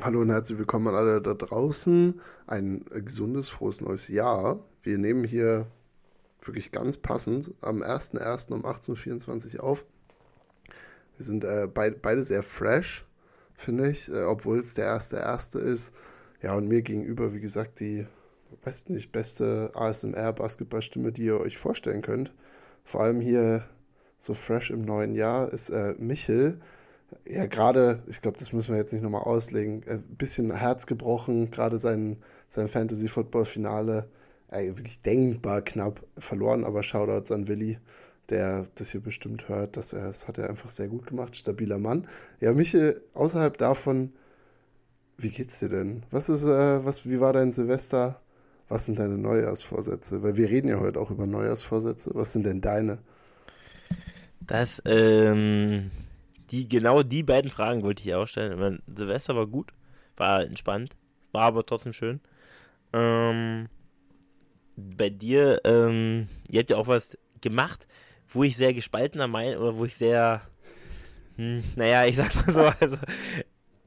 Hallo 0.00 0.20
und 0.20 0.30
herzlich 0.30 0.56
willkommen 0.56 0.86
an 0.86 0.94
alle 0.94 1.20
da 1.20 1.34
draußen. 1.34 2.20
Ein 2.46 2.84
gesundes, 3.04 3.48
frohes 3.48 3.80
neues 3.80 4.06
Jahr. 4.06 4.60
Wir 4.84 4.96
nehmen 4.96 5.24
hier 5.24 5.66
wirklich 6.40 6.70
ganz 6.70 6.96
passend 6.96 7.52
am 7.62 7.82
1.1. 7.82 8.52
um 8.52 8.64
18.24 8.64 9.56
Uhr 9.56 9.64
auf. 9.64 9.84
Wir 11.16 11.26
sind 11.26 11.42
äh, 11.42 11.66
beid, 11.66 12.00
beide 12.00 12.22
sehr 12.22 12.44
fresh, 12.44 13.04
finde 13.54 13.90
ich, 13.90 14.08
äh, 14.08 14.22
obwohl 14.22 14.60
es 14.60 14.74
der 14.74 14.96
1.1. 14.96 15.58
ist. 15.58 15.92
Ja, 16.42 16.54
und 16.54 16.68
mir 16.68 16.82
gegenüber, 16.82 17.34
wie 17.34 17.40
gesagt, 17.40 17.80
die, 17.80 18.06
weiß 18.62 18.90
nicht, 18.90 19.10
beste 19.10 19.72
ASMR-Basketballstimme, 19.74 21.10
die 21.10 21.24
ihr 21.24 21.40
euch 21.40 21.58
vorstellen 21.58 22.02
könnt. 22.02 22.32
Vor 22.84 23.00
allem 23.00 23.20
hier 23.20 23.64
so 24.16 24.34
fresh 24.34 24.70
im 24.70 24.82
neuen 24.82 25.16
Jahr 25.16 25.52
ist 25.52 25.70
äh, 25.70 25.96
Michel 25.98 26.60
ja, 27.26 27.46
gerade, 27.46 28.02
ich 28.06 28.20
glaube, 28.20 28.38
das 28.38 28.52
müssen 28.52 28.72
wir 28.72 28.78
jetzt 28.78 28.92
nicht 28.92 29.02
nochmal 29.02 29.22
auslegen, 29.22 29.82
ein 29.86 29.98
äh, 29.98 30.00
bisschen 30.16 30.54
Herz 30.54 30.86
gebrochen, 30.86 31.50
gerade 31.50 31.78
sein, 31.78 32.16
sein 32.48 32.68
Fantasy-Football-Finale, 32.68 34.08
wirklich 34.50 35.02
denkbar 35.02 35.60
knapp 35.60 36.02
verloren, 36.16 36.64
aber 36.64 36.82
Shoutouts 36.82 37.30
an 37.32 37.48
Willi, 37.48 37.78
der 38.30 38.66
das 38.76 38.90
hier 38.90 39.02
bestimmt 39.02 39.48
hört, 39.48 39.76
dass 39.76 39.92
er, 39.92 40.06
das 40.06 40.26
hat 40.26 40.38
er 40.38 40.48
einfach 40.48 40.70
sehr 40.70 40.88
gut 40.88 41.06
gemacht, 41.06 41.36
stabiler 41.36 41.78
Mann. 41.78 42.06
Ja, 42.40 42.54
Michel, 42.54 43.02
außerhalb 43.12 43.58
davon, 43.58 44.12
wie 45.18 45.30
geht's 45.30 45.58
dir 45.58 45.68
denn? 45.68 46.04
Was 46.10 46.28
ist, 46.28 46.44
äh, 46.44 46.84
was, 46.84 47.06
wie 47.06 47.20
war 47.20 47.32
dein 47.32 47.52
Silvester? 47.52 48.20
Was 48.68 48.86
sind 48.86 48.98
deine 48.98 49.18
Neujahrsvorsätze? 49.18 50.22
Weil 50.22 50.36
wir 50.36 50.48
reden 50.48 50.68
ja 50.68 50.78
heute 50.78 51.00
auch 51.00 51.10
über 51.10 51.26
Neujahrsvorsätze. 51.26 52.10
Was 52.14 52.32
sind 52.32 52.44
denn 52.44 52.60
deine? 52.60 52.98
Das, 54.40 54.80
ähm, 54.84 55.90
die, 56.50 56.68
genau 56.68 57.02
die 57.02 57.22
beiden 57.22 57.50
Fragen 57.50 57.82
wollte 57.82 58.02
ich 58.02 58.14
auch 58.14 58.26
stellen. 58.26 58.58
Meine, 58.58 58.80
Silvester 58.86 59.36
war 59.36 59.46
gut, 59.46 59.72
war 60.16 60.42
entspannt, 60.42 60.96
war 61.32 61.42
aber 61.42 61.64
trotzdem 61.64 61.92
schön. 61.92 62.20
Ähm, 62.92 63.68
bei 64.76 65.10
dir, 65.10 65.60
ähm, 65.64 66.28
ihr 66.50 66.60
habt 66.60 66.70
ja 66.70 66.76
auch 66.76 66.88
was 66.88 67.18
gemacht, 67.40 67.86
wo 68.28 68.44
ich 68.44 68.56
sehr 68.56 68.74
gespaltener 68.74 69.28
Meinung 69.28 69.62
oder 69.62 69.76
wo 69.76 69.84
ich 69.84 69.96
sehr, 69.96 70.42
hm, 71.36 71.62
naja, 71.76 72.06
ich 72.06 72.16
sag 72.16 72.34
mal 72.34 72.52
so, 72.52 72.60
also 72.80 72.98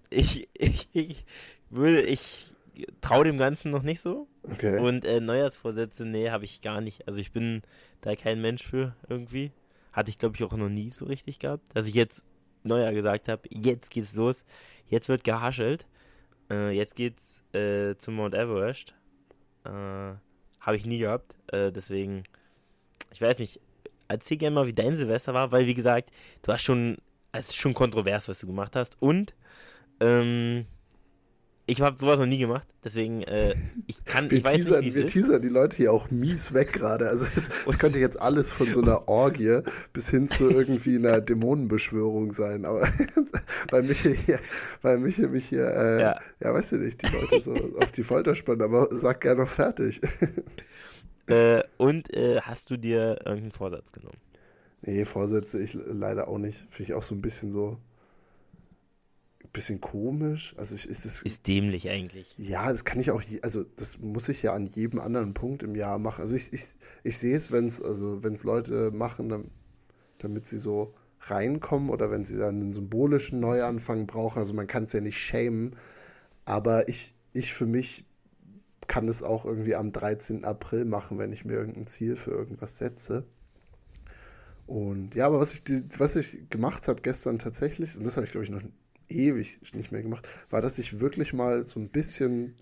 ich, 0.10 0.50
ich, 0.54 0.90
ich 0.94 1.26
würde, 1.70 2.02
ich 2.02 2.54
traue 3.02 3.26
dem 3.26 3.38
Ganzen 3.38 3.72
noch 3.72 3.84
nicht 3.84 4.02
so. 4.02 4.28
Okay. 4.44 4.80
Und 4.80 5.06
äh, 5.06 5.20
Neujahrsvorsätze, 5.20 6.06
nee, 6.06 6.30
habe 6.30 6.46
ich 6.46 6.62
gar 6.62 6.82
nicht. 6.82 7.08
Also 7.08 7.20
ich 7.20 7.32
bin 7.32 7.62
da 8.02 8.16
kein 8.16 8.42
Mensch 8.42 8.64
für 8.64 8.96
irgendwie. 9.08 9.52
Hatte 9.94 10.10
ich, 10.10 10.18
glaube 10.18 10.36
ich, 10.36 10.44
auch 10.44 10.54
noch 10.54 10.70
nie 10.70 10.90
so 10.90 11.06
richtig 11.06 11.40
gehabt. 11.40 11.76
Dass 11.76 11.86
ich 11.86 11.94
jetzt 11.94 12.24
Neuer 12.64 12.92
gesagt 12.94 13.28
habe, 13.28 13.42
jetzt 13.50 13.90
geht's 13.90 14.16
los, 14.16 14.44
jetzt 14.88 15.10
wird 15.10 15.24
gehaschelt, 15.24 15.88
äh, 16.50 16.72
jetzt 16.72 16.96
geht's 16.96 17.44
äh, 17.54 17.96
zum 17.98 18.16
Mount 18.16 18.36
Everest. 18.36 18.96
Äh, 19.66 19.70
habe 19.70 20.76
ich 20.76 20.86
nie 20.86 21.00
gehabt, 21.00 21.36
äh, 21.48 21.72
deswegen, 21.72 22.24
ich 23.12 23.22
weiß 23.22 23.40
nicht, 23.40 23.60
erzähl 24.08 24.38
gerne 24.38 24.56
mal, 24.56 24.68
wie 24.68 24.74
dein 24.74 24.96
Silvester 24.96 25.34
war, 25.34 25.52
weil 25.52 25.66
wie 25.66 25.74
gesagt, 25.74 26.12
du 26.44 26.52
hast 26.52 26.64
schon, 26.64 26.98
es 27.32 27.50
ist 27.50 27.56
schon 27.56 27.74
kontrovers, 27.74 28.28
was 28.28 28.40
du 28.40 28.48
gemacht 28.48 28.76
hast. 28.76 29.02
Und 29.02 29.34
ähm, 30.00 30.66
ich 31.72 31.82
habe 31.82 31.98
sowas 31.98 32.20
noch 32.20 32.26
nie 32.26 32.38
gemacht, 32.38 32.68
deswegen 32.84 33.24
äh, 33.24 33.56
ich 33.88 34.04
kann, 34.04 34.30
wir 34.30 34.40
ich 34.40 34.44
weiß 34.44 34.56
teasern, 34.58 34.84
nicht, 34.84 34.94
Wir 34.94 35.06
ist. 35.06 35.14
teasern 35.14 35.42
die 35.42 35.48
Leute 35.48 35.78
hier 35.78 35.94
auch 35.94 36.12
mies 36.12 36.54
weg 36.54 36.74
gerade. 36.74 37.08
Also 37.08 37.26
es, 37.34 37.50
es 37.66 37.80
könnte 37.80 37.98
jetzt 37.98 38.22
alles 38.22 38.52
von 38.52 38.70
so 38.70 38.82
einer 38.82 39.08
Orgie 39.08 39.62
bis 39.94 40.10
hin 40.10 40.28
zu 40.28 40.50
irgendwie 40.50 40.98
einer 40.98 41.22
Dämonenbeschwörung 41.22 42.34
sein. 42.34 42.66
Aber 42.66 42.82
weil 43.72 43.84
Michael 43.84 44.16
hier, 44.16 44.40
weil 44.82 44.98
Michael 44.98 45.30
mich 45.30 45.48
hier, 45.48 45.66
äh, 45.66 46.02
ja. 46.02 46.20
ja, 46.42 46.54
weißt 46.54 46.74
du 46.74 46.76
nicht, 46.78 47.02
die 47.02 47.08
Leute 47.08 47.42
so 47.42 47.54
auf 47.78 47.92
die 47.94 48.04
Folter 48.04 48.36
spannen, 48.36 48.64
aber 48.64 48.90
sag 48.92 49.22
gerne 49.22 49.44
noch 49.44 49.50
fertig. 49.50 50.02
äh, 51.28 51.64
und 51.78 52.14
äh, 52.14 52.42
hast 52.42 52.70
du 52.70 52.76
dir 52.76 53.20
irgendeinen 53.26 53.52
Vorsatz 53.52 53.94
genommen? 53.94 54.18
Nee, 54.82 55.06
Vorsätze 55.06 55.62
ich 55.62 55.74
leider 55.74 56.28
auch 56.28 56.38
nicht. 56.38 56.66
Finde 56.70 56.92
ich 56.92 56.94
auch 56.96 57.04
so 57.04 57.16
ein 57.16 57.22
bisschen 57.22 57.54
so 57.54 57.78
bisschen 59.54 59.82
komisch. 59.82 60.56
Also 60.58 60.76
ich, 60.76 60.88
ist 60.88 61.06
es 61.06 61.22
ist 61.22 61.48
dämlich 61.48 61.90
eigentlich. 61.90 62.34
Ja, 62.38 62.72
das 62.72 62.86
kann 62.86 63.00
ich 63.00 63.12
auch, 63.12 63.22
also 63.42 63.64
das 63.64 64.00
muss 64.00 64.30
ich 64.30 64.42
ja 64.44 64.54
an 64.54 64.66
jedem 64.66 65.00
anderen 65.00 65.34
Punkt 65.34 65.64
im 65.64 65.76
Jahr 65.76 66.00
machen. 66.00 66.22
Also 66.22 66.36
ich, 66.36 66.54
ich, 66.54 66.64
ich 67.04 67.18
sehe 67.18 67.36
es, 67.36 67.52
wenn 67.52 67.68
es 67.68 67.82
also 67.82 68.24
wenn 68.24 68.34
es 68.34 68.44
Leute 68.44 68.92
machen, 68.92 69.30
dann, 69.30 69.52
damit 70.20 70.46
sie 70.46 70.58
so 70.58 70.94
reinkommen 71.22 71.90
oder 71.90 72.10
wenn 72.10 72.26
sie 72.26 72.38
dann 72.38 72.62
einen 72.62 72.74
symbolischen 72.74 73.40
Neuanfang 73.40 74.08
brauchen. 74.08 74.40
Also 74.40 74.54
man 74.54 74.68
kann 74.68 74.84
es 74.84 74.94
ja 74.94 75.02
nicht 75.02 75.18
schämen, 75.18 75.76
aber 76.46 76.88
ich 76.88 77.14
ich 77.34 77.54
für 77.54 77.66
mich 77.66 78.06
kann 78.88 79.08
es 79.08 79.24
auch 79.24 79.46
irgendwie 79.46 79.76
am 79.76 79.92
13. 79.92 80.44
April 80.44 80.86
machen, 80.86 81.18
wenn 81.18 81.32
ich 81.32 81.46
mir 81.46 81.54
irgendein 81.54 81.88
Ziel 81.88 82.16
für 82.16 82.32
irgendwas 82.32 82.78
setze. 82.78 83.26
Und 84.68 85.16
ja, 85.16 85.28
aber 85.28 85.40
was 85.40 85.54
ich, 85.54 85.64
was 85.98 86.16
ich 86.16 86.50
gemacht 86.50 86.88
habe 86.88 87.02
gestern 87.02 87.40
tatsächlich, 87.40 87.98
und 87.98 88.06
das 88.06 88.16
habe 88.16 88.26
ich 88.26 88.32
glaube 88.32 88.46
ich 88.46 88.52
noch 88.52 88.62
ewig 89.12 89.60
nicht 89.74 89.92
mehr 89.92 90.02
gemacht, 90.02 90.28
war, 90.50 90.62
dass 90.62 90.78
ich 90.78 91.00
wirklich 91.00 91.34
mal 91.34 91.64
so 91.64 91.80
ein 91.80 91.90
bisschen, 91.90 92.56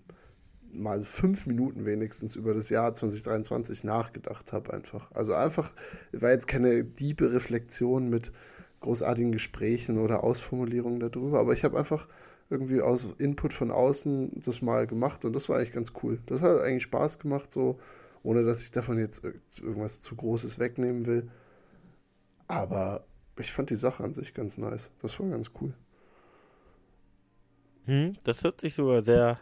mal 0.72 1.02
fünf 1.02 1.46
Minuten 1.46 1.84
wenigstens 1.84 2.36
über 2.36 2.54
das 2.54 2.68
Jahr 2.68 2.94
2023 2.94 3.84
nachgedacht 3.84 4.52
habe 4.52 4.72
einfach. 4.72 5.10
Also 5.12 5.34
einfach, 5.34 5.72
war 6.12 6.30
jetzt 6.30 6.48
keine 6.48 6.84
diebe 6.84 7.32
Reflexion 7.32 8.08
mit 8.08 8.32
großartigen 8.80 9.32
Gesprächen 9.32 9.98
oder 9.98 10.24
Ausformulierungen 10.24 11.00
darüber, 11.00 11.40
aber 11.40 11.52
ich 11.52 11.64
habe 11.64 11.78
einfach 11.78 12.08
irgendwie 12.48 12.80
aus 12.80 13.06
Input 13.18 13.52
von 13.52 13.70
außen 13.70 14.40
das 14.44 14.60
mal 14.60 14.86
gemacht 14.86 15.24
und 15.24 15.34
das 15.34 15.48
war 15.48 15.56
eigentlich 15.56 15.72
ganz 15.72 15.92
cool. 16.02 16.18
Das 16.26 16.40
hat 16.40 16.60
eigentlich 16.60 16.82
Spaß 16.82 17.20
gemacht, 17.20 17.52
so, 17.52 17.78
ohne 18.22 18.44
dass 18.44 18.62
ich 18.62 18.70
davon 18.70 18.98
jetzt 18.98 19.22
irgendwas 19.62 20.00
zu 20.00 20.16
Großes 20.16 20.58
wegnehmen 20.58 21.06
will. 21.06 21.30
Aber 22.48 23.04
ich 23.38 23.52
fand 23.52 23.70
die 23.70 23.76
Sache 23.76 24.02
an 24.02 24.14
sich 24.14 24.34
ganz 24.34 24.58
nice. 24.58 24.90
Das 25.00 25.18
war 25.20 25.28
ganz 25.28 25.52
cool. 25.60 25.72
Hm, 27.90 28.14
das 28.22 28.44
hört 28.44 28.60
sich 28.60 28.74
sogar 28.74 29.02
sehr, 29.02 29.40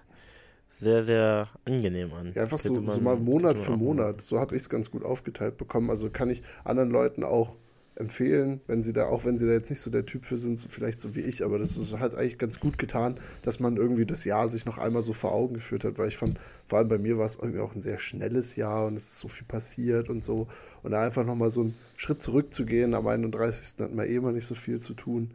sehr, 0.78 1.04
sehr 1.04 1.48
angenehm 1.66 2.14
an. 2.14 2.32
Ja, 2.34 2.42
einfach 2.42 2.58
so, 2.58 2.72
man, 2.72 2.94
so 2.94 3.00
mal 3.00 3.16
Monat 3.16 3.58
für 3.58 3.76
Monat. 3.76 4.22
So 4.22 4.38
habe 4.38 4.56
ich 4.56 4.62
es 4.62 4.70
ganz 4.70 4.90
gut 4.90 5.04
aufgeteilt 5.04 5.58
bekommen. 5.58 5.90
Also 5.90 6.08
kann 6.08 6.30
ich 6.30 6.42
anderen 6.64 6.90
Leuten 6.90 7.24
auch 7.24 7.56
empfehlen, 7.94 8.62
wenn 8.66 8.82
sie 8.82 8.94
da, 8.94 9.08
auch 9.08 9.26
wenn 9.26 9.36
sie 9.36 9.46
da 9.46 9.52
jetzt 9.52 9.68
nicht 9.68 9.82
so 9.82 9.90
der 9.90 10.06
Typ 10.06 10.24
für 10.24 10.38
sind, 10.38 10.58
so 10.58 10.68
vielleicht 10.70 10.98
so 11.00 11.14
wie 11.14 11.20
ich, 11.20 11.44
aber 11.44 11.58
das 11.58 11.76
ist 11.76 11.98
halt 11.98 12.14
eigentlich 12.14 12.38
ganz 12.38 12.60
gut 12.60 12.78
getan, 12.78 13.16
dass 13.42 13.58
man 13.58 13.76
irgendwie 13.76 14.06
das 14.06 14.24
Jahr 14.24 14.48
sich 14.48 14.64
noch 14.64 14.78
einmal 14.78 15.02
so 15.02 15.12
vor 15.12 15.32
Augen 15.32 15.54
geführt 15.54 15.82
hat, 15.82 15.98
weil 15.98 16.06
ich 16.06 16.16
fand, 16.16 16.38
vor 16.64 16.78
allem 16.78 16.88
bei 16.88 16.98
mir 16.98 17.18
war 17.18 17.26
es 17.26 17.34
irgendwie 17.34 17.58
auch 17.58 17.74
ein 17.74 17.80
sehr 17.80 17.98
schnelles 17.98 18.54
Jahr 18.54 18.86
und 18.86 18.94
es 18.94 19.02
ist 19.02 19.18
so 19.18 19.26
viel 19.26 19.46
passiert 19.48 20.08
und 20.08 20.22
so. 20.22 20.46
Und 20.84 20.92
da 20.92 21.02
einfach 21.02 21.26
nochmal 21.26 21.50
so 21.50 21.60
einen 21.60 21.74
Schritt 21.96 22.22
zurückzugehen, 22.22 22.94
am 22.94 23.06
31. 23.06 23.80
hat 23.80 23.92
man 23.92 24.06
eh 24.06 24.14
immer 24.14 24.30
nicht 24.30 24.46
so 24.46 24.54
viel 24.54 24.78
zu 24.78 24.94
tun. 24.94 25.32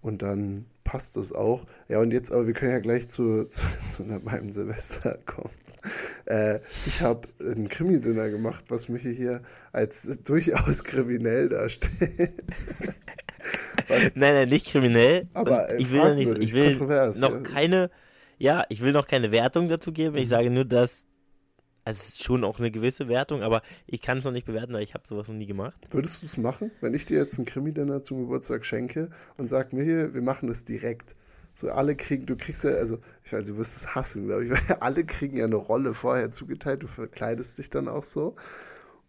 Und 0.00 0.22
dann 0.22 0.64
passt 0.90 1.16
das 1.16 1.32
auch. 1.32 1.66
Ja, 1.88 2.00
und 2.00 2.12
jetzt, 2.12 2.32
aber 2.32 2.48
wir 2.48 2.52
können 2.52 2.72
ja 2.72 2.80
gleich 2.80 3.08
zu, 3.08 3.44
zu, 3.44 3.62
zu 3.96 4.02
meinem 4.02 4.52
Silvester 4.52 5.18
kommen. 5.24 5.54
Äh, 6.26 6.58
ich 6.84 7.00
habe 7.00 7.28
ein 7.40 7.68
Krimi-Dinner 7.68 8.28
gemacht, 8.28 8.64
was 8.68 8.88
mich 8.88 9.02
hier 9.02 9.40
als 9.72 10.18
durchaus 10.24 10.82
kriminell 10.82 11.48
darstellt. 11.48 12.32
nein, 14.14 14.34
nein, 14.34 14.48
nicht 14.48 14.66
kriminell. 14.66 15.28
Aber 15.32 15.72
ich 15.78 15.92
will, 15.92 16.16
nicht, 16.16 16.36
ich 16.38 16.52
will 16.52 16.76
noch 16.76 17.36
ja. 17.36 17.40
keine, 17.42 17.90
ja, 18.38 18.64
ich 18.68 18.82
will 18.82 18.92
noch 18.92 19.06
keine 19.06 19.30
Wertung 19.30 19.68
dazu 19.68 19.92
geben. 19.92 20.16
Ich 20.16 20.24
mhm. 20.24 20.30
sage 20.30 20.50
nur, 20.50 20.64
dass 20.64 21.06
also 21.90 21.98
es 21.98 22.08
ist 22.10 22.24
schon 22.24 22.44
auch 22.44 22.58
eine 22.58 22.70
gewisse 22.70 23.08
Wertung, 23.08 23.42
aber 23.42 23.62
ich 23.86 24.00
kann 24.00 24.18
es 24.18 24.24
noch 24.24 24.32
nicht 24.32 24.46
bewerten, 24.46 24.72
weil 24.72 24.82
ich 24.82 24.94
habe 24.94 25.06
sowas 25.06 25.28
noch 25.28 25.34
nie 25.34 25.46
gemacht. 25.46 25.74
Würdest 25.90 26.22
du 26.22 26.26
es 26.26 26.36
machen, 26.36 26.70
wenn 26.80 26.94
ich 26.94 27.04
dir 27.04 27.18
jetzt 27.18 27.38
ein 27.38 27.44
Krimi-Dinner 27.44 28.02
zum 28.02 28.20
Geburtstag 28.20 28.64
schenke 28.64 29.10
und 29.36 29.48
sag 29.48 29.72
mir 29.72 29.82
hier, 29.82 30.14
wir 30.14 30.22
machen 30.22 30.48
das 30.48 30.64
direkt? 30.64 31.16
So 31.56 31.70
alle 31.70 31.96
kriegen, 31.96 32.26
du 32.26 32.36
kriegst 32.36 32.64
ja, 32.64 32.70
also 32.70 32.98
ich 33.24 33.32
weiß, 33.32 33.46
du 33.46 33.56
wirst 33.56 33.76
es 33.76 33.94
hassen, 33.94 34.26
glaube 34.26 34.44
ich, 34.44 34.50
weil 34.68 34.76
alle 34.78 35.04
kriegen 35.04 35.36
ja 35.36 35.46
eine 35.46 35.56
Rolle 35.56 35.94
vorher 35.94 36.30
zugeteilt, 36.30 36.82
du 36.82 36.86
verkleidest 36.86 37.58
dich 37.58 37.70
dann 37.70 37.88
auch 37.88 38.04
so. 38.04 38.36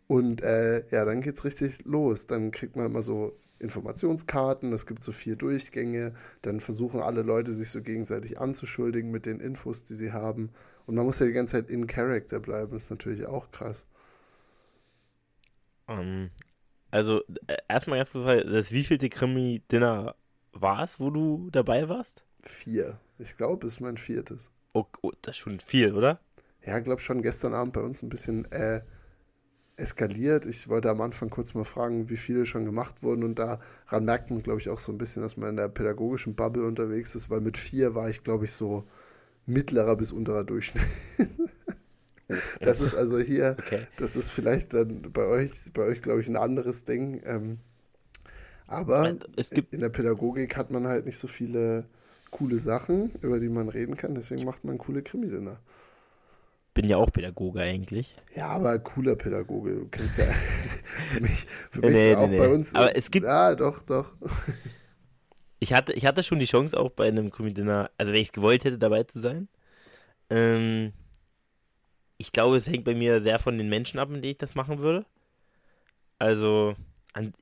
Und 0.08 0.42
äh, 0.42 0.84
ja, 0.90 1.06
dann 1.06 1.22
geht's 1.22 1.46
richtig 1.46 1.86
los. 1.86 2.28
Dann 2.28 2.52
kriegt 2.52 2.76
man 2.76 2.88
immer 2.88 3.04
so 3.04 3.38
Informationskarten, 3.62 4.74
es 4.74 4.86
gibt 4.86 5.04
so 5.04 5.12
vier 5.12 5.36
Durchgänge, 5.36 6.14
dann 6.42 6.60
versuchen 6.60 7.02
alle 7.02 7.22
Leute 7.22 7.54
sich 7.54 7.70
so 7.70 7.82
gegenseitig 7.82 8.40
anzuschuldigen 8.40 9.12
mit 9.12 9.26
den 9.26 9.40
Infos, 9.40 9.84
die 9.84 9.94
sie 9.94 10.12
haben. 10.12 10.50
Und 10.86 10.96
man 10.96 11.06
muss 11.06 11.20
ja 11.20 11.26
die 11.26 11.32
ganze 11.32 11.54
Zeit 11.54 11.70
in 11.70 11.88
Character 11.88 12.40
bleiben, 12.40 12.76
ist 12.76 12.90
natürlich 12.90 13.26
auch 13.26 13.52
krass. 13.52 13.86
Um, 15.88 16.00
ähm, 16.00 16.32
also, 16.90 17.22
äh, 17.48 17.58
erstmal 17.68 18.00
ganz 18.00 18.12
kurz, 18.12 18.44
das 18.46 18.72
wievielte 18.72 19.10
Krimi-Dinner 19.10 20.16
war 20.52 20.84
es, 20.84 21.00
wo 21.00 21.10
du 21.10 21.50
dabei 21.52 21.88
warst? 21.88 22.26
Vier. 22.44 23.00
Ich 23.20 23.38
glaube, 23.38 23.68
es 23.68 23.74
ist 23.74 23.80
mein 23.80 23.98
viertes. 23.98 24.52
Oh, 24.74 24.86
oh, 25.02 25.12
das 25.22 25.36
ist 25.36 25.42
schon 25.42 25.60
viel, 25.60 25.94
oder? 25.94 26.20
Ja, 26.66 26.78
ich 26.78 26.84
glaube 26.84 27.02
schon 27.02 27.22
gestern 27.22 27.54
Abend 27.54 27.74
bei 27.74 27.82
uns 27.82 28.02
ein 28.02 28.10
bisschen 28.10 28.52
äh, 28.52 28.82
eskaliert. 29.82 30.46
Ich 30.46 30.70
wollte 30.70 30.90
am 30.90 31.02
Anfang 31.02 31.30
kurz 31.30 31.54
mal 31.54 31.66
fragen, 31.66 32.10
wie 32.10 32.18
viele 32.18 32.46
schon 32.46 32.66
gemacht 32.66 33.04
wurden 33.04 33.24
und 33.24 33.40
daran 33.40 34.06
merkt 34.06 34.30
man, 34.30 34.44
glaube 34.44 34.60
ich, 34.60 34.70
auch 34.70 34.80
so 34.80 34.92
ein 34.92 34.98
bisschen, 34.98 35.24
dass 35.24 35.38
man 35.38 35.50
in 35.50 35.56
der 35.58 35.68
pädagogischen 35.68 36.36
Bubble 36.36 36.66
unterwegs 36.66 37.16
ist, 37.16 37.30
weil 37.30 37.42
mit 37.42 37.58
vier 37.58 37.96
war 37.96 38.10
ich, 38.10 38.24
glaube 38.24 38.46
ich, 38.46 38.54
so 38.54 38.86
mittlerer 39.46 39.96
bis 39.96 40.12
unterer 40.12 40.44
Durchschnitt. 40.44 40.86
das 42.60 42.80
ist 42.80 42.96
also 42.96 43.20
hier, 43.20 43.58
okay. 43.60 43.88
das 43.98 44.16
ist 44.16 44.32
vielleicht 44.32 44.74
dann 44.74 45.12
bei 45.12 45.26
euch, 45.26 45.52
bei 45.74 45.84
euch, 45.84 46.02
glaube 46.02 46.22
ich, 46.22 46.28
ein 46.28 46.38
anderes 46.38 46.86
Ding. 46.86 47.22
Ähm, 47.26 47.58
aber 48.68 49.10
in 49.10 49.82
der 49.82 49.90
Pädagogik 49.90 50.56
hat 50.56 50.72
man 50.72 50.88
halt 50.88 51.06
nicht 51.06 51.18
so 51.18 51.28
viele 51.28 51.86
coole 52.30 52.60
Sachen, 52.60 53.12
über 53.22 53.40
die 53.40 53.50
man 53.50 53.68
reden 53.68 53.98
kann, 53.98 54.16
deswegen 54.16 54.46
macht 54.46 54.64
man 54.64 54.78
coole 54.78 55.02
Krimi-Dinner 55.02 55.60
bin 56.74 56.88
ja 56.88 56.98
auch 56.98 57.12
Pädagoge 57.12 57.62
eigentlich. 57.62 58.16
Ja, 58.36 58.48
aber 58.48 58.80
cooler 58.80 59.16
Pädagoge. 59.16 59.76
Du 59.76 59.88
kennst 59.90 60.18
ja 60.18 60.26
für 61.12 61.22
mich, 61.22 61.46
für 61.70 61.82
mich 61.82 61.94
nee, 61.94 62.16
auch 62.16 62.28
nee, 62.28 62.38
bei 62.38 62.48
uns. 62.50 62.74
Aber 62.76 62.96
es 62.96 63.12
gibt. 63.12 63.26
Ja, 63.26 63.56
doch, 63.56 63.82
doch. 63.84 64.14
ich, 65.60 65.74
hatte, 65.74 65.94
ich 65.94 66.06
hatte 66.06 66.24
schon 66.24 66.40
die 66.40 66.46
Chance, 66.46 66.80
auch 66.80 66.92
bei 66.92 67.08
einem 67.08 67.32
Comedy-Dinner, 67.32 67.92
also 67.98 68.12
wenn 68.12 68.20
ich 68.22 68.28
es 68.28 68.34
gewollt 68.34 68.64
hätte, 68.64 68.78
dabei 68.78 69.04
zu 69.04 69.20
sein. 69.20 69.48
Ähm, 70.30 70.94
ich 72.18 72.32
glaube, 72.32 72.56
es 72.56 72.68
hängt 72.68 72.86
bei 72.86 72.96
mir 72.96 73.22
sehr 73.22 73.40
von 73.40 73.58
den 73.58 73.68
Menschen 73.68 74.00
ab, 74.00 74.10
mit 74.10 74.24
denen 74.24 74.32
ich 74.32 74.38
das 74.38 74.56
machen 74.56 74.80
würde. 74.80 75.06
Also, 76.20 76.76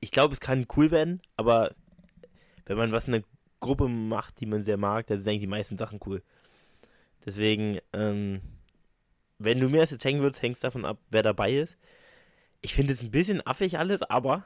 ich 0.00 0.10
glaube, 0.10 0.34
es 0.34 0.40
kann 0.40 0.66
cool 0.76 0.90
werden, 0.90 1.20
aber 1.36 1.74
wenn 2.64 2.78
man 2.78 2.92
was 2.92 3.06
in 3.06 3.14
einer 3.14 3.24
Gruppe 3.60 3.88
macht, 3.88 4.40
die 4.40 4.46
man 4.46 4.62
sehr 4.62 4.78
mag, 4.78 5.06
dann 5.06 5.18
sind 5.18 5.28
eigentlich 5.28 5.40
die 5.40 5.46
meisten 5.46 5.76
Sachen 5.76 6.00
cool. 6.06 6.22
Deswegen, 7.24 7.78
ähm, 7.92 8.40
wenn 9.40 9.58
du 9.58 9.68
mir 9.68 9.80
das 9.80 9.90
jetzt 9.90 10.04
hängen 10.04 10.20
würdest, 10.20 10.42
hängst 10.42 10.62
davon 10.62 10.84
ab, 10.84 10.98
wer 11.10 11.22
dabei 11.22 11.56
ist. 11.56 11.76
Ich 12.60 12.74
finde 12.74 12.92
es 12.92 13.00
ein 13.00 13.10
bisschen 13.10 13.44
affig 13.46 13.78
alles, 13.78 14.02
aber 14.02 14.44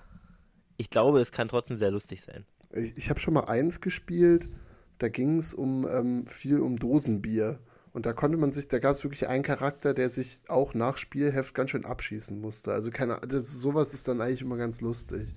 ich 0.76 0.88
glaube, 0.88 1.20
es 1.20 1.32
kann 1.32 1.48
trotzdem 1.48 1.76
sehr 1.76 1.90
lustig 1.90 2.22
sein. 2.22 2.46
Ich, 2.72 2.96
ich 2.96 3.10
habe 3.10 3.18
schon 3.18 3.34
mal 3.34 3.46
eins 3.46 3.80
gespielt, 3.80 4.48
da 4.98 5.08
ging 5.08 5.38
es 5.38 5.52
um 5.52 5.86
ähm, 5.88 6.26
viel 6.26 6.60
um 6.60 6.78
Dosenbier. 6.78 7.58
Und 7.92 8.06
da 8.06 8.12
konnte 8.12 8.36
man 8.36 8.52
sich, 8.52 8.66
da 8.68 8.78
gab 8.78 8.94
es 8.94 9.04
wirklich 9.04 9.28
einen 9.28 9.44
Charakter, 9.44 9.94
der 9.94 10.08
sich 10.08 10.40
auch 10.48 10.74
nach 10.74 10.96
Spielheft 10.96 11.54
ganz 11.54 11.70
schön 11.70 11.84
abschießen 11.84 12.40
musste. 12.40 12.72
Also 12.72 12.90
keine, 12.90 13.20
das, 13.20 13.50
sowas 13.50 13.94
ist 13.94 14.06
dann 14.06 14.20
eigentlich 14.20 14.42
immer 14.42 14.56
ganz 14.56 14.80
lustig, 14.80 15.34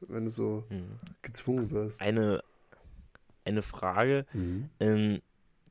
wenn 0.00 0.24
du 0.24 0.30
so 0.30 0.64
mhm. 0.68 0.96
gezwungen 1.22 1.70
wirst. 1.70 2.00
Eine, 2.00 2.42
eine 3.44 3.62
Frage. 3.62 4.26
Mhm. 4.32 4.70
Ähm, 4.80 5.20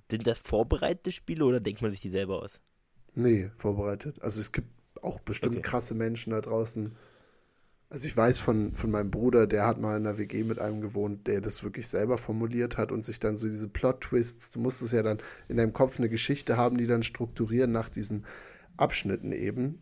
sind 0.09 0.25
das 0.25 0.39
vorbereitete 0.39 1.11
Spiele 1.11 1.45
oder 1.45 1.59
denkt 1.59 1.81
man 1.81 1.91
sich 1.91 2.01
die 2.01 2.09
selber 2.09 2.41
aus? 2.41 2.59
Nee, 3.17 3.49
vorbereitet. 3.57 4.21
Also 4.21 4.39
es 4.39 4.51
gibt 4.51 4.67
auch 5.01 5.19
bestimmt 5.19 5.57
okay. 5.57 5.63
krasse 5.63 5.95
Menschen 5.95 6.31
da 6.31 6.39
draußen. 6.39 6.95
Also 7.89 8.05
ich 8.05 8.15
weiß 8.15 8.37
von, 8.37 8.75
von 8.75 8.91
meinem 8.91 9.09
Bruder, 9.09 9.47
der 9.47 9.65
hat 9.65 9.79
mal 9.79 9.97
in 9.97 10.05
einer 10.05 10.19
WG 10.19 10.43
mit 10.43 10.59
einem 10.59 10.81
gewohnt, 10.81 11.25
der 11.25 11.41
das 11.41 11.63
wirklich 11.63 11.87
selber 11.87 12.19
formuliert 12.19 12.77
hat 12.77 12.91
und 12.91 13.03
sich 13.03 13.19
dann 13.19 13.35
so 13.35 13.47
diese 13.47 13.69
Plot-Twists, 13.69 14.51
du 14.51 14.59
musstest 14.59 14.93
ja 14.93 15.01
dann 15.01 15.17
in 15.47 15.57
deinem 15.57 15.73
Kopf 15.73 15.97
eine 15.97 16.09
Geschichte 16.09 16.57
haben, 16.57 16.77
die 16.77 16.85
dann 16.85 17.01
strukturieren 17.01 17.71
nach 17.71 17.89
diesen 17.89 18.23
Abschnitten 18.75 19.31
eben 19.31 19.81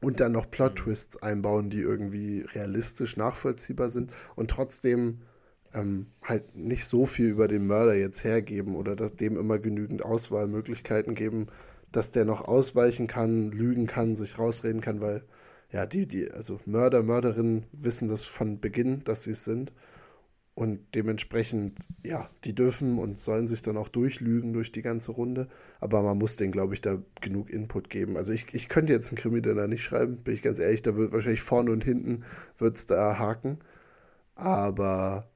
und 0.00 0.20
dann 0.20 0.30
noch 0.30 0.48
Plot-Twists 0.48 1.20
einbauen, 1.24 1.70
die 1.70 1.80
irgendwie 1.80 2.42
realistisch 2.42 3.16
nachvollziehbar 3.16 3.90
sind 3.90 4.12
und 4.36 4.48
trotzdem 4.48 5.22
ähm, 5.74 6.06
halt 6.22 6.54
nicht 6.54 6.84
so 6.84 7.04
viel 7.04 7.30
über 7.30 7.48
den 7.48 7.66
Mörder 7.66 7.96
jetzt 7.96 8.22
hergeben 8.22 8.76
oder 8.76 8.94
dem 8.94 9.36
immer 9.36 9.58
genügend 9.58 10.04
Auswahlmöglichkeiten 10.04 11.16
geben, 11.16 11.48
dass 11.92 12.10
der 12.10 12.24
noch 12.24 12.42
ausweichen 12.42 13.06
kann, 13.06 13.50
lügen 13.50 13.86
kann, 13.86 14.16
sich 14.16 14.38
rausreden 14.38 14.80
kann, 14.80 15.00
weil 15.00 15.22
ja, 15.72 15.86
die, 15.86 16.06
die, 16.06 16.30
also 16.30 16.60
Mörder, 16.66 17.02
Mörderinnen 17.02 17.64
wissen 17.72 18.08
das 18.08 18.24
von 18.24 18.60
Beginn, 18.60 19.04
dass 19.04 19.24
sie 19.24 19.32
es 19.32 19.44
sind. 19.44 19.72
Und 20.54 20.80
dementsprechend, 20.94 21.78
ja, 22.02 22.28
die 22.44 22.54
dürfen 22.54 22.98
und 22.98 23.18
sollen 23.20 23.48
sich 23.48 23.62
dann 23.62 23.76
auch 23.76 23.88
durchlügen 23.88 24.52
durch 24.52 24.72
die 24.72 24.82
ganze 24.82 25.12
Runde. 25.12 25.48
Aber 25.78 26.02
man 26.02 26.18
muss 26.18 26.36
denen, 26.36 26.52
glaube 26.52 26.74
ich, 26.74 26.80
da 26.80 26.98
genug 27.20 27.48
Input 27.50 27.88
geben. 27.88 28.16
Also 28.16 28.32
ich, 28.32 28.52
ich 28.52 28.68
könnte 28.68 28.92
jetzt 28.92 29.08
einen 29.08 29.16
Krimi 29.16 29.40
da 29.40 29.66
nicht 29.66 29.82
schreiben, 29.82 30.18
bin 30.18 30.34
ich 30.34 30.42
ganz 30.42 30.58
ehrlich, 30.58 30.82
da 30.82 30.96
wird 30.96 31.12
wahrscheinlich 31.12 31.40
vorne 31.42 31.70
und 31.70 31.84
hinten 31.84 32.24
wird 32.58 32.90
da 32.90 33.18
haken. 33.18 33.58
Aber 34.34 35.30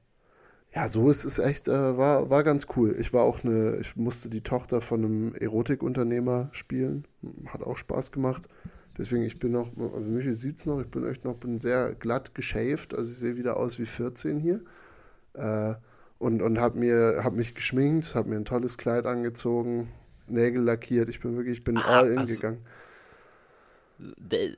ja, 0.75 0.89
so 0.89 1.09
ist 1.09 1.23
es 1.23 1.39
echt, 1.39 1.69
äh, 1.69 1.97
war, 1.97 2.29
war 2.29 2.43
ganz 2.43 2.67
cool. 2.75 2.95
Ich 2.99 3.13
war 3.13 3.23
auch 3.23 3.43
eine, 3.45 3.77
ich 3.77 3.95
musste 3.95 4.29
die 4.29 4.41
Tochter 4.41 4.81
von 4.81 5.05
einem 5.05 5.35
Erotikunternehmer 5.35 6.49
spielen. 6.51 7.07
Hat 7.47 7.63
auch 7.63 7.77
Spaß 7.77 8.11
gemacht. 8.11 8.49
Deswegen, 8.97 9.23
ich 9.23 9.39
bin 9.39 9.53
noch, 9.53 9.69
also 9.77 10.09
Michi 10.09 10.35
sieht 10.35 10.57
es 10.57 10.65
noch, 10.65 10.81
ich 10.81 10.87
bin 10.87 11.07
echt 11.07 11.23
noch, 11.23 11.35
bin 11.35 11.59
sehr 11.59 11.95
glatt 11.95 12.35
geschäft. 12.35 12.93
Also 12.93 13.09
ich 13.09 13.17
sehe 13.17 13.37
wieder 13.37 13.55
aus 13.55 13.79
wie 13.79 13.85
14 13.85 14.37
hier. 14.39 14.61
Äh, 15.33 15.75
und 16.17 16.41
und 16.41 16.59
habe 16.59 16.77
mir, 16.77 17.21
hab 17.23 17.33
mich 17.33 17.55
geschminkt, 17.55 18.13
habe 18.13 18.29
mir 18.29 18.37
ein 18.37 18.45
tolles 18.45 18.77
Kleid 18.77 19.05
angezogen, 19.05 19.91
Nägel 20.27 20.63
lackiert. 20.63 21.09
Ich 21.09 21.21
bin 21.21 21.37
wirklich, 21.37 21.59
ich 21.59 21.63
bin 21.63 21.77
ah, 21.77 21.99
all 21.99 22.09
in 22.09 22.19
also, 22.19 22.33
gegangen. 22.33 22.65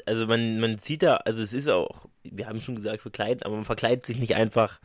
Also 0.07 0.25
man, 0.25 0.59
man 0.59 0.79
sieht 0.79 1.03
da, 1.03 1.17
also 1.17 1.43
es 1.43 1.53
ist 1.53 1.69
auch, 1.69 2.07
wir 2.23 2.47
haben 2.47 2.59
schon 2.59 2.75
gesagt, 2.75 3.01
verkleiden, 3.01 3.43
aber 3.43 3.55
man 3.55 3.65
verkleidet 3.65 4.05
sich 4.05 4.19
nicht 4.19 4.35
einfach 4.35 4.79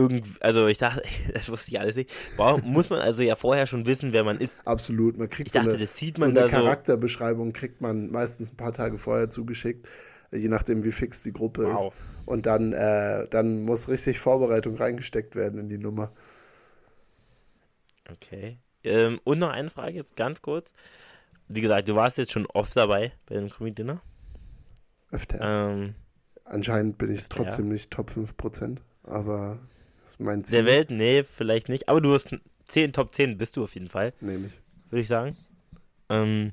irgendwie, 0.00 0.32
also 0.40 0.66
ich 0.66 0.78
dachte, 0.78 1.02
das 1.34 1.48
wusste 1.48 1.70
ich 1.70 1.80
alles 1.80 1.96
nicht. 1.96 2.10
Warum 2.36 2.62
muss 2.72 2.90
man 2.90 3.00
also 3.00 3.22
ja 3.22 3.36
vorher 3.36 3.66
schon 3.66 3.86
wissen, 3.86 4.12
wer 4.12 4.24
man 4.24 4.38
ist? 4.38 4.66
Absolut, 4.66 5.18
man 5.18 5.28
kriegt 5.28 5.48
ich 5.48 5.52
dachte, 5.52 5.70
so 5.70 5.76
eine, 5.76 5.84
das 5.84 5.96
sieht 5.96 6.18
man 6.18 6.32
so 6.32 6.40
eine 6.40 6.48
Charakterbeschreibung 6.48 7.52
kriegt 7.52 7.80
man 7.80 8.10
meistens 8.10 8.52
ein 8.52 8.56
paar 8.56 8.72
Tage 8.72 8.98
vorher 8.98 9.30
zugeschickt, 9.30 9.86
je 10.32 10.48
nachdem 10.48 10.84
wie 10.84 10.92
fix 10.92 11.22
die 11.22 11.32
Gruppe 11.32 11.64
wow. 11.64 11.88
ist. 11.88 11.92
Und 12.26 12.46
dann, 12.46 12.72
äh, 12.72 13.26
dann 13.30 13.62
muss 13.62 13.88
richtig 13.88 14.18
Vorbereitung 14.18 14.76
reingesteckt 14.76 15.34
werden 15.34 15.58
in 15.58 15.68
die 15.68 15.78
Nummer. 15.78 16.12
Okay. 18.10 18.58
Ähm, 18.84 19.20
und 19.24 19.38
noch 19.38 19.50
eine 19.50 19.70
Frage 19.70 19.96
jetzt 19.96 20.16
ganz 20.16 20.42
kurz. 20.42 20.72
Wie 21.48 21.60
gesagt, 21.60 21.88
du 21.88 21.96
warst 21.96 22.18
jetzt 22.18 22.32
schon 22.32 22.46
oft 22.46 22.76
dabei 22.76 23.12
bei 23.26 23.34
dem 23.34 23.50
Comedy 23.50 23.74
Dinner. 23.74 24.02
Öfter. 25.10 25.38
Ähm, 25.40 25.94
Anscheinend 26.44 26.98
bin 26.98 27.12
ich 27.12 27.24
trotzdem 27.24 27.66
ja. 27.66 27.74
nicht 27.74 27.90
Top 27.90 28.10
5%, 28.10 28.78
aber 29.04 29.58
das 30.10 30.20
ist 30.20 30.26
mein 30.26 30.44
Ziel. 30.44 30.58
Der 30.58 30.66
Welt, 30.66 30.90
nee, 30.90 31.22
vielleicht 31.22 31.68
nicht. 31.68 31.88
Aber 31.88 32.00
du 32.00 32.12
hast 32.12 32.34
10, 32.66 32.92
Top 32.92 33.14
10 33.14 33.38
bist 33.38 33.56
du 33.56 33.64
auf 33.64 33.74
jeden 33.74 33.88
Fall. 33.88 34.12
Nehme 34.20 34.48
ich. 34.48 34.90
Würde 34.90 35.00
ich 35.00 35.08
sagen. 35.08 35.36
Ähm, 36.08 36.52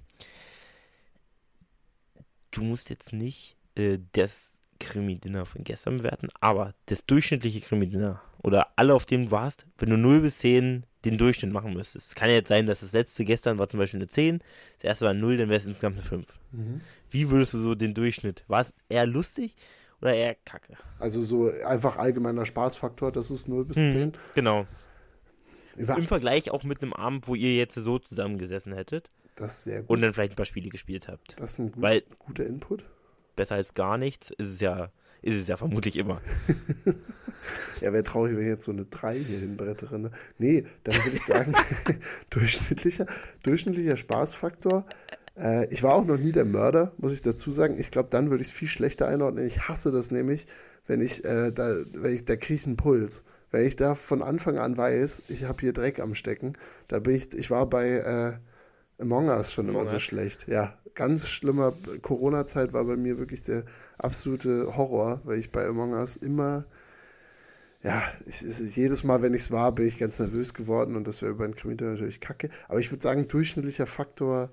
du 2.51 2.63
musst 2.63 2.89
jetzt 2.89 3.13
nicht 3.13 3.57
äh, 3.75 3.98
das 4.13 4.57
Krimi-Dinner 4.80 5.48
von 5.48 5.63
gestern 5.63 5.98
bewerten, 5.98 6.27
aber 6.39 6.75
das 6.86 7.06
durchschnittliche 7.06 7.62
Krimi-Dinner 7.62 8.21
oder 8.44 8.68
alle, 8.75 8.94
auf 8.94 9.07
dem 9.07 9.25
du 9.25 9.31
warst, 9.31 9.65
wenn 9.80 9.89
du 9.89 9.98
0 9.98 10.21
bis 10.21 10.38
10 10.39 10.86
den 11.03 11.18
Durchschnitt 11.18 11.51
machen 11.51 11.74
müsstest. 11.74 12.10
Es 12.10 12.15
kann 12.15 12.30
ja 12.30 12.36
jetzt 12.36 12.50
sein, 12.50 12.68
dass 12.68 12.81
das 12.81 12.92
letzte 12.92 13.25
gestern 13.25 13.57
war 13.57 13.69
zum 13.69 13.80
Beispiel 13.80 14.00
eine 14.00 14.07
10, 14.07 14.39
das 14.75 14.84
erste 14.84 15.05
war 15.05 15.12
eine 15.12 15.20
0, 15.20 15.38
dann 15.38 15.50
wäre 15.50 15.58
es 15.58 15.65
insgesamt 15.65 15.96
eine 15.96 16.05
5. 16.05 16.39
Mhm. 16.51 16.81
Wie 17.10 17.29
würdest 17.31 17.55
du 17.55 17.62
so 17.62 17.74
den 17.74 17.96
Durchschnitt? 17.96 18.43
War 18.48 18.62
es 18.62 18.75
eher 18.88 19.08
lustig 19.08 19.55
oder 20.01 20.13
eher 20.13 20.36
kacke? 20.36 20.74
Also 21.00 21.24
so 21.24 21.51
einfach 21.66 21.98
allgemeiner 21.98 22.46
Spaßfaktor, 22.46 23.12
das 23.12 23.32
ist 23.32 23.48
0 23.48 23.66
bis 23.66 23.75
10. 23.75 23.94
Hm, 23.94 24.12
genau. 24.36 24.68
Im 25.75 26.08
Vergleich 26.08 26.50
auch 26.50 26.63
mit 26.63 26.82
einem 26.82 26.94
Abend, 26.94 27.27
wo 27.27 27.36
ihr 27.36 27.56
jetzt 27.56 27.75
so 27.75 28.00
zusammengesessen 28.00 28.74
hättet. 28.74 29.12
Das 29.36 29.60
ist 29.60 29.63
sehr 29.66 29.82
gut. 29.82 29.89
Und 29.89 30.01
dann 30.01 30.13
vielleicht 30.13 30.34
ein 30.34 30.36
paar 30.36 30.46
Spiele 30.46 30.70
gespielt 30.70 31.08
habt. 31.08 31.39
Das 31.39 31.51
ist 31.51 31.60
ein 31.60 31.72
gut, 31.72 31.82
Weil, 31.82 32.04
guter 32.18 32.46
Input. 32.46 32.84
Besser 33.36 33.56
als 33.56 33.75
gar 33.75 34.00
nichts 34.00 34.32
ist 34.32 34.50
es 34.50 34.60
ja, 34.60 34.92
ist 35.22 35.36
es 35.36 35.48
ja 35.48 35.58
vermutlich 35.58 35.96
immer. 35.96 36.22
ja, 37.82 37.94
wäre 37.94 38.04
traurig, 38.04 38.36
wenn 38.36 38.42
ich 38.42 38.50
jetzt 38.50 38.66
so 38.66 38.72
eine 38.72 38.86
3 38.86 39.20
hier 39.20 39.39
hinbrettere. 39.39 40.00
Ne? 40.00 40.12
Nee, 40.39 40.66
dann 40.84 40.96
würde 40.96 41.16
ich 41.16 41.24
sagen, 41.24 41.54
durchschnittlicher, 42.32 43.06
durchschnittlicher 43.44 43.98
Spaßfaktor 43.98 44.88
äh, 45.39 45.72
ich 45.72 45.84
war 45.84 45.94
auch 45.96 46.06
noch 46.06 46.17
nie 46.17 46.32
der 46.32 46.46
Mörder, 46.46 46.94
muss 46.98 47.13
ich 47.13 47.22
dazu 47.22 47.51
sagen. 47.51 47.79
Ich 47.79 47.91
glaube, 47.91 48.10
dann 48.12 48.29
würde 48.29 48.41
ich 48.41 48.50
es 48.50 48.56
viel 48.56 48.67
schlechter 48.67 49.08
einordnen. 49.08 49.46
Ich 49.46 49.67
hasse 49.67 49.91
das 49.91 50.12
nämlich, 50.12 50.48
wenn 50.88 51.01
ich, 51.01 51.24
äh, 51.25 51.51
da, 51.51 51.77
wenn 51.94 52.15
ich, 52.15 52.25
da 52.25 52.36
kriege 52.36 52.56
ich 52.56 52.65
einen 52.65 52.77
Puls. 52.77 53.24
Wenn 53.50 53.65
ich 53.65 53.75
da 53.75 53.96
von 53.96 54.22
Anfang 54.22 54.58
an 54.58 54.75
weiß, 54.75 55.24
ich 55.29 55.46
habe 55.46 55.62
hier 55.62 55.74
Dreck 55.74 56.00
am 56.00 56.15
Stecken, 56.15 56.53
da 56.89 57.00
bin 57.00 57.15
ich, 57.15 57.34
ich 57.34 57.50
war 57.50 57.65
bei 57.65 57.89
äh, 57.89 58.34
Among 59.01 59.29
Us 59.29 59.53
schon 59.53 59.70
immer 59.70 59.86
so 59.86 60.00
schlecht. 60.00 60.48
Ja, 60.48 60.77
ganz 60.96 61.27
schlimmer 61.27 61.74
Corona-Zeit 62.01 62.74
war 62.74 62.84
bei 62.84 62.98
mir 62.98 63.17
wirklich 63.17 63.44
der 63.44 63.63
absolute 63.98 64.75
Horror, 64.75 65.22
weil 65.24 65.39
ich 65.39 65.51
bei 65.51 65.65
Among 65.65 65.94
Us 65.94 66.17
immer 66.17 66.65
ja, 67.84 68.03
ich, 68.25 68.41
jedes 68.75 69.03
Mal, 69.03 69.22
wenn 69.22 69.34
ich 69.34 69.44
es 69.44 69.51
war, 69.51 69.72
bin 69.72 69.88
ich 69.88 70.00
ganz 70.00 70.20
nervös 70.20 70.53
geworden 70.53 70.96
und 70.96 71.08
das 71.08 71.22
wäre 71.22 71.32
über 71.32 71.46
ein 71.46 71.56
Krimi 71.56 71.75
natürlich 71.75 72.20
kacke. 72.20 72.50
Aber 72.67 72.79
ich 72.79 72.91
würde 72.91 73.03
sagen, 73.03 73.27
durchschnittlicher 73.27 73.86
Faktor 73.86 74.50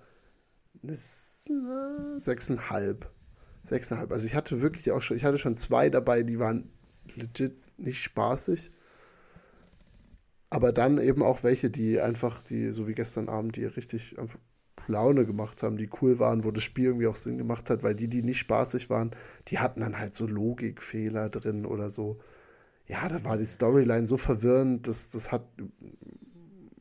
sechseinhalb. 0.82 3.10
Sechseinhalb. 3.64 4.12
Also 4.12 4.26
ich 4.26 4.34
hatte 4.34 4.60
wirklich 4.60 4.92
auch 4.92 5.02
schon, 5.02 5.16
ich 5.16 5.24
hatte 5.24 5.38
schon 5.38 5.56
zwei 5.56 5.90
dabei, 5.90 6.22
die 6.22 6.38
waren 6.38 6.70
legit 7.16 7.56
nicht 7.78 8.02
spaßig. 8.02 8.70
Aber 10.50 10.72
dann 10.72 10.98
eben 10.98 11.22
auch 11.22 11.42
welche, 11.42 11.70
die 11.70 12.00
einfach, 12.00 12.42
die, 12.42 12.72
so 12.72 12.86
wie 12.86 12.94
gestern 12.94 13.28
Abend, 13.28 13.56
die 13.56 13.64
richtig 13.64 14.18
einfach 14.18 14.38
Laune 14.86 15.26
gemacht 15.26 15.62
haben, 15.62 15.76
die 15.76 15.90
cool 16.00 16.18
waren, 16.18 16.44
wo 16.44 16.50
das 16.50 16.62
Spiel 16.62 16.86
irgendwie 16.86 17.06
auch 17.06 17.16
Sinn 17.16 17.38
gemacht 17.38 17.70
hat, 17.70 17.82
weil 17.82 17.94
die, 17.94 18.08
die 18.08 18.22
nicht 18.22 18.38
spaßig 18.38 18.90
waren, 18.90 19.12
die 19.48 19.58
hatten 19.58 19.80
dann 19.80 19.98
halt 19.98 20.14
so 20.14 20.26
Logikfehler 20.26 21.30
drin 21.30 21.66
oder 21.66 21.90
so. 21.90 22.20
Ja, 22.86 23.08
da 23.08 23.24
war 23.24 23.38
die 23.38 23.46
Storyline 23.46 24.06
so 24.06 24.18
verwirrend, 24.18 24.86
dass 24.86 25.10
das 25.10 25.32
hat, 25.32 25.46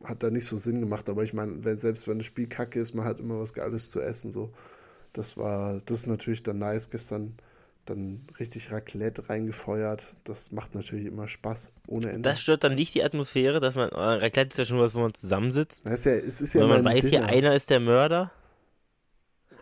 hat 0.03 0.23
da 0.23 0.29
nicht 0.29 0.45
so 0.45 0.57
Sinn 0.57 0.79
gemacht. 0.79 1.09
Aber 1.09 1.23
ich 1.23 1.33
meine, 1.33 1.63
wenn, 1.63 1.77
selbst 1.77 2.07
wenn 2.07 2.17
das 2.19 2.25
Spiel 2.27 2.47
kacke 2.47 2.79
ist, 2.79 2.93
man 2.93 3.05
hat 3.05 3.19
immer 3.19 3.39
was 3.39 3.53
Geiles 3.53 3.89
zu 3.89 4.01
essen. 4.01 4.31
So. 4.31 4.51
Das 5.13 5.37
war, 5.37 5.81
das 5.85 5.99
ist 5.99 6.07
natürlich 6.07 6.43
dann 6.43 6.59
nice. 6.59 6.89
Gestern 6.89 7.35
dann 7.85 8.21
richtig 8.39 8.71
Raclette 8.71 9.29
reingefeuert. 9.29 10.15
Das 10.23 10.51
macht 10.51 10.73
natürlich 10.73 11.05
immer 11.05 11.27
Spaß, 11.27 11.71
ohne 11.87 12.09
Ende. 12.11 12.21
Das 12.21 12.39
stört 12.39 12.63
dann 12.63 12.75
nicht 12.75 12.93
die 12.95 13.03
Atmosphäre, 13.03 13.59
dass 13.59 13.75
man, 13.75 13.89
äh, 13.89 13.95
Raclette 13.95 14.49
ist 14.51 14.57
ja 14.57 14.65
schon 14.65 14.79
was, 14.79 14.95
wo 14.95 15.01
man 15.01 15.13
zusammensitzt. 15.13 15.85
Das 15.85 15.95
ist 15.99 16.05
ja, 16.05 16.13
es 16.13 16.41
ist 16.41 16.53
ja 16.53 16.61
Weil 16.61 16.67
man 16.69 16.85
weiß, 16.85 17.01
hier 17.01 17.19
Dinner. 17.19 17.25
einer 17.25 17.55
ist 17.55 17.69
der 17.69 17.79
Mörder. 17.81 18.31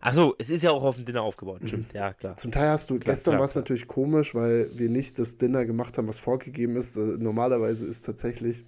Achso, 0.04 0.34
es 0.40 0.50
ist 0.50 0.64
ja 0.64 0.72
auch 0.72 0.84
auf 0.84 0.96
dem 0.96 1.06
Dinner 1.06 1.22
Mhm. 1.22 1.26
aufgebaut, 1.28 1.62
stimmt, 1.66 1.94
ja 1.94 2.14
klar. 2.14 2.36
Zum 2.38 2.52
Teil 2.52 2.70
hast 2.70 2.90
du, 2.90 2.98
Klar, 2.98 3.16
gestern 3.16 3.38
war 3.38 3.46
es 3.46 3.56
natürlich 3.56 3.88
komisch, 3.88 4.34
weil 4.34 4.70
wir 4.76 4.90
nicht 4.90 5.20
das 5.20 5.38
Dinner 5.38 5.64
gemacht 5.66 5.98
haben, 5.98 6.08
was 6.08 6.18
vorgegeben 6.18 6.76
ist. 6.76 6.98
Normalerweise 6.98 7.86
ist 7.86 8.06
tatsächlich, 8.06 8.66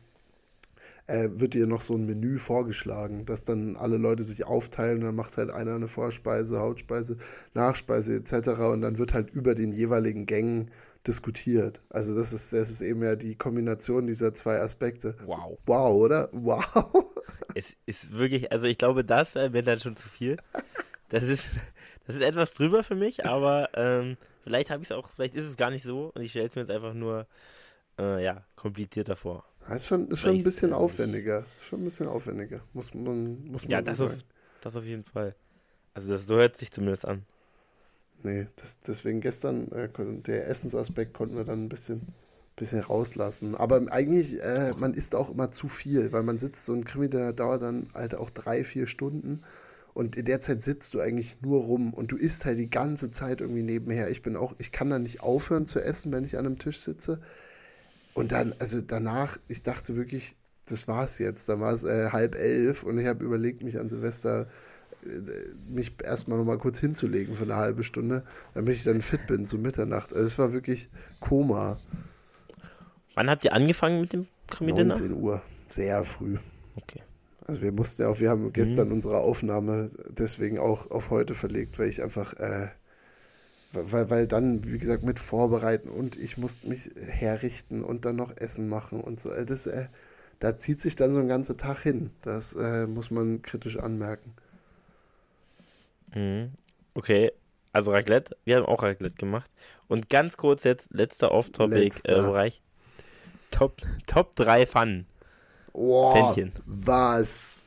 äh, 1.08 1.30
wird 1.34 1.54
dir 1.54 1.68
noch 1.68 1.82
so 1.82 1.96
ein 1.96 2.06
Menü 2.06 2.38
vorgeschlagen, 2.38 3.26
dass 3.26 3.44
dann 3.44 3.76
alle 3.76 3.98
Leute 3.98 4.24
sich 4.24 4.46
aufteilen, 4.46 5.02
dann 5.02 5.16
macht 5.16 5.38
halt 5.38 5.50
einer 5.50 5.76
eine 5.76 5.88
Vorspeise, 5.88 6.60
Hauptspeise, 6.60 7.18
Nachspeise 7.54 8.16
etc. 8.16 8.50
Und 8.72 8.82
dann 8.82 8.98
wird 8.98 9.14
halt 9.14 9.30
über 9.32 9.56
den 9.56 9.74
jeweiligen 9.74 10.26
Gängen 10.26 10.72
diskutiert. 11.06 11.82
Also 11.90 12.16
das 12.16 12.32
ist, 12.32 12.54
das 12.54 12.70
ist 12.70 12.82
eben 12.82 13.04
ja 13.04 13.16
die 13.16 13.36
Kombination 13.36 14.08
dieser 14.08 14.34
zwei 14.34 14.60
Aspekte. 14.60 15.16
Wow. 15.26 15.58
Wow, 15.66 15.96
oder? 15.96 16.30
Wow. 16.32 16.64
Es 17.56 17.76
ist 17.86 18.16
wirklich, 18.16 18.52
also 18.52 18.66
ich 18.66 18.80
glaube, 18.80 19.06
das 19.06 19.36
wäre 19.36 19.52
mir 19.52 19.62
dann 19.62 19.80
schon 19.80 19.96
zu 19.96 20.10
viel. 20.10 20.38
Das 21.10 21.22
ist, 21.22 21.50
das 22.08 22.16
ist 22.16 22.24
etwas 22.24 22.56
drüber 22.56 22.82
für 22.82 22.96
mich, 22.96 23.28
aber 23.28 23.70
ähm, 23.76 24.18
vielleicht 24.44 24.72
habe 24.72 24.82
ich 24.82 24.90
es 24.90 24.92
auch, 24.92 25.08
vielleicht 25.12 25.36
ist 25.36 25.46
es 25.46 25.56
gar 25.56 25.70
nicht 25.70 25.84
so 25.84 26.12
und 26.16 26.24
ich 26.24 26.32
stelle 26.32 26.48
es 26.48 26.56
mir 26.56 26.64
jetzt 26.64 26.72
einfach 26.72 26.96
nur, 26.96 27.28
äh, 28.00 28.24
ja, 28.24 28.44
komplizierter 28.56 29.16
vor. 29.16 29.46
Das 29.68 29.78
ist 29.78 29.88
schon, 29.88 30.08
ist 30.10 30.20
schon 30.20 30.38
ein 30.38 30.44
bisschen 30.44 30.74
aufwendiger. 30.74 31.46
Schon 31.60 31.82
ein 31.82 31.86
bisschen 31.86 32.08
aufwendiger. 32.08 32.62
Muss 32.74 32.94
man, 32.94 33.46
muss 33.48 33.68
man 33.68 33.72
Ja, 33.72 33.82
so 33.84 33.92
das 33.92 34.02
auf, 34.02 34.14
das 34.62 34.76
auf 34.76 34.84
jeden 34.86 35.04
Fall. 35.04 35.36
Also 35.94 36.14
das, 36.14 36.28
so 36.28 36.36
hört 36.38 36.58
sich 36.58 36.72
zumindest 36.72 37.06
an. 37.06 37.26
Nee, 38.24 38.48
das, 38.56 38.80
deswegen 38.82 39.20
gestern, 39.22 39.72
äh, 39.72 39.90
der 40.22 40.48
Essensaspekt 40.48 41.14
konnten 41.14 41.36
wir 41.36 41.44
dann 41.44 41.66
ein 41.66 41.70
bisschen, 41.70 42.02
bisschen 42.56 42.80
rauslassen. 42.80 43.56
Aber 43.56 43.82
eigentlich, 43.92 44.42
äh, 44.42 44.74
man 44.78 44.94
isst 44.94 45.16
auch 45.16 45.30
immer 45.30 45.52
zu 45.52 45.68
viel, 45.68 46.12
weil 46.14 46.24
man 46.24 46.40
sitzt, 46.40 46.66
so 46.66 46.74
ein 46.74 46.86
Krimi, 46.86 47.10
der 47.10 47.34
dauert 47.34 47.62
dann 47.62 47.90
halt 47.94 48.16
auch 48.16 48.30
drei, 48.30 48.64
vier 48.64 48.88
Stunden. 48.88 49.42
Und 49.94 50.16
in 50.16 50.26
der 50.26 50.42
Zeit 50.42 50.64
sitzt 50.64 50.94
du 50.96 51.02
eigentlich 51.02 51.42
nur 51.42 51.64
rum 51.64 51.94
und 51.94 52.12
du 52.12 52.18
isst 52.18 52.46
halt 52.46 52.58
die 52.60 52.70
ganze 52.70 53.12
Zeit 53.12 53.42
irgendwie 53.42 53.64
nebenher. 53.64 54.10
Ich 54.10 54.24
bin 54.24 54.36
auch, 54.38 54.56
ich 54.58 54.72
kann 54.72 54.90
dann 54.90 55.04
nicht 55.04 55.22
aufhören 55.22 55.66
zu 55.68 55.80
essen, 55.84 56.12
wenn 56.12 56.24
ich 56.26 56.38
an 56.38 56.46
einem 56.48 56.60
Tisch 56.60 56.80
sitze. 56.80 57.20
Und 58.14 58.32
dann, 58.32 58.54
also 58.60 58.82
danach, 58.82 59.38
ich 59.48 59.64
dachte 59.64 59.96
wirklich, 59.96 60.36
das 60.66 60.88
war's 60.88 61.18
jetzt. 61.18 61.50
Dann 61.50 61.60
war 61.60 61.74
es 61.74 61.84
äh, 61.84 62.10
halb 62.12 62.36
elf 62.36 62.84
und 62.84 63.00
ich 63.00 63.08
habe 63.08 63.24
überlegt, 63.24 63.64
mich 63.64 63.80
an 63.80 63.90
Silvester 63.90 64.48
äh, 65.06 65.10
mich 65.68 65.94
erstmal 66.04 66.38
nochmal 66.38 66.58
kurz 66.58 66.80
hinzulegen 66.80 67.36
für 67.36 67.44
eine 67.44 67.56
halbe 67.56 67.84
Stunde, 67.84 68.24
damit 68.54 68.76
ich 68.76 68.84
dann 68.84 69.02
fit 69.02 69.28
bin 69.28 69.46
zu 69.46 69.58
Mitternacht. 69.58 70.14
Also 70.14 70.26
es 70.26 70.38
war 70.40 70.54
wirklich 70.54 70.90
Koma. 71.20 71.78
Wann 73.16 73.30
habt 73.30 73.46
ihr 73.46 73.54
angefangen 73.54 74.02
mit 74.02 74.14
dem 74.14 74.28
Krimi-Dinner? 74.48 74.96
19 74.98 75.14
Uhr. 75.14 75.42
Sehr 75.70 76.04
früh. 76.04 76.38
Okay. 76.76 77.02
Also 77.46 77.62
wir 77.62 77.72
mussten 77.72 78.04
ja 78.04 78.08
auch, 78.08 78.20
wir 78.20 78.30
haben 78.30 78.54
gestern 78.54 78.92
unsere 78.92 79.18
Aufnahme 79.18 79.92
deswegen 80.10 80.60
auch 80.60 80.90
auf 80.92 81.10
heute 81.10 81.34
verlegt, 81.34 81.78
weil 81.78 81.90
ich 81.90 82.02
einfach, 82.02 82.34
äh, 82.36 82.70
weil, 83.74 84.10
weil 84.10 84.28
dann, 84.28 84.64
wie 84.66 84.78
gesagt, 84.78 85.04
mit 85.04 85.20
vorbereiten 85.20 85.90
und 85.90 86.16
ich 86.18 86.38
musste 86.38 86.68
mich 86.68 86.92
herrichten 86.96 87.84
und 87.84 88.06
dann 88.06 88.16
noch 88.16 88.36
Essen 88.38 88.70
machen 88.70 89.02
und 89.02 89.20
so. 89.20 89.32
Äh, 89.32 89.46
Das, 89.46 89.66
äh, 89.68 89.88
da 90.40 90.58
zieht 90.58 90.80
sich 90.82 90.96
dann 90.96 91.14
so 91.14 91.20
ein 91.20 91.28
ganzer 91.30 91.58
Tag 91.58 91.80
hin. 91.84 92.12
Das 92.22 92.54
äh, 92.54 92.88
muss 92.88 93.12
man 93.12 93.42
kritisch 93.42 93.78
anmerken. 93.78 94.36
Mhm. 96.14 96.54
Okay, 96.94 97.32
also 97.72 97.92
Raclette, 97.92 98.38
wir 98.46 98.58
haben 98.58 98.66
auch 98.66 98.84
Raclette 98.84 99.16
gemacht. 99.16 99.50
Und 99.88 100.10
ganz 100.10 100.38
kurz 100.38 100.64
jetzt, 100.64 100.94
letzter 100.94 101.32
Off-Topic-Bereich. 101.32 102.04
Äh, 102.06 102.22
Bereich. 102.22 102.62
Top, 103.52 103.82
Top 104.08 104.36
3 104.36 104.66
Pfannen. 104.68 105.08
Oh, 105.74 106.12
Pfännchen. 106.12 106.54
was? 106.66 107.64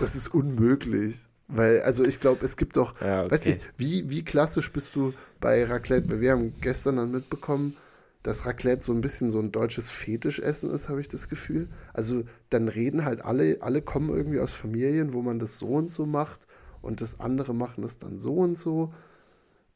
Das 0.00 0.14
ist 0.14 0.28
unmöglich. 0.28 1.26
Weil, 1.48 1.82
also 1.82 2.04
ich 2.04 2.20
glaube, 2.20 2.44
es 2.44 2.56
gibt 2.56 2.76
doch, 2.76 2.94
Ja, 3.00 3.24
okay. 3.24 3.34
weißt 3.34 3.46
du, 3.46 3.58
wie, 3.76 4.10
wie 4.10 4.24
klassisch 4.24 4.72
bist 4.72 4.94
du 4.96 5.12
bei 5.40 5.64
Raclette? 5.64 6.08
Weil 6.10 6.20
wir 6.20 6.32
haben 6.32 6.54
gestern 6.60 6.96
dann 6.96 7.12
mitbekommen, 7.12 7.76
dass 8.22 8.46
Raclette 8.46 8.82
so 8.82 8.92
ein 8.92 9.02
bisschen 9.02 9.30
so 9.30 9.38
ein 9.38 9.52
deutsches 9.52 9.90
Fetischessen 9.90 10.70
ist, 10.70 10.88
habe 10.88 11.00
ich 11.00 11.08
das 11.08 11.28
Gefühl. 11.28 11.68
Also 11.92 12.24
dann 12.50 12.68
reden 12.68 13.04
halt 13.04 13.22
alle, 13.24 13.58
alle 13.60 13.82
kommen 13.82 14.08
irgendwie 14.14 14.40
aus 14.40 14.52
Familien, 14.52 15.12
wo 15.12 15.20
man 15.22 15.38
das 15.38 15.58
so 15.58 15.68
und 15.68 15.92
so 15.92 16.06
macht 16.06 16.46
und 16.80 17.00
das 17.02 17.20
andere 17.20 17.54
machen 17.54 17.82
das 17.82 17.98
dann 17.98 18.18
so 18.18 18.34
und 18.36 18.56
so. 18.56 18.92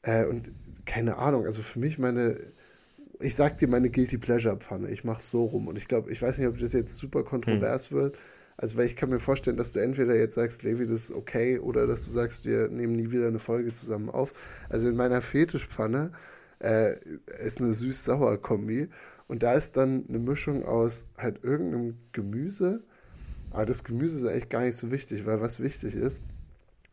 Äh, 0.02 0.26
und 0.26 0.50
keine 0.86 1.18
Ahnung, 1.18 1.44
also 1.44 1.62
für 1.62 1.78
mich 1.78 1.98
meine, 1.98 2.38
ich 3.20 3.34
sag 3.36 3.58
dir 3.58 3.68
meine 3.68 3.90
Guilty 3.90 4.18
Pleasure 4.18 4.56
Pfanne, 4.58 4.90
ich 4.90 5.04
mach's 5.04 5.30
so 5.30 5.44
rum 5.44 5.68
und 5.68 5.76
ich 5.76 5.88
glaube, 5.88 6.10
ich 6.12 6.22
weiß 6.22 6.38
nicht, 6.38 6.48
ob 6.48 6.58
das 6.58 6.72
jetzt 6.72 6.96
super 6.96 7.24
kontrovers 7.24 7.92
wird, 7.92 8.16
also 8.58 8.76
weil 8.76 8.86
ich 8.86 8.96
kann 8.96 9.08
mir 9.10 9.20
vorstellen, 9.20 9.56
dass 9.56 9.72
du 9.72 9.78
entweder 9.80 10.16
jetzt 10.16 10.34
sagst, 10.34 10.64
Levi, 10.64 10.86
das 10.86 11.04
ist 11.04 11.12
okay, 11.12 11.58
oder 11.60 11.86
dass 11.86 12.04
du 12.04 12.10
sagst, 12.10 12.44
wir 12.44 12.68
nehmen 12.68 12.96
nie 12.96 13.10
wieder 13.12 13.28
eine 13.28 13.38
Folge 13.38 13.72
zusammen 13.72 14.10
auf. 14.10 14.34
Also 14.68 14.88
in 14.88 14.96
meiner 14.96 15.22
Fetischpfanne 15.22 16.10
äh, 16.58 16.96
ist 17.40 17.60
eine 17.60 17.72
süß-sauer-Kombi 17.72 18.88
und 19.28 19.44
da 19.44 19.54
ist 19.54 19.76
dann 19.76 20.04
eine 20.08 20.18
Mischung 20.18 20.64
aus 20.64 21.06
halt 21.16 21.44
irgendeinem 21.44 21.98
Gemüse, 22.12 22.82
aber 23.52 23.64
das 23.64 23.84
Gemüse 23.84 24.18
ist 24.18 24.30
eigentlich 24.30 24.48
gar 24.48 24.62
nicht 24.62 24.76
so 24.76 24.90
wichtig, 24.90 25.24
weil 25.24 25.40
was 25.40 25.60
wichtig 25.60 25.94
ist, 25.94 26.20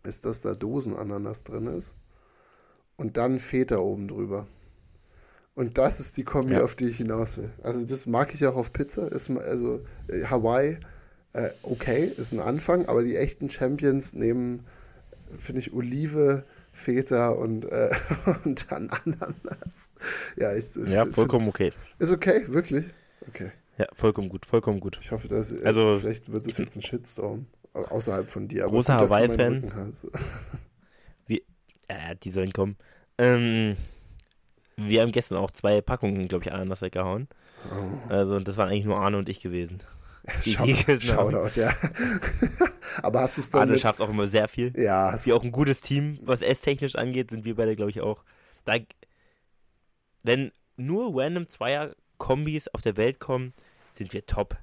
ist, 0.04 0.24
dass 0.24 0.42
da 0.42 0.54
Dosenananas 0.54 1.44
drin 1.44 1.66
ist 1.66 1.96
und 2.96 3.18
dann 3.18 3.40
Feta 3.40 3.78
oben 3.78 4.08
drüber. 4.08 4.48
Und 5.56 5.78
das 5.78 6.00
ist 6.00 6.18
die 6.18 6.24
Kombi, 6.24 6.54
Ja. 6.54 6.64
auf 6.64 6.76
die 6.76 6.90
ich 6.90 6.98
hinaus 6.98 7.38
will. 7.38 7.50
Also 7.64 7.84
das 7.86 8.06
mag 8.06 8.34
ich 8.34 8.46
auch 8.46 8.56
auf 8.56 8.72
Pizza. 8.74 9.12
Ist, 9.12 9.30
also 9.32 9.84
äh, 10.10 10.26
Hawaii, 10.26 10.78
äh, 11.36 11.52
okay, 11.64 12.12
ist 12.18 12.32
ein 12.32 12.40
Anfang, 12.40 12.86
aber 12.88 13.04
die 13.04 13.16
echten 13.16 13.50
Champions 13.50 14.14
nehmen, 14.14 14.66
finde 15.38 15.60
ich, 15.62 15.74
Olive, 15.74 16.44
Feta 16.72 17.30
und, 17.30 17.66
äh, 17.66 17.90
und 18.46 18.70
dann 18.72 18.90
Ananas. 18.90 19.90
Ja, 20.38 20.54
ich, 20.56 20.76
ich 20.76 20.90
Ja, 20.90 21.06
vollkommen 21.06 21.48
okay. 21.48 21.72
Ist 22.00 22.12
okay, 22.12 22.44
wirklich? 22.48 22.86
Okay. 23.28 23.52
Ja, 23.78 23.88
vollkommen 23.94 24.30
gut, 24.30 24.46
vollkommen 24.46 24.80
gut. 24.80 24.98
Ich 25.02 25.12
hoffe, 25.12 25.28
dass 25.28 25.52
äh, 25.52 25.64
Also- 25.64 26.00
vielleicht 26.00 26.32
wird 26.32 26.48
das 26.48 26.58
jetzt 26.58 26.76
ein 26.78 26.82
Shitstorm 26.82 27.46
au- 27.74 27.84
außerhalb 27.86 28.30
von 28.30 28.48
dir. 28.48 28.64
Aber 28.64 28.74
Großer 28.74 28.96
Hawaii-Fan. 28.96 29.64
Äh, 31.88 32.16
die 32.24 32.32
sollen 32.32 32.52
kommen. 32.54 32.78
Ähm, 33.18 33.76
wir 34.78 35.02
haben 35.02 35.12
gestern 35.12 35.38
auch 35.38 35.52
zwei 35.52 35.82
Packungen, 35.82 36.28
glaube 36.28 36.44
ich, 36.46 36.52
Ananas 36.52 36.82
weggehauen. 36.82 37.28
Oh. 37.66 38.10
Also, 38.10 38.36
und 38.36 38.48
das 38.48 38.58
waren 38.58 38.70
eigentlich 38.70 38.86
nur 38.86 38.98
Arne 38.98 39.18
und 39.18 39.30
ich 39.30 39.40
gewesen. 39.40 39.82
Schau, 40.42 40.66
haben. 40.68 41.02
Shoutout, 41.02 41.60
ja. 41.60 41.74
Aber 43.02 43.22
hast 43.22 43.38
du 43.38 43.42
es 43.42 43.50
dann 43.52 43.62
Arne 43.62 43.74
mit, 43.74 43.82
schafft 43.82 44.02
auch 44.02 44.10
immer 44.10 44.28
sehr 44.28 44.48
viel. 44.48 44.74
Ja, 44.80 45.12
hast 45.12 45.26
Wir 45.26 45.36
auch 45.36 45.44
ein 45.44 45.52
gutes 45.52 45.82
Team, 45.82 46.20
was 46.22 46.42
esstechnisch 46.42 46.96
angeht, 46.96 47.32
sind 47.32 47.46
wir 47.46 47.56
beide, 47.56 47.76
glaube 47.76 47.92
ich, 47.92 48.02
auch. 48.02 48.24
Da, 48.66 48.78
wenn 50.24 50.52
nur 50.78 51.16
random 51.16 51.48
Zweier-Kombis 51.48 52.70
auf 52.70 52.82
der 52.82 52.98
Welt 52.98 53.20
kommen, 53.20 53.54
sind 53.92 54.14
wir 54.14 54.26
top. 54.26 54.58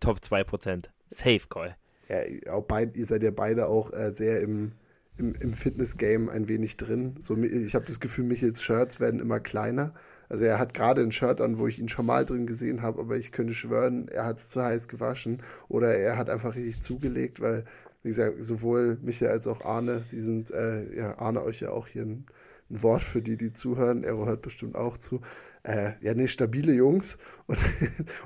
Top 0.00 0.18
2%. 0.18 0.86
Safe 1.10 1.42
Call. 1.48 1.76
Ja, 2.08 2.52
auch 2.52 2.64
beid, 2.64 2.96
ihr 2.96 3.06
seid 3.06 3.22
ja 3.22 3.30
beide 3.30 3.68
auch 3.68 3.92
äh, 3.92 4.12
sehr 4.14 4.40
im, 4.40 4.72
im, 5.16 5.34
im 5.34 5.52
Fitness-Game 5.52 6.28
ein 6.28 6.48
wenig 6.48 6.76
drin. 6.76 7.16
So, 7.20 7.36
ich 7.36 7.74
habe 7.74 7.86
das 7.86 8.00
Gefühl, 8.00 8.24
Michels 8.24 8.62
Shirts 8.62 9.00
werden 9.00 9.20
immer 9.20 9.40
kleiner. 9.40 9.94
Also 10.30 10.44
er 10.44 10.58
hat 10.60 10.74
gerade 10.74 11.02
ein 11.02 11.12
Shirt 11.12 11.40
an, 11.40 11.58
wo 11.58 11.66
ich 11.66 11.78
ihn 11.80 11.88
schon 11.88 12.06
mal 12.06 12.24
drin 12.24 12.46
gesehen 12.46 12.82
habe, 12.82 13.00
aber 13.00 13.16
ich 13.16 13.32
könnte 13.32 13.52
schwören, 13.52 14.08
er 14.08 14.24
hat 14.24 14.38
es 14.38 14.48
zu 14.48 14.62
heiß 14.62 14.86
gewaschen 14.88 15.42
oder 15.68 15.96
er 15.96 16.16
hat 16.16 16.30
einfach 16.30 16.54
richtig 16.54 16.80
zugelegt, 16.80 17.40
weil, 17.40 17.64
wie 18.04 18.10
gesagt, 18.10 18.42
sowohl 18.42 18.96
Michael 19.02 19.32
als 19.32 19.48
auch 19.48 19.64
Arne, 19.64 20.04
die 20.12 20.20
sind, 20.20 20.52
äh, 20.52 20.94
ja, 20.96 21.18
Arne 21.18 21.42
euch 21.42 21.60
ja 21.60 21.70
auch 21.72 21.88
hier 21.88 22.02
ein, 22.02 22.26
ein 22.70 22.82
Wort 22.82 23.02
für 23.02 23.22
die, 23.22 23.36
die 23.36 23.52
zuhören. 23.52 24.04
Er 24.04 24.16
hört 24.16 24.42
bestimmt 24.42 24.76
auch 24.76 24.98
zu. 24.98 25.20
Äh, 25.64 25.92
ja, 26.00 26.14
nee, 26.14 26.28
stabile 26.28 26.72
Jungs. 26.72 27.18
Und, 27.48 27.58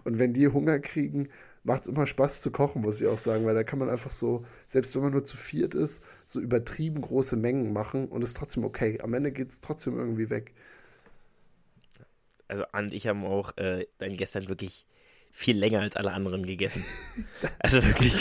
und 0.05 0.19
wenn 0.19 0.35
die 0.35 0.49
Hunger 0.49 0.79
kriegen, 0.81 1.31
macht 1.65 1.83
es 1.83 1.89
immer 1.89 2.07
Spaß 2.07 2.43
zu 2.43 2.51
kochen, 2.51 2.83
muss 2.83 3.01
ich 3.01 3.07
auch 3.07 3.19
sagen, 3.19 3.47
weil 3.47 3.55
da 3.55 3.65
kann 3.65 3.79
man 3.79 3.89
einfach 3.89 4.11
so, 4.11 4.45
selbst 4.69 4.95
wenn 4.95 5.03
man 5.03 5.13
nur 5.13 5.25
zu 5.25 5.37
viert 5.39 5.75
ist, 5.75 6.05
so 6.27 6.41
übertrieben 6.41 7.01
große 7.01 7.37
Mengen 7.37 7.73
machen 7.73 8.09
und 8.09 8.23
ist 8.23 8.37
trotzdem 8.37 8.65
okay. 8.65 9.01
Am 9.03 9.15
Ende 9.15 9.33
geht 9.33 9.51
es 9.51 9.61
trotzdem 9.63 9.99
irgendwie 9.99 10.29
weg. 10.29 10.53
Also 12.49 12.65
Arne 12.73 12.89
und 12.89 12.95
ich 12.95 13.07
haben 13.07 13.25
auch 13.25 13.57
äh, 13.57 13.87
dann 13.99 14.17
gestern 14.17 14.49
wirklich 14.49 14.87
viel 15.35 15.59
länger 15.59 15.81
als 15.81 15.97
alle 15.97 16.13
anderen 16.13 16.47
gegessen. 16.47 16.85
Also 17.59 17.83
wirklich, 17.83 18.15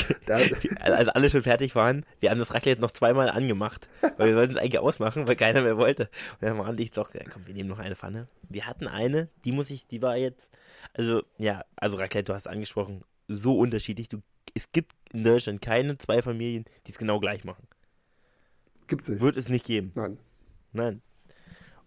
als 0.79 1.09
alle 1.09 1.29
schon 1.29 1.43
fertig 1.43 1.75
waren, 1.75 2.05
wir 2.19 2.31
haben 2.31 2.39
das 2.39 2.53
Raclette 2.53 2.81
noch 2.81 2.91
zweimal 2.91 3.29
angemacht, 3.29 3.87
weil 4.17 4.29
wir 4.29 4.35
wollten 4.35 4.53
es 4.53 4.57
eigentlich 4.57 4.79
ausmachen, 4.79 5.27
weil 5.27 5.35
keiner 5.35 5.61
mehr 5.61 5.77
wollte. 5.77 6.09
Und 6.33 6.43
dann 6.43 6.57
waren 6.57 6.77
die 6.77 6.89
doch, 6.89 7.13
ja, 7.13 7.21
komm, 7.29 7.45
wir 7.45 7.53
nehmen 7.53 7.69
noch 7.69 7.79
eine 7.79 7.95
Pfanne. 7.95 8.27
Wir 8.49 8.65
hatten 8.65 8.87
eine, 8.87 9.29
die 9.43 9.51
muss 9.51 9.69
ich, 9.69 9.85
die 9.85 10.01
war 10.01 10.17
jetzt, 10.17 10.49
also 10.93 11.23
ja, 11.37 11.65
also 11.75 11.97
Raclette, 11.97 12.25
du 12.25 12.33
hast 12.33 12.43
es 12.43 12.51
angesprochen, 12.51 13.03
so 13.27 13.57
unterschiedlich. 13.57 14.07
Du, 14.07 14.21
es 14.53 14.71
gibt 14.71 14.93
in 15.11 15.23
Deutschland 15.23 15.61
keine 15.61 15.97
zwei 15.97 16.21
Familien, 16.21 16.65
die 16.87 16.91
es 16.91 16.97
genau 16.97 17.19
gleich 17.19 17.43
machen. 17.43 17.67
Gibt's 18.87 19.09
nicht. 19.09 19.21
Wird 19.21 19.37
es 19.37 19.49
nicht 19.49 19.65
geben. 19.65 19.91
Nein. 19.95 20.17
Nein. 20.71 21.01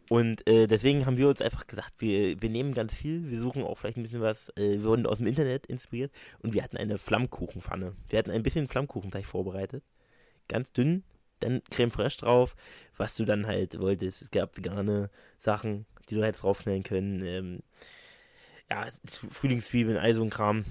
Und 0.08 0.46
äh, 0.46 0.66
deswegen 0.66 1.04
haben 1.04 1.16
wir 1.16 1.28
uns 1.28 1.42
einfach 1.42 1.66
gesagt, 1.66 1.94
wir, 1.98 2.40
wir 2.40 2.48
nehmen 2.48 2.74
ganz 2.74 2.94
viel, 2.94 3.28
wir 3.28 3.40
suchen 3.40 3.64
auch 3.64 3.76
vielleicht 3.76 3.96
ein 3.96 4.02
bisschen 4.02 4.20
was, 4.20 4.50
äh, 4.50 4.78
wir 4.78 4.84
wurden 4.84 5.06
aus 5.06 5.18
dem 5.18 5.26
Internet 5.26 5.66
inspiriert 5.66 6.12
und 6.38 6.54
wir 6.54 6.62
hatten 6.62 6.76
eine 6.76 6.98
Flammkuchenpfanne. 6.98 7.94
Wir 8.08 8.18
hatten 8.18 8.30
ein 8.30 8.44
bisschen 8.44 8.68
Flammkuchenteig 8.68 9.26
vorbereitet, 9.26 9.82
ganz 10.48 10.72
dünn, 10.72 11.02
dann 11.40 11.60
Creme 11.70 11.90
fraiche 11.90 12.18
drauf, 12.18 12.54
was 12.96 13.16
du 13.16 13.24
dann 13.24 13.46
halt 13.46 13.80
wolltest. 13.80 14.22
Es 14.22 14.30
gab 14.30 14.56
vegane 14.56 15.10
Sachen, 15.38 15.86
die 16.08 16.14
du 16.14 16.24
hättest 16.24 16.44
draufknallen 16.44 16.84
können. 16.84 17.24
Ähm, 17.24 17.60
ja, 18.70 18.86
Frühlingszwiebeln, 19.06 19.98
all 19.98 20.14
so 20.14 20.22
ein 20.22 20.30
Kram. 20.30 20.64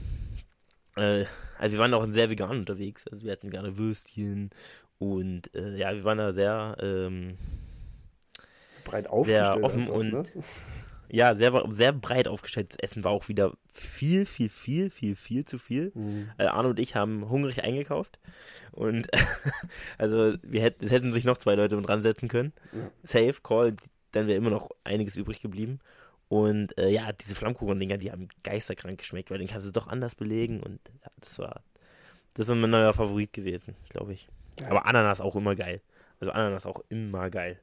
Äh, 0.96 1.26
also 1.60 1.76
wir 1.76 1.80
waren 1.80 1.94
auch 1.94 2.08
sehr 2.10 2.30
vegan 2.30 2.58
unterwegs. 2.58 3.06
Also 3.08 3.26
wir 3.26 3.34
hatten 3.34 3.50
gerne 3.50 3.78
Würstchen 3.78 4.50
und 4.98 5.54
äh, 5.54 5.78
ja, 5.78 5.94
wir 5.94 6.06
waren 6.06 6.20
da 6.20 6.34
sehr... 6.34 6.78
Ähm, 6.80 7.38
breit 8.86 9.08
aufgestellt. 9.08 9.46
Sehr 9.46 9.64
offen 9.64 9.82
einfach, 9.82 9.94
und 9.94 10.14
ne? 10.14 10.24
ja, 11.10 11.36
sehr, 11.36 11.64
sehr 11.72 11.92
breit 11.92 12.28
aufgestellt. 12.28 12.74
Das 12.74 12.80
Essen 12.80 13.04
war 13.04 13.12
auch 13.12 13.28
wieder 13.28 13.54
viel, 13.72 14.26
viel, 14.26 14.50
viel, 14.50 14.90
viel, 14.90 15.16
viel 15.16 15.46
zu 15.46 15.58
viel. 15.58 15.92
Mhm. 15.94 16.32
Also 16.38 16.52
Arno 16.52 16.70
und 16.70 16.80
ich 16.80 16.96
haben 16.96 17.30
hungrig 17.30 17.64
eingekauft. 17.64 18.20
Und 18.72 19.08
also 19.98 20.36
wir 20.44 20.62
hätten, 20.62 20.86
es 20.86 20.92
hätten 20.92 21.12
sich 21.12 21.26
noch 21.26 21.38
zwei 21.38 21.56
Leute 21.56 21.82
dran 21.82 22.02
setzen 22.02 22.30
können. 22.30 22.54
Ja. 22.72 22.92
Safe, 23.04 23.36
Call, 23.44 23.76
dann 24.12 24.28
wäre 24.28 24.38
immer 24.38 24.50
noch 24.50 24.70
einiges 24.84 25.18
übrig 25.18 25.42
geblieben. 25.42 25.80
Und 26.28 26.78
äh, 26.78 26.90
ja, 26.90 27.12
diese 27.12 27.36
Flammkuchen-Dinger, 27.36 27.98
die 27.98 28.12
haben 28.12 28.30
geisterkrank 28.44 28.98
geschmeckt, 28.98 29.30
weil 29.30 29.38
den 29.38 29.48
kannst 29.48 29.68
du 29.68 29.72
doch 29.72 29.88
anders 29.88 30.16
belegen. 30.16 30.62
Und 30.62 30.80
ja, 31.04 31.12
das 31.20 31.38
war, 31.38 31.62
das 32.34 32.50
ist 32.50 32.56
mein 32.56 32.70
neuer 32.70 32.94
Favorit 32.94 33.32
gewesen, 33.32 33.76
glaube 33.90 34.14
ich. 34.14 34.28
Ja. 34.60 34.70
Aber 34.70 34.86
Ananas 34.86 35.22
auch 35.22 35.36
immer 35.36 35.56
geil. 35.56 35.82
Also 36.20 36.32
Ananas 36.32 36.66
auch 36.66 36.82
immer 36.90 37.30
geil 37.30 37.60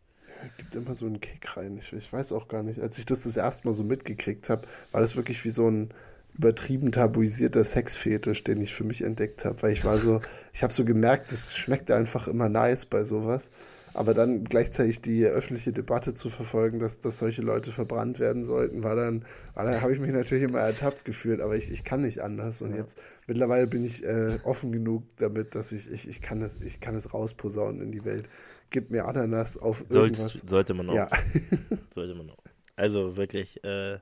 gibt 0.57 0.75
immer 0.75 0.95
so 0.95 1.07
einen 1.07 1.21
Kick 1.21 1.57
rein. 1.57 1.77
Ich, 1.79 1.93
ich, 1.93 2.13
weiß 2.13 2.33
auch 2.33 2.49
gar 2.49 2.63
nicht. 2.63 2.81
Als 2.81 2.99
ich 2.99 3.07
das 3.07 3.23
das 3.23 3.37
erste 3.37 3.67
Mal 3.67 3.75
so 3.75 3.85
mitgekriegt 3.85 4.49
habe, 4.49 4.67
war 4.91 5.01
das 5.01 5.17
wirklich 5.17 5.45
wie 5.45 5.51
so 5.51 5.69
ein 5.69 5.91
übertrieben 6.39 6.93
tabuisierter 6.93 7.63
Sexfetisch, 7.65 8.43
den 8.45 8.61
ich 8.61 8.75
für 8.75 8.85
mich 8.85 9.03
entdeckt 9.03 9.45
habe. 9.45 9.63
Weil 9.63 9.73
ich 9.73 9.85
war 9.85 9.99
so, 9.99 10.21
ich 10.53 10.63
habe 10.63 10.73
so 10.73 10.85
gemerkt, 10.85 11.33
es 11.33 11.57
schmeckt 11.57 11.91
einfach 11.91 12.29
immer 12.29 12.49
nice 12.49 12.87
bei 12.87 13.05
sowas. 13.05 13.51
Aber 13.95 14.15
dann 14.15 14.45
gleichzeitig 14.45 15.03
die 15.03 15.27
öffentliche 15.27 15.73
Debatte 15.73 16.15
zu 16.15 16.31
verfolgen, 16.31 16.79
dass, 16.79 17.01
dass 17.01 17.19
solche 17.19 17.43
Leute 17.43 17.73
verbrannt 17.73 18.19
werden 18.19 18.43
sollten, 18.43 18.83
war 18.83 18.97
dann, 18.97 19.27
war 19.55 19.67
dann 19.67 19.83
habe 19.83 19.93
ich 19.93 20.01
mich 20.01 20.13
natürlich 20.13 20.45
immer 20.45 20.61
ertappt 20.61 21.05
gefühlt, 21.05 21.43
aber 21.43 21.57
ich, 21.57 21.71
ich 21.71 21.85
kann 21.85 22.01
nicht 22.01 22.23
anders. 22.23 22.63
Und 22.63 22.71
ja. 22.71 22.79
jetzt 22.79 22.97
mittlerweile 23.27 23.67
bin 23.67 23.85
ich 23.85 24.03
äh, 24.03 24.39
offen 24.45 24.73
genug 24.73 25.03
damit, 25.19 25.55
dass 25.55 25.73
ich, 25.73 25.91
ich, 25.91 26.09
ich 26.09 26.23
kann 26.23 26.41
es, 26.41 26.57
ich 26.65 26.81
kann 26.81 26.95
es 26.95 27.13
rausposaunen 27.13 27.83
in 27.83 27.93
die 27.93 28.07
Welt 28.07 28.31
gib 28.73 28.91
mir 28.91 29.05
Ananas 29.07 29.57
auf 29.59 29.85
irgendwas. 29.89 30.33
Sollst, 30.33 30.51
sollte 30.51 30.75
man 30.75 30.91
auch. 30.91 30.95
Ja. 30.95 31.11
sollte 31.95 32.15
man 32.15 32.31
auch. 32.31 32.43
Also 32.75 33.17
wirklich, 33.17 33.63
äh, 33.63 33.99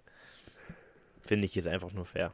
finde 1.20 1.46
ich, 1.46 1.56
ist 1.56 1.66
einfach 1.66 1.92
nur 1.92 2.06
fair. 2.06 2.32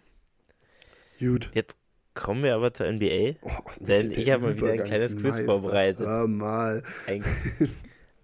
Gut. 1.19 1.50
Jetzt 1.55 1.78
kommen 2.14 2.43
wir 2.43 2.55
aber 2.55 2.73
zur 2.73 2.90
NBA, 2.90 3.37
oh, 3.43 3.50
denn 3.81 4.11
ich 4.11 4.31
habe 4.31 4.43
mal 4.43 4.57
wieder 4.57 4.73
ein 4.73 4.85
kleines 4.85 5.16
Quiz 5.16 5.40
vorbereitet. 5.40 6.07
Hör 6.07 6.26
mal. 6.26 6.83
Ein, 7.07 7.25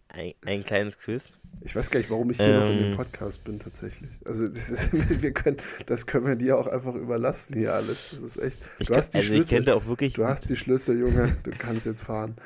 ein, 0.08 0.34
ein, 0.44 0.64
kleines 0.64 0.98
Quiz. 0.98 1.32
Ich 1.62 1.76
weiß 1.76 1.90
gar 1.90 1.98
nicht, 2.00 2.10
warum 2.10 2.30
ich 2.30 2.38
hier 2.38 2.46
ähm, 2.46 2.60
noch 2.60 2.70
in 2.70 2.78
dem 2.78 2.90
ähm. 2.92 2.96
Podcast 2.96 3.44
bin, 3.44 3.58
tatsächlich. 3.58 4.10
Also, 4.24 4.44
ist, 4.44 4.92
wir 5.22 5.32
können, 5.32 5.56
das 5.86 6.06
können 6.06 6.26
wir 6.26 6.36
dir 6.36 6.58
auch 6.58 6.66
einfach 6.66 6.94
überlassen, 6.94 7.56
hier 7.56 7.74
alles. 7.74 8.10
Das 8.10 8.22
ist 8.22 8.36
echt. 8.38 8.58
Du 8.80 8.94
hast 8.94 9.12
die 9.12 9.18
also 9.18 9.28
Schlüssel. 9.28 9.70
auch 9.70 9.86
wirklich 9.86 10.14
du 10.14 10.24
hast 10.24 10.48
die 10.48 10.56
Schlüssel, 10.56 10.98
Junge. 10.98 11.34
Du 11.44 11.50
kannst 11.50 11.86
jetzt 11.86 12.02
fahren 12.02 12.36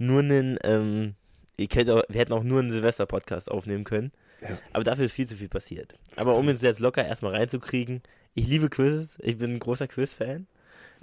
nur 0.00 0.20
einen, 0.20 0.58
ähm, 0.64 1.14
ihr 1.56 1.68
kennt 1.68 1.90
auch, 1.90 2.02
wir 2.08 2.20
hätten 2.20 2.32
auch 2.32 2.42
nur 2.42 2.60
einen 2.60 2.70
Silvester-Podcast 2.70 3.50
aufnehmen 3.50 3.84
können. 3.84 4.12
Ja. 4.40 4.58
Aber 4.72 4.84
dafür 4.84 5.04
ist 5.04 5.12
viel 5.12 5.28
zu 5.28 5.36
viel 5.36 5.48
passiert. 5.48 5.94
Aber 6.16 6.36
um 6.36 6.48
uns 6.48 6.62
jetzt 6.62 6.80
locker 6.80 7.04
erstmal 7.04 7.32
reinzukriegen, 7.32 8.02
ich 8.34 8.48
liebe 8.48 8.70
Quizzes, 8.70 9.18
ich 9.20 9.36
bin 9.36 9.52
ein 9.52 9.58
großer 9.58 9.86
Quiz-Fan. 9.86 10.46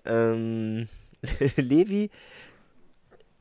Ähm, 0.06 0.88
Levi 1.56 2.10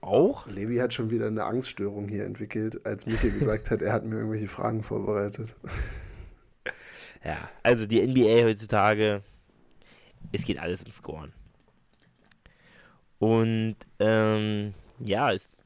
auch? 0.01 0.47
Levi 0.47 0.77
hat 0.77 0.93
schon 0.93 1.11
wieder 1.11 1.27
eine 1.27 1.45
Angststörung 1.45 2.09
hier 2.09 2.25
entwickelt, 2.25 2.85
als 2.87 3.07
Michael 3.07 3.33
gesagt 3.33 3.71
hat, 3.71 3.83
er 3.83 3.93
hat 3.93 4.05
mir 4.05 4.17
irgendwelche 4.17 4.49
Fragen 4.49 4.83
vorbereitet. 4.83 5.55
Ja, 7.25 7.51
also 7.63 7.87
die 7.87 8.07
NBA 8.07 8.45
heutzutage, 8.45 9.23
es 10.33 10.45
geht 10.45 10.59
alles 10.59 10.83
im 10.83 10.93
Scoren. 10.93 11.33
Und 13.19 13.77
ähm, 13.99 14.75
ja, 14.99 15.33
es 15.33 15.57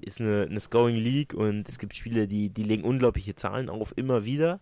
ist 0.00 0.20
eine, 0.20 0.46
eine 0.48 0.60
Scoring 0.60 0.96
League 0.96 1.34
und 1.34 1.68
es 1.68 1.78
gibt 1.78 1.94
Spiele, 1.94 2.28
die, 2.28 2.50
die 2.50 2.62
legen 2.62 2.84
unglaubliche 2.84 3.34
Zahlen 3.34 3.68
auf, 3.68 3.92
immer 3.96 4.24
wieder. 4.24 4.60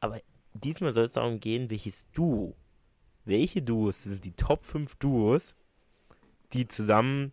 Aber 0.00 0.20
diesmal 0.54 0.92
soll 0.92 1.04
es 1.04 1.12
darum 1.12 1.40
gehen, 1.40 1.70
welches 1.70 2.10
Duo, 2.12 2.54
welche 3.24 3.62
Duos 3.62 4.04
sind 4.04 4.24
die 4.24 4.32
Top 4.32 4.64
5 4.64 4.96
Duos, 4.96 5.54
die 6.52 6.68
zusammen 6.68 7.32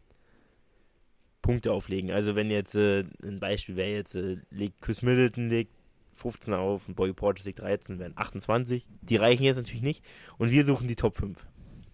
Punkte 1.41 1.71
auflegen. 1.71 2.11
Also 2.11 2.35
wenn 2.35 2.51
jetzt 2.51 2.75
äh, 2.75 3.05
ein 3.23 3.39
Beispiel 3.39 3.75
wäre 3.75 3.91
jetzt, 3.91 4.15
äh, 4.15 4.37
legt 4.49 4.81
Chris 4.81 5.01
Middleton 5.01 5.49
legt 5.49 5.71
15 6.15 6.53
auf 6.53 6.87
und 6.87 6.95
Bobby 6.95 7.13
Portis 7.13 7.45
legt 7.45 7.59
13, 7.59 7.97
wären 7.97 8.13
28. 8.15 8.85
Die 9.01 9.15
reichen 9.15 9.43
jetzt 9.43 9.55
natürlich 9.55 9.81
nicht. 9.81 10.03
Und 10.37 10.51
wir 10.51 10.65
suchen 10.65 10.87
die 10.87 10.95
Top 10.95 11.15
5. 11.15 11.47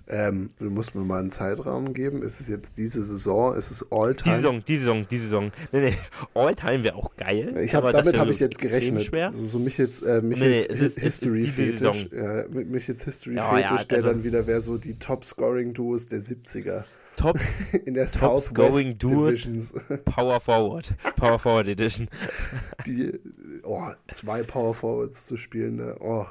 Ähm, 0.07 0.51
du 0.59 0.69
musst 0.69 0.93
mir 0.93 1.03
mal 1.03 1.19
einen 1.19 1.31
Zeitraum 1.31 1.93
geben. 1.93 2.21
Ist 2.21 2.39
es 2.39 2.47
jetzt 2.47 2.77
diese 2.77 3.03
Saison? 3.03 3.55
Ist 3.55 3.71
es 3.71 3.91
All-Time? 3.91 4.35
Die 4.35 4.41
Saison, 4.41 4.63
die 4.65 4.77
Saison, 4.77 5.07
die 5.09 5.17
Saison. 5.17 5.51
Nee, 5.71 5.79
nee, 5.79 5.93
All-Time 6.35 6.83
wäre 6.83 6.95
auch 6.95 7.15
geil. 7.15 7.57
Ich 7.57 7.73
hab, 7.73 7.91
damit 7.91 8.17
habe 8.17 8.31
ich 8.31 8.39
jetzt 8.39 8.59
gerechnet. 8.59 9.11
Also 9.15 9.43
so 9.45 9.57
mich 9.57 9.77
jetzt, 9.77 10.03
äh, 10.03 10.21
mich 10.21 10.39
nee, 10.39 10.57
jetzt 10.57 10.67
ist, 10.67 10.99
History-Fetisch. 10.99 12.09
Ja, 12.11 12.45
mich 12.49 12.87
jetzt 12.87 13.03
History-Fetisch, 13.03 13.51
ja, 13.51 13.77
ja, 13.77 13.83
der 13.83 13.97
also, 13.97 14.09
dann 14.09 14.23
wieder 14.23 14.45
wäre 14.45 14.61
so 14.61 14.77
die 14.77 14.99
Top-Scoring-Duos 14.99 16.07
der 16.07 16.19
70er. 16.19 16.83
Top 17.15 17.39
in 17.85 17.93
der 17.93 18.05
Top 18.05 18.41
Southwest 18.43 19.01
Duos 19.01 19.73
Power 20.05 20.39
Forward. 20.39 20.93
Power 21.15 21.39
Forward 21.39 21.67
Edition. 21.67 22.09
Die, 22.85 23.19
oh, 23.63 23.89
zwei 24.13 24.43
Power 24.43 24.75
Forwards 24.75 25.25
zu 25.25 25.37
spielen, 25.37 25.77
ne? 25.77 25.95
Oh, 25.99 26.25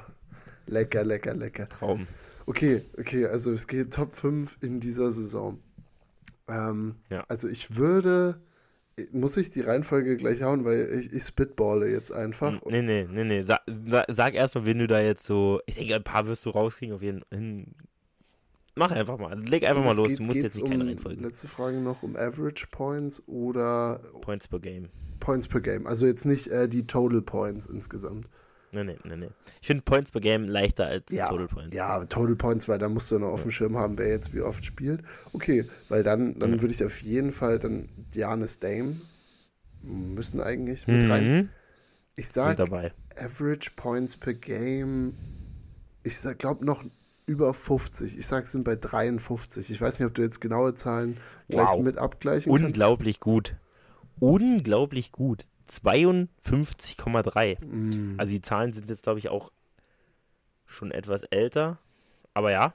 lecker, 0.67 1.03
lecker, 1.03 1.33
lecker. 1.33 1.67
Traum. 1.67 2.07
Okay, 2.45 2.85
okay, 2.97 3.25
also 3.25 3.51
es 3.51 3.67
geht 3.67 3.93
Top 3.93 4.15
5 4.15 4.57
in 4.61 4.79
dieser 4.79 5.11
Saison. 5.11 5.59
Ähm, 6.47 6.95
ja. 7.09 7.23
Also 7.27 7.47
ich 7.47 7.75
würde, 7.75 8.39
muss 9.11 9.35
ich 9.37 9.51
die 9.51 9.61
Reihenfolge 9.61 10.15
gleich 10.17 10.43
hauen, 10.43 10.63
weil 10.63 11.01
ich, 11.01 11.13
ich 11.13 11.23
spitballe 11.23 11.89
jetzt 11.89 12.11
einfach. 12.11 12.61
Nee, 12.65 12.81
nee, 12.81 13.07
nee, 13.09 13.23
nee. 13.23 13.41
Sag, 13.41 13.61
sag 14.07 14.35
erstmal, 14.35 14.65
wenn 14.65 14.79
du 14.79 14.87
da 14.87 14.99
jetzt 14.99 15.25
so, 15.25 15.59
ich 15.65 15.75
denke, 15.75 15.95
ein 15.95 16.03
paar 16.03 16.27
wirst 16.27 16.45
du 16.45 16.51
rauskriegen 16.51 16.95
auf 16.95 17.01
jeden 17.01 17.21
Fall. 17.31 17.65
Mach 18.77 18.91
einfach 18.91 19.17
mal, 19.17 19.39
leg 19.39 19.63
einfach 19.63 19.85
mal 19.85 19.95
los, 19.95 20.09
geht, 20.09 20.19
du 20.19 20.23
musst 20.23 20.37
jetzt 20.37 20.55
nicht 20.55 20.65
um, 20.65 20.69
keine 20.69 20.85
Reihenfolge. 20.85 21.21
Letzte 21.21 21.47
Frage 21.47 21.77
noch, 21.77 22.03
um 22.03 22.17
Average 22.17 22.67
Points 22.71 23.23
oder... 23.25 24.01
Points 24.19 24.49
per 24.49 24.59
Game. 24.59 24.89
Points 25.21 25.47
per 25.47 25.61
Game, 25.61 25.87
also 25.87 26.05
jetzt 26.05 26.25
nicht 26.25 26.47
äh, 26.47 26.67
die 26.67 26.85
Total 26.85 27.21
Points 27.21 27.67
insgesamt. 27.67 28.27
Nee, 28.75 28.83
nee, 28.83 28.97
nee, 29.05 29.15
nee. 29.15 29.29
Ich 29.61 29.67
finde 29.67 29.83
Points 29.83 30.11
per 30.11 30.19
Game 30.19 30.45
leichter 30.45 30.85
als 30.85 31.11
ja, 31.11 31.29
Total 31.29 31.47
Points. 31.47 31.75
Ja, 31.75 32.03
Total 32.05 32.35
Points, 32.35 32.67
weil 32.67 32.77
da 32.77 32.89
musst 32.89 33.09
du 33.09 33.19
noch 33.19 33.31
auf 33.31 33.43
dem 33.43 33.51
Schirm 33.51 33.77
haben, 33.77 33.97
wer 33.97 34.09
jetzt 34.09 34.33
wie 34.33 34.41
oft 34.41 34.65
spielt. 34.65 35.01
Okay, 35.31 35.65
weil 35.87 36.03
dann, 36.03 36.37
dann 36.39 36.51
mhm. 36.51 36.61
würde 36.61 36.73
ich 36.73 36.83
auf 36.83 37.01
jeden 37.01 37.31
Fall 37.31 37.57
dann 37.57 37.87
Janis 38.13 38.59
Dame 38.59 38.99
müssen 39.81 40.41
eigentlich 40.41 40.87
mit 40.87 41.03
mhm. 41.03 41.11
rein. 41.11 41.49
Ich 42.17 42.27
sag 42.29 42.59
Average 43.17 43.71
Points 43.75 44.17
per 44.17 44.33
Game, 44.33 45.13
ich 46.03 46.17
glaube 46.37 46.65
noch 46.65 46.83
über 47.25 47.53
50. 47.53 48.17
Ich 48.17 48.27
sag, 48.27 48.45
es 48.45 48.51
sind 48.51 48.63
bei 48.63 48.75
53. 48.75 49.71
Ich 49.71 49.81
weiß 49.81 49.99
nicht, 49.99 50.07
ob 50.07 50.13
du 50.13 50.21
jetzt 50.21 50.41
genaue 50.41 50.73
Zahlen 50.73 51.17
gleich 51.49 51.67
wow. 51.67 51.81
mit 51.81 51.97
abgleichen 51.97 52.51
Unglaublich 52.51 53.19
kannst. 53.19 53.21
gut. 53.21 53.55
Unglaublich 54.19 55.11
gut. 55.11 55.45
52,3. 55.69 57.63
Mm. 57.63 58.19
Also 58.19 58.31
die 58.33 58.41
Zahlen 58.41 58.73
sind 58.73 58.89
jetzt, 58.89 59.03
glaube 59.03 59.19
ich, 59.19 59.29
auch 59.29 59.51
schon 60.65 60.91
etwas 60.91 61.23
älter. 61.23 61.79
Aber 62.33 62.51
ja, 62.51 62.73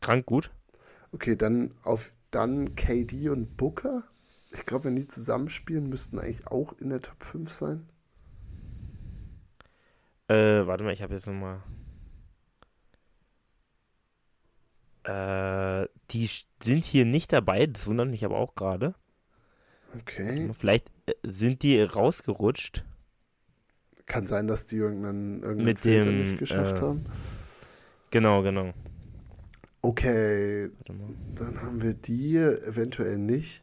krank 0.00 0.26
gut. 0.26 0.50
Okay, 1.12 1.36
dann 1.36 1.74
auf 1.82 2.12
dann 2.30 2.74
KD 2.74 3.28
und 3.28 3.56
Booker. 3.56 4.02
Ich 4.50 4.66
glaube, 4.66 4.84
wenn 4.84 4.96
die 4.96 5.06
zusammenspielen, 5.06 5.88
müssten 5.88 6.18
eigentlich 6.18 6.46
auch 6.46 6.72
in 6.78 6.90
der 6.90 7.00
Top 7.00 7.22
5 7.24 7.50
sein. 7.50 7.88
Äh, 10.28 10.66
warte 10.66 10.84
mal, 10.84 10.92
ich 10.92 11.02
habe 11.02 11.14
jetzt 11.14 11.26
nochmal. 11.26 11.62
Äh, 15.04 15.88
die 16.10 16.28
sind 16.62 16.84
hier 16.84 17.04
nicht 17.04 17.32
dabei, 17.32 17.66
das 17.66 17.86
wundert 17.86 18.08
mich 18.08 18.24
aber 18.24 18.38
auch 18.38 18.54
gerade. 18.54 18.94
Okay. 20.00 20.50
Vielleicht 20.58 20.90
äh, 21.06 21.12
sind 21.22 21.62
die 21.62 21.80
rausgerutscht. 21.80 22.84
Kann 24.06 24.26
sein, 24.26 24.46
dass 24.46 24.66
die 24.66 24.76
irgendeinen, 24.76 25.42
irgendeinen 25.42 25.64
Mit 25.64 25.78
Filter 25.78 26.10
dem, 26.10 26.18
nicht 26.18 26.38
geschafft 26.38 26.78
äh, 26.78 26.82
haben. 26.82 27.04
Genau, 28.10 28.42
genau. 28.42 28.72
Okay, 29.80 30.70
Warte 30.78 30.92
mal. 30.92 31.14
dann 31.34 31.62
haben 31.62 31.82
wir 31.82 31.94
die 31.94 32.36
eventuell 32.36 33.18
nicht. 33.18 33.62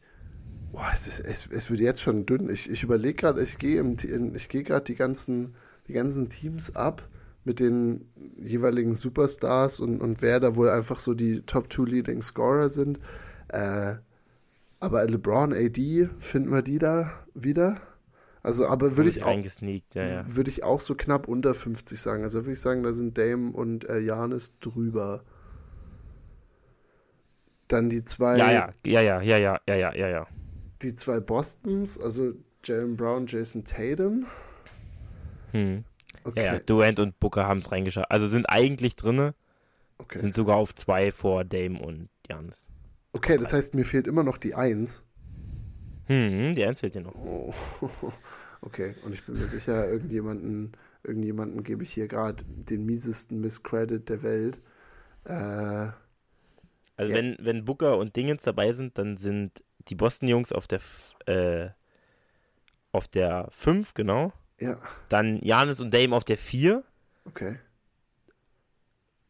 Boah, 0.72 0.90
es, 0.92 1.06
ist, 1.06 1.20
es, 1.20 1.48
es 1.50 1.70
wird 1.70 1.80
jetzt 1.80 2.00
schon 2.00 2.26
dünn. 2.26 2.48
Ich, 2.50 2.70
ich 2.70 2.82
überlege 2.82 3.14
gerade, 3.14 3.42
ich 3.42 3.58
gehe 3.58 3.82
gehe 4.48 4.62
gerade 4.62 4.84
die 4.84 4.94
ganzen, 4.94 5.54
die 5.88 5.92
ganzen 5.92 6.28
Teams 6.28 6.76
ab 6.76 7.08
mit 7.44 7.58
den 7.58 8.10
jeweiligen 8.38 8.94
Superstars 8.94 9.80
und, 9.80 10.00
und 10.00 10.20
wer 10.22 10.40
da 10.40 10.56
wohl 10.56 10.68
einfach 10.68 10.98
so 10.98 11.14
die 11.14 11.40
Top 11.42 11.72
2 11.72 11.84
Leading 11.84 12.22
Scorer 12.22 12.68
sind. 12.68 13.00
Äh, 13.48 13.96
aber 14.80 15.06
LeBron, 15.06 15.52
AD, 15.52 16.08
finden 16.18 16.50
wir 16.50 16.62
die 16.62 16.78
da 16.78 17.12
wieder? 17.34 17.80
Also, 18.42 18.66
aber 18.66 18.96
würde 18.96 19.10
ich 19.10 19.22
auch, 19.22 19.38
ja, 19.94 20.06
ja. 20.06 20.34
würde 20.34 20.48
ich 20.48 20.64
auch 20.64 20.80
so 20.80 20.94
knapp 20.94 21.28
unter 21.28 21.52
50 21.52 22.00
sagen. 22.00 22.22
Also 22.22 22.40
würde 22.40 22.52
ich 22.52 22.60
sagen, 22.60 22.82
da 22.82 22.94
sind 22.94 23.18
Dame 23.18 23.52
und 23.52 23.86
äh, 23.88 23.98
Janis 23.98 24.54
drüber. 24.60 25.22
Dann 27.68 27.90
die 27.90 28.02
zwei, 28.02 28.38
Ja, 28.38 28.50
ja, 28.50 28.72
ja, 28.86 29.00
ja, 29.02 29.20
ja, 29.20 29.36
ja, 29.36 29.60
ja, 29.66 29.74
ja, 29.76 29.94
ja, 29.94 30.08
ja. 30.08 30.26
die 30.80 30.94
zwei 30.94 31.20
Bostons, 31.20 32.00
also 32.00 32.32
Jalen 32.64 32.96
Brown, 32.96 33.26
Jason 33.26 33.62
Tatum. 33.64 34.26
Hm. 35.52 35.84
Okay, 36.24 36.44
Ja, 36.44 36.54
ja, 36.54 36.58
Durant 36.60 36.98
und 36.98 37.20
Booker 37.20 37.46
haben 37.46 37.60
es 37.60 37.70
reingeschafft. 37.70 38.10
Also 38.10 38.26
sind 38.26 38.48
eigentlich 38.48 38.96
drinne, 38.96 39.34
okay. 39.98 40.18
sind 40.18 40.34
sogar 40.34 40.56
auf 40.56 40.74
zwei 40.74 41.12
vor 41.12 41.44
Dame 41.44 41.78
und 41.78 42.08
Janis. 42.26 42.69
Okay, 43.12 43.36
das 43.36 43.52
heißt, 43.52 43.74
mir 43.74 43.84
fehlt 43.84 44.06
immer 44.06 44.22
noch 44.24 44.38
die 44.38 44.54
Eins. 44.54 45.02
Hm, 46.06 46.54
die 46.54 46.64
Eins 46.64 46.80
fehlt 46.80 46.94
dir 46.94 47.02
noch. 47.02 47.14
Oh. 47.14 47.54
Okay, 48.62 48.94
und 49.04 49.14
ich 49.14 49.24
bin 49.24 49.38
mir 49.38 49.48
sicher, 49.48 49.88
irgendjemanden, 49.88 50.72
irgendjemanden 51.02 51.64
gebe 51.64 51.82
ich 51.82 51.94
hier 51.94 52.08
gerade 52.08 52.44
den 52.46 52.84
miesesten 52.84 53.40
Misscredit 53.40 54.06
der 54.10 54.22
Welt. 54.22 54.60
Äh, 55.24 55.88
Also 56.96 57.12
Ja. 57.12 57.16
wenn, 57.16 57.36
wenn 57.40 57.64
Booker 57.64 57.96
und 57.98 58.14
Dingens 58.16 58.42
dabei 58.42 58.72
sind, 58.72 58.96
dann 58.98 59.16
sind 59.16 59.64
die 59.88 59.94
Boston-Jungs 59.94 60.52
auf 60.52 60.66
der 60.68 60.80
äh, 61.26 61.70
auf 62.92 63.08
der 63.08 63.48
5, 63.50 63.94
genau. 63.94 64.32
ja, 64.60 64.78
Dann 65.08 65.40
Janis 65.42 65.80
und 65.80 65.92
Dame 65.94 66.16
auf 66.16 66.24
der 66.24 66.38
4. 66.38 66.84
okay. 67.28 67.58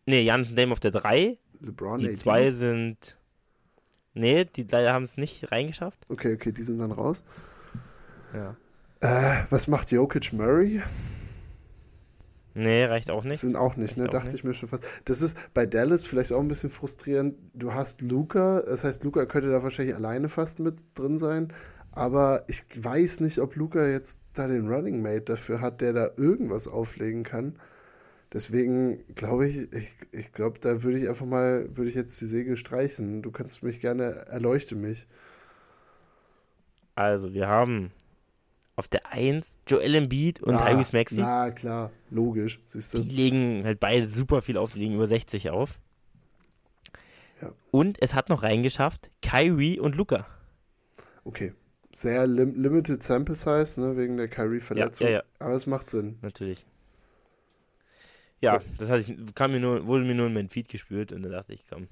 Nee, 0.06 0.22
Janis 0.22 0.50
und 0.50 0.56
Dame 0.56 0.72
auf 0.72 0.80
der 0.80 0.90
3. 0.90 1.38
LeBron, 1.60 1.98
Die 1.98 2.08
AD. 2.08 2.16
zwei 2.16 2.50
sind. 2.50 3.16
Nee, 4.14 4.44
die 4.44 4.64
leider 4.64 4.92
haben 4.92 5.04
es 5.04 5.16
nicht 5.16 5.50
reingeschafft. 5.52 6.04
Okay, 6.08 6.34
okay, 6.34 6.52
die 6.52 6.62
sind 6.62 6.78
dann 6.78 6.92
raus. 6.92 7.22
Ja. 8.32 8.56
Äh, 9.00 9.44
was 9.50 9.66
macht 9.68 9.90
Jokic 9.90 10.32
Murray? 10.32 10.82
Nee, 12.54 12.84
reicht 12.84 13.10
auch 13.10 13.24
nicht. 13.24 13.40
Sind 13.40 13.56
auch 13.56 13.76
nicht, 13.76 13.96
ne? 13.96 14.04
Reicht 14.04 14.08
auch 14.08 14.12
Dachte 14.12 14.26
nicht. 14.28 14.36
ich 14.36 14.44
mir 14.44 14.54
schon 14.54 14.68
fast. 14.68 14.84
Das 15.04 15.22
ist 15.22 15.36
bei 15.54 15.66
Dallas 15.66 16.04
vielleicht 16.04 16.32
auch 16.32 16.40
ein 16.40 16.48
bisschen 16.48 16.70
frustrierend. 16.70 17.36
Du 17.54 17.72
hast 17.74 18.02
Luca, 18.02 18.62
das 18.62 18.82
heißt, 18.84 19.04
Luca 19.04 19.24
könnte 19.26 19.50
da 19.50 19.62
wahrscheinlich 19.62 19.94
alleine 19.94 20.28
fast 20.28 20.58
mit 20.58 20.82
drin 20.94 21.18
sein. 21.18 21.52
Aber 21.92 22.44
ich 22.48 22.64
weiß 22.76 23.20
nicht, 23.20 23.38
ob 23.38 23.56
Luca 23.56 23.86
jetzt 23.86 24.20
da 24.34 24.48
den 24.48 24.68
Running 24.68 25.00
Mate 25.02 25.22
dafür 25.22 25.60
hat, 25.60 25.80
der 25.80 25.92
da 25.92 26.10
irgendwas 26.16 26.68
auflegen 26.68 27.22
kann. 27.24 27.56
Deswegen 28.32 29.04
glaube 29.14 29.48
ich, 29.48 29.72
ich, 29.72 29.88
ich 30.12 30.32
glaube, 30.32 30.60
da 30.60 30.82
würde 30.84 30.98
ich 31.00 31.08
einfach 31.08 31.26
mal, 31.26 31.68
würde 31.76 31.90
ich 31.90 31.96
jetzt 31.96 32.20
die 32.20 32.26
Segel 32.26 32.56
streichen. 32.56 33.22
Du 33.22 33.30
kannst 33.32 33.62
mich 33.62 33.80
gerne, 33.80 34.26
erleuchte 34.28 34.76
mich. 34.76 35.06
Also, 36.94 37.32
wir 37.34 37.48
haben 37.48 37.90
auf 38.76 38.88
der 38.88 39.12
1 39.12 39.58
Joel 39.66 39.94
Embiid 39.94 40.42
und 40.42 40.54
Ah, 40.54 40.70
Tyrese 40.70 40.96
Maxey. 40.96 41.18
Na 41.20 41.50
klar, 41.50 41.90
logisch, 42.10 42.60
siehst 42.66 42.94
Die 42.96 43.08
du. 43.08 43.14
legen 43.14 43.62
halt 43.64 43.80
beide 43.80 44.08
super 44.08 44.42
viel 44.42 44.56
auf, 44.56 44.72
die 44.72 44.80
legen 44.80 44.94
über 44.94 45.08
60 45.08 45.50
auf. 45.50 45.78
Ja. 47.42 47.52
Und 47.70 48.00
es 48.00 48.14
hat 48.14 48.28
noch 48.28 48.42
reingeschafft 48.42 49.10
Kyrie 49.22 49.80
und 49.80 49.96
Luca. 49.96 50.26
Okay. 51.24 51.52
Sehr 51.92 52.26
lim 52.26 52.54
limited 52.54 53.02
Sample 53.02 53.34
Size, 53.34 53.80
ne, 53.80 53.96
wegen 53.96 54.16
der 54.16 54.28
Kyrie-Verletzung. 54.28 55.06
Ja, 55.08 55.12
ja, 55.12 55.18
ja. 55.18 55.24
Aber 55.40 55.54
es 55.54 55.66
macht 55.66 55.90
Sinn. 55.90 56.18
Natürlich. 56.22 56.64
Ja, 58.40 58.60
das 58.78 58.88
hatte 58.88 59.00
ich, 59.12 59.34
kam 59.34 59.52
mir 59.52 59.60
nur, 59.60 59.86
wurde 59.86 60.04
mir 60.04 60.14
nur 60.14 60.26
in 60.26 60.34
mein 60.34 60.48
Feed 60.48 60.68
gespürt 60.68 61.12
und 61.12 61.22
da 61.22 61.28
dachte 61.28 61.52
ich, 61.52 61.64
komm, 61.68 61.88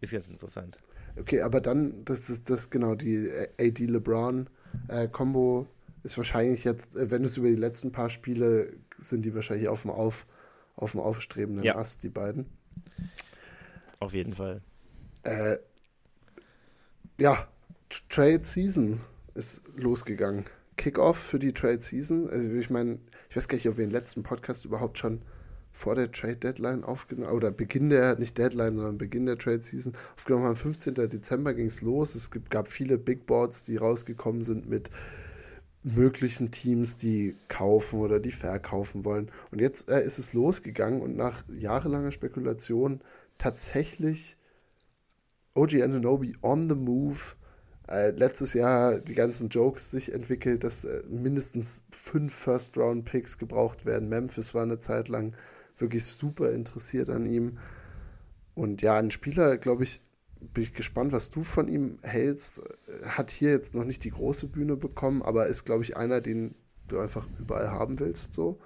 ist 0.00 0.12
ganz 0.12 0.28
interessant. 0.28 0.78
Okay, 1.18 1.42
aber 1.42 1.60
dann, 1.60 2.04
das 2.04 2.28
ist 2.30 2.50
das, 2.50 2.70
genau, 2.70 2.94
die 2.94 3.30
AD 3.58 3.86
LeBron 3.86 4.48
äh, 4.88 5.08
Combo 5.08 5.66
ist 6.02 6.16
wahrscheinlich 6.16 6.64
jetzt, 6.64 6.96
äh, 6.96 7.10
wenn 7.10 7.24
es 7.24 7.36
über 7.36 7.48
die 7.48 7.56
letzten 7.56 7.92
paar 7.92 8.10
Spiele 8.10 8.72
sind 8.98 9.22
die 9.22 9.34
wahrscheinlich 9.34 9.68
auf 9.68 9.82
dem 9.82 9.90
Auf, 9.90 10.26
auf 10.76 10.92
dem 10.92 11.00
aufstrebenden 11.00 11.64
Ja. 11.64 11.76
Ast, 11.76 12.02
die 12.02 12.08
beiden. 12.08 12.46
Auf 13.98 14.12
jeden 14.12 14.34
Fall. 14.34 14.60
Äh, 15.22 15.56
ja, 17.18 17.48
Trade 18.08 18.44
Season 18.44 19.00
ist 19.34 19.62
losgegangen. 19.74 20.44
Kickoff 20.76 21.16
für 21.18 21.38
die 21.38 21.52
Trade 21.52 21.80
Season. 21.80 22.28
Also 22.28 22.50
ich 22.50 22.68
meine, 22.68 22.98
ich 23.36 23.42
weiß 23.42 23.48
gar 23.48 23.56
nicht, 23.56 23.68
ob 23.68 23.76
wir 23.76 23.84
den 23.84 23.92
letzten 23.92 24.22
Podcast 24.22 24.64
überhaupt 24.64 24.96
schon 24.96 25.20
vor 25.70 25.94
der 25.94 26.10
Trade 26.10 26.36
Deadline 26.36 26.84
aufgenommen 26.84 27.34
oder 27.34 27.50
Beginn 27.50 27.90
der, 27.90 28.18
nicht 28.18 28.38
Deadline, 28.38 28.76
sondern 28.76 28.96
Beginn 28.96 29.26
der 29.26 29.36
Trade 29.36 29.60
Season 29.60 29.92
aufgenommen 30.16 30.46
haben. 30.46 30.56
15. 30.56 30.94
Dezember 30.94 31.52
ging 31.52 31.66
es 31.66 31.82
los. 31.82 32.14
Es 32.14 32.30
gibt, 32.30 32.48
gab 32.48 32.66
viele 32.66 32.96
Big 32.96 33.26
Boards, 33.26 33.62
die 33.62 33.76
rausgekommen 33.76 34.42
sind 34.42 34.70
mit 34.70 34.88
möglichen 35.82 36.50
Teams, 36.50 36.96
die 36.96 37.36
kaufen 37.48 38.00
oder 38.00 38.20
die 38.20 38.30
verkaufen 38.30 39.04
wollen. 39.04 39.30
Und 39.50 39.60
jetzt 39.60 39.90
äh, 39.90 40.02
ist 40.02 40.18
es 40.18 40.32
losgegangen 40.32 41.02
und 41.02 41.14
nach 41.14 41.44
jahrelanger 41.52 42.12
Spekulation 42.12 43.02
tatsächlich 43.36 44.38
OG 45.52 45.82
Ananobi 45.82 46.38
on 46.40 46.70
the 46.70 46.74
move. 46.74 47.34
Äh, 47.88 48.10
letztes 48.10 48.52
Jahr 48.52 48.98
die 48.98 49.14
ganzen 49.14 49.48
Jokes 49.48 49.90
sich 49.90 50.12
entwickelt, 50.12 50.64
dass 50.64 50.84
äh, 50.84 51.02
mindestens 51.08 51.84
fünf 51.90 52.34
First-Round-Picks 52.34 53.38
gebraucht 53.38 53.86
werden. 53.86 54.08
Memphis 54.08 54.54
war 54.54 54.62
eine 54.62 54.78
Zeit 54.78 55.08
lang 55.08 55.34
wirklich 55.78 56.04
super 56.04 56.52
interessiert 56.52 57.10
an 57.10 57.26
ihm. 57.26 57.58
Und 58.54 58.82
ja, 58.82 58.96
ein 58.96 59.10
Spieler, 59.10 59.56
glaube 59.58 59.84
ich, 59.84 60.00
bin 60.40 60.64
ich 60.64 60.74
gespannt, 60.74 61.12
was 61.12 61.30
du 61.30 61.42
von 61.42 61.68
ihm 61.68 61.98
hältst. 62.02 62.62
Hat 63.04 63.30
hier 63.30 63.50
jetzt 63.50 63.74
noch 63.74 63.84
nicht 63.84 64.02
die 64.04 64.10
große 64.10 64.46
Bühne 64.46 64.76
bekommen, 64.76 65.22
aber 65.22 65.46
ist, 65.46 65.64
glaube 65.64 65.84
ich, 65.84 65.96
einer, 65.96 66.20
den 66.20 66.54
du 66.88 66.98
einfach 66.98 67.26
überall 67.38 67.70
haben 67.70 68.00
willst. 68.00 68.34
So. 68.34 68.58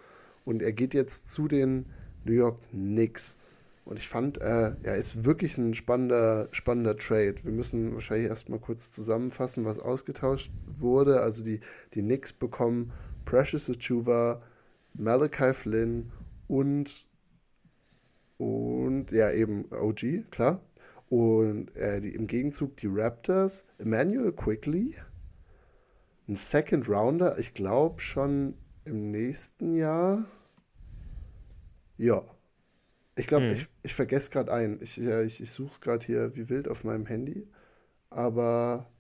Und 0.45 0.63
er 0.63 0.73
geht 0.73 0.95
jetzt 0.95 1.31
zu 1.31 1.49
den 1.49 1.87
New 2.25 2.33
York 2.33 2.59
Knicks. 2.71 3.39
Und 3.85 3.99
ich 3.99 4.09
fand, 4.09 4.41
äh, 4.41 4.75
er 4.83 4.97
ist 4.97 5.25
wirklich 5.25 5.59
ein 5.59 5.75
spannender, 5.75 6.49
spannender 6.53 6.97
Trade. 6.97 7.37
Wir 7.43 7.53
müssen 7.53 7.95
wahrscheinlich 7.95 8.29
erstmal 8.29 8.61
kurz 8.61 8.93
zusammenfassen, 8.93 9.65
was 9.65 9.79
ausgetauscht 9.79 10.53
wurde. 10.67 11.21
Also 11.21 11.43
die, 11.43 11.61
die 11.95 12.03
Knicks 12.03 12.33
bekommen 12.33 12.93
Precious 13.25 13.71
Achuva, 13.71 14.43
Malachi 14.95 15.55
Flynn 15.55 16.13
und, 16.47 17.07
und 18.39 19.11
ja, 19.11 19.31
eben 19.33 19.67
OG, 19.73 20.31
klar. 20.31 20.61
Und 21.09 21.75
äh, 21.77 22.01
die, 22.01 22.15
im 22.15 22.27
Gegenzug 22.27 22.77
die 22.77 22.89
Raptors, 22.89 23.65
Emmanuel 23.79 24.33
Quickly, 24.33 24.95
ein 26.29 26.37
Second 26.37 26.89
Rounder, 26.89 27.39
ich 27.39 27.55
glaube 27.55 28.01
schon 28.01 28.55
im 28.85 29.11
nächsten 29.11 29.75
Jahr. 29.75 30.25
Ja. 31.99 32.23
Ich 33.21 33.27
glaube, 33.29 33.47
Hm. 33.49 33.55
ich, 33.55 33.69
ich 33.83 33.95
vergesse 33.95 34.31
gerade 34.31 34.53
einen. 34.53 34.81
Ich, 34.83 34.97
ja, 34.97 35.23
ich, 35.23 35.41
ich 35.43 35.51
suche 35.53 35.73
es 35.75 35.81
gerade 35.81 36.05
hier 36.07 36.35
wie 36.37 36.49
wild 36.49 36.69
auf 36.69 36.85
meinem 36.85 37.07
Handy. 37.07 37.49
Aber 38.11 38.91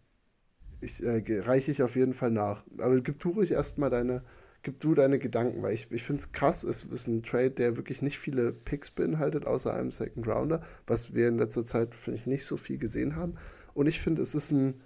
ich 0.80 1.02
äh, 1.02 1.22
reiche 1.40 1.70
ich 1.72 1.82
auf 1.82 1.96
jeden 1.96 2.14
Fall 2.14 2.30
nach. 2.30 2.64
Aber 2.78 3.00
gib 3.00 3.18
du 3.20 3.30
ruhig 3.30 3.50
erstmal 3.52 3.90
deine, 3.90 4.22
gib 4.62 4.80
du 4.80 4.94
deine 4.94 5.18
Gedanken, 5.18 5.62
weil 5.62 5.74
ich, 5.74 5.90
ich 5.90 6.02
finde 6.04 6.20
es 6.22 6.32
krass, 6.32 6.64
es 6.64 6.84
ist 6.84 7.06
ein 7.08 7.22
Trade, 7.22 7.50
der 7.52 7.76
wirklich 7.76 8.02
nicht 8.02 8.18
viele 8.18 8.52
Picks 8.52 8.90
beinhaltet, 8.90 9.46
außer 9.46 9.74
einem 9.74 9.92
Second 9.92 10.26
Rounder, 10.28 10.62
was 10.86 11.14
wir 11.14 11.28
in 11.28 11.38
letzter 11.38 11.64
Zeit, 11.64 11.94
finde 11.94 12.20
ich, 12.20 12.26
nicht 12.26 12.46
so 12.46 12.56
viel 12.56 12.78
gesehen 12.78 13.16
haben. 13.16 13.36
Und 13.74 13.86
ich 13.88 14.00
finde, 14.00 14.22
es 14.22 14.34
ist 14.34 14.50
ein, 14.52 14.80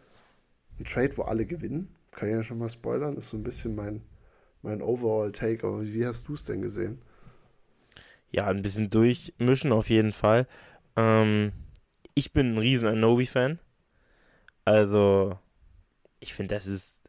ein 0.79 0.85
Trade, 0.85 1.17
wo 1.17 1.23
alle 1.23 1.47
gewinnen. 1.47 1.95
Kann 2.13 2.29
ich 2.29 2.35
ja 2.35 2.43
schon 2.45 2.59
mal 2.59 2.69
spoilern, 2.69 3.17
ist 3.17 3.29
so 3.29 3.37
ein 3.37 3.43
bisschen 3.43 3.75
mein, 3.75 4.03
mein 4.63 4.83
Overall-Take. 4.83 5.67
Aber 5.67 5.83
wie 5.85 6.07
hast 6.07 6.29
du 6.29 6.35
es 6.35 6.45
denn 6.47 6.63
gesehen? 6.63 7.03
Ja, 8.35 8.47
ein 8.47 8.63
bisschen 8.63 8.91
durchmischen 8.91 9.71
auf 9.71 9.89
jeden 9.91 10.13
Fall. 10.13 10.49
Ähm, 10.97 11.53
ich 12.15 12.33
bin 12.33 12.55
ein 12.55 12.59
riesen 12.59 12.89
Anobi-Fan. 12.89 13.61
Also, 14.65 15.39
ich 16.19 16.35
finde, 16.35 16.57
das 16.57 16.67
ist 16.67 17.05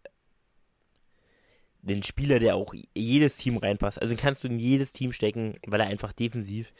den 1.81 2.03
Spieler, 2.03 2.37
der 2.37 2.55
auch 2.55 2.75
jedes 2.93 3.37
Team 3.37 3.57
reinpasst. 3.57 3.99
Also 3.99 4.13
den 4.13 4.21
kannst 4.21 4.43
du 4.43 4.49
in 4.49 4.59
jedes 4.59 4.93
Team 4.93 5.11
stecken, 5.11 5.55
weil 5.65 5.79
er 5.79 5.87
einfach 5.87 6.13
defensiv 6.13 6.73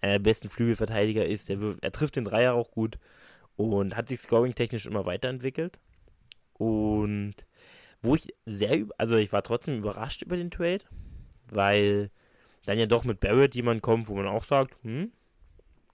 einer 0.00 0.14
der 0.14 0.18
besten 0.18 0.50
Flügelverteidiger 0.50 1.24
ist. 1.24 1.48
Wirft, 1.48 1.84
er 1.84 1.92
trifft 1.92 2.16
den 2.16 2.24
Dreier 2.24 2.54
auch 2.54 2.72
gut 2.72 2.98
und 3.54 3.94
hat 3.96 4.08
sich 4.08 4.18
scoring-technisch 4.18 4.86
immer 4.86 5.06
weiterentwickelt. 5.06 5.78
Und 6.54 7.34
wo 8.02 8.16
ich 8.16 8.34
sehr, 8.46 8.84
also 8.98 9.14
ich 9.14 9.32
war 9.32 9.44
trotzdem 9.44 9.78
überrascht 9.78 10.22
über 10.22 10.36
den 10.36 10.50
Trade, 10.50 10.84
weil 11.50 12.10
dann 12.66 12.78
ja 12.78 12.86
doch 12.86 13.04
mit 13.04 13.20
Barrett 13.20 13.54
jemand 13.54 13.82
kommt, 13.82 14.08
wo 14.08 14.14
man 14.14 14.26
auch 14.26 14.44
sagt, 14.44 14.76
hm? 14.82 15.12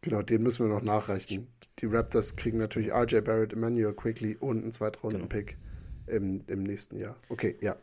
Genau, 0.00 0.22
den 0.22 0.42
müssen 0.42 0.68
wir 0.68 0.74
noch 0.74 0.82
nachreichen. 0.82 1.48
Die 1.80 1.86
Raptors 1.86 2.36
kriegen 2.36 2.58
natürlich 2.58 2.92
RJ 2.92 3.20
Barrett, 3.20 3.52
Emmanuel 3.52 3.94
Quickly 3.94 4.36
und 4.36 4.62
einen 4.62 4.72
Zweitrunden-Pick 4.72 5.56
genau. 6.06 6.16
im, 6.16 6.44
im 6.46 6.62
nächsten 6.62 6.98
Jahr. 6.98 7.16
Okay, 7.28 7.56
ja. 7.60 7.76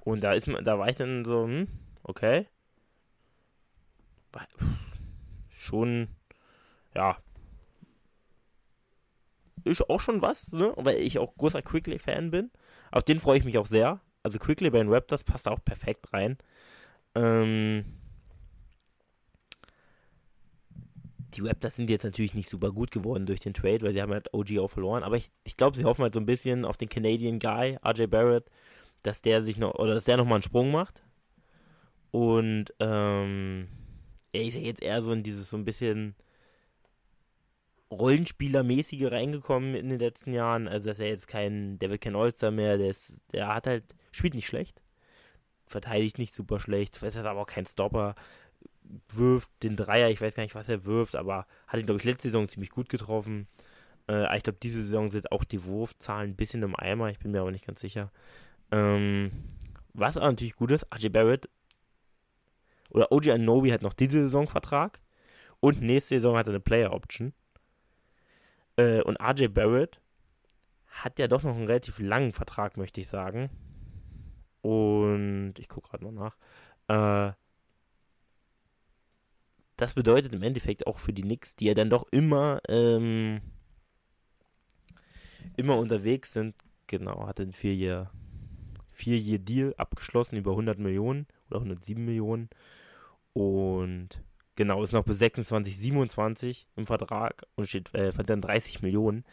Und 0.00 0.22
da 0.22 0.34
ist 0.34 0.48
da 0.48 0.78
war 0.78 0.88
ich 0.88 0.96
dann 0.96 1.24
so, 1.24 1.44
hm, 1.44 1.68
okay. 2.02 2.46
Schon, 5.48 6.08
ja. 6.94 7.16
Ist 9.64 9.88
auch 9.88 10.00
schon 10.00 10.20
was, 10.20 10.52
ne? 10.52 10.72
Weil 10.76 10.96
ich 10.96 11.18
auch 11.18 11.34
großer 11.36 11.62
Quickly-Fan 11.62 12.30
bin. 12.30 12.50
Auf 12.90 13.02
den 13.02 13.18
freue 13.18 13.38
ich 13.38 13.44
mich 13.44 13.56
auch 13.56 13.66
sehr. 13.66 14.00
Also 14.22 14.38
Quickly 14.38 14.70
bei 14.70 14.78
den 14.78 14.92
Raptors 14.92 15.24
passt 15.24 15.48
auch 15.48 15.64
perfekt 15.64 16.12
rein. 16.12 16.36
Ähm, 17.14 17.84
die 21.34 21.40
Raptors 21.40 21.74
sind 21.74 21.90
jetzt 21.90 22.04
natürlich 22.04 22.34
nicht 22.34 22.48
super 22.48 22.72
gut 22.72 22.90
geworden 22.90 23.26
durch 23.26 23.40
den 23.40 23.54
Trade, 23.54 23.82
weil 23.82 23.92
sie 23.92 24.02
haben 24.02 24.12
halt 24.12 24.32
OG 24.32 24.58
auch 24.58 24.68
verloren. 24.68 25.02
Aber 25.02 25.16
ich, 25.16 25.30
ich 25.44 25.56
glaube, 25.56 25.76
sie 25.76 25.84
hoffen 25.84 26.02
halt 26.02 26.14
so 26.14 26.20
ein 26.20 26.26
bisschen 26.26 26.64
auf 26.64 26.76
den 26.76 26.88
Canadian 26.88 27.38
Guy, 27.38 27.78
RJ 27.84 28.06
Barrett, 28.06 28.50
dass 29.02 29.22
der 29.22 29.42
sich 29.42 29.58
noch, 29.58 29.74
oder 29.74 29.94
dass 29.94 30.04
der 30.04 30.16
nochmal 30.16 30.36
einen 30.36 30.42
Sprung 30.42 30.70
macht. 30.70 31.02
Und 32.10 32.72
ähm, 32.78 33.68
er 34.32 34.42
ist 34.42 34.54
ja 34.54 34.60
jetzt 34.60 34.82
eher 34.82 35.02
so 35.02 35.12
in 35.12 35.22
dieses 35.22 35.50
so 35.50 35.56
ein 35.56 35.64
bisschen 35.64 36.14
Rollenspielermäßige 37.90 39.10
reingekommen 39.10 39.74
in 39.74 39.88
den 39.88 39.98
letzten 39.98 40.32
Jahren. 40.32 40.68
Also 40.68 40.88
dass 40.88 41.00
er 41.00 41.08
jetzt 41.08 41.28
kein, 41.28 41.78
der 41.78 41.90
wird 41.90 42.00
kein 42.00 42.16
All-Star 42.16 42.50
mehr, 42.50 42.78
der 42.78 42.90
ist, 42.90 43.22
der 43.32 43.48
hat 43.48 43.66
halt, 43.66 43.94
spielt 44.12 44.34
nicht 44.34 44.46
schlecht, 44.46 44.80
verteidigt 45.66 46.18
nicht 46.18 46.34
super 46.34 46.60
schlecht, 46.60 47.02
ist 47.02 47.16
aber 47.18 47.40
auch 47.40 47.46
kein 47.46 47.66
Stopper, 47.66 48.14
wirft 49.08 49.50
den 49.62 49.76
Dreier, 49.76 50.10
ich 50.10 50.20
weiß 50.20 50.34
gar 50.34 50.42
nicht, 50.42 50.54
was 50.54 50.68
er 50.68 50.84
wirft, 50.84 51.16
aber 51.16 51.46
hat 51.66 51.80
ihn, 51.80 51.86
glaube 51.86 52.00
ich, 52.00 52.04
letzte 52.04 52.28
Saison 52.28 52.48
ziemlich 52.48 52.70
gut 52.70 52.88
getroffen. 52.88 53.48
Äh, 54.08 54.36
ich 54.36 54.42
glaube, 54.42 54.58
diese 54.62 54.82
Saison 54.82 55.10
sind 55.10 55.32
auch 55.32 55.44
die 55.44 55.64
Wurfzahlen 55.64 56.32
ein 56.32 56.36
bisschen 56.36 56.62
im 56.62 56.76
Eimer, 56.76 57.10
ich 57.10 57.18
bin 57.18 57.32
mir 57.32 57.40
aber 57.40 57.50
nicht 57.50 57.66
ganz 57.66 57.80
sicher. 57.80 58.12
Ähm, 58.70 59.30
was 59.94 60.16
aber 60.16 60.26
natürlich 60.26 60.56
gut 60.56 60.70
ist, 60.70 60.86
RJ 60.94 61.08
Barrett 61.08 61.48
oder 62.90 63.10
OG 63.10 63.28
Anobi 63.28 63.70
hat 63.70 63.82
noch 63.82 63.92
diese 63.92 64.22
Saison 64.22 64.46
Vertrag 64.46 65.00
und 65.60 65.82
nächste 65.82 66.16
Saison 66.16 66.36
hat 66.36 66.46
er 66.46 66.52
eine 66.52 66.60
Player 66.60 66.92
Option. 66.92 67.32
Äh, 68.76 69.02
und 69.02 69.20
RJ 69.20 69.48
Barrett 69.48 70.00
hat 70.88 71.18
ja 71.18 71.28
doch 71.28 71.42
noch 71.42 71.56
einen 71.56 71.66
relativ 71.66 71.98
langen 71.98 72.32
Vertrag, 72.32 72.76
möchte 72.76 73.00
ich 73.00 73.08
sagen. 73.08 73.50
Und 74.64 75.54
ich 75.58 75.68
gucke 75.68 75.90
gerade 75.90 76.04
mal 76.04 76.12
nach. 76.12 76.36
Äh, 76.88 77.34
das 79.76 79.92
bedeutet 79.94 80.32
im 80.32 80.42
Endeffekt 80.42 80.86
auch 80.86 80.98
für 80.98 81.12
die 81.12 81.22
Knicks, 81.22 81.54
die 81.56 81.66
ja 81.66 81.74
dann 81.74 81.90
doch 81.90 82.06
immer, 82.10 82.60
ähm, 82.68 83.42
immer 85.56 85.76
unterwegs 85.76 86.32
sind. 86.32 86.54
Genau, 86.86 87.26
hat 87.26 87.40
ein 87.40 87.52
vier 87.52 88.10
vier 88.94 89.38
Deal 89.38 89.74
abgeschlossen 89.76 90.36
über 90.36 90.52
100 90.52 90.78
Millionen 90.78 91.26
oder 91.50 91.58
107 91.58 92.02
Millionen. 92.02 92.48
Und 93.34 94.22
genau, 94.54 94.82
ist 94.82 94.92
noch 94.92 95.04
bis 95.04 95.18
26, 95.18 95.76
27 95.76 96.68
im 96.76 96.86
Vertrag 96.86 97.44
und 97.56 97.68
steht, 97.68 97.94
äh, 97.94 98.12
dann 98.24 98.40
30 98.40 98.80
Millionen. 98.80 99.24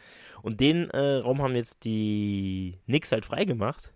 Und 0.42 0.60
den 0.60 0.90
äh, 0.90 1.16
Raum 1.16 1.40
haben 1.40 1.54
jetzt 1.54 1.84
die 1.84 2.80
Knicks 2.84 3.12
halt 3.12 3.24
freigemacht. 3.24 3.94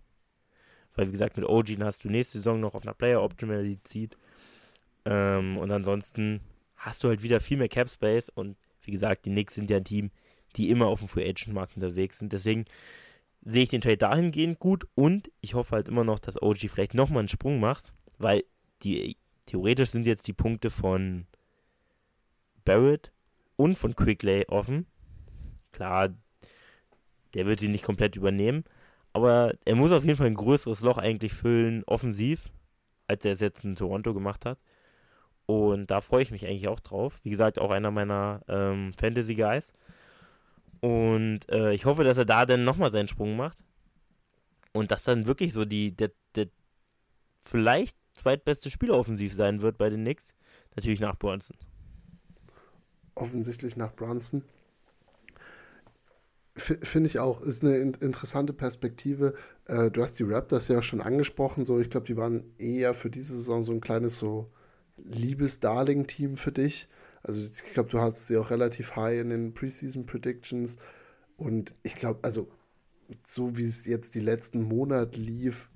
Weil, 0.96 1.08
wie 1.08 1.12
gesagt, 1.12 1.36
mit 1.36 1.46
OG 1.46 1.78
hast 1.80 2.04
du 2.04 2.10
nächste 2.10 2.38
Saison 2.38 2.58
noch 2.58 2.74
auf 2.74 2.82
einer 2.82 2.94
Player 2.94 3.22
er 3.22 3.62
die 3.62 3.82
zieht. 3.82 4.16
Ähm, 5.04 5.58
und 5.58 5.70
ansonsten 5.70 6.40
hast 6.76 7.04
du 7.04 7.08
halt 7.08 7.22
wieder 7.22 7.40
viel 7.40 7.58
mehr 7.58 7.68
Cap 7.68 7.88
Space. 7.88 8.30
Und 8.30 8.56
wie 8.82 8.90
gesagt, 8.90 9.26
die 9.26 9.30
Knicks 9.30 9.54
sind 9.54 9.70
ja 9.70 9.76
ein 9.76 9.84
Team, 9.84 10.10
die 10.56 10.70
immer 10.70 10.86
auf 10.86 11.00
dem 11.00 11.08
Free 11.08 11.28
Agent 11.28 11.54
Markt 11.54 11.76
unterwegs 11.76 12.18
sind. 12.18 12.32
Deswegen 12.32 12.64
sehe 13.42 13.62
ich 13.62 13.68
den 13.68 13.82
Trade 13.82 13.98
dahingehend 13.98 14.58
gut. 14.58 14.86
Und 14.94 15.30
ich 15.40 15.54
hoffe 15.54 15.76
halt 15.76 15.88
immer 15.88 16.04
noch, 16.04 16.18
dass 16.18 16.40
OG 16.40 16.68
vielleicht 16.68 16.94
nochmal 16.94 17.20
einen 17.20 17.28
Sprung 17.28 17.60
macht. 17.60 17.92
Weil 18.18 18.44
die 18.82 19.16
theoretisch 19.44 19.90
sind 19.90 20.06
jetzt 20.06 20.26
die 20.26 20.32
Punkte 20.32 20.70
von 20.70 21.26
Barrett 22.64 23.12
und 23.56 23.76
von 23.76 23.94
Quickley 23.94 24.46
offen. 24.48 24.86
Klar, 25.72 26.14
der 27.34 27.46
wird 27.46 27.62
ihn 27.62 27.70
nicht 27.70 27.84
komplett 27.84 28.16
übernehmen, 28.16 28.64
aber 29.16 29.54
er 29.64 29.76
muss 29.76 29.92
auf 29.92 30.04
jeden 30.04 30.18
Fall 30.18 30.26
ein 30.26 30.34
größeres 30.34 30.82
Loch 30.82 30.98
eigentlich 30.98 31.32
füllen, 31.32 31.84
offensiv, 31.86 32.50
als 33.06 33.24
er 33.24 33.32
es 33.32 33.40
jetzt 33.40 33.64
in 33.64 33.74
Toronto 33.74 34.12
gemacht 34.12 34.44
hat. 34.44 34.58
Und 35.46 35.90
da 35.90 36.02
freue 36.02 36.22
ich 36.22 36.30
mich 36.30 36.46
eigentlich 36.46 36.68
auch 36.68 36.80
drauf. 36.80 37.18
Wie 37.22 37.30
gesagt, 37.30 37.58
auch 37.58 37.70
einer 37.70 37.90
meiner 37.90 38.42
ähm, 38.46 38.92
Fantasy 38.92 39.34
Guys. 39.34 39.72
Und 40.80 41.48
äh, 41.48 41.72
ich 41.72 41.86
hoffe, 41.86 42.04
dass 42.04 42.18
er 42.18 42.26
da 42.26 42.44
dann 42.44 42.64
nochmal 42.64 42.90
seinen 42.90 43.08
Sprung 43.08 43.38
macht. 43.38 43.64
Und 44.74 44.90
dass 44.90 45.04
dann 45.04 45.24
wirklich 45.24 45.54
so 45.54 45.64
die, 45.64 45.96
der, 45.96 46.10
der 46.34 46.48
vielleicht 47.40 47.96
zweitbeste 48.12 48.68
Spieler 48.68 48.98
offensiv 48.98 49.32
sein 49.32 49.62
wird 49.62 49.78
bei 49.78 49.88
den 49.88 50.02
Knicks. 50.02 50.34
Natürlich 50.74 51.00
nach 51.00 51.16
Brunson. 51.16 51.56
Offensichtlich 53.14 53.76
nach 53.76 53.94
Brunson. 53.96 54.42
Finde 56.58 57.08
ich 57.08 57.18
auch, 57.18 57.42
ist 57.42 57.62
eine 57.62 57.76
in 57.76 57.92
interessante 57.94 58.54
Perspektive. 58.54 59.34
Äh, 59.66 59.90
du 59.90 60.02
hast 60.02 60.18
die 60.18 60.22
Raptors 60.22 60.68
ja 60.68 60.80
schon 60.80 61.02
angesprochen, 61.02 61.66
so 61.66 61.78
ich 61.80 61.90
glaube, 61.90 62.06
die 62.06 62.16
waren 62.16 62.44
eher 62.56 62.94
für 62.94 63.10
diese 63.10 63.34
Saison 63.34 63.62
so 63.62 63.72
ein 63.72 63.82
kleines 63.82 64.16
so 64.16 64.50
Liebes-Darling-Team 64.96 66.38
für 66.38 66.52
dich. 66.52 66.88
Also 67.22 67.42
ich 67.42 67.74
glaube, 67.74 67.90
du 67.90 68.00
hast 68.00 68.26
sie 68.26 68.38
auch 68.38 68.50
relativ 68.50 68.96
high 68.96 69.20
in 69.20 69.28
den 69.28 69.52
Preseason 69.52 70.06
Predictions 70.06 70.78
und 71.36 71.74
ich 71.82 71.96
glaube, 71.96 72.20
also 72.22 72.48
so 73.22 73.56
wie 73.56 73.66
es 73.66 73.84
jetzt 73.84 74.14
die 74.14 74.20
letzten 74.20 74.62
Monate 74.62 75.20
lief, 75.20 75.68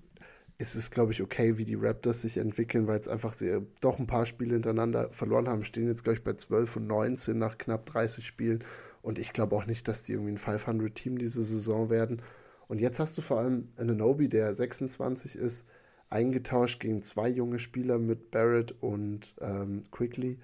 ist 0.61 0.75
es, 0.75 0.91
glaube 0.91 1.13
ich, 1.13 1.23
okay, 1.23 1.57
wie 1.57 1.65
die 1.65 1.75
Raptors 1.75 2.21
sich 2.21 2.37
entwickeln, 2.37 2.87
weil 2.87 2.99
es 2.99 3.09
einfach 3.09 3.33
sie 3.33 3.61
doch 3.81 3.99
ein 3.99 4.07
paar 4.07 4.27
Spiele 4.27 4.55
hintereinander 4.55 5.11
verloren 5.11 5.49
haben. 5.49 5.65
Stehen 5.65 5.89
jetzt, 5.89 6.05
glaube 6.05 6.19
ich, 6.19 6.25
bei 6.25 6.35
12 6.35 6.77
und 6.77 6.87
19 6.87 7.39
nach 7.39 7.57
knapp 7.57 7.87
30 7.87 8.27
Spielen. 8.27 8.63
Und 9.03 9.19
ich 9.19 9.33
glaube 9.33 9.57
auch 9.57 9.67
nicht, 9.67 9.89
dass 9.89 10.03
die 10.03 10.13
irgendwie 10.13 10.33
ein 10.33 10.39
500-Team 10.39 11.19
diese 11.19 11.43
Saison 11.43 11.91
werden. 11.91 12.23
Und 12.69 12.81
jetzt 12.81 13.01
hast 13.01 13.17
du 13.19 13.23
vor 13.23 13.39
allem 13.39 13.69
Ananobi, 13.77 14.29
der 14.29 14.55
26 14.55 15.37
ist, 15.37 15.67
eingetauscht 16.11 16.81
gegen 16.81 17.03
zwei 17.03 17.29
junge 17.29 17.59
Spieler 17.59 17.99
mit 17.99 18.31
Barrett 18.31 18.75
und 18.81 19.35
ähm, 19.41 19.83
Quickly, 19.91 20.39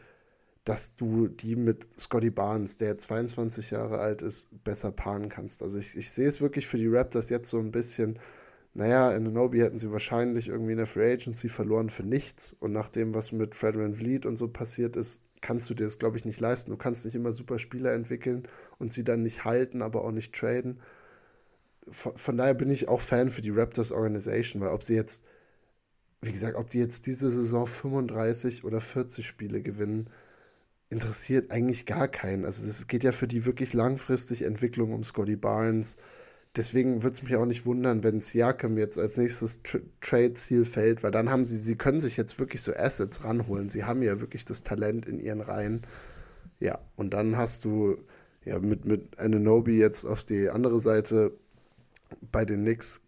dass 0.64 0.96
du 0.96 1.28
die 1.28 1.56
mit 1.56 2.00
Scotty 2.00 2.30
Barnes, 2.30 2.76
der 2.76 2.98
22 2.98 3.70
Jahre 3.70 3.98
alt 3.98 4.22
ist, 4.22 4.48
besser 4.64 4.90
paaren 4.90 5.28
kannst. 5.28 5.62
Also 5.62 5.78
ich, 5.78 5.96
ich 5.96 6.10
sehe 6.10 6.28
es 6.28 6.40
wirklich 6.40 6.66
für 6.66 6.78
die 6.78 6.88
Raptors 6.88 7.30
jetzt 7.30 7.50
so 7.50 7.58
ein 7.58 7.70
bisschen 7.70 8.18
naja, 8.76 9.10
in 9.12 9.26
Anobi 9.26 9.60
hätten 9.60 9.78
sie 9.78 9.90
wahrscheinlich 9.90 10.48
irgendwie 10.48 10.72
in 10.72 10.76
der 10.76 10.86
Free 10.86 11.10
Agency 11.10 11.48
verloren 11.48 11.88
für 11.88 12.02
nichts. 12.02 12.54
Und 12.60 12.72
nach 12.72 12.90
dem, 12.90 13.14
was 13.14 13.32
mit 13.32 13.54
Fred 13.54 13.74
Van 13.74 13.94
Vliet 13.94 14.26
und 14.26 14.36
so 14.36 14.48
passiert 14.48 14.96
ist, 14.96 15.22
kannst 15.46 15.70
du 15.70 15.74
dir 15.74 15.84
das, 15.84 16.00
glaube 16.00 16.16
ich, 16.16 16.24
nicht 16.24 16.40
leisten. 16.40 16.72
Du 16.72 16.76
kannst 16.76 17.04
nicht 17.04 17.14
immer 17.14 17.32
super 17.32 17.60
Spieler 17.60 17.92
entwickeln 17.92 18.48
und 18.78 18.92
sie 18.92 19.04
dann 19.04 19.22
nicht 19.22 19.44
halten, 19.44 19.80
aber 19.80 20.04
auch 20.04 20.10
nicht 20.10 20.34
traden. 20.34 20.80
Von, 21.88 22.16
von 22.16 22.36
daher 22.36 22.54
bin 22.54 22.68
ich 22.68 22.88
auch 22.88 23.00
Fan 23.00 23.30
für 23.30 23.42
die 23.42 23.50
Raptors 23.50 23.92
Organization, 23.92 24.60
weil 24.60 24.70
ob 24.70 24.82
sie 24.82 24.96
jetzt, 24.96 25.24
wie 26.20 26.32
gesagt, 26.32 26.56
ob 26.56 26.68
die 26.68 26.80
jetzt 26.80 27.06
diese 27.06 27.30
Saison 27.30 27.68
35 27.68 28.64
oder 28.64 28.80
40 28.80 29.24
Spiele 29.24 29.62
gewinnen, 29.62 30.10
interessiert 30.90 31.52
eigentlich 31.52 31.86
gar 31.86 32.08
keinen. 32.08 32.44
Also 32.44 32.66
es 32.66 32.88
geht 32.88 33.04
ja 33.04 33.12
für 33.12 33.28
die 33.28 33.44
wirklich 33.44 33.72
langfristig 33.72 34.42
Entwicklung 34.42 34.92
um 34.92 35.04
Scotty 35.04 35.36
Barnes, 35.36 35.96
deswegen 36.56 37.02
würde 37.02 37.14
es 37.14 37.22
mich 37.22 37.36
auch 37.36 37.44
nicht 37.44 37.66
wundern, 37.66 38.02
wenn 38.02 38.20
Siakam 38.20 38.78
jetzt 38.78 38.98
als 38.98 39.16
nächstes 39.16 39.62
Tra 39.62 39.78
Trade-Ziel 40.00 40.64
fällt, 40.64 41.02
weil 41.02 41.10
dann 41.10 41.30
haben 41.30 41.44
sie, 41.44 41.58
sie 41.58 41.76
können 41.76 42.00
sich 42.00 42.16
jetzt 42.16 42.38
wirklich 42.38 42.62
so 42.62 42.74
Assets 42.74 43.24
ranholen. 43.24 43.68
Sie 43.68 43.84
haben 43.84 44.02
ja 44.02 44.20
wirklich 44.20 44.44
das 44.44 44.62
Talent 44.62 45.06
in 45.06 45.18
ihren 45.18 45.40
Reihen. 45.40 45.82
Ja, 46.60 46.78
und 46.96 47.12
dann 47.14 47.36
hast 47.36 47.64
du 47.64 47.98
ja 48.44 48.58
mit, 48.58 48.84
mit 48.84 49.18
Ananobi 49.18 49.78
jetzt 49.78 50.04
auf 50.04 50.24
die 50.24 50.48
andere 50.48 50.80
Seite 50.80 51.32
bei 52.32 52.44
den 52.44 52.62
Knicks, 52.62 53.00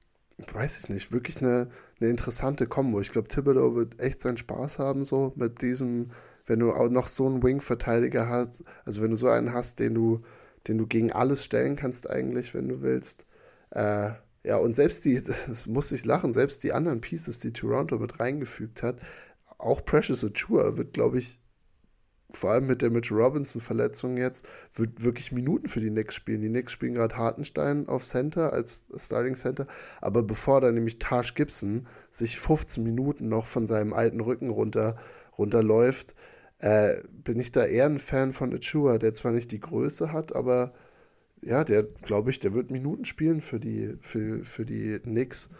weiß 0.52 0.80
ich 0.80 0.88
nicht, 0.88 1.12
wirklich 1.12 1.40
eine, 1.40 1.68
eine 2.00 2.10
interessante 2.10 2.66
Kombo. 2.66 3.00
Ich 3.00 3.12
glaube, 3.12 3.28
Thibodeau 3.28 3.74
wird 3.74 4.00
echt 4.00 4.20
seinen 4.20 4.36
Spaß 4.36 4.78
haben, 4.78 5.04
so 5.04 5.32
mit 5.36 5.62
diesem, 5.62 6.10
wenn 6.46 6.60
du 6.60 6.72
auch 6.72 6.90
noch 6.90 7.06
so 7.06 7.26
einen 7.26 7.42
Wing-Verteidiger 7.42 8.28
hast, 8.28 8.62
also 8.84 9.02
wenn 9.02 9.10
du 9.10 9.16
so 9.16 9.28
einen 9.28 9.52
hast, 9.52 9.78
den 9.78 9.94
du, 9.94 10.22
den 10.66 10.78
du 10.78 10.86
gegen 10.86 11.12
alles 11.12 11.44
stellen 11.44 11.76
kannst, 11.76 12.10
eigentlich, 12.10 12.54
wenn 12.54 12.68
du 12.68 12.82
willst 12.82 13.27
äh, 13.70 14.10
ja, 14.44 14.56
und 14.56 14.76
selbst 14.76 15.04
die, 15.04 15.22
das 15.46 15.66
muss 15.66 15.92
ich 15.92 16.04
lachen, 16.04 16.32
selbst 16.32 16.62
die 16.62 16.72
anderen 16.72 17.00
Pieces, 17.00 17.40
die 17.40 17.52
Toronto 17.52 17.98
mit 17.98 18.20
reingefügt 18.20 18.82
hat, 18.82 18.98
auch 19.58 19.84
Precious 19.84 20.24
Achua 20.24 20.76
wird, 20.76 20.94
glaube 20.94 21.18
ich, 21.18 21.40
vor 22.30 22.50
allem 22.50 22.66
mit 22.66 22.82
der 22.82 22.90
Mitch 22.90 23.14
Robinson-Verletzung 23.14 24.18
jetzt, 24.18 24.46
wird 24.74 25.02
wirklich 25.02 25.32
Minuten 25.32 25.66
für 25.68 25.80
die 25.80 25.88
Knicks 25.88 26.14
spielen. 26.14 26.42
Die 26.42 26.48
Knicks 26.48 26.72
spielen 26.72 26.94
gerade 26.94 27.16
Hartenstein 27.16 27.88
auf 27.88 28.04
Center 28.04 28.52
als 28.52 28.86
Starting 28.96 29.34
Center, 29.34 29.66
aber 30.00 30.22
bevor 30.22 30.60
dann 30.60 30.74
nämlich 30.74 30.98
Taj 30.98 31.32
Gibson 31.34 31.86
sich 32.10 32.38
15 32.38 32.82
Minuten 32.82 33.28
noch 33.28 33.46
von 33.46 33.66
seinem 33.66 33.94
alten 33.94 34.20
Rücken 34.20 34.50
runter, 34.50 34.96
runterläuft, 35.38 36.14
äh, 36.58 37.02
bin 37.10 37.40
ich 37.40 37.52
da 37.52 37.64
eher 37.64 37.86
ein 37.86 37.98
Fan 37.98 38.32
von 38.32 38.54
Achua, 38.54 38.98
der 38.98 39.14
zwar 39.14 39.32
nicht 39.32 39.50
die 39.50 39.60
Größe 39.60 40.12
hat, 40.12 40.34
aber 40.34 40.74
ja, 41.42 41.64
der, 41.64 41.84
glaube 41.84 42.30
ich, 42.30 42.40
der 42.40 42.54
wird 42.54 42.70
Minuten 42.70 43.04
spielen 43.04 43.40
für 43.40 43.60
die, 43.60 43.96
für, 44.00 44.44
für 44.44 44.64
die 44.64 44.98
Knicks. 45.00 45.50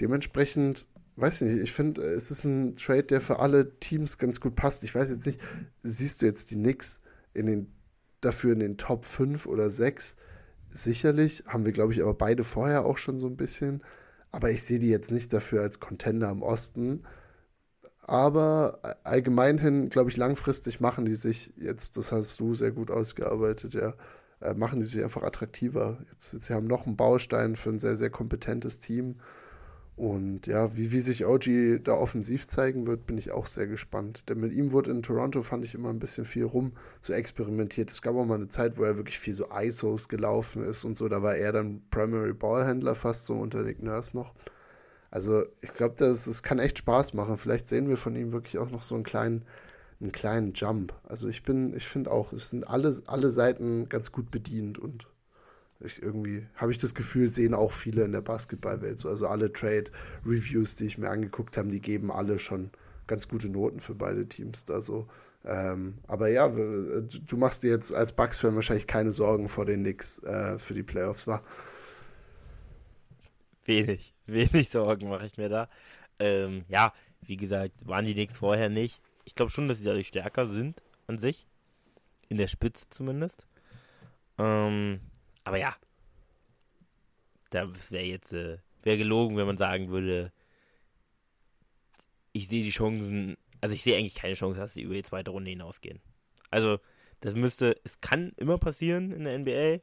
Dementsprechend 0.00 0.88
weiß 1.16 1.42
ich 1.42 1.52
nicht, 1.52 1.62
ich 1.62 1.72
finde, 1.72 2.02
es 2.02 2.30
ist 2.30 2.44
ein 2.44 2.76
Trade, 2.76 3.04
der 3.04 3.20
für 3.20 3.38
alle 3.38 3.78
Teams 3.78 4.18
ganz 4.18 4.40
gut 4.40 4.56
passt. 4.56 4.84
Ich 4.84 4.94
weiß 4.94 5.10
jetzt 5.10 5.26
nicht, 5.26 5.40
siehst 5.82 6.22
du 6.22 6.26
jetzt 6.26 6.50
die 6.50 6.56
Knicks 6.56 7.02
in 7.32 7.46
den, 7.46 7.72
dafür 8.20 8.52
in 8.52 8.60
den 8.60 8.76
Top 8.76 9.04
5 9.04 9.46
oder 9.46 9.70
6? 9.70 10.16
Sicherlich, 10.70 11.44
haben 11.46 11.64
wir, 11.64 11.72
glaube 11.72 11.92
ich, 11.92 12.02
aber 12.02 12.14
beide 12.14 12.42
vorher 12.42 12.84
auch 12.84 12.98
schon 12.98 13.18
so 13.18 13.26
ein 13.26 13.36
bisschen. 13.36 13.82
Aber 14.32 14.50
ich 14.50 14.64
sehe 14.64 14.80
die 14.80 14.88
jetzt 14.88 15.12
nicht 15.12 15.32
dafür 15.32 15.62
als 15.62 15.78
Contender 15.78 16.30
im 16.30 16.42
Osten. 16.42 17.04
Aber 18.06 18.80
allgemein 19.04 19.58
hin, 19.58 19.88
glaube 19.88 20.10
ich, 20.10 20.16
langfristig 20.16 20.80
machen 20.80 21.04
die 21.04 21.16
sich 21.16 21.52
jetzt, 21.56 21.96
das 21.96 22.12
hast 22.12 22.38
du 22.40 22.54
sehr 22.54 22.72
gut 22.72 22.90
ausgearbeitet, 22.90 23.74
ja, 23.74 23.94
äh, 24.44 24.54
machen 24.54 24.80
die 24.80 24.86
sich 24.86 25.02
einfach 25.02 25.22
attraktiver. 25.22 25.98
Jetzt, 26.10 26.32
jetzt, 26.32 26.46
sie 26.46 26.54
haben 26.54 26.66
noch 26.66 26.86
einen 26.86 26.96
Baustein 26.96 27.56
für 27.56 27.70
ein 27.70 27.78
sehr, 27.78 27.96
sehr 27.96 28.10
kompetentes 28.10 28.80
Team. 28.80 29.16
Und 29.96 30.48
ja, 30.48 30.76
wie, 30.76 30.90
wie 30.90 31.00
sich 31.00 31.24
OG 31.24 31.84
da 31.84 31.92
offensiv 31.94 32.48
zeigen 32.48 32.86
wird, 32.86 33.06
bin 33.06 33.16
ich 33.16 33.30
auch 33.30 33.46
sehr 33.46 33.68
gespannt. 33.68 34.28
Denn 34.28 34.40
mit 34.40 34.52
ihm 34.52 34.72
wurde 34.72 34.90
in 34.90 35.02
Toronto, 35.02 35.42
fand 35.42 35.64
ich 35.64 35.74
immer 35.74 35.90
ein 35.90 36.00
bisschen 36.00 36.24
viel 36.24 36.44
rum, 36.44 36.72
so 37.00 37.12
experimentiert. 37.12 37.92
Es 37.92 38.02
gab 38.02 38.16
auch 38.16 38.24
mal 38.24 38.34
eine 38.34 38.48
Zeit, 38.48 38.76
wo 38.76 38.82
er 38.82 38.96
wirklich 38.96 39.18
viel 39.20 39.34
so 39.34 39.48
ISOs 39.50 40.08
gelaufen 40.08 40.64
ist 40.64 40.84
und 40.84 40.96
so. 40.96 41.08
Da 41.08 41.22
war 41.22 41.36
er 41.36 41.52
dann 41.52 41.82
Primary 41.90 42.32
Ballhändler 42.32 42.96
fast 42.96 43.24
so 43.26 43.34
unter 43.34 43.62
Nick 43.62 43.82
Nurse 43.82 44.16
noch. 44.16 44.34
Also 45.12 45.44
ich 45.60 45.72
glaube, 45.72 45.94
das, 45.96 46.24
das 46.24 46.42
kann 46.42 46.58
echt 46.58 46.78
Spaß 46.78 47.14
machen. 47.14 47.36
Vielleicht 47.36 47.68
sehen 47.68 47.88
wir 47.88 47.96
von 47.96 48.16
ihm 48.16 48.32
wirklich 48.32 48.58
auch 48.58 48.70
noch 48.70 48.82
so 48.82 48.96
einen 48.96 49.04
kleinen, 49.04 49.44
einen 50.04 50.12
kleinen 50.12 50.52
Jump. 50.54 50.94
Also 51.04 51.28
ich 51.28 51.42
bin, 51.42 51.74
ich 51.74 51.86
finde 51.86 52.10
auch, 52.10 52.32
es 52.32 52.50
sind 52.50 52.64
alle, 52.64 53.02
alle 53.06 53.30
Seiten 53.30 53.88
ganz 53.88 54.12
gut 54.12 54.30
bedient 54.30 54.78
und 54.78 55.06
ich 55.80 56.02
irgendwie 56.02 56.46
habe 56.54 56.72
ich 56.72 56.78
das 56.78 56.94
Gefühl, 56.94 57.28
sehen 57.28 57.54
auch 57.54 57.72
viele 57.72 58.04
in 58.04 58.12
der 58.12 58.20
Basketballwelt 58.20 58.98
so. 58.98 59.08
Also 59.08 59.26
alle 59.26 59.52
Trade-Reviews, 59.52 60.76
die 60.76 60.86
ich 60.86 60.98
mir 60.98 61.10
angeguckt 61.10 61.56
habe, 61.56 61.68
die 61.68 61.80
geben 61.80 62.12
alle 62.12 62.38
schon 62.38 62.70
ganz 63.06 63.28
gute 63.28 63.48
Noten 63.48 63.80
für 63.80 63.94
beide 63.94 64.26
Teams 64.26 64.64
da 64.64 64.80
so. 64.80 65.08
Ähm, 65.44 65.98
aber 66.06 66.28
ja, 66.28 66.48
du 66.48 67.36
machst 67.36 67.62
dir 67.62 67.70
jetzt 67.70 67.92
als 67.92 68.12
Bucks-Fan 68.12 68.54
wahrscheinlich 68.54 68.86
keine 68.86 69.12
Sorgen 69.12 69.48
vor 69.48 69.66
den 69.66 69.80
Knicks 69.80 70.22
äh, 70.22 70.58
für 70.58 70.74
die 70.74 70.82
Playoffs, 70.82 71.26
wa? 71.26 71.42
Wenig, 73.64 74.14
wenig 74.26 74.70
Sorgen 74.70 75.08
mache 75.08 75.26
ich 75.26 75.36
mir 75.36 75.48
da. 75.48 75.68
Ähm, 76.18 76.64
ja, 76.68 76.92
wie 77.22 77.36
gesagt, 77.36 77.86
waren 77.86 78.06
die 78.06 78.14
Knicks 78.14 78.38
vorher 78.38 78.70
nicht. 78.70 79.00
Ich 79.24 79.34
glaube 79.34 79.50
schon, 79.50 79.68
dass 79.68 79.78
sie 79.78 79.84
dadurch 79.84 80.08
stärker 80.08 80.46
sind 80.46 80.82
an 81.06 81.18
sich. 81.18 81.46
In 82.28 82.38
der 82.38 82.48
Spitze 82.48 82.88
zumindest. 82.90 83.46
Ähm, 84.38 85.00
aber 85.44 85.58
ja, 85.58 85.76
da 87.50 87.70
wäre 87.90 88.04
jetzt 88.04 88.32
äh, 88.32 88.58
wäre 88.82 88.98
gelogen, 88.98 89.36
wenn 89.36 89.46
man 89.46 89.56
sagen 89.56 89.88
würde, 89.88 90.32
ich 92.32 92.48
sehe 92.48 92.64
die 92.64 92.70
Chancen, 92.70 93.36
also 93.60 93.74
ich 93.74 93.82
sehe 93.82 93.96
eigentlich 93.96 94.14
keine 94.14 94.34
Chance, 94.34 94.58
dass 94.58 94.74
sie 94.74 94.82
über 94.82 94.94
die 94.94 95.02
zweite 95.02 95.30
Runde 95.30 95.50
hinausgehen. 95.50 96.00
Also 96.50 96.78
das 97.20 97.34
müsste, 97.34 97.76
es 97.84 98.00
kann 98.00 98.32
immer 98.36 98.58
passieren 98.58 99.12
in 99.12 99.24
der 99.24 99.38
NBA. 99.38 99.80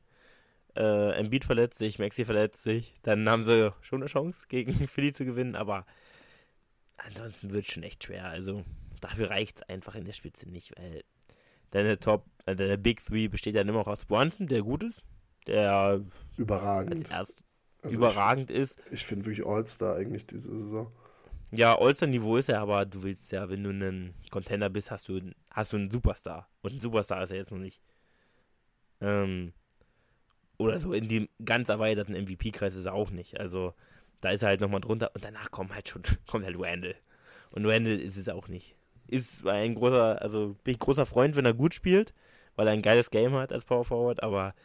Äh, 0.76 1.12
Embiid 1.18 1.44
verletzt 1.44 1.78
sich, 1.78 2.00
Maxi 2.00 2.24
verletzt 2.24 2.64
sich, 2.64 2.94
dann 3.02 3.28
haben 3.28 3.44
sie 3.44 3.74
schon 3.82 4.02
eine 4.02 4.10
Chance 4.10 4.46
gegen 4.48 4.74
Philly 4.88 5.14
zu 5.14 5.26
gewinnen, 5.26 5.56
aber 5.56 5.86
ansonsten 6.98 7.52
wird 7.52 7.66
es 7.66 7.74
schon 7.74 7.84
echt 7.84 8.04
schwer. 8.04 8.26
Also 8.26 8.64
dafür 9.02 9.30
reicht 9.30 9.58
es 9.58 9.64
einfach 9.64 9.96
in 9.96 10.06
der 10.06 10.14
Spitze 10.14 10.50
nicht, 10.50 10.74
weil 10.78 11.04
deine 11.72 12.00
Top, 12.00 12.26
äh, 12.46 12.56
deine 12.56 12.78
Big 12.78 13.06
Three 13.06 13.28
besteht 13.28 13.56
ja 13.56 13.62
immer 13.62 13.74
noch 13.74 13.88
aus 13.88 14.06
Brunson, 14.06 14.48
der 14.48 14.62
gut 14.62 14.84
ist, 14.84 15.04
der 15.48 16.02
überragend, 16.38 17.10
erst 17.12 17.44
also 17.82 17.98
überragend 17.98 18.52
ich, 18.52 18.58
ist. 18.58 18.80
Ich 18.92 19.06
finde 19.06 19.26
wirklich 19.26 19.46
All-Star 19.46 19.96
eigentlich 19.96 20.26
diese 20.28 20.52
Saison. 20.52 20.92
Ja, 21.52 21.78
All-Star-Niveau 21.78 22.38
ist 22.38 22.50
er, 22.50 22.62
aber 22.62 22.86
du 22.86 23.04
willst 23.04 23.32
ja, 23.32 23.50
wenn 23.50 23.64
du 23.64 23.72
ein 23.72 24.14
Contender 24.30 24.70
bist, 24.70 24.92
hast 24.92 25.10
du, 25.10 25.20
hast 25.50 25.74
du 25.74 25.78
einen 25.78 25.92
Superstar. 25.92 26.48
Und 26.62 26.74
ein 26.74 26.80
Superstar 26.80 27.24
ist 27.24 27.32
er 27.32 27.38
jetzt 27.38 27.52
noch 27.52 27.58
nicht. 27.58 27.82
Ähm, 29.02 29.52
oder 30.58 30.78
so 30.78 30.94
in 30.94 31.10
dem 31.10 31.28
ganz 31.44 31.70
erweiterten 31.70 32.14
MVP-Kreis 32.14 32.76
ist 32.76 32.86
er 32.86 32.94
auch 32.94 33.10
nicht. 33.10 33.40
Also 33.40 33.74
da 34.22 34.30
ist 34.30 34.44
er 34.44 34.50
halt 34.50 34.62
nochmal 34.62 34.82
drunter 34.82 35.12
und 35.14 35.24
danach 35.24 35.52
kommt 35.52 35.74
halt 35.74 35.90
schon, 35.90 36.04
kommt 36.28 36.46
halt 36.46 36.56
Randall. 36.58 36.96
Und 37.52 37.66
Randall 37.66 38.00
ist 38.00 38.18
es 38.18 38.30
auch 38.30 38.48
nicht. 38.48 38.76
Ist 39.12 39.46
ein 39.46 39.76
großer, 39.76 40.20
also 40.20 40.56
bin 40.64 40.74
ich 40.74 40.80
großer 40.80 41.06
Freund, 41.06 41.36
wenn 41.36 41.46
er 41.46 41.54
gut 41.54 41.76
spielt, 41.76 42.14
weil 42.56 42.68
er 42.68 42.74
ein 42.74 42.82
geiles 42.82 43.12
Game 43.12 43.36
hat 43.36 43.54
als 43.54 43.66
Power 43.66 43.86
Forward, 43.86 44.24
aber 44.24 44.56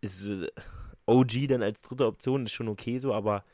ist 0.00 0.26
äh, 0.26 0.50
OG 1.06 1.48
dann 1.48 1.62
als 1.62 1.82
dritte 1.82 2.06
Option, 2.06 2.44
ist 2.44 2.52
schon 2.52 2.68
okay 2.68 2.98
so, 2.98 3.12
aber 3.12 3.44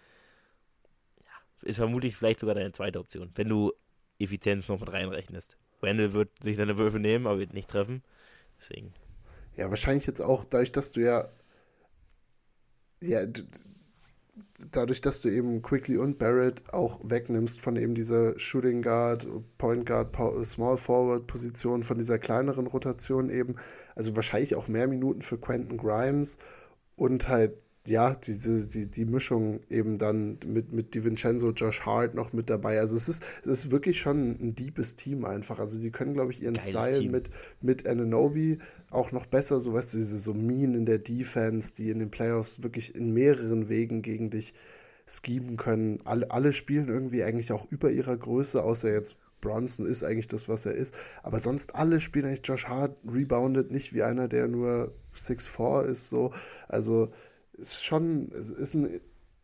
ja, 1.23 1.31
ist 1.63 1.77
vermutlich 1.77 2.17
vielleicht 2.17 2.41
sogar 2.41 2.55
deine 2.55 2.73
zweite 2.73 2.99
Option, 2.99 3.31
wenn 3.35 3.49
du 3.49 3.73
Effizienz 4.19 4.69
noch 4.69 4.81
mit 4.81 4.93
reinrechnest. 4.93 5.57
Randall 5.83 6.13
wird 6.15 6.31
sich 6.43 6.57
seine 6.57 6.79
Würfe 6.79 6.99
nehmen, 6.99 7.27
aber 7.27 7.39
wird 7.39 7.53
nicht 7.53 7.69
treffen. 7.69 8.03
Deswegen. 8.59 8.95
Ja, 9.57 9.69
wahrscheinlich 9.69 10.07
jetzt 10.07 10.23
auch 10.23 10.45
dadurch, 10.45 10.73
dass 10.73 10.93
du 10.93 11.01
ja. 11.01 11.29
Ja, 13.03 13.27
dadurch, 14.71 15.01
dass 15.01 15.21
du 15.21 15.29
eben 15.29 15.63
Quickly 15.63 15.97
und 15.99 16.19
Barrett 16.19 16.63
auch 16.73 17.01
wegnimmst 17.03 17.61
von 17.61 17.77
eben 17.77 17.95
dieser 17.95 18.39
Shooting 18.39 18.83
Guard, 18.83 19.27
Point 19.59 19.87
Guard, 19.87 20.15
Small 20.45 20.77
Forward 20.77 21.27
Position, 21.27 21.83
von 21.83 21.99
dieser 21.99 22.19
kleineren 22.19 22.67
Rotation 22.67 23.31
eben, 23.31 23.57
also 23.95 24.17
wahrscheinlich 24.17 24.55
auch 24.55 24.69
mehr 24.69 24.87
Minuten 24.89 25.23
für 25.23 25.39
Quentin 25.39 25.79
Grimes 25.79 26.39
und 26.97 27.29
halt 27.29 27.55
ja, 27.87 28.15
diese, 28.15 28.67
die, 28.67 28.87
die 28.87 29.05
Mischung 29.05 29.61
eben 29.71 29.99
dann 29.99 30.39
mit, 30.47 30.73
mit 30.73 30.95
DiVincenzo, 30.95 31.51
Josh 31.51 31.83
Hart 31.83 32.15
noch 32.15 32.33
mit 32.33 32.51
dabei. 32.51 32.81
Also 32.81 32.97
es 32.97 33.09
ist, 33.09 33.25
es 33.43 33.65
ist 33.65 33.71
wirklich 33.71 34.01
schon 34.01 34.37
ein 34.41 34.55
deepes 34.55 34.97
Team 34.97 35.25
einfach. 35.25 35.59
Also 35.59 35.79
sie 35.79 35.91
können, 35.91 36.15
glaube 36.15 36.33
ich, 36.33 36.43
ihren 36.43 36.55
Geiles 36.55 36.69
Style 36.69 36.99
Team. 36.99 37.13
mit, 37.13 37.31
mit 37.61 37.87
Ananobi 37.87 38.59
auch 38.91 39.13
noch 39.13 39.27
besser, 39.27 39.61
so 39.61 39.73
weißt 39.75 39.95
du, 39.95 39.99
diese 39.99 40.19
so 40.19 40.35
Mean 40.35 40.75
in 40.75 40.87
der 40.87 40.99
Defense, 40.99 41.75
die 41.75 41.91
in 41.91 41.99
den 41.99 42.11
Playoffs 42.11 42.63
wirklich 42.63 42.95
in 42.95 43.13
mehreren 43.13 43.69
Wegen 43.69 44.03
gegen 44.03 44.31
dich 44.31 44.55
schieben 45.07 45.57
können. 45.57 46.01
Alle, 46.05 46.31
alle 46.31 46.53
spielen 46.53 46.89
irgendwie 46.89 47.23
eigentlich 47.23 47.53
auch 47.53 47.71
über 47.71 47.91
ihrer 47.91 48.17
Größe, 48.17 48.63
außer 48.63 48.93
jetzt 48.93 49.17
Bronson 49.41 49.87
ist 49.87 50.03
eigentlich 50.03 50.29
das, 50.29 50.49
was 50.49 50.67
er 50.67 50.73
ist. 50.73 50.95
Aber 51.23 51.39
sonst 51.39 51.75
alle 51.75 52.01
spielen 52.01 52.27
eigentlich 52.27 52.47
Josh 52.47 52.67
Hart 52.67 52.97
reboundet 53.07 53.71
nicht 53.71 53.93
wie 53.93 54.03
einer, 54.03 54.29
der 54.29 54.49
nur 54.49 54.93
6'4 55.15 55.85
ist, 55.85 56.09
so. 56.09 56.33
Also 56.69 57.13
ist 57.59 57.85
schon, 57.85 58.29
ist 58.29 58.75
ein, 58.75 59.01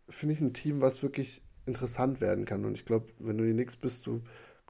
finde 0.08 0.34
ich, 0.34 0.40
ein 0.40 0.52
Team, 0.52 0.80
was 0.80 1.02
wirklich 1.02 1.42
interessant 1.66 2.20
werden 2.20 2.44
kann. 2.44 2.64
Und 2.64 2.74
ich 2.74 2.84
glaube, 2.84 3.12
wenn 3.18 3.38
du 3.38 3.44
die 3.44 3.52
Knicks 3.52 3.76
bist, 3.76 4.06
du, 4.06 4.22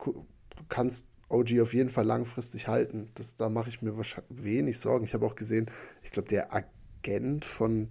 du 0.04 0.26
kannst 0.68 1.08
OG 1.28 1.60
auf 1.60 1.72
jeden 1.72 1.88
Fall 1.88 2.04
langfristig 2.04 2.68
halten. 2.68 3.10
Das, 3.14 3.36
da 3.36 3.48
mache 3.48 3.70
ich 3.70 3.82
mir 3.82 3.96
wahrscheinlich 3.96 4.44
wenig 4.44 4.78
Sorgen. 4.78 5.04
Ich 5.04 5.14
habe 5.14 5.26
auch 5.26 5.34
gesehen, 5.34 5.70
ich 6.02 6.10
glaube, 6.10 6.28
der 6.28 6.52
Agent 6.52 7.44
von, 7.44 7.88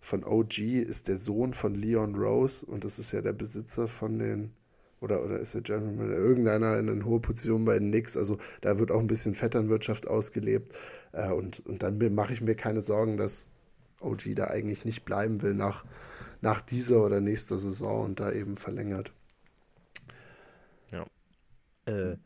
von 0.00 0.24
OG 0.24 0.58
ist 0.58 1.08
der 1.08 1.16
Sohn 1.16 1.54
von 1.54 1.74
Leon 1.74 2.14
Rose 2.14 2.64
und 2.66 2.84
das 2.84 2.98
ist 2.98 3.12
ja 3.12 3.22
der 3.22 3.32
Besitzer 3.32 3.88
von 3.88 4.18
den, 4.18 4.52
oder, 5.00 5.24
oder 5.24 5.40
ist 5.40 5.54
der 5.54 5.62
Gentleman, 5.62 6.12
irgendeiner 6.12 6.78
in 6.78 6.88
einer 6.88 7.04
hohen 7.04 7.22
Position 7.22 7.64
bei 7.64 7.78
den 7.78 7.90
Knicks. 7.90 8.16
Also 8.16 8.36
da 8.60 8.78
wird 8.78 8.90
auch 8.90 9.00
ein 9.00 9.06
bisschen 9.06 9.34
Vetternwirtschaft 9.34 10.06
ausgelebt. 10.06 10.76
Äh, 11.12 11.32
und, 11.32 11.64
und 11.66 11.82
dann 11.82 11.98
mache 12.14 12.34
ich 12.34 12.42
mir 12.42 12.54
keine 12.54 12.82
Sorgen, 12.82 13.16
dass 13.16 13.52
OG 14.04 14.34
da 14.34 14.48
eigentlich 14.48 14.84
nicht 14.84 15.04
bleiben 15.04 15.42
will 15.42 15.54
nach, 15.54 15.84
nach 16.40 16.60
dieser 16.60 17.04
oder 17.04 17.20
nächster 17.20 17.58
Saison 17.58 18.04
und 18.04 18.20
da 18.20 18.32
eben 18.32 18.56
verlängert. 18.56 19.12
Ja. 20.90 21.06
Äh, 21.86 22.16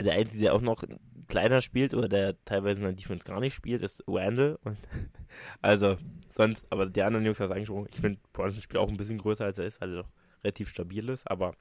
der 0.00 0.14
Einzige, 0.14 0.42
der 0.42 0.54
auch 0.54 0.60
noch 0.60 0.84
kleiner 1.28 1.60
spielt 1.60 1.94
oder 1.94 2.08
der 2.08 2.42
teilweise 2.44 2.80
in 2.80 2.86
der 2.86 2.94
Defense 2.94 3.24
gar 3.24 3.40
nicht 3.40 3.54
spielt, 3.54 3.82
ist 3.82 4.02
Randall. 4.06 4.58
Und 4.64 4.78
also, 5.62 5.96
sonst, 6.34 6.66
aber 6.70 6.86
die 6.86 7.02
anderen 7.02 7.24
Jungs 7.24 7.40
haben 7.40 7.50
es 7.50 7.56
angesprochen. 7.56 7.88
Ich 7.90 8.00
finde, 8.00 8.18
Bronson 8.32 8.60
spielt 8.60 8.78
auch 8.78 8.88
ein 8.88 8.96
bisschen 8.96 9.18
größer 9.18 9.44
als 9.44 9.58
er 9.58 9.66
ist, 9.66 9.80
weil 9.80 9.90
er 9.90 10.02
doch 10.02 10.10
relativ 10.42 10.68
stabil 10.68 11.08
ist. 11.08 11.30
Aber 11.30 11.54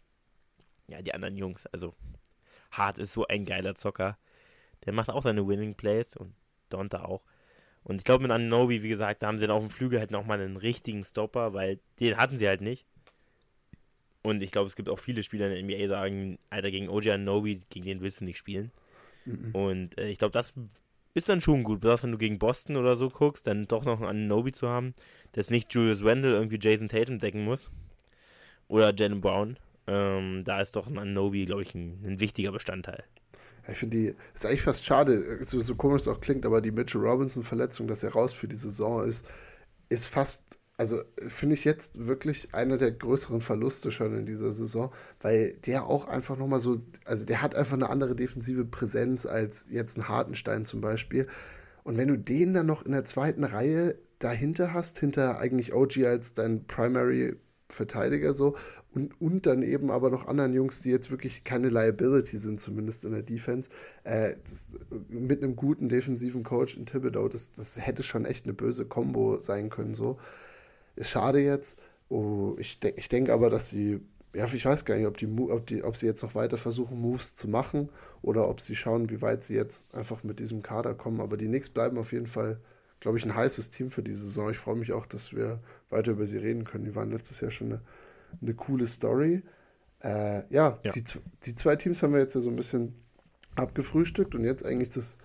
ja, 0.88 1.02
die 1.02 1.14
anderen 1.14 1.38
Jungs, 1.38 1.68
also 1.68 1.96
Hart 2.72 3.00
ist 3.00 3.14
so 3.14 3.28
ein 3.28 3.46
geiler 3.46 3.76
Zocker. 3.76 4.18
Der 4.86 4.94
macht 4.94 5.10
auch 5.10 5.22
seine 5.22 5.48
Winning 5.48 5.76
Plays 5.76 6.16
und 6.16 6.34
Donta 6.70 7.04
auch. 7.04 7.24
Und 7.84 7.98
ich 7.98 8.04
glaube, 8.04 8.24
mit 8.24 8.32
Anobi, 8.32 8.84
wie 8.84 8.90
gesagt, 8.90 9.24
da 9.24 9.28
haben 9.28 9.40
sie 9.40 9.48
dann 9.48 9.56
auf 9.56 9.64
dem 9.64 9.72
Flügel 9.72 10.00
halt 10.00 10.12
nochmal 10.12 10.40
einen 10.40 10.58
richtigen 10.58 11.04
Stopper, 11.04 11.54
weil 11.54 11.80
den 12.00 12.18
hatten 12.18 12.38
sie 12.38 12.48
halt 12.48 12.62
nicht. 12.62 12.86
Und 14.24 14.44
ich 14.44 14.52
glaube, 14.52 14.68
es 14.68 14.76
gibt 14.76 14.88
auch 14.88 15.00
viele 15.00 15.24
Spieler 15.24 15.48
in 15.48 15.68
der 15.68 15.78
NBA, 15.78 15.84
die 15.84 15.88
sagen, 15.88 16.40
Alter, 16.52 16.70
gegen 16.70 16.90
OG 16.90 17.08
Anobi, 17.08 17.62
gegen 17.70 17.86
den 17.86 18.02
willst 18.02 18.22
du 18.22 18.26
nicht 18.26 18.38
spielen. 18.38 18.72
Mhm. 19.26 19.52
Und 19.54 19.98
äh, 19.98 20.10
ich 20.10 20.20
glaube, 20.20 20.32
das 20.32 20.54
ist 21.14 21.28
dann 21.28 21.42
schon 21.42 21.64
gut. 21.64 21.82
Besonders 21.82 22.04
wenn 22.04 22.12
du 22.12 22.18
gegen 22.18 22.40
Boston 22.40 22.78
oder 22.78 22.96
so 22.96 23.10
guckst, 23.10 23.48
dann 23.48 23.68
doch 23.68 23.84
noch 23.84 24.02
einen 24.02 24.28
Nobi 24.28 24.52
zu 24.52 24.70
haben, 24.70 24.94
dass 25.34 25.50
nicht 25.50 25.74
Julius 25.74 26.04
Randle 26.04 26.34
irgendwie 26.34 26.60
Jason 26.62 26.88
Tatum 26.88 27.20
decken 27.20 27.44
muss. 27.44 27.72
Oder 28.68 28.94
Jalen 28.96 29.22
Brown. 29.22 29.58
Ähm, 29.88 30.44
da 30.46 30.62
ist 30.62 30.76
doch 30.76 30.88
ein 30.88 30.98
Anobi, 30.98 31.46
glaube 31.46 31.64
ich, 31.64 31.74
ein, 31.74 32.04
ein, 32.06 32.20
wichtiger 32.20 32.52
Bestandteil. 32.52 33.04
Ich 33.68 33.78
finde 33.78 33.98
die, 33.98 34.16
ist 34.34 34.46
eigentlich 34.46 34.62
fast 34.62 34.86
schade, 34.86 35.40
so, 35.42 35.62
so 35.62 35.76
komisch 35.76 36.02
es 36.02 36.08
auch 36.08 36.22
klingt, 36.22 36.46
aber 36.46 36.62
die 36.62 36.72
Mitchell 36.72 37.02
Robinson-Verletzung, 37.02 37.88
dass 37.88 38.04
er 38.04 38.14
raus 38.14 38.34
für 38.34 38.48
die 38.48 38.56
Saison 38.56 39.04
ist, 39.04 39.26
ist 39.90 40.08
fast 40.08 40.60
also 40.82 41.04
finde 41.28 41.54
ich 41.54 41.64
jetzt 41.64 42.08
wirklich 42.08 42.56
einer 42.56 42.76
der 42.76 42.92
größeren 42.92 43.42
Verluste 43.42 43.92
schon 43.92 44.18
in 44.18 44.26
dieser 44.26 44.52
Saison, 44.52 44.92
weil 45.20 45.54
der 45.68 45.86
auch 45.86 46.08
einfach 46.08 46.38
nochmal 46.38 46.60
so, 46.60 46.82
also 47.06 47.24
der 47.24 47.44
hat 47.44 47.54
einfach 47.54 47.76
eine 47.76 47.92
andere 47.92 48.16
defensive 48.16 48.66
Präsenz 48.66 49.28
als 49.28 49.68
jetzt 49.70 50.00
ein 50.00 50.08
Hartenstein 50.08 50.66
zum 50.66 50.82
Beispiel. 50.82 51.28
Und 51.84 51.98
wenn 51.98 52.08
du 52.08 52.18
den 52.18 52.56
dann 52.56 52.66
noch 52.66 52.84
in 52.84 52.94
der 52.94 53.04
zweiten 53.04 53.44
Reihe 53.44 53.96
dahinter 54.18 54.74
hast, 54.74 54.98
hinter 54.98 55.38
eigentlich 55.38 55.72
OG 55.72 56.00
als 56.04 56.34
dein 56.34 56.66
Primary 56.66 57.36
Verteidiger 57.74 58.34
so 58.34 58.56
und, 58.94 59.20
und 59.22 59.46
dann 59.46 59.64
eben 59.64 59.92
aber 59.92 60.10
noch 60.10 60.28
anderen 60.28 60.54
Jungs, 60.54 60.82
die 60.82 60.90
jetzt 60.90 61.12
wirklich 61.12 61.44
keine 61.44 61.70
Liability 61.70 62.38
sind, 62.38 62.60
zumindest 62.60 63.06
in 63.06 63.12
der 63.12 63.24
Defense, 63.24 63.70
äh, 64.04 64.36
das, 64.44 64.76
mit 65.10 65.42
einem 65.42 65.56
guten 65.56 65.90
defensiven 65.90 66.44
Coach 66.44 66.78
in 66.78 66.86
Thibodeau, 66.86 67.30
das, 67.30 67.54
das 67.54 67.78
hätte 67.78 68.04
schon 68.04 68.26
echt 68.26 68.46
eine 68.46 68.54
böse 68.54 68.86
Combo 68.86 69.40
sein 69.40 69.70
können 69.70 69.96
so. 69.96 70.18
Ist 70.96 71.10
schade 71.10 71.40
jetzt. 71.40 71.80
Oh, 72.10 72.56
ich, 72.60 72.80
de 72.80 72.94
ich 72.98 73.08
denke 73.08 73.34
aber, 73.34 73.50
dass 73.50 73.70
sie, 73.70 74.02
ja, 74.34 74.46
ich 74.46 74.66
weiß 74.66 74.84
gar 74.86 74.96
nicht, 74.98 75.08
ob, 75.08 75.18
die, 75.18 75.28
ob, 75.28 75.66
die, 75.66 75.84
ob 75.84 75.96
sie 75.96 76.06
jetzt 76.06 76.22
noch 76.24 76.36
weiter 76.36 76.58
versuchen, 76.58 77.00
Moves 77.00 77.36
zu 77.36 77.48
machen 77.48 77.90
oder 78.22 78.50
ob 78.50 78.60
sie 78.60 78.76
schauen, 78.76 79.10
wie 79.10 79.22
weit 79.22 79.44
sie 79.44 79.56
jetzt 79.56 79.94
einfach 79.96 80.24
mit 80.24 80.40
diesem 80.40 80.62
Kader 80.62 80.94
kommen. 80.94 81.22
Aber 81.22 81.38
die 81.38 81.48
Knicks 81.48 81.70
bleiben 81.70 81.98
auf 81.98 82.12
jeden 82.12 82.28
Fall, 82.28 82.60
glaube 83.02 83.18
ich, 83.18 83.26
ein 83.26 83.36
heißes 83.36 83.72
Team 83.72 83.92
für 83.92 84.04
diese 84.04 84.20
Saison. 84.20 84.50
Ich 84.52 84.58
freue 84.58 84.78
mich 84.78 84.94
auch, 84.94 85.06
dass 85.06 85.36
wir 85.36 85.60
weiter 85.90 86.14
über 86.14 86.26
sie 86.28 86.38
reden 86.38 86.64
können. 86.64 86.86
Die 86.86 86.96
waren 86.96 87.12
letztes 87.12 87.42
Jahr 87.42 87.52
schon 87.52 87.74
eine, 87.74 87.82
eine 88.42 88.54
coole 88.54 88.88
Story. 88.88 89.42
Äh, 90.02 90.44
ja, 90.54 90.80
ja. 90.84 90.92
Die, 90.94 91.04
die 91.44 91.56
zwei 91.56 91.76
Teams 91.76 92.02
haben 92.02 92.14
wir 92.14 92.22
jetzt 92.22 92.36
ja 92.36 92.42
so 92.42 92.50
ein 92.50 92.56
bisschen 92.56 92.96
abgefrühstückt 93.56 94.36
und 94.36 94.46
jetzt 94.46 94.64
eigentlich 94.66 94.90
das 94.90 95.18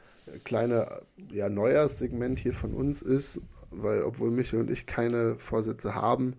kleine 0.45 1.03
ja, 1.31 1.49
Neujahrssegment 1.49 2.39
hier 2.39 2.55
von 2.55 2.73
uns 2.75 3.03
ist, 3.03 3.41
weil 3.71 4.03
obwohl 4.03 4.31
Michael 4.31 4.63
und 4.63 4.71
ich 4.71 4.87
keine 4.87 5.39
Vorsätze 5.39 5.95
haben, 5.95 6.35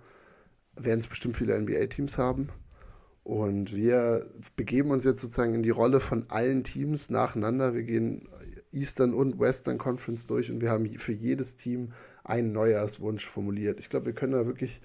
werden 0.75 0.99
es 0.99 1.07
bestimmt 1.07 1.37
viele 1.37 1.57
NBA-Teams 1.57 2.17
haben. 2.17 2.49
Und 3.23 3.75
wir 3.75 4.27
begeben 4.55 4.89
uns 4.91 5.03
jetzt 5.03 5.21
sozusagen 5.21 5.53
in 5.53 5.63
die 5.63 5.69
Rolle 5.69 5.99
von 5.99 6.25
allen 6.29 6.63
Teams 6.63 7.09
nacheinander. 7.09 7.73
Wir 7.73 7.83
gehen 7.83 8.27
Eastern 8.71 9.13
und 9.13 9.39
Western 9.39 9.77
Conference 9.77 10.27
durch 10.27 10.51
und 10.51 10.61
wir 10.61 10.69
haben 10.69 10.97
für 10.97 11.13
jedes 11.13 11.55
Team 11.55 11.93
einen 12.23 12.51
Neujahrswunsch 12.51 13.25
formuliert. 13.25 13.79
Ich 13.79 13.89
glaube, 13.89 14.07
wir 14.07 14.13
können 14.13 14.33
da 14.33 14.45
wirklich 14.45 14.81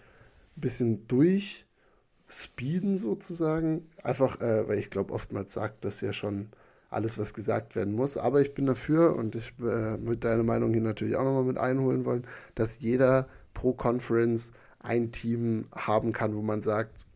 ein 0.56 0.60
bisschen 0.60 1.08
durchspeeden 1.08 2.96
sozusagen. 2.96 3.88
Einfach, 4.02 4.40
äh, 4.40 4.68
weil 4.68 4.78
ich 4.78 4.90
glaube, 4.90 5.12
oftmals 5.12 5.52
sagt 5.52 5.84
das 5.84 6.00
ja 6.00 6.12
schon 6.12 6.48
alles, 6.90 7.18
was 7.18 7.34
gesagt 7.34 7.74
werden 7.74 7.94
muss. 7.94 8.16
Aber 8.16 8.40
ich 8.40 8.54
bin 8.54 8.66
dafür 8.66 9.16
und 9.16 9.34
ich 9.34 9.54
äh, 9.60 9.96
mit 9.96 10.24
deiner 10.24 10.42
Meinung 10.42 10.72
hier 10.72 10.82
natürlich 10.82 11.16
auch 11.16 11.24
nochmal 11.24 11.44
mit 11.44 11.58
einholen 11.58 12.04
wollen, 12.04 12.26
dass 12.54 12.78
jeder 12.80 13.28
pro 13.54 13.72
Conference 13.72 14.52
ein 14.78 15.12
Team 15.12 15.66
haben 15.72 16.12
kann, 16.12 16.36
wo 16.36 16.42
man 16.42 16.60
sagt, 16.60 17.06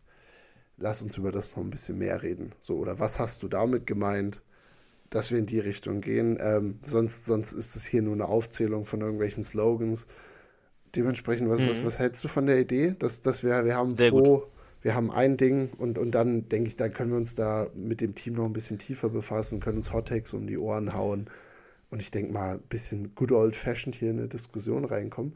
lass 0.77 1.01
uns 1.01 1.17
über 1.17 1.31
das 1.31 1.55
noch 1.55 1.63
ein 1.63 1.69
bisschen 1.69 1.97
mehr 1.97 2.21
reden. 2.23 2.53
So, 2.59 2.77
oder 2.77 2.99
was 2.99 3.19
hast 3.19 3.43
du 3.43 3.47
damit 3.47 3.87
gemeint, 3.87 4.41
dass 5.09 5.31
wir 5.31 5.39
in 5.39 5.45
die 5.45 5.59
Richtung 5.59 6.01
gehen? 6.01 6.37
Ähm, 6.39 6.79
sonst, 6.85 7.25
sonst 7.25 7.53
ist 7.53 7.75
es 7.75 7.85
hier 7.85 8.01
nur 8.01 8.13
eine 8.13 8.27
Aufzählung 8.27 8.85
von 8.85 9.01
irgendwelchen 9.01 9.43
Slogans. 9.43 10.07
Dementsprechend, 10.95 11.49
was, 11.49 11.59
mhm. 11.59 11.69
was, 11.69 11.83
was 11.83 11.99
hältst 11.99 12.23
du 12.23 12.27
von 12.27 12.45
der 12.45 12.59
Idee, 12.59 12.95
dass, 12.97 13.21
dass 13.21 13.43
wir, 13.43 13.65
wir 13.65 13.75
haben 13.75 13.95
Sehr 13.95 14.11
pro, 14.11 14.39
gut 14.39 14.47
wir 14.81 14.95
haben 14.95 15.11
ein 15.11 15.37
Ding 15.37 15.71
und, 15.77 15.97
und 15.97 16.11
dann 16.11 16.47
denke 16.49 16.69
ich, 16.69 16.77
da 16.77 16.89
können 16.89 17.11
wir 17.11 17.17
uns 17.17 17.35
da 17.35 17.67
mit 17.75 17.99
dem 17.99 18.15
Team 18.15 18.35
noch 18.35 18.45
ein 18.45 18.53
bisschen 18.53 18.77
tiefer 18.77 19.09
befassen, 19.09 19.59
können 19.59 19.77
uns 19.77 19.91
Hot 19.91 20.07
Takes 20.07 20.33
um 20.33 20.47
die 20.47 20.57
Ohren 20.57 20.93
hauen 20.93 21.29
und 21.89 22.01
ich 22.01 22.11
denke 22.11 22.31
mal 22.31 22.55
ein 22.55 22.61
bisschen 22.61 23.15
good 23.15 23.31
old 23.31 23.55
fashioned 23.55 23.95
hier 23.95 24.11
in 24.11 24.19
eine 24.19 24.27
Diskussion 24.27 24.85
reinkommen. 24.85 25.35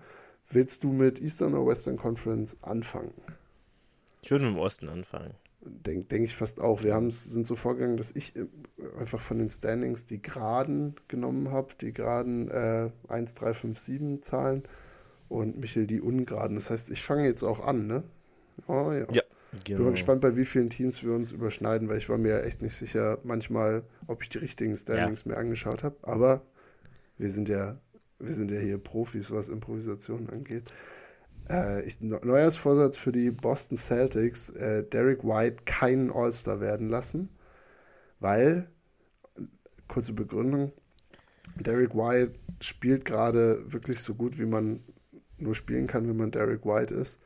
Willst 0.50 0.84
du 0.84 0.92
mit 0.92 1.22
Eastern 1.22 1.54
oder 1.54 1.68
Western 1.68 1.98
Conference 1.98 2.58
anfangen? 2.62 3.14
Ich 4.22 4.32
würde 4.32 4.46
mit 4.46 4.56
dem 4.56 4.60
Osten 4.60 4.90
anfangen. 4.90 5.34
Denke 5.64 6.06
denk 6.06 6.26
ich 6.26 6.36
fast 6.36 6.60
auch. 6.60 6.84
Wir 6.84 6.96
haben, 6.96 7.12
sind 7.12 7.46
so 7.46 7.56
vorgegangen, 7.56 7.98
dass 7.98 8.12
ich 8.12 8.36
äh, 8.36 8.46
einfach 9.00 9.22
von 9.22 9.38
den 9.38 9.50
Standings 9.52 10.08
die 10.08 10.22
Geraden 10.22 10.96
genommen 11.08 11.52
habe, 11.52 11.76
die 11.80 11.94
Geraden 11.94 12.50
äh, 12.50 12.90
1, 13.08 13.36
3, 13.36 13.54
5, 13.54 13.78
7 13.78 14.22
Zahlen 14.22 14.64
und 15.30 15.60
Michael 15.60 15.88
die 15.88 16.02
Ungeraden. 16.02 16.56
Das 16.56 16.70
heißt, 16.70 16.90
ich 16.90 17.04
fange 17.04 17.26
jetzt 17.26 17.44
auch 17.44 17.66
an, 17.66 17.88
ne? 17.88 18.04
Oh 18.68 18.92
ja. 18.92 19.06
Ja. 19.12 19.22
Genau. 19.52 19.64
Bin 19.64 19.74
mal 19.74 19.78
genau. 19.78 19.92
gespannt, 19.92 20.22
bei 20.22 20.38
wie 20.38 20.46
vielen 20.46 20.70
Teams 20.70 21.04
wir 21.04 21.14
uns 21.14 21.32
überschneiden, 21.32 21.90
weil 21.90 21.98
ich 21.98 22.10
war 22.10 22.18
mir 22.18 22.44
echt 22.44 22.62
nicht 22.62 22.76
sicher, 22.76 23.20
manchmal, 23.24 23.84
ob 24.08 24.24
ich 24.24 24.30
die 24.30 24.38
richtigen 24.38 24.76
Standings 24.78 25.26
ja. 25.26 25.32
mir 25.32 25.38
angeschaut 25.38 25.84
habe. 25.84 25.98
Aber 26.04 26.42
wir 27.18 27.30
sind 27.30 27.50
ja, 27.50 27.78
wir 28.20 28.34
sind 28.34 28.50
ja 28.50 28.60
hier 28.60 28.78
Profis, 28.78 29.30
was 29.30 29.50
Improvisation 29.50 30.30
angeht. 30.30 30.74
Äh, 31.52 31.82
ich, 31.84 32.00
Neujahrsvorsatz 32.02 32.98
für 32.98 33.12
die 33.12 33.32
Boston 33.32 33.78
Celtics: 33.78 34.50
äh, 34.52 34.84
Derek 34.84 35.24
White 35.24 35.64
keinen 35.66 36.12
All-Star 36.12 36.60
werden 36.60 36.90
lassen, 36.90 37.30
weil, 38.20 38.70
kurze 39.88 40.14
Begründung, 40.14 40.72
Derek 41.60 41.96
White 41.96 42.34
spielt 42.62 43.06
gerade 43.06 43.72
wirklich 43.72 44.00
so 44.00 44.14
gut, 44.14 44.40
wie 44.40 44.46
man 44.46 44.82
nur 45.38 45.56
spielen 45.56 45.88
kann, 45.88 46.08
wie 46.08 46.14
man 46.14 46.32
Derek 46.32 46.66
White 46.66 46.94
ist 46.94 47.20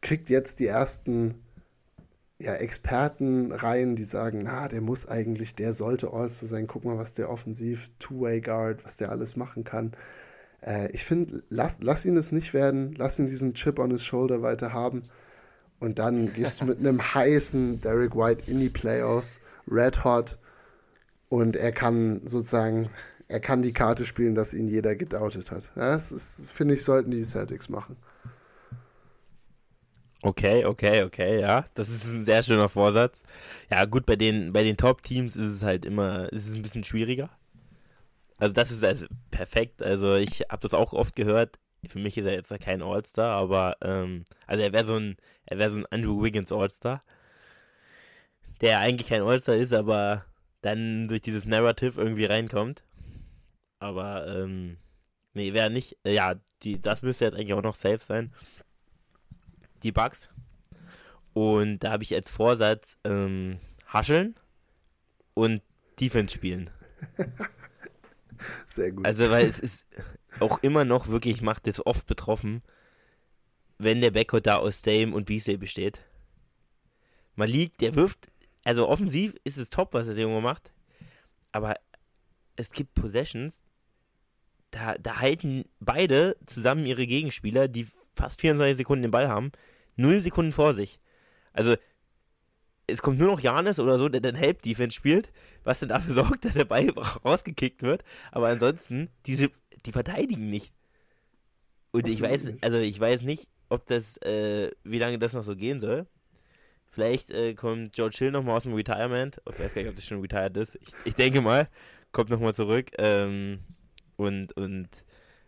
kriegt 0.00 0.30
jetzt 0.30 0.60
die 0.60 0.66
ersten 0.66 1.42
ja, 2.38 2.54
Experten 2.54 3.52
rein, 3.52 3.96
die 3.96 4.04
sagen, 4.04 4.42
na, 4.44 4.68
der 4.68 4.80
muss 4.80 5.08
eigentlich, 5.08 5.54
der 5.54 5.72
sollte 5.72 6.12
All-Star 6.12 6.48
sein. 6.48 6.66
Guck 6.68 6.84
mal, 6.84 6.98
was 6.98 7.14
der 7.14 7.30
offensiv, 7.30 7.90
Two-Way-Guard, 7.98 8.84
was 8.84 8.96
der 8.96 9.10
alles 9.10 9.36
machen 9.36 9.64
kann. 9.64 9.92
Äh, 10.60 10.90
ich 10.92 11.04
finde, 11.04 11.42
lass, 11.48 11.78
lass 11.82 12.04
ihn 12.04 12.16
es 12.16 12.32
nicht 12.32 12.54
werden, 12.54 12.94
lass 12.96 13.18
ihn 13.18 13.28
diesen 13.28 13.54
Chip 13.54 13.78
on 13.78 13.90
his 13.90 14.04
shoulder 14.04 14.42
weiter 14.42 14.72
haben. 14.72 15.02
Und 15.80 15.98
dann 15.98 16.32
gehst 16.32 16.60
du 16.60 16.64
mit 16.64 16.78
einem 16.78 17.14
heißen 17.14 17.80
Derek 17.80 18.16
White 18.16 18.50
in 18.50 18.58
die 18.60 18.68
Playoffs, 18.68 19.40
red 19.70 20.04
hot. 20.04 20.38
Und 21.28 21.56
er 21.56 21.72
kann 21.72 22.22
sozusagen, 22.26 22.90
er 23.28 23.40
kann 23.40 23.62
die 23.62 23.72
Karte 23.72 24.04
spielen, 24.04 24.34
dass 24.34 24.54
ihn 24.54 24.68
jeder 24.68 24.96
gedautet 24.96 25.50
hat. 25.50 25.64
Das 25.74 26.50
finde 26.52 26.74
ich, 26.74 26.84
sollten 26.84 27.10
die 27.10 27.24
Celtics 27.24 27.68
machen. 27.68 27.96
Okay, 30.22 30.64
okay, 30.64 31.04
okay, 31.04 31.40
ja. 31.40 31.64
Das 31.74 31.88
ist 31.88 32.04
ein 32.04 32.24
sehr 32.24 32.42
schöner 32.42 32.68
Vorsatz. 32.68 33.22
Ja, 33.70 33.84
gut, 33.84 34.04
bei 34.04 34.16
den, 34.16 34.52
bei 34.52 34.64
den 34.64 34.76
Top-Teams 34.76 35.36
ist 35.36 35.52
es 35.52 35.62
halt 35.62 35.84
immer, 35.84 36.32
ist 36.32 36.48
es 36.48 36.54
ein 36.54 36.62
bisschen 36.62 36.82
schwieriger. 36.82 37.30
Also 38.38 38.52
das 38.52 38.70
ist 38.70 38.84
also 38.84 39.06
perfekt. 39.30 39.82
Also 39.82 40.14
ich 40.14 40.40
habe 40.50 40.60
das 40.60 40.74
auch 40.74 40.92
oft 40.92 41.16
gehört. 41.16 41.58
Für 41.86 41.98
mich 41.98 42.18
ist 42.18 42.24
er 42.24 42.32
jetzt 42.32 42.52
kein 42.60 42.82
All-Star, 42.82 43.36
aber 43.36 43.76
ähm, 43.82 44.24
also 44.46 44.62
er 44.62 44.72
wäre 44.72 44.84
so 44.84 44.96
ein, 44.96 45.16
er 45.46 45.58
wäre 45.58 45.70
so 45.70 45.78
ein 45.78 45.86
Andrew 45.86 46.22
Wiggins 46.22 46.50
All-Star, 46.50 47.04
der 48.60 48.80
eigentlich 48.80 49.08
kein 49.08 49.22
All-Star 49.22 49.54
ist, 49.54 49.72
aber 49.72 50.24
dann 50.60 51.06
durch 51.06 51.20
dieses 51.20 51.44
Narrative 51.44 52.00
irgendwie 52.00 52.24
reinkommt. 52.24 52.82
Aber 53.78 54.26
ähm, 54.26 54.78
nee, 55.34 55.52
wäre 55.52 55.70
nicht. 55.70 55.96
Ja, 56.04 56.34
die, 56.64 56.82
das 56.82 57.02
müsste 57.02 57.26
jetzt 57.26 57.34
eigentlich 57.34 57.54
auch 57.54 57.62
noch 57.62 57.76
safe 57.76 57.98
sein 57.98 58.32
die 59.82 59.92
Bugs. 59.92 60.28
Und 61.34 61.80
da 61.80 61.92
habe 61.92 62.02
ich 62.02 62.14
als 62.14 62.30
Vorsatz 62.30 62.98
ähm, 63.04 63.60
hascheln 63.86 64.34
und 65.34 65.62
Defense 66.00 66.34
spielen. 66.34 66.70
Sehr 68.66 68.92
gut. 68.92 69.04
Also, 69.04 69.30
weil 69.30 69.46
es 69.46 69.58
ist 69.58 69.86
auch 70.40 70.62
immer 70.62 70.84
noch 70.84 71.08
wirklich, 71.08 71.42
macht 71.42 71.66
das 71.66 71.84
oft 71.84 72.06
betroffen, 72.06 72.62
wenn 73.78 74.00
der 74.00 74.10
Backcourt 74.10 74.46
da 74.46 74.56
aus 74.56 74.82
Dame 74.82 75.14
und 75.14 75.26
Beasley 75.26 75.56
besteht. 75.56 76.00
Man 77.34 77.48
liegt, 77.48 77.80
der 77.80 77.94
wirft, 77.94 78.28
also 78.64 78.88
offensiv 78.88 79.34
ist 79.44 79.58
es 79.58 79.70
top, 79.70 79.94
was 79.94 80.06
der 80.06 80.16
Junge 80.16 80.40
macht, 80.40 80.72
aber 81.52 81.76
es 82.56 82.72
gibt 82.72 82.94
Possessions, 82.94 83.64
da, 84.70 84.98
da 84.98 85.20
halten 85.20 85.64
beide 85.80 86.36
zusammen 86.44 86.84
ihre 86.84 87.06
Gegenspieler, 87.06 87.68
die 87.68 87.86
fast 88.14 88.40
24 88.40 88.76
Sekunden 88.76 89.02
den 89.02 89.10
Ball 89.10 89.28
haben, 89.28 89.52
0 89.96 90.20
Sekunden 90.20 90.52
vor 90.52 90.74
sich. 90.74 91.00
Also, 91.52 91.76
es 92.88 93.02
kommt 93.02 93.18
nur 93.18 93.28
noch 93.28 93.40
Janis 93.40 93.78
oder 93.78 93.98
so, 93.98 94.08
der 94.08 94.20
dann 94.20 94.34
Help 94.34 94.62
Defense 94.62 94.96
spielt, 94.96 95.32
was 95.64 95.80
dann 95.80 95.90
dafür 95.90 96.14
sorgt, 96.24 96.44
dass 96.44 96.54
der 96.54 96.64
Ball 96.64 96.90
rausgekickt 97.24 97.82
wird. 97.82 98.02
Aber 98.32 98.48
ansonsten, 98.48 99.10
diese, 99.26 99.50
die 99.86 99.92
verteidigen 99.92 100.50
nicht. 100.50 100.72
Und 101.90 102.00
Absolut 102.00 102.16
ich 102.16 102.22
weiß, 102.22 102.44
nicht. 102.44 102.64
also 102.64 102.78
ich 102.78 102.98
weiß 102.98 103.22
nicht, 103.22 103.48
ob 103.68 103.86
das, 103.86 104.16
äh, 104.22 104.70
wie 104.84 104.98
lange 104.98 105.18
das 105.18 105.34
noch 105.34 105.42
so 105.42 105.54
gehen 105.54 105.80
soll. 105.80 106.06
Vielleicht 106.90 107.30
äh, 107.30 107.54
kommt 107.54 107.92
George 107.92 108.16
Hill 108.18 108.30
nochmal 108.30 108.56
aus 108.56 108.62
dem 108.62 108.72
Retirement. 108.72 109.40
Ich 109.50 109.58
weiß 109.58 109.74
gar 109.74 109.82
nicht, 109.82 109.90
ob 109.90 109.96
das 109.96 110.06
schon 110.06 110.20
retired 110.20 110.56
ist. 110.56 110.76
Ich, 110.76 110.88
ich 111.04 111.14
denke 111.14 111.40
mal. 111.40 111.68
kommt 112.12 112.30
nochmal 112.30 112.54
zurück 112.54 112.90
ähm, 112.98 113.60
und, 114.16 114.56
und 114.56 114.88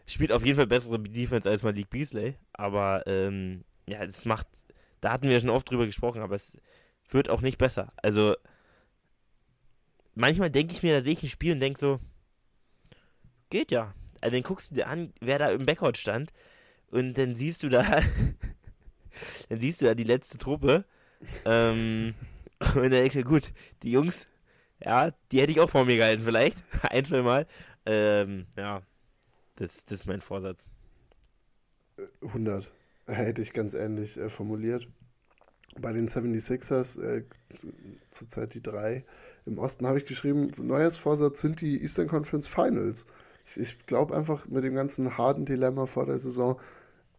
spielt 0.06 0.32
auf 0.32 0.44
jeden 0.44 0.56
Fall 0.56 0.66
bessere 0.66 0.98
Defense 0.98 1.48
als 1.48 1.62
Malik 1.62 1.88
Beasley. 1.88 2.34
Aber 2.52 3.02
ähm, 3.06 3.64
ja, 3.88 4.04
das 4.04 4.26
macht, 4.26 4.46
da 5.00 5.12
hatten 5.12 5.28
wir 5.28 5.40
schon 5.40 5.50
oft 5.50 5.70
drüber 5.70 5.86
gesprochen, 5.86 6.20
aber 6.20 6.34
es 6.34 6.58
wird 7.10 7.28
auch 7.28 7.40
nicht 7.40 7.58
besser. 7.58 7.92
Also 7.96 8.36
manchmal 10.14 10.50
denke 10.50 10.72
ich 10.72 10.82
mir, 10.82 10.94
da 10.94 11.02
sehe 11.02 11.12
ich 11.12 11.22
ein 11.22 11.28
Spiel 11.28 11.52
und 11.52 11.60
denke 11.60 11.78
so, 11.78 12.00
geht 13.50 13.70
ja. 13.70 13.94
Also 14.20 14.36
dann 14.36 14.42
guckst 14.42 14.70
du 14.70 14.74
dir 14.74 14.88
an, 14.88 15.12
wer 15.20 15.38
da 15.38 15.50
im 15.50 15.66
Backcourt 15.66 15.96
stand 15.96 16.32
und 16.90 17.14
dann 17.14 17.36
siehst 17.36 17.62
du 17.62 17.68
da, 17.68 17.82
dann 19.48 19.60
siehst 19.60 19.80
du 19.80 19.86
da 19.86 19.94
die 19.94 20.04
letzte 20.04 20.38
Truppe 20.38 20.84
ähm, 21.44 22.14
und 22.58 22.82
dann 22.82 22.90
denkst 22.90 23.16
du, 23.16 23.24
gut, 23.24 23.52
die 23.82 23.92
Jungs, 23.92 24.28
ja, 24.82 25.10
die 25.32 25.40
hätte 25.40 25.52
ich 25.52 25.60
auch 25.60 25.70
vor 25.70 25.84
mir 25.84 25.96
gehalten 25.96 26.22
vielleicht, 26.22 26.58
ein, 26.82 27.04
zwei 27.04 27.22
Mal. 27.22 27.46
Ähm, 27.86 28.46
ja, 28.56 28.82
das, 29.56 29.84
das 29.84 30.00
ist 30.00 30.06
mein 30.06 30.20
Vorsatz. 30.20 30.70
100. 32.22 32.70
Hätte 33.06 33.42
ich 33.42 33.52
ganz 33.52 33.74
ähnlich 33.74 34.16
äh, 34.16 34.30
formuliert. 34.30 34.88
Bei 35.78 35.92
den 35.92 36.08
76ers, 36.08 37.00
äh, 37.00 37.24
zurzeit 38.10 38.54
die 38.54 38.62
drei 38.62 39.04
im 39.46 39.58
Osten, 39.58 39.86
habe 39.86 39.98
ich 39.98 40.04
geschrieben, 40.04 40.50
Neujahrsvorsatz 40.56 41.40
sind 41.40 41.60
die 41.60 41.80
Eastern 41.80 42.08
Conference 42.08 42.46
Finals. 42.46 43.06
Ich, 43.46 43.56
ich 43.56 43.86
glaube 43.86 44.16
einfach 44.16 44.46
mit 44.48 44.64
dem 44.64 44.74
ganzen 44.74 45.16
harten 45.16 45.44
Dilemma 45.44 45.86
vor 45.86 46.06
der 46.06 46.18
Saison, 46.18 46.60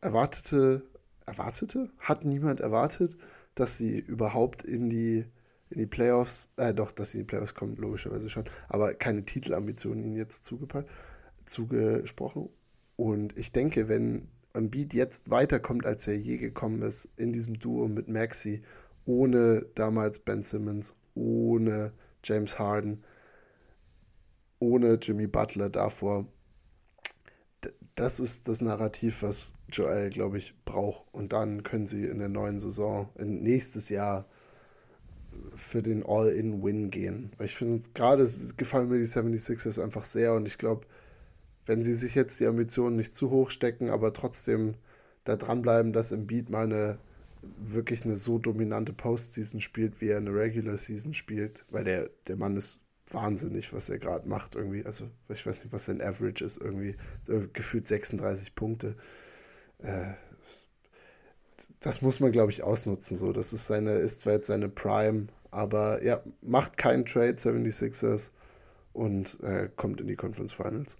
erwartete, 0.02 0.84
erwartete? 1.26 1.90
Hat 2.00 2.26
niemand 2.26 2.60
erwartet, 2.60 3.18
dass 3.56 3.78
sie 3.78 4.00
überhaupt 4.00 4.64
in 4.64 4.90
die, 4.90 5.26
in 5.70 5.80
die 5.80 5.88
Playoffs, 5.88 6.50
äh 6.58 6.74
doch, 6.74 6.92
dass 6.92 7.12
sie 7.12 7.20
in 7.20 7.24
die 7.24 7.28
Playoffs 7.28 7.56
kommen, 7.56 7.78
logischerweise 7.78 8.30
schon, 8.30 8.46
aber 8.68 8.94
keine 8.94 9.24
Titelambitionen 9.24 10.04
ihnen 10.04 10.16
jetzt 10.16 10.44
zugepackt, 10.44 10.90
zugesprochen. 11.46 12.50
Und 12.98 13.38
ich 13.38 13.52
denke, 13.52 13.88
wenn 13.88 14.28
Embiid 14.54 14.94
jetzt 14.94 15.30
weiterkommt, 15.30 15.86
als 15.86 16.08
er 16.08 16.16
je 16.16 16.38
gekommen 16.38 16.82
ist, 16.82 17.10
in 17.18 17.34
diesem 17.34 17.60
Duo 17.60 17.88
mit 17.88 18.08
Maxi, 18.08 18.62
ohne 19.06 19.66
damals 19.76 20.20
Ben 20.20 20.44
Simmons, 20.44 20.96
ohne 21.16 21.94
James 22.24 22.60
Harden, 22.60 23.04
ohne 24.60 24.96
Jimmy 25.02 25.28
Butler 25.28 25.70
davor. 25.70 26.28
Das 27.96 28.20
ist 28.20 28.48
das 28.48 28.62
Narrativ, 28.62 29.22
was 29.22 29.54
Joel, 29.72 30.10
glaube 30.10 30.38
ich, 30.38 30.56
braucht. 30.66 31.06
Und 31.14 31.34
dann 31.34 31.64
können 31.64 31.88
sie 31.88 32.06
in 32.06 32.20
der 32.20 32.30
neuen 32.30 32.60
Saison, 32.60 33.10
in 33.16 33.42
nächstes 33.44 33.90
Jahr, 33.90 34.26
für 35.56 35.82
den 35.82 36.06
All-In-Win 36.06 36.90
gehen. 36.92 37.32
Weil 37.38 37.48
ich 37.48 37.56
finde, 37.56 37.88
gerade 37.94 38.30
gefallen 38.58 38.90
mir 38.90 39.00
die 39.00 39.08
76ers 39.08 39.82
einfach 39.82 40.04
sehr 40.04 40.34
und 40.34 40.46
ich 40.46 40.58
glaube, 40.58 40.86
wenn 41.66 41.82
sie 41.82 41.94
sich 41.94 42.16
jetzt 42.16 42.40
die 42.40 42.48
Ambitionen 42.48 42.96
nicht 42.96 43.16
zu 43.16 43.30
hoch 43.30 43.50
stecken, 43.50 43.90
aber 43.90 44.14
trotzdem 44.14 44.76
da 45.24 45.36
dranbleiben, 45.36 45.94
dass 45.94 46.12
im 46.12 46.28
Beat 46.28 46.50
mal 46.50 46.64
eine 46.64 46.98
wirklich 47.42 48.06
eine 48.06 48.18
so 48.18 48.38
dominante 48.38 48.94
Postseason 48.94 49.62
spielt, 49.62 50.00
wie 50.02 50.10
er 50.10 50.18
eine 50.18 50.34
Regular 50.34 50.78
Season 50.78 51.14
spielt, 51.14 51.66
weil 51.70 51.84
der, 51.84 52.10
der 52.28 52.36
Mann 52.36 52.56
ist 52.56 52.82
wahnsinnig, 53.10 53.74
was 53.74 53.90
er 53.90 53.98
gerade 53.98 54.28
macht 54.28 54.56
irgendwie. 54.56 54.86
Also 54.86 55.10
ich 55.30 55.46
weiß 55.46 55.64
nicht, 55.64 55.74
was 55.74 55.86
sein 55.86 56.02
Average 56.02 56.46
ist, 56.46 56.58
irgendwie 56.58 56.96
äh, 57.28 57.48
gefühlt 57.54 57.86
36 57.86 58.56
Punkte. 58.56 58.96
Äh, 59.80 60.14
das 61.80 62.02
muss 62.02 62.20
man, 62.20 62.32
glaube 62.32 62.52
ich, 62.52 62.64
ausnutzen. 62.64 63.18
So, 63.18 63.34
das 63.34 63.54
ist 63.54 63.66
seine, 63.66 63.94
ist 63.94 64.22
zwar 64.22 64.34
jetzt 64.34 64.48
seine 64.48 64.70
Prime, 64.70 65.28
aber 65.50 66.04
ja, 66.04 66.24
macht 66.42 66.78
keinen 66.78 67.06
Trade 67.06 67.34
76ers 67.34 68.32
und 68.94 69.40
äh, 69.42 69.70
kommt 69.76 70.00
in 70.00 70.08
die 70.08 70.16
Conference 70.16 70.54
Finals. 70.54 70.96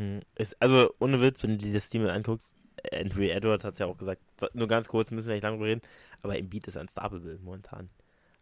Hm, 0.00 0.22
ist, 0.34 0.56
also 0.62 0.94
ohne 0.98 1.20
Witz, 1.20 1.42
wenn 1.42 1.50
du 1.50 1.56
dir 1.58 1.74
das 1.74 1.90
Team 1.90 2.06
anguckst, 2.06 2.56
Andrew 2.90 3.22
Edwards 3.24 3.64
hat 3.64 3.74
es 3.74 3.80
ja 3.80 3.86
auch 3.86 3.98
gesagt, 3.98 4.22
nur 4.54 4.66
ganz 4.66 4.88
kurz, 4.88 5.10
müssen 5.10 5.28
wir 5.28 5.34
nicht 5.34 5.42
lange 5.42 5.58
drüber 5.58 5.68
reden, 5.68 5.82
aber 6.22 6.38
im 6.38 6.48
Beat 6.48 6.66
ist 6.68 6.78
unstoppable 6.78 7.38
momentan. 7.42 7.90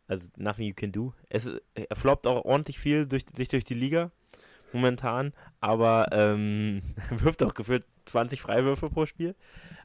Also 0.07 0.29
nothing 0.37 0.69
you 0.69 0.75
can 0.75 0.93
do. 0.93 1.13
Es, 1.29 1.51
er 1.75 1.97
floppt 1.97 2.29
auch 2.29 2.45
ordentlich 2.45 2.79
viel 2.79 3.07
durch, 3.07 3.27
durch, 3.27 3.49
durch 3.49 3.65
die 3.65 3.75
Liga 3.75 4.13
momentan, 4.73 5.33
aber 5.61 6.07
ähm, 6.13 6.83
wirft 7.11 7.43
auch 7.43 7.55
gefühlt 7.55 7.85
20 8.05 8.41
Freiwürfe 8.41 8.89
pro 8.89 9.05
Spiel. 9.05 9.35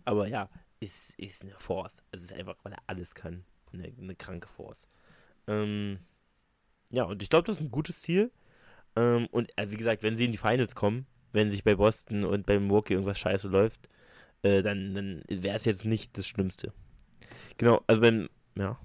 Aber 0.05 0.27
ja, 0.27 0.49
ist, 0.79 1.17
ist 1.17 1.41
eine 1.41 1.55
Force. 1.57 2.03
Also 2.11 2.23
es 2.23 2.31
ist 2.31 2.37
einfach, 2.37 2.55
weil 2.61 2.73
er 2.73 2.83
alles 2.85 3.15
kann, 3.15 3.43
eine, 3.73 3.91
eine 3.99 4.15
kranke 4.15 4.47
Force. 4.47 4.87
Ähm, 5.47 5.97
ja, 6.91 7.05
und 7.05 7.23
ich 7.23 7.31
glaube, 7.31 7.47
das 7.47 7.55
ist 7.55 7.63
ein 7.63 7.71
gutes 7.71 8.03
Ziel. 8.03 8.31
Ähm, 8.95 9.25
und 9.31 9.51
äh, 9.57 9.71
wie 9.71 9.77
gesagt, 9.77 10.03
wenn 10.03 10.15
sie 10.15 10.25
in 10.25 10.31
die 10.31 10.37
Finals 10.37 10.75
kommen, 10.75 11.07
wenn 11.33 11.49
sich 11.49 11.63
bei 11.63 11.75
Boston 11.75 12.23
und 12.23 12.45
bei 12.45 12.57
Milwaukee 12.59 12.93
irgendwas 12.93 13.19
scheiße 13.19 13.49
läuft, 13.49 13.89
äh, 14.43 14.61
dann, 14.61 14.93
dann 14.93 15.23
wäre 15.27 15.55
es 15.55 15.65
jetzt 15.65 15.85
nicht 15.85 16.17
das 16.17 16.27
Schlimmste. 16.27 16.73
Genau, 17.57 17.83
also 17.87 18.01
beim, 18.01 18.29
ja. 18.55 18.79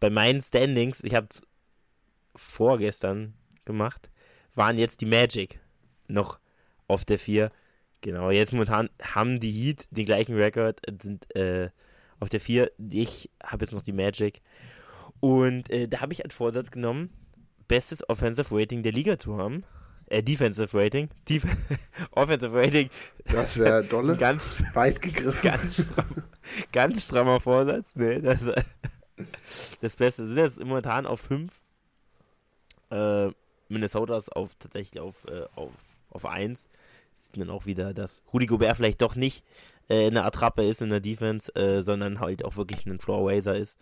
Bei 0.00 0.10
meinen 0.10 0.40
Standings, 0.40 1.02
ich 1.02 1.14
habe 1.14 1.28
es 1.30 1.42
vorgestern 2.36 3.34
gemacht, 3.64 4.10
waren 4.54 4.78
jetzt 4.78 5.00
die 5.00 5.06
Magic 5.06 5.60
noch 6.08 6.38
auf 6.88 7.04
der 7.04 7.18
4. 7.18 7.50
Genau, 8.00 8.30
jetzt 8.30 8.52
momentan 8.52 8.90
haben 9.02 9.40
die 9.40 9.50
Heat 9.50 9.86
den 9.90 10.04
gleichen 10.04 10.36
Rekord, 10.36 10.80
sind 11.00 11.34
äh, 11.34 11.70
auf 12.20 12.28
der 12.28 12.40
4. 12.40 12.70
Ich 12.90 13.30
habe 13.42 13.64
jetzt 13.64 13.72
noch 13.72 13.82
die 13.82 13.92
Magic. 13.92 14.42
Und 15.20 15.70
äh, 15.70 15.88
da 15.88 16.00
habe 16.00 16.12
ich 16.12 16.22
als 16.22 16.34
Vorsatz 16.34 16.70
genommen, 16.70 17.10
bestes 17.66 18.06
Offensive 18.08 18.54
Rating 18.54 18.82
der 18.82 18.92
Liga 18.92 19.18
zu 19.18 19.38
haben. 19.38 19.64
Äh, 20.06 20.22
Defensive 20.22 20.76
Rating. 20.76 21.08
Def 21.28 21.44
Offensive 22.12 22.52
Rating. 22.52 22.90
Das 23.24 23.56
wäre 23.56 23.84
dolle. 23.90 24.16
ganz 24.16 24.58
weit 24.74 25.00
gegriffen. 25.00 25.42
Ganz, 25.42 25.82
stramm, 25.82 26.22
ganz 26.72 27.04
strammer 27.04 27.40
Vorsatz. 27.40 27.94
Nee, 27.94 28.20
das, 28.20 28.42
das 29.80 29.96
Beste 29.96 30.26
sind 30.26 30.36
jetzt 30.36 30.60
momentan 30.60 31.06
auf 31.06 31.20
5. 31.20 31.62
Äh, 32.90 33.30
Minnesota 33.68 34.18
ist 34.18 34.34
auf, 34.34 34.54
tatsächlich 34.56 35.00
auf, 35.00 35.24
äh, 35.26 35.46
auf, 35.54 35.72
auf 36.10 36.26
1. 36.26 36.68
Sieht 37.16 37.36
man 37.36 37.50
auch 37.50 37.66
wieder, 37.66 37.94
dass 37.94 38.22
Rudy 38.32 38.46
Gobert 38.46 38.76
vielleicht 38.76 39.00
doch 39.00 39.16
nicht 39.16 39.44
äh, 39.88 40.06
eine 40.06 40.24
Attrappe 40.24 40.64
ist 40.64 40.82
in 40.82 40.90
der 40.90 41.00
Defense, 41.00 41.54
äh, 41.54 41.82
sondern 41.82 42.20
halt 42.20 42.44
auch 42.44 42.56
wirklich 42.56 42.84
ein 42.86 42.98
Floor 42.98 43.30
Racer 43.30 43.56
ist. 43.56 43.78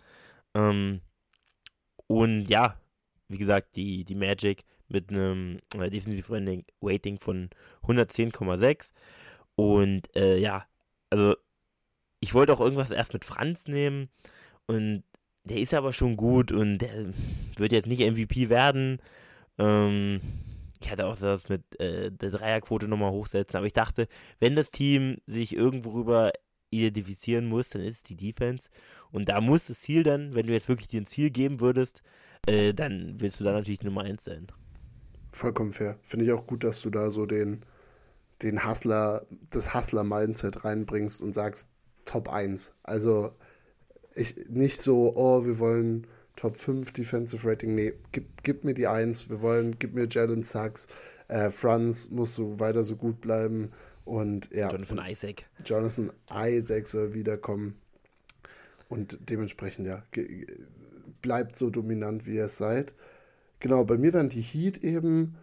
Ähm, 0.53 1.01
und 2.07 2.45
ja, 2.45 2.77
wie 3.27 3.37
gesagt, 3.37 3.75
die, 3.75 4.03
die 4.03 4.15
Magic 4.15 4.63
mit 4.93 5.09
einem 5.09 5.59
äh, 5.77 5.89
Defensive 5.89 6.31
Rating, 6.81 7.19
von 7.19 7.49
110,6. 7.83 8.93
Und 9.55 10.15
äh, 10.15 10.37
ja, 10.37 10.65
also 11.09 11.35
ich 12.19 12.33
wollte 12.33 12.53
auch 12.53 12.61
irgendwas 12.61 12.91
erst 12.91 13.13
mit 13.13 13.25
Franz 13.25 13.67
nehmen 13.67 14.09
und 14.65 15.03
der 15.43 15.57
ist 15.57 15.73
aber 15.73 15.91
schon 15.91 16.15
gut 16.15 16.51
und 16.51 16.77
der 16.77 17.07
wird 17.57 17.73
jetzt 17.73 17.87
nicht 17.87 17.99
MVP 17.99 18.49
werden. 18.49 18.99
Ähm, 19.57 20.21
ich 20.81 20.89
hatte 20.89 21.05
auch 21.05 21.17
das 21.17 21.49
mit 21.49 21.79
äh, 21.79 22.11
der 22.11 22.29
Dreierquote 22.29 22.87
nochmal 22.87 23.11
hochsetzen, 23.11 23.57
aber 23.57 23.65
ich 23.65 23.73
dachte, 23.73 24.07
wenn 24.39 24.55
das 24.55 24.71
Team 24.71 25.17
sich 25.27 25.55
irgendwo 25.55 25.91
rüber 25.91 26.31
identifizieren 26.71 27.45
muss, 27.45 27.69
dann 27.69 27.81
ist 27.81 27.97
es 27.97 28.03
die 28.03 28.15
Defense. 28.15 28.69
Und 29.11 29.29
da 29.29 29.41
muss 29.41 29.67
das 29.67 29.79
Ziel 29.79 30.03
dann, 30.03 30.33
wenn 30.33 30.47
du 30.47 30.53
jetzt 30.53 30.69
wirklich 30.69 30.87
dir 30.87 31.01
ein 31.01 31.05
Ziel 31.05 31.29
geben 31.29 31.59
würdest, 31.59 32.03
äh, 32.47 32.73
dann 32.73 33.19
willst 33.19 33.39
du 33.39 33.43
da 33.43 33.51
natürlich 33.53 33.83
Nummer 33.83 34.01
1 34.01 34.23
sein. 34.23 34.47
Vollkommen 35.33 35.73
fair. 35.73 35.97
Finde 36.03 36.25
ich 36.25 36.31
auch 36.31 36.45
gut, 36.45 36.63
dass 36.63 36.81
du 36.81 36.91
da 36.91 37.09
so 37.09 37.25
den, 37.25 37.63
den 38.43 38.69
Hustler, 38.69 39.25
das 39.49 39.73
Hustler-Mindset 39.73 40.63
reinbringst 40.63 41.21
und 41.21 41.33
sagst 41.33 41.69
Top 42.05 42.29
1. 42.29 42.75
Also 42.83 43.33
ich 44.13 44.35
nicht 44.47 44.79
so, 44.79 45.15
oh, 45.15 45.43
wir 45.43 45.57
wollen 45.57 46.05
Top 46.35 46.57
5 46.57 46.91
Defensive 46.91 47.47
Rating. 47.47 47.73
Nee, 47.73 47.93
gib, 48.11 48.43
gib 48.43 48.63
mir 48.63 48.75
die 48.75 48.87
1. 48.87 49.29
Wir 49.29 49.41
wollen, 49.41 49.77
gib 49.79 49.95
mir 49.95 50.07
Jalen 50.07 50.43
Sachs. 50.43 50.85
Äh, 51.27 51.49
Franz 51.49 52.11
muss 52.11 52.35
so 52.35 52.59
weiter 52.59 52.83
so 52.83 52.95
gut 52.95 53.19
bleiben. 53.19 53.71
Und 54.05 54.51
ja. 54.51 54.69
Jonathan 54.69 55.01
Isaac. 55.09 55.45
Jonathan 55.65 56.11
Isaac 56.31 56.87
soll 56.87 57.15
wiederkommen. 57.15 57.75
Und 58.87 59.17
dementsprechend, 59.29 59.87
ja, 59.87 60.03
bleibt 61.23 61.55
so 61.55 61.71
dominant, 61.71 62.27
wie 62.27 62.35
ihr 62.35 62.45
es 62.45 62.57
seid. 62.57 62.93
Genau, 63.63 63.85
bei 63.85 63.97
mir 63.97 64.11
dann 64.11 64.27
die 64.27 64.41
Heat 64.41 64.83
eben, 64.83 65.37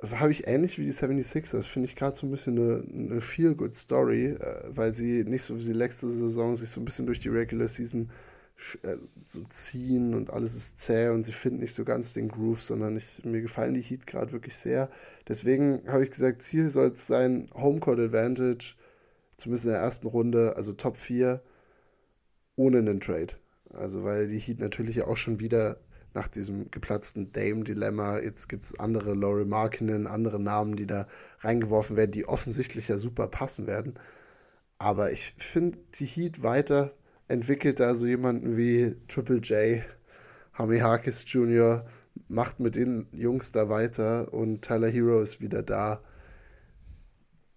habe 0.00 0.32
ich 0.32 0.46
ähnlich 0.46 0.78
wie 0.78 0.86
die 0.86 0.92
76ers, 0.92 1.64
finde 1.64 1.86
ich 1.86 1.96
gerade 1.96 2.16
so 2.16 2.26
ein 2.26 2.30
bisschen 2.30 2.58
eine, 2.58 3.10
eine 3.10 3.20
Feel-Good-Story, 3.20 4.38
äh, 4.40 4.62
weil 4.70 4.92
sie 4.94 5.24
nicht 5.24 5.42
so 5.42 5.54
wie 5.58 5.64
die 5.64 5.74
letzte 5.74 6.10
Saison 6.10 6.56
sich 6.56 6.70
so 6.70 6.80
ein 6.80 6.86
bisschen 6.86 7.04
durch 7.04 7.20
die 7.20 7.28
Regular 7.28 7.68
Season 7.68 8.10
äh, 8.82 8.96
so 9.26 9.44
ziehen 9.50 10.14
und 10.14 10.30
alles 10.30 10.54
ist 10.56 10.78
zäh 10.78 11.10
und 11.10 11.24
sie 11.24 11.32
finden 11.32 11.60
nicht 11.60 11.74
so 11.74 11.84
ganz 11.84 12.14
den 12.14 12.28
Groove, 12.30 12.62
sondern 12.62 12.96
ich, 12.96 13.22
mir 13.24 13.42
gefallen 13.42 13.74
die 13.74 13.82
Heat 13.82 14.06
gerade 14.06 14.32
wirklich 14.32 14.56
sehr. 14.56 14.90
Deswegen 15.28 15.82
habe 15.88 16.04
ich 16.04 16.10
gesagt, 16.10 16.40
Ziel 16.40 16.70
soll 16.70 16.92
es 16.92 17.06
sein, 17.06 17.50
Homecourt 17.52 18.00
Advantage, 18.00 18.76
zumindest 19.36 19.66
in 19.66 19.72
der 19.72 19.80
ersten 19.80 20.06
Runde, 20.06 20.56
also 20.56 20.72
Top 20.72 20.96
4, 20.96 21.42
ohne 22.56 22.78
einen 22.78 23.00
Trade. 23.00 23.34
Also 23.74 24.04
weil 24.04 24.28
die 24.28 24.38
Heat 24.38 24.58
natürlich 24.58 25.02
auch 25.02 25.18
schon 25.18 25.38
wieder 25.38 25.78
nach 26.18 26.28
diesem 26.28 26.70
geplatzten 26.72 27.32
Dame-Dilemma. 27.32 28.18
Jetzt 28.18 28.48
gibt 28.48 28.64
es 28.64 28.78
andere 28.78 29.14
Laurie 29.14 29.44
Markinen, 29.44 30.08
andere 30.08 30.40
Namen, 30.40 30.74
die 30.74 30.86
da 30.86 31.06
reingeworfen 31.40 31.96
werden, 31.96 32.10
die 32.10 32.26
offensichtlich 32.26 32.88
ja 32.88 32.98
super 32.98 33.28
passen 33.28 33.68
werden. 33.68 33.94
Aber 34.78 35.12
ich 35.12 35.34
finde, 35.38 35.78
die 35.94 36.06
Heat 36.06 36.42
weiter 36.42 36.92
entwickelt 37.28 37.78
da 37.78 37.94
so 37.94 38.06
jemanden 38.06 38.56
wie 38.56 38.96
Triple 39.06 39.38
J, 39.38 39.82
Hami 40.54 40.78
Harkis 40.78 41.24
Jr., 41.26 41.86
macht 42.26 42.58
mit 42.58 42.74
den 42.74 43.06
Jungs 43.12 43.52
da 43.52 43.68
weiter 43.68 44.34
und 44.34 44.62
Tyler 44.62 44.88
Hero 44.88 45.20
ist 45.20 45.40
wieder 45.40 45.62
da. 45.62 46.02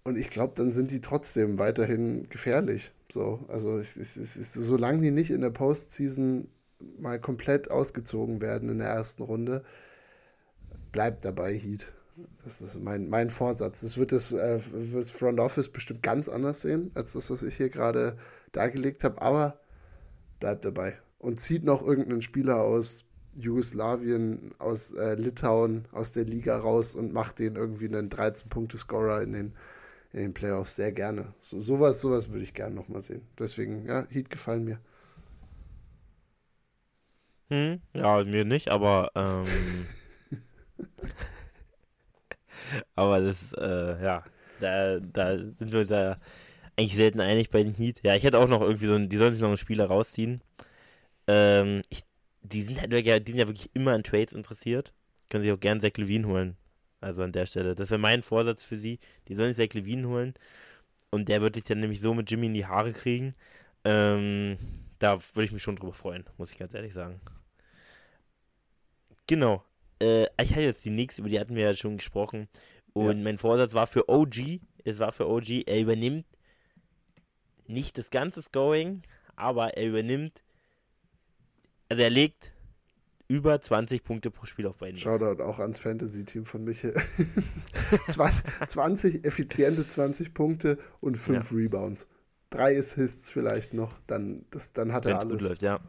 Und 0.03 0.17
ich 0.17 0.29
glaube, 0.29 0.53
dann 0.55 0.71
sind 0.71 0.91
die 0.91 1.01
trotzdem 1.01 1.57
weiterhin 1.57 2.29
gefährlich. 2.29 2.91
So, 3.11 3.43
also 3.47 3.79
ich, 3.79 3.97
ich, 3.97 4.17
ich, 4.17 4.47
solange 4.47 5.01
die 5.01 5.11
nicht 5.11 5.31
in 5.31 5.41
der 5.41 5.49
Postseason 5.49 6.47
mal 6.99 7.19
komplett 7.19 7.69
ausgezogen 7.71 8.41
werden 8.41 8.69
in 8.69 8.79
der 8.79 8.89
ersten 8.89 9.23
Runde, 9.23 9.63
bleibt 10.91 11.25
dabei 11.25 11.53
Heat. 11.53 11.87
Das 12.43 12.61
ist 12.61 12.79
mein, 12.79 13.09
mein 13.09 13.29
Vorsatz. 13.29 13.81
Das 13.81 13.97
wird 13.97 14.11
das, 14.11 14.31
äh, 14.31 14.59
das 14.93 15.11
Front 15.11 15.39
Office 15.39 15.69
bestimmt 15.69 16.03
ganz 16.03 16.29
anders 16.29 16.61
sehen, 16.61 16.91
als 16.93 17.13
das, 17.13 17.29
was 17.29 17.43
ich 17.43 17.55
hier 17.55 17.69
gerade 17.69 18.17
dargelegt 18.51 19.03
habe, 19.03 19.21
aber 19.21 19.59
bleibt 20.39 20.65
dabei. 20.65 20.97
Und 21.19 21.39
zieht 21.39 21.63
noch 21.63 21.85
irgendeinen 21.85 22.21
Spieler 22.21 22.61
aus 22.61 23.05
Jugoslawien, 23.35 24.53
aus 24.59 24.91
äh, 24.93 25.15
Litauen, 25.15 25.85
aus 25.91 26.13
der 26.13 26.25
Liga 26.25 26.57
raus 26.57 26.95
und 26.95 27.13
macht 27.13 27.39
den 27.39 27.55
irgendwie 27.55 27.87
einen 27.87 28.09
13-Punkte-Scorer 28.09 29.21
in 29.21 29.33
den, 29.33 29.53
in 30.11 30.19
den 30.19 30.33
Playoffs 30.33 30.75
sehr 30.75 30.91
gerne. 30.91 31.33
So, 31.39 31.61
sowas, 31.61 32.01
sowas 32.01 32.29
würde 32.29 32.43
ich 32.43 32.53
gerne 32.53 32.75
nochmal 32.75 33.01
sehen. 33.01 33.21
Deswegen, 33.39 33.85
ja, 33.85 34.05
Heat 34.09 34.29
gefallen 34.29 34.65
mir. 34.65 34.79
Hm, 37.51 37.81
ja, 37.93 38.23
mir 38.23 38.45
nicht, 38.45 38.69
aber 38.69 39.11
ähm, 39.13 39.45
aber 42.95 43.21
das, 43.21 43.53
äh, 43.53 44.03
ja, 44.03 44.23
da, 44.59 44.99
da 44.99 45.37
sind 45.37 45.71
wir 45.71 45.79
uns 45.79 45.89
ja 45.89 46.17
eigentlich 46.77 46.95
selten 46.95 47.21
einig 47.21 47.49
bei 47.49 47.63
den 47.63 47.75
Heat. 47.75 48.01
Ja, 48.03 48.15
ich 48.15 48.23
hätte 48.23 48.39
auch 48.39 48.47
noch 48.47 48.61
irgendwie 48.61 48.87
so, 48.87 48.95
ein, 48.95 49.09
die 49.09 49.17
sollen 49.17 49.33
sich 49.33 49.41
noch 49.41 49.49
einen 49.49 49.57
Spieler 49.57 49.85
rausziehen. 49.87 50.41
Ähm, 51.27 51.81
ich, 51.89 52.03
die 52.43 52.61
sind 52.63 52.81
halt 52.81 52.91
wirklich, 52.91 53.23
die 53.23 53.31
sind 53.31 53.39
ja 53.39 53.47
wirklich 53.47 53.71
immer 53.75 53.93
an 53.93 54.03
Trades 54.03 54.33
interessiert. 54.33 54.93
Können 55.29 55.43
sich 55.43 55.53
auch 55.53 55.59
gern 55.59 55.81
Zach 55.81 55.97
Levine 55.97 56.27
holen. 56.27 56.57
Also 57.01 57.23
an 57.23 57.33
der 57.33 57.45
Stelle. 57.47 57.75
Das 57.75 57.91
wäre 57.91 57.99
mein 57.99 58.23
Vorsatz 58.23 58.63
für 58.63 58.77
sie. 58.77 58.99
Die 59.27 59.35
sollen 59.35 59.53
sich 59.53 59.69
Zach 59.69 59.75
Levine 59.75 60.07
holen. 60.07 60.33
Und 61.11 61.29
der 61.29 61.41
würde 61.41 61.57
sich 61.57 61.65
dann 61.65 61.81
nämlich 61.81 62.01
so 62.01 62.13
mit 62.13 62.31
Jimmy 62.31 62.47
in 62.47 62.53
die 62.55 62.65
Haare 62.67 62.93
kriegen. 62.93 63.33
Ähm, 63.85 64.57
da 64.99 65.19
würde 65.33 65.45
ich 65.45 65.51
mich 65.51 65.63
schon 65.63 65.77
drüber 65.77 65.93
freuen, 65.93 66.25
muss 66.37 66.51
ich 66.51 66.57
ganz 66.57 66.73
ehrlich 66.73 66.93
sagen. 66.93 67.21
Genau. 69.27 69.63
Äh, 70.01 70.25
ich 70.41 70.51
hatte 70.51 70.61
jetzt 70.61 70.85
die 70.85 70.89
nächste, 70.89 71.21
über 71.21 71.29
die 71.29 71.39
hatten 71.39 71.55
wir 71.55 71.63
ja 71.63 71.75
schon 71.75 71.97
gesprochen. 71.97 72.47
Und 72.93 73.17
ja. 73.17 73.23
mein 73.23 73.37
Vorsatz 73.37 73.73
war 73.73 73.87
für 73.87 74.09
OG, 74.09 74.59
es 74.83 74.99
war 74.99 75.11
für 75.11 75.29
OG, 75.29 75.67
er 75.67 75.79
übernimmt 75.79 76.25
nicht 77.67 77.97
das 77.97 78.09
ganze 78.09 78.41
Scoring, 78.41 79.03
aber 79.35 79.77
er 79.77 79.87
übernimmt, 79.87 80.43
also 81.89 82.03
er 82.03 82.09
legt 82.09 82.51
über 83.27 83.61
20 83.61 84.03
Punkte 84.03 84.29
pro 84.29 84.45
Spiel 84.45 84.67
auf 84.67 84.77
beiden. 84.77 84.97
Shoutout 84.97 85.41
auch 85.41 85.59
ans 85.59 85.79
Fantasy-Team 85.79 86.45
von 86.45 86.65
Michael. 86.65 86.95
20 88.67 89.25
effiziente 89.25 89.87
20 89.87 90.33
Punkte 90.33 90.77
und 90.99 91.15
5 91.15 91.51
ja. 91.51 91.57
Rebounds. 91.57 92.07
Drei 92.49 92.77
Assists 92.77 93.31
vielleicht 93.31 93.73
noch, 93.73 93.93
dann, 94.07 94.45
das, 94.51 94.73
dann 94.73 94.91
hat 94.91 95.05
er 95.05 95.13
Wenn's 95.13 95.25
alles. 95.25 95.37
Gut 95.39 95.47
läuft, 95.47 95.63
ja. 95.63 95.79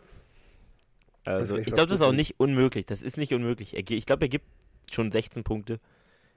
Also, 1.24 1.56
ich 1.56 1.66
glaube, 1.66 1.90
das 1.90 2.00
ist 2.00 2.02
auch 2.02 2.12
nicht 2.12 2.38
unmöglich. 2.38 2.86
Das 2.86 3.02
ist 3.02 3.16
nicht 3.16 3.32
unmöglich. 3.32 3.74
Ich 3.76 4.06
glaube, 4.06 4.24
er 4.24 4.28
gibt 4.28 4.46
schon 4.90 5.10
16 5.10 5.44
Punkte. 5.44 5.78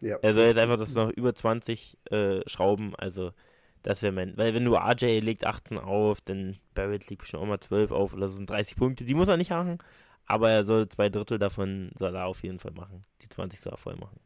Ja, 0.01 0.17
er 0.21 0.33
soll 0.33 0.45
jetzt 0.45 0.57
einfach 0.57 0.77
das 0.77 0.93
noch 0.93 1.09
über 1.09 1.33
20 1.33 1.97
äh, 2.11 2.41
schrauben. 2.47 2.95
Also, 2.95 3.31
das 3.81 4.01
wäre 4.01 4.11
mein. 4.11 4.37
Weil, 4.37 4.53
wenn 4.53 4.65
du 4.65 4.75
RJ 4.75 5.19
legt 5.19 5.45
18 5.45 5.79
auf, 5.79 6.21
dann 6.21 6.57
Barrett 6.73 7.09
legt 7.09 7.27
schon 7.27 7.39
auch 7.39 7.45
mal 7.45 7.59
12 7.59 7.91
auf 7.91 8.13
oder 8.13 8.23
das 8.23 8.35
sind 8.35 8.49
30 8.49 8.75
Punkte. 8.77 9.05
Die 9.05 9.15
muss 9.15 9.27
er 9.27 9.37
nicht 9.37 9.51
machen. 9.51 9.79
Aber 10.27 10.49
er 10.49 10.63
soll 10.63 10.87
zwei 10.89 11.09
Drittel 11.09 11.37
davon 11.37 11.91
soll 11.99 12.15
er 12.15 12.25
auf 12.25 12.41
jeden 12.43 12.59
Fall 12.59 12.71
machen. 12.71 13.01
Die 13.21 13.29
20 13.29 13.59
soll 13.59 13.73
er 13.73 13.77
voll 13.77 13.95
machen. 13.95 14.19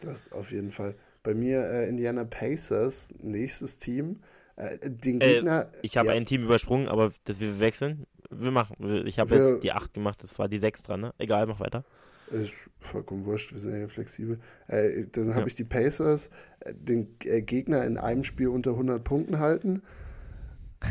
Das 0.00 0.32
auf 0.32 0.52
jeden 0.52 0.70
Fall. 0.70 0.94
Bei 1.22 1.34
mir 1.34 1.60
äh, 1.64 1.88
Indiana 1.88 2.24
Pacers, 2.24 3.14
nächstes 3.20 3.78
Team. 3.78 4.20
Äh, 4.56 4.78
den 4.90 5.20
äh, 5.20 5.34
Gegner. 5.34 5.70
ich 5.82 5.96
habe 5.96 6.08
ja. 6.08 6.14
ein 6.14 6.26
Team 6.26 6.44
übersprungen, 6.44 6.88
aber 6.88 7.12
das 7.24 7.40
wir 7.40 7.58
wechseln. 7.58 8.06
Wir 8.30 8.50
machen. 8.50 9.06
Ich 9.06 9.18
habe 9.18 9.36
jetzt 9.36 9.62
die 9.62 9.72
8 9.72 9.94
gemacht, 9.94 10.22
das 10.22 10.38
war 10.38 10.48
die 10.48 10.58
6 10.58 10.82
dran, 10.82 11.00
ne? 11.00 11.14
Egal, 11.18 11.46
mach 11.46 11.60
weiter. 11.60 11.84
Ist 12.30 12.52
vollkommen 12.80 13.24
wurscht, 13.26 13.52
wir 13.52 13.60
sind 13.60 13.78
ja 13.78 13.88
flexibel. 13.88 14.38
Äh, 14.68 15.06
dann 15.12 15.30
habe 15.30 15.40
ja. 15.40 15.46
ich 15.46 15.54
die 15.54 15.64
Pacers, 15.64 16.30
äh, 16.60 16.72
den 16.74 17.16
äh, 17.24 17.42
Gegner 17.42 17.84
in 17.84 17.98
einem 17.98 18.24
Spiel 18.24 18.48
unter 18.48 18.70
100 18.70 19.02
Punkten 19.04 19.38
halten. 19.38 19.82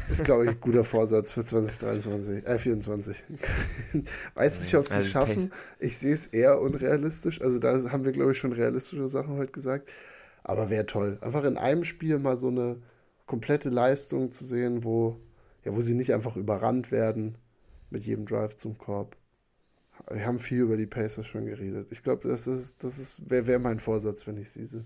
Ist, 0.10 0.26
glaube 0.26 0.46
ich, 0.46 0.50
ein 0.52 0.60
guter 0.60 0.84
Vorsatz 0.84 1.32
für 1.32 1.44
2023, 1.44 2.48
äh, 2.48 2.58
24. 2.58 3.24
Weiß 4.34 4.62
nicht, 4.62 4.76
ob 4.76 4.88
sie 4.88 4.94
es 4.94 4.98
also 4.98 5.10
schaffen. 5.10 5.52
Ich 5.80 5.98
sehe 5.98 6.14
es 6.14 6.28
eher 6.28 6.60
unrealistisch. 6.62 7.42
Also 7.42 7.60
da 7.60 7.92
haben 7.92 8.04
wir, 8.04 8.12
glaube 8.12 8.32
ich, 8.32 8.38
schon 8.40 8.54
realistische 8.54 9.08
Sachen 9.08 9.38
heute 9.38 9.52
gesagt. 9.52 9.92
Aber 10.44 10.72
wäre 10.72 10.88
toll. 10.88 11.20
Einfach 11.22 11.44
in 11.44 11.58
einem 11.58 11.84
Spiel 11.84 12.18
mal 12.18 12.38
so 12.38 12.48
eine 12.48 12.78
komplette 13.26 13.70
Leistung 13.70 14.32
zu 14.32 14.44
sehen, 14.44 14.84
wo, 14.84 15.20
ja, 15.64 15.74
wo 15.74 15.82
sie 15.82 15.94
nicht 15.94 16.14
einfach 16.14 16.36
überrannt 16.36 16.92
werden 16.92 17.38
mit 17.90 18.04
jedem 18.04 18.26
Drive 18.26 18.58
zum 18.58 18.78
Korb. 18.78 19.16
Wir 20.12 20.26
haben 20.26 20.40
viel 20.40 20.62
über 20.62 20.78
die 20.78 20.88
Pacers 20.88 21.28
schon 21.28 21.46
geredet. 21.46 21.88
Ich 21.92 22.04
glaube, 22.04 22.28
das 22.28 22.48
ist, 22.48 22.84
das 22.84 23.00
ist, 23.00 23.30
wäre 23.30 23.48
wär 23.48 23.60
mein 23.60 23.80
Vorsatz, 23.80 24.28
wenn 24.28 24.38
ich 24.38 24.52
sie 24.52 24.66
sehe. 24.66 24.86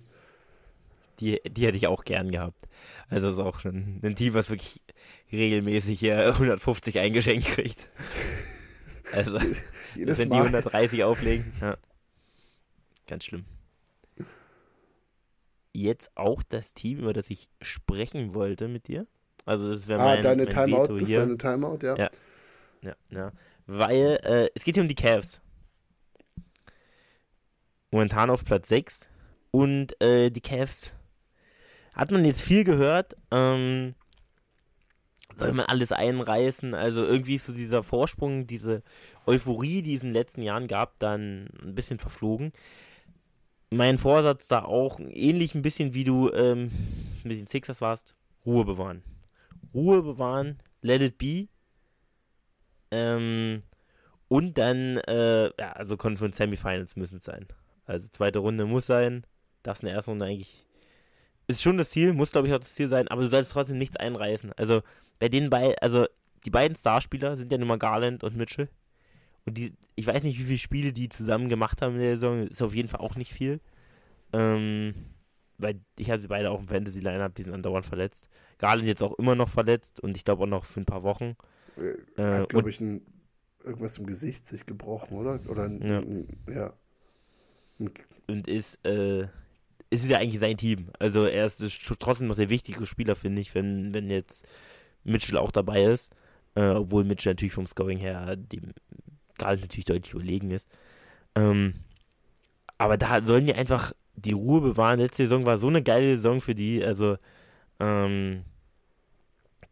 Die, 1.19 1.41
die 1.49 1.65
hätte 1.65 1.77
ich 1.77 1.87
auch 1.87 2.03
gern 2.03 2.29
gehabt. 2.29 2.67
Also 3.09 3.29
ist 3.29 3.39
auch 3.39 3.65
ein, 3.65 3.99
ein 4.03 4.15
Team, 4.15 4.35
was 4.35 4.49
wirklich 4.49 4.83
regelmäßig 5.31 5.99
hier 5.99 6.27
150 6.33 6.99
eingeschenkt 6.99 7.47
kriegt. 7.47 7.89
Also, 9.13 9.33
wenn 9.95 10.29
die 10.29 10.35
130 10.35 11.03
auflegen. 11.03 11.53
Ja. 11.61 11.77
Ganz 13.07 13.25
schlimm. 13.25 13.45
Jetzt 15.79 16.17
auch 16.17 16.41
das 16.41 16.73
Team, 16.73 16.97
über 16.97 17.13
das 17.13 17.29
ich 17.29 17.49
sprechen 17.61 18.33
wollte 18.33 18.67
mit 18.67 18.87
dir. 18.87 19.05
Also 19.45 19.69
das 19.71 19.87
wäre 19.87 20.01
ah, 20.01 20.05
mein, 20.05 20.23
deine 20.23 20.45
mein 20.45 20.51
Timeout, 20.51 20.81
Veto 20.85 20.97
das 20.97 21.09
ist 21.09 21.15
deine 21.15 21.37
Timeout, 21.37 21.77
ja. 21.83 21.95
Ja, 21.95 22.09
ja, 22.81 22.95
ja. 23.11 23.31
Weil 23.67 24.19
äh, 24.23 24.49
es 24.55 24.63
geht 24.63 24.73
hier 24.73 24.81
um 24.81 24.89
die 24.89 24.95
Cavs. 24.95 25.39
Momentan 27.91 28.31
auf 28.31 28.43
Platz 28.43 28.69
6. 28.69 29.01
Und 29.51 30.01
äh, 30.01 30.31
die 30.31 30.41
Cavs 30.41 30.93
hat 31.93 32.09
man 32.09 32.25
jetzt 32.25 32.41
viel 32.41 32.63
gehört. 32.63 33.15
Ähm, 33.29 33.93
soll 35.35 35.53
man 35.53 35.67
alles 35.67 35.91
einreißen? 35.91 36.73
Also 36.73 37.05
irgendwie 37.05 37.35
ist 37.35 37.45
so 37.45 37.53
dieser 37.53 37.83
Vorsprung, 37.83 38.47
diese 38.47 38.81
Euphorie, 39.27 39.83
die 39.83 39.93
es 39.93 40.01
in 40.01 40.09
den 40.09 40.15
letzten 40.15 40.41
Jahren 40.41 40.67
gab, 40.67 40.97
dann 40.97 41.49
ein 41.61 41.75
bisschen 41.75 41.99
verflogen. 41.99 42.51
Mein 43.69 43.97
Vorsatz 43.97 44.47
da 44.47 44.63
auch, 44.63 44.99
ähnlich 44.99 45.53
ein 45.53 45.61
bisschen 45.61 45.93
wie 45.93 46.03
du 46.03 46.31
ähm, 46.31 46.71
mit 47.23 47.37
den 47.37 47.47
Sixers 47.47 47.81
warst, 47.81 48.15
Ruhe 48.45 48.63
bewahren. 48.63 49.03
Ruhe 49.73 50.01
bewahren, 50.01 50.59
let 50.81 51.01
it 51.01 51.17
be. 51.17 51.47
Ähm, 52.91 53.61
und 54.29 54.57
dann, 54.57 54.97
äh, 54.97 55.45
ja, 55.59 55.73
also 55.73 55.97
Conference 55.97 56.37
Semifinals 56.37 56.95
müssen 56.95 57.17
es 57.17 57.25
sein. 57.25 57.47
Also 57.85 58.07
zweite 58.09 58.39
Runde 58.39 58.65
muss 58.65 58.85
sein. 58.85 59.25
Darf 59.63 59.77
es 59.77 59.83
in 59.83 59.89
der 59.89 60.03
Runde 60.03 60.25
eigentlich. 60.25 60.65
Ist 61.47 61.61
schon 61.61 61.77
das 61.77 61.89
Ziel, 61.89 62.13
muss 62.13 62.31
glaube 62.31 62.47
ich 62.47 62.53
auch 62.53 62.59
das 62.59 62.75
Ziel 62.75 62.89
sein, 62.89 63.07
aber 63.07 63.21
du 63.21 63.29
sollst 63.29 63.53
trotzdem 63.53 63.77
nichts 63.77 63.95
einreißen. 63.95 64.51
Also 64.57 64.81
bei 65.19 65.29
den 65.29 65.49
beiden, 65.49 65.75
also 65.81 66.05
die 66.45 66.49
beiden 66.49 66.75
Starspieler 66.75 67.37
sind 67.37 67.51
ja 67.51 67.57
nun 67.57 67.69
mal 67.69 67.77
Garland 67.77 68.23
und 68.23 68.35
Mitchell. 68.35 68.69
Und 69.47 69.57
die, 69.57 69.73
ich 69.95 70.05
weiß 70.05 70.23
nicht, 70.23 70.37
wie 70.39 70.43
viele 70.43 70.57
Spiele 70.57 70.93
die 70.93 71.07
zusammen 71.07 71.47
gemacht 71.47 71.81
haben 71.81 71.95
in 71.95 72.01
der 72.01 72.17
Saison, 72.17 72.47
ist 72.47 72.61
auf 72.61 72.75
jeden 72.75 72.89
Fall 72.89 72.99
auch 72.99 73.15
nicht 73.15 73.31
viel. 73.31 73.61
Ähm, 74.33 74.93
weil 75.57 75.79
ich 75.97 76.11
hatte 76.11 76.27
beide 76.27 76.51
auch 76.51 76.59
im 76.59 76.67
Fantasy-Line-Up, 76.67 77.33
die 77.33 77.43
sind 77.43 77.53
andauernd 77.53 77.85
verletzt. 77.85 78.27
Garland 78.57 78.85
jetzt 78.85 79.01
auch 79.01 79.17
immer 79.17 79.35
noch 79.35 79.47
verletzt 79.47 80.01
und 80.01 80.17
ich 80.17 80.25
glaube 80.25 80.43
auch 80.43 80.47
noch 80.47 80.65
für 80.65 80.81
ein 80.81 80.85
paar 80.85 81.03
Wochen. 81.03 81.37
Er 82.17 82.41
hat, 82.41 82.49
glaube 82.49 82.69
ich, 82.69 82.81
ein, 82.81 83.01
irgendwas 83.63 83.97
im 83.97 84.05
Gesicht 84.05 84.45
sich 84.45 84.65
gebrochen, 84.65 85.17
oder? 85.17 85.39
Oder 85.47 85.63
ein, 85.63 85.81
ja. 85.81 85.99
Ein, 85.99 86.27
ja. 86.49 86.73
Und 88.27 88.47
ist, 88.49 88.85
äh, 88.85 89.27
ist 89.89 90.09
ja 90.09 90.17
eigentlich 90.17 90.41
sein 90.41 90.57
Team. 90.57 90.89
Also 90.99 91.23
er 91.23 91.45
ist 91.45 91.61
trotzdem 91.99 92.27
noch 92.27 92.35
der 92.35 92.49
wichtigere 92.49 92.85
Spieler, 92.85 93.15
finde 93.15 93.41
ich, 93.41 93.55
wenn, 93.55 93.93
wenn 93.93 94.09
jetzt 94.09 94.45
Mitchell 95.05 95.37
auch 95.37 95.51
dabei 95.51 95.85
ist. 95.85 96.13
Äh, 96.55 96.71
obwohl 96.71 97.05
Mitchell 97.05 97.31
natürlich 97.31 97.53
vom 97.53 97.67
Scoring 97.67 97.99
her 97.99 98.35
dem 98.35 98.73
Garland 99.37 99.61
natürlich 99.61 99.85
deutlich 99.85 100.13
überlegen 100.13 100.51
ist. 100.51 100.69
Ähm, 101.35 101.75
aber 102.77 102.97
da 102.97 103.25
sollen 103.25 103.45
die 103.45 103.53
einfach 103.53 103.93
die 104.15 104.33
Ruhe 104.33 104.61
bewahren. 104.61 104.99
Letzte 104.99 105.23
Saison 105.23 105.45
war 105.45 105.57
so 105.57 105.67
eine 105.67 105.83
geile 105.83 106.15
Saison 106.15 106.41
für 106.41 106.55
die. 106.55 106.83
Also, 106.83 107.17
ähm, 107.79 108.43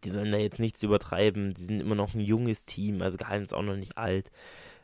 die 0.04 0.12
sollen 0.12 0.32
da 0.32 0.38
jetzt 0.38 0.60
nichts 0.60 0.84
übertreiben. 0.84 1.54
Die 1.54 1.64
sind 1.64 1.80
immer 1.80 1.96
noch 1.96 2.14
ein 2.14 2.20
junges 2.20 2.66
Team. 2.66 3.02
Also 3.02 3.18
Geheim 3.18 3.44
ist 3.44 3.54
auch 3.54 3.64
noch 3.64 3.76
nicht 3.76 3.98
alt. 3.98 4.32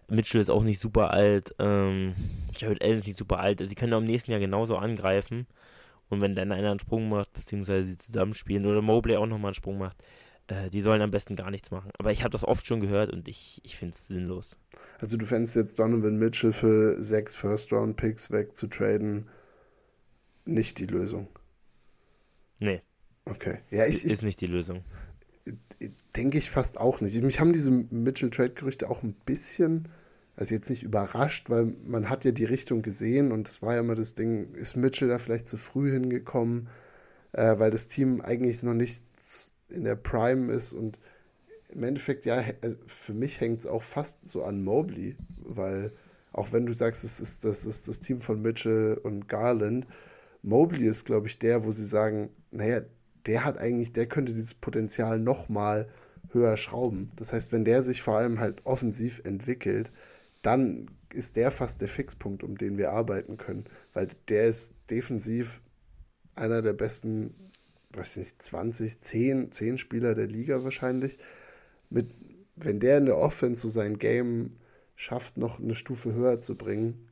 Mitchell 0.08 0.42
ist 0.42 0.50
auch 0.50 0.64
nicht 0.64 0.80
super 0.80 1.12
alt. 1.12 1.56
Ähm, 1.60 2.14
Jared 2.58 2.84
Allen 2.84 2.98
ist 2.98 3.08
nicht 3.08 3.18
super 3.18 3.40
alt. 3.40 3.62
Also 3.62 3.70
sie 3.70 3.76
können 3.76 3.94
auch 3.94 4.00
im 4.00 4.06
nächsten 4.06 4.32
Jahr 4.32 4.40
genauso 4.40 4.78
angreifen. 4.78 5.48
Und 6.10 6.20
wenn 6.22 6.36
dann 6.36 6.52
einer 6.52 6.72
einen 6.72 6.80
Sprung 6.80 7.08
macht, 7.08 7.32
beziehungsweise 7.34 7.86
sie 7.86 7.98
zusammenspielen 7.98 8.66
oder 8.66 8.82
Mobley 8.82 9.16
auch 9.16 9.28
nochmal 9.28 9.50
einen 9.50 9.56
Sprung 9.56 9.78
macht, 9.78 9.98
äh, 10.52 10.70
die 10.70 10.82
sollen 10.82 11.02
am 11.02 11.12
besten 11.12 11.36
gar 11.36 11.50
nichts 11.50 11.72
machen. 11.72 11.92
Aber 11.98 12.12
ich 12.12 12.24
habe 12.24 12.32
das 12.32 12.44
oft 12.44 12.68
schon 12.68 12.82
gehört 12.82 13.12
und 13.12 13.28
ich, 13.28 13.62
ich 13.64 13.78
finde 13.78 13.96
es 13.96 14.08
sinnlos. 14.08 14.58
Also 15.00 15.16
du 15.16 15.26
fändest 15.26 15.56
jetzt 15.56 15.80
Donovan 15.80 16.18
Mitchell 16.18 16.52
für 16.52 17.02
sechs 17.02 17.36
First-Round-Picks 17.36 18.32
wegzutraden 18.32 19.30
nicht 20.44 20.80
die 20.80 20.88
Lösung. 20.88 21.28
Nee. 22.60 22.82
Okay. 23.26 23.60
Ja, 23.70 23.86
ich, 23.86 24.04
ist 24.04 24.24
nicht 24.24 24.42
die 24.42 24.48
Lösung. 24.48 24.84
Denke 26.16 26.38
ich 26.38 26.52
fast 26.52 26.78
auch 26.78 27.00
nicht. 27.00 27.22
Mich 27.22 27.40
haben 27.40 27.54
diese 27.54 27.72
Mitchell-Trade-Gerüchte 27.72 28.90
auch 28.90 29.04
ein 29.04 29.14
bisschen, 29.26 29.88
also 30.36 30.54
jetzt 30.54 30.70
nicht 30.70 30.84
überrascht, 30.84 31.50
weil 31.50 31.76
man 31.86 32.10
hat 32.10 32.26
ja 32.26 32.32
die 32.32 32.44
Richtung 32.44 32.82
gesehen 32.82 33.32
und 33.32 33.48
es 33.48 33.62
war 33.62 33.76
ja 33.76 33.80
immer 33.80 33.96
das 33.96 34.16
Ding, 34.16 34.54
ist 34.56 34.76
Mitchell 34.76 35.08
da 35.08 35.20
vielleicht 35.20 35.48
zu 35.48 35.58
früh 35.58 35.92
hingekommen, 35.92 36.68
äh, 37.32 37.58
weil 37.58 37.72
das 37.72 37.88
Team 37.88 38.20
eigentlich 38.20 38.64
noch 38.64 38.74
nicht 38.74 39.04
in 39.72 39.84
der 39.84 39.96
Prime 39.96 40.52
ist 40.52 40.74
und 40.74 41.00
im 41.70 41.84
Endeffekt, 41.84 42.26
ja, 42.26 42.40
äh, 42.40 42.76
für 42.86 43.14
mich 43.14 43.40
hängt 43.40 43.60
es 43.60 43.66
auch 43.66 43.84
fast 43.84 44.26
so 44.26 44.44
an 44.44 44.64
Mobley, 44.64 45.16
weil 45.38 45.92
auch 46.34 46.52
wenn 46.54 46.66
du 46.66 46.74
sagst, 46.74 47.04
es 47.04 47.20
ist, 47.20 47.46
das 47.46 47.66
ist 47.66 47.88
das 47.88 48.00
Team 48.00 48.22
von 48.22 48.42
Mitchell 48.42 49.00
und 49.04 49.28
Garland, 49.28 49.88
Mobley 50.44 50.88
ist, 50.88 51.06
glaube 51.06 51.28
ich, 51.28 51.40
der, 51.40 51.64
wo 51.64 51.72
sie 51.72 51.86
sagen, 51.86 52.30
naja, 52.52 52.82
der 53.26 53.46
hat 53.46 53.58
eigentlich, 53.58 53.94
der 53.94 54.08
könnte 54.08 54.34
dieses 54.34 54.54
Potenzial 54.54 55.20
nochmal 55.20 55.88
höher 56.32 56.58
schrauben. 56.58 57.12
Das 57.16 57.34
heißt, 57.34 57.52
wenn 57.52 57.66
der 57.66 57.84
sich 57.84 58.02
vor 58.02 58.18
allem 58.18 58.40
halt 58.40 58.66
offensiv 58.66 59.22
entwickelt, 59.26 59.92
dann 60.42 60.90
ist 61.14 61.36
der 61.36 61.52
fast 61.52 61.82
der 61.82 61.88
Fixpunkt, 61.88 62.44
um 62.44 62.58
den 62.58 62.78
wir 62.78 62.92
arbeiten 62.92 63.38
können. 63.38 63.66
Weil 63.94 64.08
der 64.30 64.48
ist 64.48 64.74
defensiv 64.90 65.62
einer 66.36 66.62
der 66.62 66.74
besten, 66.74 67.36
weiß 67.94 68.18
ich 68.18 68.24
nicht, 68.24 68.42
20, 68.42 69.00
10, 69.00 69.52
10 69.52 69.78
Spieler 69.78 70.16
der 70.16 70.28
Liga 70.28 70.64
wahrscheinlich. 70.64 71.18
Mit, 71.90 72.12
wenn 72.56 72.80
der 72.80 72.98
in 72.98 73.06
der 73.06 73.18
Offense 73.18 73.62
so 73.62 73.70
sein 73.70 73.98
Game 73.98 74.58
schafft, 74.96 75.38
noch 75.38 75.60
eine 75.60 75.76
Stufe 75.76 76.14
höher 76.14 76.42
zu 76.42 76.56
bringen, 76.56 77.10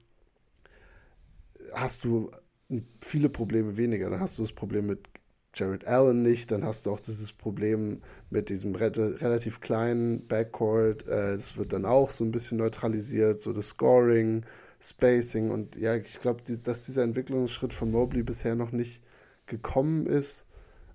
hast 1.73 2.03
du 2.03 2.31
viele 3.01 3.29
Probleme 3.29 3.77
weniger. 3.77 4.09
Dann 4.09 4.19
hast 4.19 4.37
du 4.37 4.43
das 4.43 4.53
Problem 4.53 4.87
mit 4.87 5.09
Jared 5.53 5.85
Allen 5.85 6.21
nicht, 6.21 6.51
dann 6.51 6.63
hast 6.63 6.85
du 6.85 6.91
auch 6.91 6.99
dieses 6.99 7.31
Problem 7.31 8.01
mit 8.29 8.49
diesem 8.49 8.75
re 8.75 8.91
relativ 8.95 9.61
kleinen 9.61 10.27
Backcourt. 10.27 11.07
Äh, 11.07 11.37
das 11.37 11.57
wird 11.57 11.73
dann 11.73 11.85
auch 11.85 12.11
so 12.11 12.23
ein 12.23 12.31
bisschen 12.31 12.59
neutralisiert, 12.59 13.41
so 13.41 13.51
das 13.51 13.69
Scoring, 13.69 14.45
Spacing 14.79 15.49
und 15.49 15.75
ja, 15.75 15.95
ich 15.95 16.19
glaube, 16.21 16.41
die, 16.47 16.61
dass 16.61 16.85
dieser 16.85 17.03
Entwicklungsschritt 17.03 17.73
von 17.73 17.91
Mobley 17.91 18.23
bisher 18.23 18.55
noch 18.55 18.71
nicht 18.71 19.03
gekommen 19.47 20.05
ist. 20.05 20.45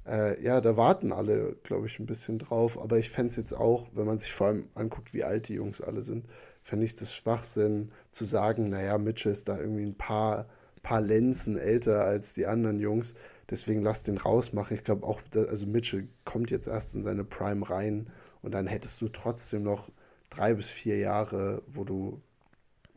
Äh, 0.06 0.42
ja, 0.42 0.60
da 0.60 0.76
warten 0.76 1.12
alle, 1.12 1.56
glaube 1.62 1.86
ich, 1.86 1.98
ein 1.98 2.06
bisschen 2.06 2.38
drauf. 2.38 2.78
Aber 2.80 2.98
ich 2.98 3.10
fände 3.10 3.30
es 3.30 3.36
jetzt 3.36 3.54
auch, 3.54 3.86
wenn 3.94 4.06
man 4.06 4.18
sich 4.18 4.32
vor 4.32 4.48
allem 4.48 4.68
anguckt, 4.74 5.14
wie 5.14 5.24
alt 5.24 5.48
die 5.48 5.54
Jungs 5.54 5.80
alle 5.80 6.02
sind, 6.02 6.26
fände 6.62 6.84
ich 6.86 6.94
das 6.96 7.14
Schwachsinn 7.14 7.90
zu 8.10 8.24
sagen, 8.24 8.70
naja, 8.70 8.98
Mitchell 8.98 9.32
ist 9.32 9.48
da 9.48 9.58
irgendwie 9.58 9.84
ein 9.84 9.96
paar 9.96 10.46
paar 10.84 11.00
Lenzen 11.00 11.58
älter 11.58 12.04
als 12.04 12.34
die 12.34 12.46
anderen 12.46 12.78
Jungs. 12.78 13.16
Deswegen 13.50 13.82
lass 13.82 14.04
den 14.04 14.18
rausmachen. 14.18 14.76
Ich 14.76 14.84
glaube 14.84 15.06
auch, 15.06 15.20
also 15.34 15.66
Mitchell 15.66 16.06
kommt 16.24 16.50
jetzt 16.52 16.68
erst 16.68 16.94
in 16.94 17.02
seine 17.02 17.24
Prime 17.24 17.68
rein 17.68 18.08
und 18.42 18.52
dann 18.54 18.68
hättest 18.68 19.00
du 19.00 19.08
trotzdem 19.08 19.64
noch 19.64 19.90
drei 20.30 20.54
bis 20.54 20.70
vier 20.70 20.98
Jahre, 20.98 21.62
wo 21.66 21.84
du, 21.84 22.20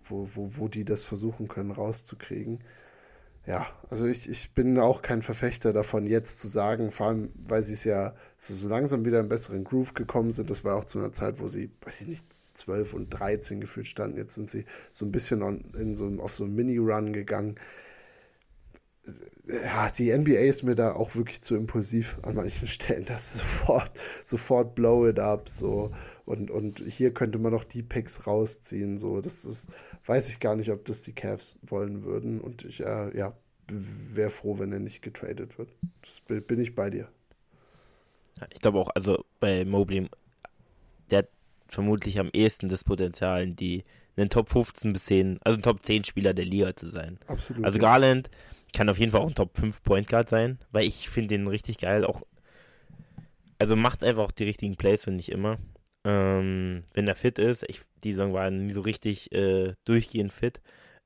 wo, 0.03 0.28
wo, 0.36 0.58
wo 0.58 0.68
die 0.68 0.86
das 0.86 1.03
versuchen 1.03 1.47
können 1.47 1.72
rauszukriegen 1.72 2.60
ja, 3.48 3.66
also 3.89 4.06
ich, 4.06 4.30
ich 4.30 4.52
bin 4.52 4.78
auch 4.78 5.02
kein 5.02 5.22
Verfechter 5.22 5.72
davon, 5.72 6.06
jetzt 6.06 6.39
zu 6.39 6.50
sagen, 6.50 6.91
vor 6.91 7.08
allem, 7.08 7.30
weil 7.48 7.64
sie 7.64 7.74
es 7.74 7.86
ja 7.86 8.14
so, 8.38 8.54
so 8.54 8.68
langsam 8.68 9.06
wieder 9.06 9.22
in 9.22 9.30
besseren 9.30 9.64
Groove 9.64 9.93
gekommen 9.93 10.34
sind. 10.34 10.50
Das 10.50 10.66
war 10.66 10.76
auch 10.76 10.84
zu 10.84 11.00
einer 11.00 11.14
Zeit, 11.14 11.39
wo 11.39 11.48
sie, 11.48 11.72
weiß 11.86 12.02
ich 12.02 12.08
nicht, 12.08 12.26
12 12.56 12.93
und 12.93 13.10
13 13.10 13.62
gefühlt 13.62 13.88
standen. 13.88 14.18
Jetzt 14.18 14.36
sind 14.36 14.50
sie 14.50 14.66
so 14.91 15.06
ein 15.06 15.14
bisschen 15.14 15.43
on, 15.43 15.64
in 15.80 15.95
so, 15.95 16.12
auf 16.20 16.34
so 16.34 16.43
einen 16.43 16.56
Mini-Run 16.56 17.14
gegangen. 17.14 17.56
Ja, 19.47 19.89
die 19.89 20.12
NBA 20.16 20.39
ist 20.39 20.64
mir 20.64 20.76
da 20.76 20.93
auch 20.93 21.16
wirklich 21.16 21.41
zu 21.41 21.55
impulsiv 21.55 22.20
an 22.24 22.36
manchen 22.36 22.68
Stellen. 22.68 23.05
Das 23.05 23.36
sofort, 23.36 23.91
sofort 24.26 24.76
blow 24.76 25.08
it 25.08 25.20
up, 25.20 25.47
so. 25.47 25.91
Und, 26.26 26.51
und 26.51 26.80
hier 26.80 27.14
könnte 27.14 27.39
man 27.39 27.53
noch 27.53 27.64
die 27.64 27.84
Picks 27.84 28.28
rausziehen, 28.28 28.97
so. 28.97 29.22
Das 29.22 29.45
ist, 29.45 29.70
weiß 30.05 30.30
ich 30.30 30.39
gar 30.39 30.55
nicht, 30.55 30.72
ob 30.72 30.84
das 30.86 31.03
die 31.03 31.14
Cavs 31.14 31.58
wollen 31.62 32.03
würden. 32.03 32.41
Und 32.41 32.66
ich, 32.66 32.82
äh, 32.82 33.18
ja, 33.18 33.34
wäre 33.70 34.30
froh, 34.30 34.60
wenn 34.60 34.72
er 34.72 34.80
nicht 34.80 35.01
getradet 35.01 35.58
wird. 35.58 35.70
Das 36.01 36.22
bin 36.22 36.60
ich 36.60 36.76
bei 36.76 36.89
dir. 36.89 37.08
Ich 38.51 38.60
glaube 38.60 38.80
auch, 38.80 38.89
also 38.93 39.26
bei 39.39 39.66
Mobley, 39.66 40.10
der 41.10 41.20
hat 41.20 41.30
vermutlich 41.68 42.20
am 42.20 42.30
ehesten 42.34 42.70
das 42.70 42.84
Potenzial, 42.84 43.47
die 43.47 43.84
einen 44.16 44.30
Top 44.30 44.49
15 44.49 44.93
bis 44.93 45.05
10, 45.05 45.39
also 45.43 45.58
ein 45.58 45.62
Top 45.62 45.84
10 45.84 46.03
Spieler 46.03 46.34
der 46.34 46.45
Liga 46.45 46.76
zu 46.76 46.89
sein. 46.89 47.20
Absolut. 47.28 47.66
Also 47.66 47.80
Garland 47.80 48.30
kann 48.74 48.89
auf 48.89 48.99
jeden 48.99 49.11
Fall 49.11 49.22
auch 49.22 49.28
ein 49.28 49.36
Top 49.36 49.57
5 49.57 49.84
Point 49.84 50.07
Guard 50.07 50.30
sein, 50.30 50.59
weil 50.72 50.86
ich 50.86 51.09
finde 51.09 51.30
den 51.30 51.47
richtig 51.47 51.78
geil. 51.78 52.05
Auch, 52.05 52.22
also 53.59 53.76
macht 53.76 54.03
einfach 54.03 54.24
auch 54.24 54.32
die 54.32 54.43
richtigen 54.43 54.76
Plays, 54.76 55.03
finde 55.03 55.22
ich 55.22 55.32
immer. 55.32 55.57
Ähm, 56.03 56.84
wenn 56.93 57.07
er 57.07 57.15
fit 57.15 57.39
ist, 57.39 57.63
ich, 57.68 57.82
die 58.03 58.13
Saison 58.13 58.34
war 58.34 58.49
nie 58.49 58.74
so 58.74 58.82
richtig 58.82 59.32
äh, 59.34 59.74
durchgehend 59.86 60.32
fit, 60.32 60.61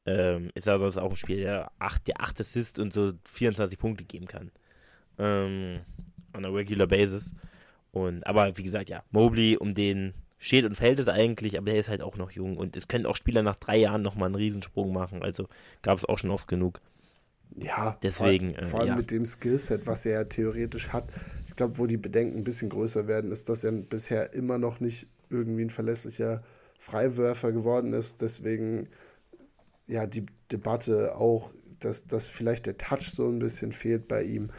ähm, 0.05 0.49
ist 0.55 0.68
er 0.68 0.80
sonst 0.80 0.97
auch 0.97 1.12
ein 1.12 1.16
Spiel, 1.16 1.38
der 1.38 1.72
8, 1.80 2.07
der 2.07 2.22
8 2.22 2.41
Assists 2.41 2.80
und 2.80 2.93
so 2.93 3.14
24 3.26 3.78
Punkte 3.80 4.03
geben 4.03 4.28
kann. 4.28 4.51
Ähm, 5.18 5.82
on 6.36 6.45
a 6.45 6.49
regular 6.49 6.88
basis. 6.88 7.34
Und, 7.91 8.26
aber 8.26 8.57
wie 8.57 8.64
gesagt, 8.64 8.89
ja, 8.89 9.03
Mobley, 9.12 9.57
um 9.57 9.74
den 9.74 10.14
steht 10.39 10.66
und 10.66 10.76
fällt 10.76 10.99
es 10.99 11.07
eigentlich, 11.07 11.57
aber 11.57 11.68
der 11.68 11.80
ist 11.80 11.89
halt 11.89 12.01
auch 12.01 12.18
noch 12.18 12.32
jung. 12.32 12.57
Und 12.57 12.76
es 12.76 12.88
können 12.88 13.05
auch 13.05 13.16
Spieler 13.16 13.43
nach 13.43 13.55
drei 13.55 13.78
Jahren 13.78 14.01
nochmal 14.01 14.28
einen 14.28 14.36
Riesensprung 14.36 14.91
machen. 14.91 15.22
Also 15.22 15.47
gab 15.82 15.97
es 15.97 16.05
auch 16.05 16.18
schon 16.18 16.32
oft 16.32 16.47
genug. 16.47 16.82
Ja, 17.56 17.97
deswegen. 18.02 18.56
Vor, 18.56 18.64
vor 18.64 18.80
allem 18.80 18.89
äh, 18.89 18.91
ja. 18.91 18.97
mit 18.97 19.12
dem 19.12 19.26
Skillset, 19.26 19.86
was 19.86 20.06
er 20.06 20.12
ja 20.14 20.24
theoretisch 20.24 20.89
hat. 20.89 21.10
Ich 21.45 21.56
glaube, 21.56 21.78
wo 21.78 21.86
die 21.86 21.97
Bedenken 21.97 22.38
ein 22.38 22.43
bisschen 22.43 22.70
größer 22.70 23.08
werden, 23.08 23.32
ist, 23.32 23.49
dass 23.49 23.64
er 23.64 23.72
bisher 23.72 24.34
immer 24.34 24.58
noch 24.58 24.80
nicht 24.80 25.08
irgendwie 25.30 25.64
ein 25.64 25.70
verlässlicher 25.70 26.43
Freiwürfer 26.80 27.52
geworden 27.52 27.93
ist. 27.93 28.22
Deswegen 28.22 28.88
ja 29.88 30.08
die 30.08 30.26
Debatte 30.52 31.16
auch, 31.16 31.52
dass, 31.80 32.08
dass 32.08 32.28
vielleicht 32.28 32.66
der 32.66 32.78
Touch 32.78 33.12
so 33.14 33.28
ein 33.28 33.39
bisschen 33.39 33.72
fehlt 33.72 34.08
bei 34.08 34.24
ihm. 34.24 34.49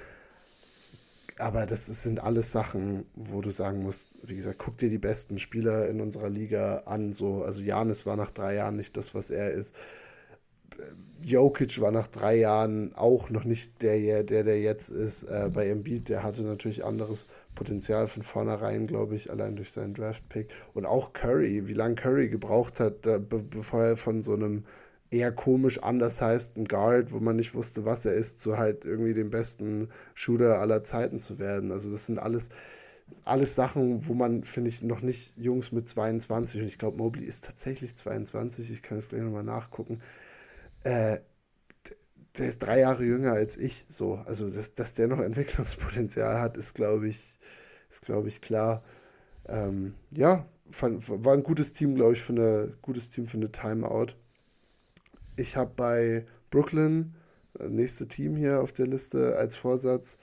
Aber 1.38 1.66
das 1.66 1.86
sind 1.86 2.20
alles 2.20 2.52
Sachen, 2.52 3.06
wo 3.14 3.40
du 3.40 3.50
sagen 3.50 3.82
musst, 3.82 4.18
wie 4.22 4.36
gesagt, 4.36 4.58
guck 4.58 4.76
dir 4.78 4.90
die 4.90 4.98
besten 4.98 5.38
Spieler 5.38 5.88
in 5.88 6.00
unserer 6.00 6.28
Liga 6.28 6.82
an. 6.84 7.14
So, 7.14 7.42
also 7.42 7.62
Janis 7.62 8.06
war 8.06 8.16
nach 8.16 8.30
drei 8.30 8.54
Jahren 8.54 8.76
nicht 8.76 8.96
das, 8.96 9.14
was 9.14 9.30
er 9.30 9.50
ist. 9.50 9.74
Jokic 11.24 11.80
war 11.80 11.90
nach 11.90 12.08
drei 12.08 12.36
Jahren 12.36 12.94
auch 12.94 13.30
noch 13.30 13.44
nicht 13.44 13.82
der, 13.82 14.22
der, 14.22 14.44
der 14.44 14.60
jetzt 14.60 14.90
ist. 14.90 15.24
Äh, 15.24 15.50
bei 15.52 15.68
Embiid, 15.68 16.08
der 16.08 16.22
hatte 16.22 16.42
natürlich 16.42 16.84
anderes 16.84 17.26
Potenzial 17.54 18.08
von 18.08 18.22
vornherein, 18.22 18.86
glaube 18.86 19.14
ich, 19.14 19.30
allein 19.30 19.56
durch 19.56 19.72
seinen 19.72 19.94
Draft-Pick. 19.94 20.48
Und 20.74 20.86
auch 20.86 21.12
Curry, 21.12 21.66
wie 21.66 21.74
lange 21.74 21.94
Curry 21.94 22.28
gebraucht 22.28 22.80
hat, 22.80 23.02
be 23.02 23.20
bevor 23.20 23.82
er 23.84 23.96
von 23.96 24.22
so 24.22 24.34
einem 24.34 24.64
eher 25.12 25.30
komisch 25.30 25.82
ein 25.82 26.00
Guard, 26.66 27.12
wo 27.12 27.20
man 27.20 27.36
nicht 27.36 27.54
wusste, 27.54 27.84
was 27.84 28.04
er 28.06 28.14
ist, 28.14 28.40
zu 28.40 28.56
halt 28.56 28.84
irgendwie 28.84 29.14
dem 29.14 29.30
besten 29.30 29.88
Shooter 30.14 30.58
aller 30.58 30.82
Zeiten 30.84 31.18
zu 31.18 31.38
werden. 31.38 31.70
Also 31.70 31.90
das 31.90 32.06
sind 32.06 32.18
alles, 32.18 32.48
alles 33.24 33.54
Sachen, 33.54 34.08
wo 34.08 34.14
man, 34.14 34.44
finde 34.44 34.70
ich, 34.70 34.82
noch 34.82 35.02
nicht 35.02 35.34
Jungs 35.36 35.70
mit 35.70 35.86
22, 35.86 36.62
und 36.62 36.66
ich 36.66 36.78
glaube, 36.78 36.96
Mobley 36.96 37.26
ist 37.26 37.44
tatsächlich 37.44 37.94
22, 37.94 38.70
ich 38.70 38.82
kann 38.82 38.98
es 38.98 39.10
gleich 39.10 39.20
nochmal 39.20 39.44
nachgucken, 39.44 40.00
äh, 40.84 41.18
der 42.38 42.46
ist 42.46 42.62
drei 42.62 42.80
Jahre 42.80 43.04
jünger 43.04 43.32
als 43.32 43.56
ich, 43.56 43.84
so. 43.88 44.14
Also, 44.26 44.50
dass, 44.50 44.74
dass 44.74 44.94
der 44.94 45.08
noch 45.08 45.20
Entwicklungspotenzial 45.20 46.40
hat, 46.40 46.56
ist, 46.56 46.74
glaube 46.74 47.08
ich, 47.08 47.38
ist, 47.90 48.02
glaube 48.02 48.28
ich, 48.28 48.40
klar. 48.40 48.82
Ähm, 49.46 49.94
ja, 50.10 50.46
fand, 50.70 51.08
war 51.24 51.34
ein 51.34 51.42
gutes 51.42 51.72
Team, 51.72 51.94
glaube 51.94 52.14
ich, 52.14 52.22
für 52.22 52.32
eine, 52.32 52.74
gutes 52.82 53.10
Team 53.10 53.26
für 53.26 53.36
eine 53.36 53.52
Timeout. 53.52 54.14
Ich 55.36 55.56
habe 55.56 55.72
bei 55.76 56.26
Brooklyn, 56.50 57.14
äh, 57.58 57.68
nächste 57.68 58.08
Team 58.08 58.36
hier 58.36 58.62
auf 58.62 58.72
der 58.72 58.86
Liste, 58.86 59.36
als 59.36 59.56
Vorsatz, 59.56 60.18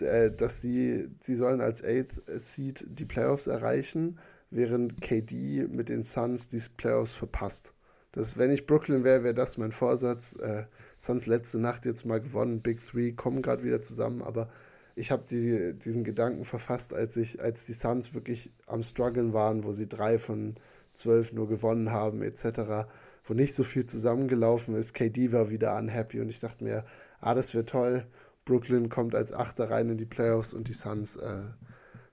äh, 0.00 0.30
dass 0.30 0.60
sie, 0.60 1.08
sie 1.20 1.34
sollen 1.36 1.60
als 1.60 1.82
Eighth 1.84 2.22
Seed 2.26 2.86
die 2.88 3.04
Playoffs 3.04 3.46
erreichen, 3.46 4.18
während 4.50 5.00
KD 5.00 5.66
mit 5.68 5.88
den 5.88 6.04
Suns 6.04 6.48
die 6.48 6.62
Playoffs 6.76 7.14
verpasst. 7.14 7.72
Das, 8.16 8.38
wenn 8.38 8.50
ich 8.50 8.66
Brooklyn 8.66 9.04
wäre, 9.04 9.24
wäre 9.24 9.34
das 9.34 9.58
mein 9.58 9.72
Vorsatz. 9.72 10.36
Äh, 10.36 10.64
Suns 10.96 11.26
letzte 11.26 11.58
Nacht 11.58 11.84
jetzt 11.84 12.06
mal 12.06 12.18
gewonnen, 12.18 12.62
Big 12.62 12.80
Three 12.82 13.12
kommen 13.12 13.42
gerade 13.42 13.62
wieder 13.62 13.82
zusammen, 13.82 14.22
aber 14.22 14.48
ich 14.94 15.10
habe 15.10 15.24
die, 15.28 15.74
diesen 15.84 16.02
Gedanken 16.02 16.46
verfasst, 16.46 16.94
als 16.94 17.18
ich, 17.18 17.42
als 17.42 17.66
die 17.66 17.74
Suns 17.74 18.14
wirklich 18.14 18.50
am 18.64 18.82
struggeln 18.82 19.34
waren, 19.34 19.64
wo 19.64 19.72
sie 19.72 19.86
drei 19.86 20.18
von 20.18 20.54
12 20.94 21.34
nur 21.34 21.46
gewonnen 21.46 21.92
haben, 21.92 22.22
etc., 22.22 22.88
wo 23.26 23.34
nicht 23.34 23.54
so 23.54 23.64
viel 23.64 23.84
zusammengelaufen 23.84 24.76
ist. 24.76 24.94
KD 24.94 25.32
war 25.32 25.50
wieder 25.50 25.76
unhappy 25.76 26.18
und 26.20 26.30
ich 26.30 26.40
dachte 26.40 26.64
mir, 26.64 26.86
ah, 27.20 27.34
das 27.34 27.54
wäre 27.54 27.66
toll. 27.66 28.06
Brooklyn 28.46 28.88
kommt 28.88 29.14
als 29.14 29.34
Achter 29.34 29.68
rein 29.68 29.90
in 29.90 29.98
die 29.98 30.06
Playoffs 30.06 30.54
und 30.54 30.68
die 30.68 30.72
Suns 30.72 31.16
äh, 31.16 31.42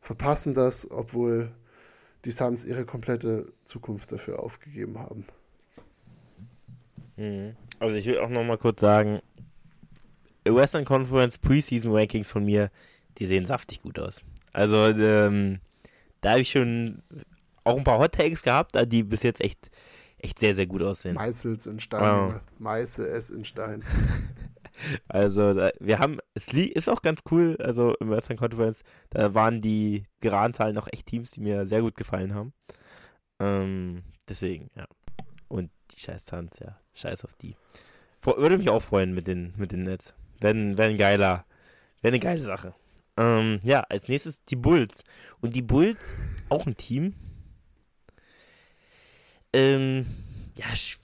verpassen 0.02 0.54
das, 0.54 0.92
obwohl 0.92 1.54
die 2.26 2.32
Suns 2.32 2.66
ihre 2.66 2.84
komplette 2.84 3.46
Zukunft 3.64 4.12
dafür 4.12 4.44
aufgegeben 4.44 5.00
haben. 5.00 5.26
Mhm. 7.18 7.56
Also 7.80 7.96
ich 7.96 8.06
will 8.06 8.20
auch 8.20 8.30
noch 8.30 8.44
mal 8.44 8.58
kurz 8.58 8.82
sagen, 8.82 9.22
Western 10.46 10.86
Conference 10.86 11.38
Preseason 11.38 11.94
Rankings 11.94 12.32
von 12.32 12.44
mir, 12.44 12.70
die 13.18 13.26
sehen 13.26 13.46
saftig 13.46 13.82
gut 13.82 14.00
aus. 14.00 14.22
Also 14.52 14.88
ähm, 14.88 15.60
da 16.22 16.32
habe 16.32 16.42
ich 16.42 16.52
schon 16.52 17.02
auch 17.64 17.78
ein 17.78 17.84
paar 17.84 18.00
Hot 18.00 18.14
Takes 18.14 18.44
gehabt, 18.44 18.76
die 18.92 19.04
bis 19.04 19.24
jetzt 19.24 19.42
echt, 19.42 19.70
echt 20.18 20.40
sehr, 20.40 20.56
sehr 20.56 20.68
gut 20.68 20.84
aussehen. 20.84 21.16
Meißels 21.16 21.66
in 21.68 21.80
Stein, 21.80 22.36
oh. 22.36 22.40
Meißel 22.60 23.06
es 23.06 23.30
in 23.30 23.46
Stein. 23.46 23.84
Also 25.08 25.56
wir 25.80 26.00
haben, 26.00 26.18
es 26.34 26.52
ist 26.52 26.90
auch 26.90 27.04
ganz 27.04 27.22
cool, 27.32 27.56
also 27.60 27.96
im 28.00 28.10
Western 28.10 28.38
Conference, 28.38 28.82
da 29.12 29.34
waren 29.34 29.62
die 29.62 30.06
geraden 30.20 30.54
Zahlen 30.54 30.76
noch 30.76 30.88
echt 30.92 31.06
Teams, 31.06 31.32
die 31.32 31.42
mir 31.42 31.66
sehr 31.68 31.82
gut 31.82 31.96
gefallen 31.96 32.34
haben. 32.34 32.54
Ähm, 33.40 34.04
deswegen, 34.28 34.72
ja. 34.76 34.88
Und 35.54 35.70
die 35.92 36.00
scheiß 36.00 36.26
Tanz, 36.26 36.58
ja, 36.58 36.80
scheiß 36.96 37.26
auf 37.26 37.36
die. 37.36 37.56
Würde 38.24 38.58
mich 38.58 38.72
auch 38.72 38.82
freuen 38.82 39.14
mit 39.14 39.28
den, 39.28 39.54
mit 39.56 39.72
den 39.72 39.84
Nets. 39.84 40.16
Wär 40.40 40.50
ein 40.50 40.98
geiler, 40.98 41.46
wäre 42.02 42.12
eine 42.12 42.20
geile 42.20 42.42
Sache. 42.42 42.74
Ähm, 43.18 43.60
ja, 43.64 43.82
als 43.82 44.08
nächstes 44.08 44.44
die 44.46 44.56
Bulls. 44.56 45.04
Und 45.42 45.56
die 45.56 45.62
Bulls, 45.62 46.16
auch 46.50 46.66
ein 46.66 46.76
Team. 46.76 47.14
Ähm, 49.54 50.08
ja, 50.56 50.76
sch 50.76 50.98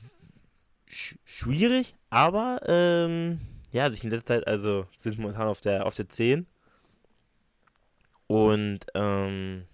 sch 0.87 1.19
schwierig, 1.25 1.93
aber 2.09 2.59
ähm, 2.65 3.41
ja, 3.71 3.91
sich 3.91 4.03
in 4.03 4.09
letzter 4.09 4.33
Zeit, 4.33 4.47
also 4.47 4.87
sind 4.97 5.19
momentan 5.19 5.47
auf 5.47 5.61
der, 5.61 5.85
auf 5.85 5.93
der 5.93 6.09
10. 6.09 6.47
Und 8.25 8.79
ähm, 8.95 9.67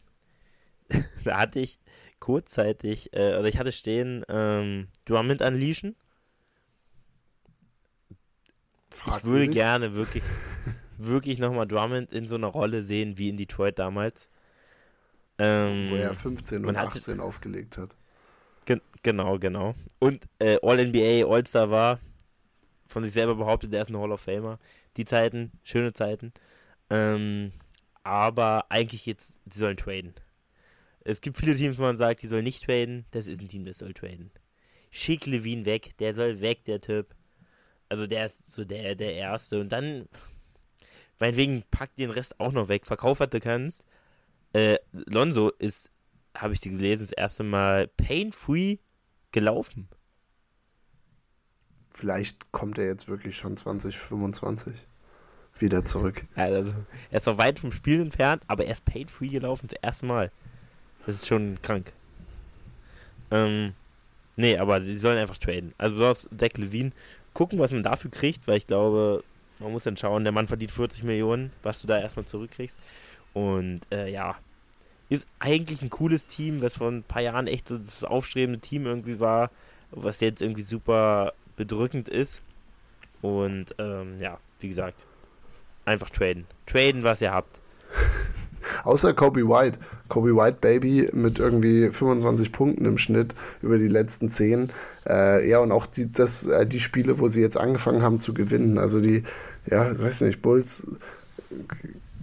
da 1.24 1.38
hatte 1.38 1.62
ich 1.62 1.80
kurzzeitig, 2.26 3.14
äh, 3.14 3.34
also 3.34 3.48
ich 3.48 3.60
hatte 3.60 3.72
stehen, 3.72 4.26
ähm, 4.30 4.88
Drummond 5.06 5.44
unleashen. 5.44 5.96
Ich 8.90 9.24
würde 9.24 9.48
gerne 9.48 9.94
wirklich, 9.94 10.24
wirklich 10.98 11.38
nochmal 11.38 11.68
Drummond 11.68 12.12
in 12.12 12.26
so 12.26 12.34
einer 12.34 12.48
Rolle 12.48 12.84
sehen 12.84 13.20
wie 13.20 13.30
in 13.30 13.38
Detroit 13.38 13.78
damals. 13.78 14.28
Ähm, 15.38 15.92
Wo 15.92 15.98
er 15.98 16.16
15 16.16 16.66
und 16.66 16.76
18 16.76 17.14
hatte, 17.14 17.22
aufgelegt 17.22 17.78
hat. 17.78 17.96
Gen 18.66 18.82
genau, 19.04 19.38
genau. 19.38 19.76
Und 20.00 20.26
äh, 20.40 20.58
All-NBA, 20.64 21.32
All-Star 21.32 21.70
war, 21.70 22.00
von 22.88 23.04
sich 23.04 23.14
selber 23.14 23.36
behauptet, 23.36 23.72
er 23.72 23.84
ist 23.84 23.92
ein 23.92 24.00
Hall 24.00 24.12
of 24.12 24.22
Famer. 24.22 24.58
Die 24.98 25.06
Zeiten, 25.06 25.52
schöne 25.64 25.94
Zeiten. 25.94 26.34
Ähm, 26.90 27.52
aber 28.02 28.66
eigentlich 28.70 29.06
jetzt, 29.06 29.38
sie 29.46 29.60
sollen 29.60 29.78
traden. 29.78 30.16
Es 31.06 31.22
gibt 31.22 31.38
viele 31.38 31.56
Teams, 31.56 31.78
wo 31.78 31.84
man 31.84 31.98
sagt, 31.98 32.24
die 32.24 32.28
sollen 32.28 32.44
nicht 32.44 32.64
traden. 32.64 33.06
Das 33.12 33.28
ist 33.28 33.40
ein 33.40 33.48
Team, 33.48 33.64
das 33.64 33.78
soll 33.78 33.94
traden. 33.94 34.32
Schick 34.90 35.28
Levine 35.28 35.66
weg, 35.66 35.96
der 36.00 36.16
soll 36.16 36.42
weg, 36.42 36.66
der 36.66 36.82
Typ. 36.82 37.16
Also 37.90 38.08
der 38.08 38.26
ist 38.26 38.52
so 38.52 38.66
der, 38.66 38.96
der 38.96 39.14
Erste. 39.14 39.60
Und 39.60 39.70
dann, 39.70 40.10
meinetwegen, 41.20 41.64
pack 41.70 41.96
den 41.96 42.10
Rest 42.10 42.40
auch 42.40 42.52
noch 42.52 42.70
weg. 42.70 42.88
Verkauf, 42.88 43.20
was 43.20 43.30
du 43.30 43.40
kannst. 43.40 43.86
Äh, 44.54 44.80
Lonzo 44.92 45.50
ist, 45.60 45.92
habe 46.36 46.54
ich 46.54 46.60
dir 46.60 46.72
gelesen, 46.72 47.04
das 47.04 47.12
erste 47.12 47.44
Mal 47.44 47.88
pain-free 47.88 48.80
gelaufen. 49.32 49.88
Vielleicht 51.92 52.52
kommt 52.52 52.80
er 52.80 52.88
jetzt 52.88 53.08
wirklich 53.08 53.38
schon 53.38 53.56
2025 53.56 54.74
wieder 55.60 55.86
zurück. 55.86 56.26
Also, 56.36 56.74
er 57.12 57.18
ist 57.18 57.28
noch 57.28 57.38
weit 57.38 57.60
vom 57.60 57.72
Spiel 57.72 58.02
entfernt, 58.02 58.44
aber 58.48 58.66
er 58.66 58.72
ist 58.72 58.86
paid-free 58.86 59.30
gelaufen 59.30 59.68
das 59.68 59.80
erste 59.82 60.08
Mal. 60.08 60.32
Das 61.06 61.16
ist 61.16 61.28
schon 61.28 61.58
krank. 61.62 61.92
Ähm, 63.32 63.74
nee, 64.38 64.58
aber 64.58 64.82
sie 64.82 64.98
sollen 64.98 65.18
einfach 65.18 65.38
traden. 65.38 65.74
Also 65.78 65.96
besonders 65.96 66.30
Zach 66.38 66.58
Levine. 66.58 66.92
Gucken, 67.34 67.60
was 67.60 67.72
man 67.72 67.84
dafür 67.84 68.12
kriegt, 68.12 68.48
weil 68.48 68.58
ich 68.58 68.68
glaube, 68.68 69.24
man 69.60 69.72
muss 69.72 69.84
dann 69.84 69.98
schauen, 69.98 70.24
der 70.24 70.32
Mann 70.32 70.48
verdient 70.48 70.72
40 70.72 71.04
Millionen, 71.04 71.52
was 71.64 71.82
du 71.82 71.88
da 71.88 72.00
erstmal 72.00 72.26
zurückkriegst. 72.26 72.80
Und 73.34 73.82
äh, 73.92 74.10
ja, 74.10 74.36
ist 75.10 75.28
eigentlich 75.40 75.82
ein 75.82 75.90
cooles 75.90 76.28
Team, 76.28 76.62
was 76.62 76.78
vor 76.78 76.90
ein 76.90 77.04
paar 77.04 77.22
Jahren 77.22 77.48
echt 77.48 77.68
so 77.68 77.78
das 77.78 78.04
aufstrebende 78.04 78.60
Team 78.60 78.86
irgendwie 78.86 79.20
war, 79.20 79.52
was 79.92 80.20
jetzt 80.20 80.42
irgendwie 80.42 80.64
super 80.64 81.34
bedrückend 81.56 82.10
ist. 82.10 82.42
Und 83.22 83.76
ähm, 83.78 84.18
ja, 84.20 84.40
wie 84.60 84.68
gesagt, 84.68 85.06
einfach 85.86 86.10
traden. 86.10 86.46
Traden, 86.66 87.04
was 87.04 87.22
ihr 87.22 87.32
habt. 87.32 87.60
Außer 88.84 89.14
Kobe 89.14 89.48
White. 89.48 89.80
Kobe 90.08 90.36
White 90.36 90.58
Baby 90.62 91.10
mit 91.14 91.40
irgendwie 91.40 91.90
25 91.90 92.52
Punkten 92.52 92.86
im 92.86 92.98
Schnitt 92.98 93.34
über 93.62 93.78
die 93.78 93.88
letzten 93.88 94.30
10. 94.30 94.70
Äh, 95.08 95.50
ja, 95.50 95.60
und 95.60 95.72
auch 95.72 95.86
die, 95.86 96.12
das, 96.12 96.46
äh, 96.46 96.66
die 96.66 96.80
Spiele, 96.80 97.20
wo 97.20 97.28
sie 97.28 97.42
jetzt 97.42 97.58
angefangen 97.58 98.02
haben 98.02 98.20
zu 98.20 98.34
gewinnen. 98.34 98.78
Also 98.78 99.02
die, 99.02 99.24
ja, 99.70 100.00
weiß 100.00 100.22
nicht, 100.22 100.42
Bulls 100.42 100.86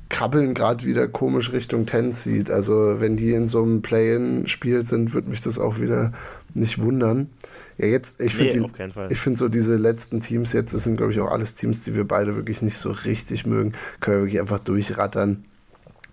krabbeln 0.09 0.53
gerade 0.53 0.85
wieder 0.85 1.09
komisch 1.09 1.53
Richtung 1.53 1.87
10 1.87 2.13
Seed. 2.13 2.51
Also 2.51 3.01
wenn 3.01 3.17
die 3.17 3.33
in 3.33 3.49
so 3.49 3.63
einem 3.63 3.83
Play-In-Spiel 3.83 4.83
sind, 4.85 5.15
wird 5.15 5.27
mich 5.27 5.41
das 5.41 5.59
auch 5.59 5.81
wieder 5.81 6.13
nicht 6.55 6.81
wundern. 6.81 7.31
Ja, 7.79 7.87
jetzt, 7.87 8.21
ich 8.21 8.35
finde 8.35 8.61
nee, 8.61 9.07
ich 9.09 9.19
finde 9.19 9.39
so 9.39 9.49
diese 9.49 9.77
letzten 9.77 10.21
Teams 10.21 10.53
jetzt, 10.53 10.75
das 10.75 10.85
sind 10.85 10.99
glaube 10.99 11.13
ich 11.13 11.21
auch 11.21 11.31
alles 11.31 11.55
Teams, 11.55 11.85
die 11.85 11.95
wir 11.95 12.07
beide 12.07 12.37
wirklich 12.37 12.61
nicht 12.61 12.77
so 12.77 12.91
richtig 12.91 13.47
mögen, 13.47 13.73
können 14.01 14.19
wir 14.19 14.23
wirklich 14.25 14.41
einfach 14.41 14.59
durchrattern. 14.59 15.45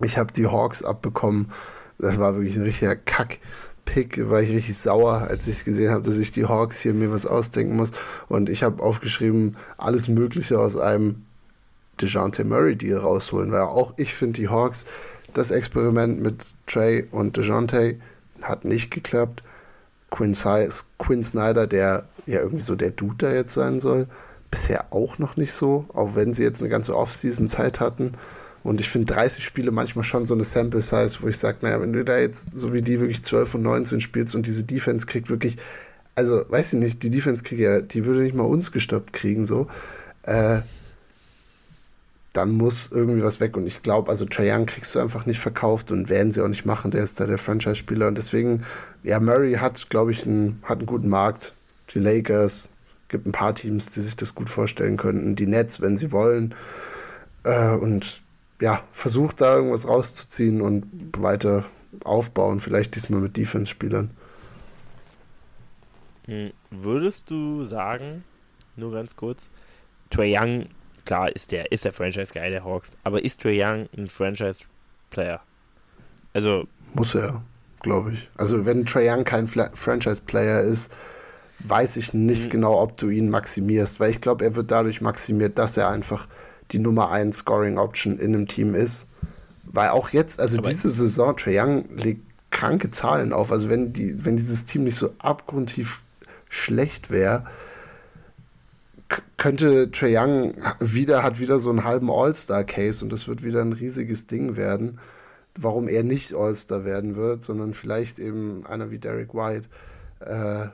Ich 0.02 0.18
habe 0.18 0.32
die 0.32 0.46
Hawks 0.46 0.82
abbekommen. 0.82 1.52
Das 1.98 2.18
war 2.18 2.34
wirklich 2.34 2.56
ein 2.56 2.62
richtiger 2.62 2.96
Kack-Pick. 2.96 4.30
War 4.30 4.40
ich 4.40 4.50
richtig 4.50 4.76
sauer, 4.78 5.26
als 5.28 5.46
ich 5.46 5.64
gesehen 5.64 5.90
habe, 5.90 6.02
dass 6.02 6.18
ich 6.18 6.32
die 6.32 6.46
Hawks 6.46 6.80
hier 6.80 6.94
mir 6.94 7.12
was 7.12 7.26
ausdenken 7.26 7.76
muss. 7.76 7.92
Und 8.28 8.48
ich 8.48 8.62
habe 8.62 8.82
aufgeschrieben, 8.82 9.56
alles 9.76 10.08
Mögliche 10.08 10.58
aus 10.58 10.76
einem 10.76 11.22
DeJounte 12.00 12.44
Murray-Deal 12.44 12.98
rausholen. 12.98 13.52
Weil 13.52 13.62
auch 13.62 13.94
ich 13.96 14.14
finde 14.14 14.40
die 14.40 14.48
Hawks, 14.48 14.86
das 15.34 15.50
Experiment 15.50 16.20
mit 16.20 16.54
Trey 16.66 17.06
und 17.10 17.36
DeJounte 17.36 17.96
hat 18.42 18.64
nicht 18.64 18.90
geklappt. 18.90 19.42
Quinn, 20.10 20.34
Quinn 20.98 21.24
Snyder, 21.24 21.66
der 21.66 22.08
ja 22.26 22.40
irgendwie 22.40 22.62
so 22.62 22.74
der 22.74 22.90
Dude 22.90 23.16
da 23.18 23.32
jetzt 23.32 23.52
sein 23.52 23.80
soll, 23.80 24.06
bisher 24.50 24.92
auch 24.92 25.18
noch 25.18 25.36
nicht 25.36 25.52
so, 25.52 25.86
auch 25.94 26.14
wenn 26.14 26.32
sie 26.32 26.42
jetzt 26.42 26.60
eine 26.60 26.70
ganze 26.70 26.96
Offseason 26.96 27.48
Zeit 27.48 27.80
hatten. 27.80 28.14
Und 28.62 28.80
ich 28.80 28.88
finde 28.88 29.12
30 29.14 29.44
Spiele 29.44 29.70
manchmal 29.70 30.04
schon 30.04 30.24
so 30.24 30.34
eine 30.34 30.44
Sample 30.44 30.82
Size, 30.82 31.18
wo 31.20 31.28
ich 31.28 31.38
sage, 31.38 31.58
naja, 31.62 31.80
wenn 31.80 31.92
du 31.92 32.04
da 32.04 32.18
jetzt 32.18 32.48
so 32.54 32.72
wie 32.72 32.82
die 32.82 33.00
wirklich 33.00 33.22
12 33.22 33.54
und 33.54 33.62
19 33.62 34.00
spielst 34.00 34.34
und 34.34 34.46
diese 34.46 34.64
Defense 34.64 35.06
kriegt 35.06 35.30
wirklich, 35.30 35.56
also 36.14 36.44
weiß 36.48 36.74
ich 36.74 36.78
nicht, 36.78 37.02
die 37.02 37.10
Defense 37.10 37.42
kriegt 37.42 37.60
ja, 37.60 37.80
die 37.80 38.04
würde 38.04 38.22
nicht 38.22 38.34
mal 38.34 38.44
uns 38.44 38.72
gestoppt 38.72 39.12
kriegen, 39.12 39.46
so. 39.46 39.66
Äh, 40.22 40.60
dann 42.32 42.52
muss 42.52 42.90
irgendwie 42.92 43.22
was 43.22 43.40
weg. 43.40 43.56
Und 43.56 43.66
ich 43.66 43.82
glaube, 43.82 44.10
also 44.10 44.24
Trae 44.24 44.52
Young 44.52 44.66
kriegst 44.66 44.94
du 44.94 45.00
einfach 45.00 45.26
nicht 45.26 45.40
verkauft 45.40 45.90
und 45.90 46.08
werden 46.08 46.30
sie 46.30 46.40
auch 46.40 46.48
nicht 46.48 46.64
machen. 46.64 46.90
Der 46.90 47.02
ist 47.02 47.18
da 47.18 47.26
der 47.26 47.38
Franchise-Spieler. 47.38 48.06
Und 48.06 48.16
deswegen, 48.16 48.62
ja, 49.02 49.18
Murray 49.18 49.54
hat, 49.54 49.90
glaube 49.90 50.12
ich, 50.12 50.26
einen, 50.26 50.62
hat 50.62 50.78
einen 50.78 50.86
guten 50.86 51.08
Markt. 51.08 51.54
Die 51.92 51.98
Lakers, 51.98 52.68
gibt 53.08 53.26
ein 53.26 53.32
paar 53.32 53.54
Teams, 53.54 53.90
die 53.90 54.00
sich 54.00 54.16
das 54.16 54.34
gut 54.34 54.48
vorstellen 54.48 54.96
könnten. 54.96 55.34
Die 55.34 55.46
Nets, 55.46 55.80
wenn 55.80 55.96
sie 55.96 56.12
wollen. 56.12 56.54
Äh, 57.42 57.72
und 57.72 58.22
ja, 58.60 58.84
versucht 58.92 59.40
da 59.40 59.56
irgendwas 59.56 59.86
rauszuziehen 59.86 60.60
und 60.60 60.86
weiter 61.16 61.64
aufbauen. 62.04 62.60
Vielleicht 62.60 62.94
diesmal 62.94 63.20
mit 63.20 63.36
Defense-Spielern. 63.36 64.10
Hm, 66.26 66.52
würdest 66.70 67.30
du 67.30 67.64
sagen, 67.64 68.24
nur 68.76 68.92
ganz 68.92 69.16
kurz, 69.16 69.48
Trae 70.10 70.36
Young, 70.36 70.66
klar, 71.04 71.34
ist 71.34 71.52
der, 71.52 71.72
ist 71.72 71.84
der 71.84 71.92
Franchise-Guy 71.92 72.50
der 72.50 72.64
Hawks, 72.64 72.96
aber 73.04 73.24
ist 73.24 73.40
Trae 73.40 73.64
Young 73.64 73.88
ein 73.96 74.08
Franchise-Player? 74.08 75.40
Also. 76.32 76.66
Muss 76.94 77.14
er, 77.14 77.42
glaube 77.80 78.12
ich. 78.12 78.28
Also, 78.36 78.66
wenn 78.66 78.86
Trae 78.86 79.10
Young 79.10 79.24
kein 79.24 79.46
Franchise-Player 79.46 80.60
ist, 80.62 80.92
weiß 81.64 81.96
ich 81.96 82.14
nicht 82.14 82.46
mhm. 82.46 82.50
genau, 82.50 82.80
ob 82.80 82.96
du 82.96 83.08
ihn 83.08 83.30
maximierst, 83.30 84.00
weil 84.00 84.10
ich 84.10 84.20
glaube, 84.20 84.44
er 84.44 84.54
wird 84.54 84.70
dadurch 84.70 85.00
maximiert, 85.00 85.58
dass 85.58 85.76
er 85.76 85.88
einfach 85.88 86.26
die 86.72 86.78
Nummer 86.78 87.10
1 87.10 87.38
Scoring 87.38 87.78
Option 87.78 88.18
in 88.18 88.34
einem 88.34 88.48
Team 88.48 88.74
ist. 88.74 89.06
Weil 89.64 89.90
auch 89.90 90.10
jetzt, 90.10 90.40
also 90.40 90.58
Aber 90.58 90.68
diese 90.68 90.90
Saison, 90.90 91.36
Trae 91.36 91.60
Young 91.60 91.84
legt 91.96 92.22
kranke 92.50 92.90
Zahlen 92.90 93.32
auf. 93.32 93.52
Also 93.52 93.68
wenn, 93.68 93.92
die, 93.92 94.24
wenn 94.24 94.36
dieses 94.36 94.64
Team 94.64 94.84
nicht 94.84 94.96
so 94.96 95.14
abgrundtief 95.18 96.02
schlecht 96.48 97.10
wäre, 97.10 97.46
könnte 99.36 99.90
Trae 99.90 100.16
Young 100.16 100.54
wieder, 100.80 101.22
hat 101.22 101.38
wieder 101.38 101.60
so 101.60 101.70
einen 101.70 101.84
halben 101.84 102.10
All-Star-Case 102.10 103.04
und 103.04 103.10
das 103.10 103.28
wird 103.28 103.42
wieder 103.42 103.60
ein 103.60 103.72
riesiges 103.72 104.26
Ding 104.26 104.56
werden. 104.56 104.98
warum 105.58 105.88
er 105.88 106.04
nicht 106.04 106.32
All-Star 106.32 106.84
werden 106.84 107.16
wird, 107.16 107.44
sondern 107.44 107.74
vielleicht 107.74 108.18
eben 108.18 108.64
einer 108.66 108.90
wie 108.90 108.98
Derek 108.98 109.34
White. 109.34 109.68
Äh, 110.20 110.68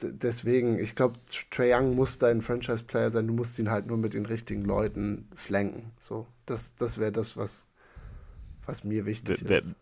deswegen, 0.00 0.78
ich 0.78 0.94
glaube, 0.94 1.18
Trae 1.50 1.74
Young 1.74 1.94
muss 1.94 2.18
dein 2.18 2.40
Franchise-Player 2.40 3.10
sein, 3.10 3.26
du 3.26 3.34
musst 3.34 3.58
ihn 3.58 3.70
halt 3.70 3.86
nur 3.86 3.96
mit 3.96 4.14
den 4.14 4.26
richtigen 4.26 4.62
Leuten 4.64 5.28
flanken. 5.34 5.92
So, 5.98 6.26
das, 6.46 6.76
das 6.76 6.98
wäre 6.98 7.12
das, 7.12 7.36
was, 7.36 7.66
was 8.66 8.84
mir 8.84 9.06
wichtig 9.06 9.44
wer, 9.44 9.58
ist. 9.58 9.74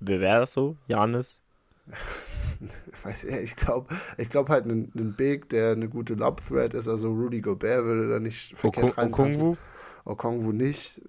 Wer 0.00 0.20
wäre 0.20 0.40
das 0.40 0.52
so? 0.52 0.76
Janis? 0.86 1.42
Weiß 3.02 3.24
ich, 3.24 3.34
ich 3.34 3.56
glaube 3.56 3.94
ich 4.18 4.28
glaub 4.28 4.48
halt 4.48 4.64
einen, 4.64 4.92
einen 4.94 5.14
Big, 5.14 5.48
der 5.48 5.72
eine 5.72 5.88
gute 5.88 6.14
Lob-Thread 6.14 6.74
ist, 6.74 6.88
also 6.88 7.08
Rudy 7.08 7.40
Gobert 7.40 7.84
würde 7.84 8.08
da 8.08 8.20
nicht 8.20 8.56
verkehrt 8.56 8.98
Okung, 8.98 9.06
Okongwu? 9.06 9.56
Okongwu 10.04 10.52
nicht. 10.52 11.00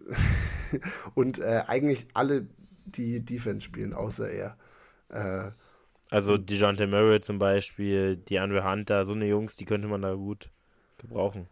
Und 1.15 1.39
äh, 1.39 1.63
eigentlich 1.67 2.07
alle, 2.13 2.47
die 2.85 3.19
Defense 3.19 3.61
spielen, 3.61 3.93
außer 3.93 4.29
er. 4.29 4.57
Äh, 5.09 5.51
also 6.11 6.37
DeJounte 6.37 6.87
Murray 6.87 7.21
zum 7.21 7.39
Beispiel, 7.39 8.17
DeAndre 8.17 8.69
Hunter, 8.69 9.05
so 9.05 9.13
eine 9.13 9.27
Jungs, 9.27 9.55
die 9.55 9.65
könnte 9.65 9.87
man 9.87 10.01
da 10.01 10.13
gut 10.13 10.49
gebrauchen. 10.97 11.47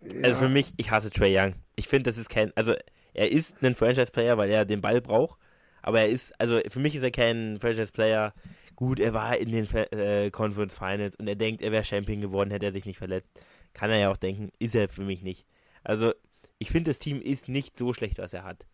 Ja. 0.00 0.24
Also 0.24 0.42
für 0.42 0.48
mich, 0.48 0.72
ich 0.76 0.90
hasse 0.90 1.10
Trey 1.10 1.36
Young. 1.36 1.54
Ich 1.76 1.88
finde, 1.88 2.10
das 2.10 2.18
ist 2.18 2.28
kein, 2.28 2.52
also 2.56 2.74
er 3.14 3.30
ist 3.30 3.62
ein 3.62 3.74
Franchise-Player, 3.74 4.36
weil 4.36 4.50
er 4.50 4.64
den 4.64 4.80
Ball 4.80 5.00
braucht, 5.00 5.38
aber 5.82 6.00
er 6.00 6.08
ist, 6.08 6.38
also 6.40 6.60
für 6.68 6.80
mich 6.80 6.94
ist 6.94 7.02
er 7.02 7.10
kein 7.10 7.58
Franchise-Player. 7.60 8.34
Gut, 8.76 9.00
er 9.00 9.12
war 9.12 9.36
in 9.36 9.52
den 9.52 9.68
äh, 9.74 10.30
Conference 10.30 10.76
Finals 10.76 11.14
und 11.16 11.28
er 11.28 11.36
denkt, 11.36 11.62
er 11.62 11.72
wäre 11.72 11.84
Champion 11.84 12.20
geworden, 12.20 12.50
hätte 12.50 12.66
er 12.66 12.72
sich 12.72 12.84
nicht 12.84 12.98
verletzt. 12.98 13.30
Kann 13.74 13.90
er 13.90 13.98
ja 13.98 14.10
auch 14.10 14.16
denken, 14.16 14.50
ist 14.58 14.74
er 14.74 14.88
für 14.88 15.02
mich 15.02 15.22
nicht. 15.22 15.46
Also 15.84 16.12
ich 16.58 16.70
finde, 16.70 16.90
das 16.90 16.98
Team 16.98 17.20
ist 17.20 17.48
nicht 17.48 17.76
so 17.76 17.92
schlecht, 17.92 18.18
was 18.18 18.32
er 18.32 18.44
hat. 18.44 18.66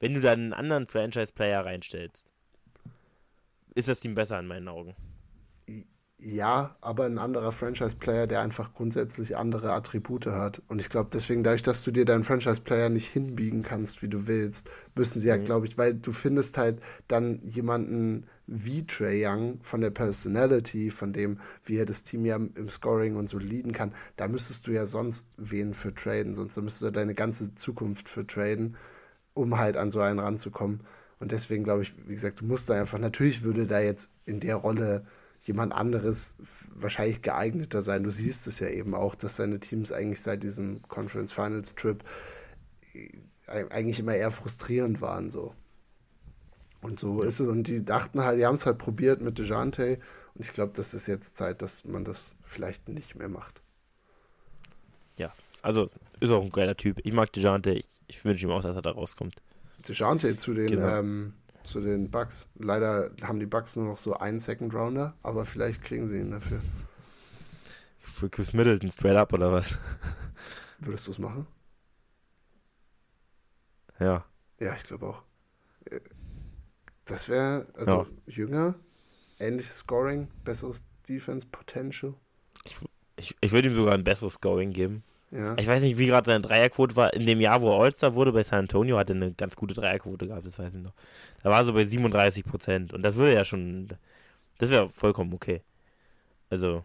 Wenn 0.00 0.14
du 0.14 0.20
da 0.20 0.32
einen 0.32 0.52
anderen 0.52 0.86
Franchise-Player 0.86 1.64
reinstellst, 1.64 2.28
ist 3.74 3.88
das 3.88 4.00
Team 4.00 4.14
besser 4.14 4.38
in 4.40 4.46
meinen 4.46 4.68
Augen. 4.68 4.94
Ja, 6.26 6.76
aber 6.80 7.04
ein 7.04 7.18
anderer 7.18 7.52
Franchise-Player, 7.52 8.26
der 8.26 8.40
einfach 8.40 8.72
grundsätzlich 8.72 9.36
andere 9.36 9.72
Attribute 9.72 10.26
hat. 10.26 10.62
Und 10.68 10.80
ich 10.80 10.88
glaube, 10.88 11.10
deswegen, 11.12 11.44
dadurch, 11.44 11.62
dass 11.62 11.84
du 11.84 11.90
dir 11.90 12.06
deinen 12.06 12.24
Franchise-Player 12.24 12.88
nicht 12.88 13.08
hinbiegen 13.08 13.62
kannst, 13.62 14.00
wie 14.00 14.08
du 14.08 14.26
willst, 14.26 14.70
müssen 14.94 15.18
sie 15.18 15.28
ja, 15.28 15.36
mhm. 15.36 15.44
glaube 15.44 15.66
ich, 15.66 15.76
weil 15.76 15.92
du 15.92 16.12
findest 16.12 16.56
halt 16.56 16.80
dann 17.08 17.42
jemanden 17.42 18.26
wie 18.46 18.86
Trey 18.86 19.26
Young 19.26 19.58
von 19.62 19.82
der 19.82 19.90
Personality, 19.90 20.90
von 20.90 21.12
dem, 21.12 21.40
wie 21.64 21.76
er 21.76 21.86
das 21.86 22.04
Team 22.04 22.24
ja 22.24 22.36
im 22.36 22.70
Scoring 22.70 23.16
und 23.16 23.28
so 23.28 23.38
leaden 23.38 23.72
kann, 23.72 23.92
da 24.16 24.26
müsstest 24.26 24.66
du 24.66 24.70
ja 24.70 24.86
sonst 24.86 25.28
wen 25.36 25.74
für 25.74 25.94
traden, 25.94 26.32
sonst 26.32 26.56
müsstest 26.56 26.82
du 26.82 26.90
deine 26.90 27.14
ganze 27.14 27.54
Zukunft 27.54 28.08
für 28.08 28.26
traden, 28.26 28.76
um 29.34 29.58
halt 29.58 29.76
an 29.76 29.90
so 29.90 30.00
einen 30.00 30.20
ranzukommen. 30.20 30.80
Und 31.20 31.32
deswegen 31.32 31.64
glaube 31.64 31.82
ich, 31.82 31.94
wie 32.06 32.14
gesagt, 32.14 32.40
du 32.40 32.44
musst 32.44 32.68
da 32.68 32.78
einfach, 32.78 32.98
natürlich 32.98 33.42
würde 33.42 33.66
da 33.66 33.80
jetzt 33.80 34.10
in 34.24 34.40
der 34.40 34.56
Rolle 34.56 35.06
jemand 35.42 35.72
anderes 35.72 36.36
wahrscheinlich 36.74 37.22
geeigneter 37.22 37.82
sein. 37.82 38.02
Du 38.02 38.10
siehst 38.10 38.46
es 38.46 38.58
ja 38.58 38.68
eben 38.68 38.94
auch, 38.94 39.14
dass 39.14 39.36
seine 39.36 39.60
Teams 39.60 39.92
eigentlich 39.92 40.22
seit 40.22 40.42
diesem 40.42 40.82
Conference 40.88 41.32
Finals 41.32 41.74
Trip 41.74 42.02
äh, 42.94 43.10
eigentlich 43.46 43.98
immer 43.98 44.14
eher 44.14 44.30
frustrierend 44.30 45.00
waren 45.00 45.28
so. 45.28 45.54
Und 46.80 47.00
so 47.00 47.22
ist 47.22 47.40
es. 47.40 47.48
Und 47.48 47.64
die 47.64 47.84
dachten 47.84 48.20
halt, 48.22 48.38
die 48.38 48.46
haben 48.46 48.54
es 48.54 48.66
halt 48.66 48.78
probiert 48.78 49.20
mit 49.20 49.38
DeJante. 49.38 49.98
Und 50.34 50.44
ich 50.44 50.52
glaube, 50.52 50.72
das 50.74 50.94
ist 50.94 51.06
jetzt 51.06 51.36
Zeit, 51.36 51.62
dass 51.62 51.84
man 51.84 52.04
das 52.04 52.36
vielleicht 52.42 52.88
nicht 52.88 53.14
mehr 53.14 53.28
macht. 53.28 53.62
Ja, 55.16 55.32
also 55.62 55.90
ist 56.20 56.30
auch 56.30 56.42
ein 56.42 56.50
geiler 56.50 56.76
Typ. 56.76 57.00
Ich 57.04 57.12
mag 57.12 57.32
DeJante. 57.32 57.72
Ich, 57.72 57.86
ich 58.06 58.24
wünsche 58.24 58.46
ihm 58.46 58.52
auch, 58.52 58.62
dass 58.62 58.76
er 58.76 58.82
da 58.82 58.90
rauskommt. 58.90 59.36
DeJante 59.88 60.36
zu 60.36 60.54
den 60.54 60.66
genau. 60.66 60.88
ähm, 60.88 61.34
zu 61.62 61.80
den 61.80 62.10
Bucks. 62.10 62.48
Leider 62.56 63.10
haben 63.22 63.40
die 63.40 63.46
Bucks 63.46 63.76
nur 63.76 63.86
noch 63.86 63.98
so 63.98 64.14
einen 64.14 64.40
Second 64.40 64.74
Rounder, 64.74 65.14
aber 65.22 65.44
vielleicht 65.46 65.82
kriegen 65.82 66.08
sie 66.08 66.18
ihn 66.18 66.30
dafür. 66.30 66.60
Für 67.98 68.28
Chris 68.28 68.52
Middleton 68.52 68.90
straight 68.92 69.16
up 69.16 69.32
oder 69.32 69.52
was? 69.52 69.78
Würdest 70.78 71.06
du 71.06 71.10
es 71.12 71.18
machen? 71.18 71.46
Ja. 73.98 74.24
Ja, 74.60 74.74
ich 74.74 74.84
glaube 74.84 75.08
auch. 75.08 75.22
Das 77.04 77.28
wäre, 77.28 77.66
also 77.74 78.02
ja. 78.02 78.06
jünger, 78.26 78.74
ähnliches 79.38 79.78
Scoring, 79.78 80.28
besseres 80.44 80.84
Defense 81.08 81.46
Potential. 81.50 82.14
Ich, 82.64 82.76
ich, 83.16 83.36
ich 83.40 83.52
würde 83.52 83.68
ihm 83.68 83.74
sogar 83.74 83.94
ein 83.94 84.04
besseres 84.04 84.34
Scoring 84.34 84.72
geben. 84.72 85.02
Ja. 85.34 85.56
Ich 85.58 85.66
weiß 85.66 85.82
nicht, 85.82 85.98
wie 85.98 86.06
gerade 86.06 86.26
seine 86.26 86.42
Dreierquote 86.42 86.94
war. 86.94 87.12
In 87.12 87.26
dem 87.26 87.40
Jahr, 87.40 87.60
wo 87.60 87.72
er 87.72 87.82
All-Star 87.82 88.14
wurde 88.14 88.30
bei 88.30 88.44
San 88.44 88.60
Antonio, 88.60 88.96
hat 88.96 89.10
er 89.10 89.16
eine 89.16 89.32
ganz 89.32 89.56
gute 89.56 89.74
Dreierquote 89.74 90.28
gehabt, 90.28 90.46
das 90.46 90.60
weiß 90.60 90.72
ich 90.72 90.80
noch. 90.80 90.94
Da 91.42 91.50
war 91.50 91.58
er 91.58 91.64
so 91.64 91.72
bei 91.72 91.84
37 91.84 92.44
Prozent. 92.44 92.92
Und 92.92 93.02
das 93.02 93.16
würde 93.16 93.34
ja 93.34 93.44
schon, 93.44 93.88
das 94.58 94.70
wäre 94.70 94.88
vollkommen 94.88 95.34
okay. 95.34 95.62
Also, 96.50 96.84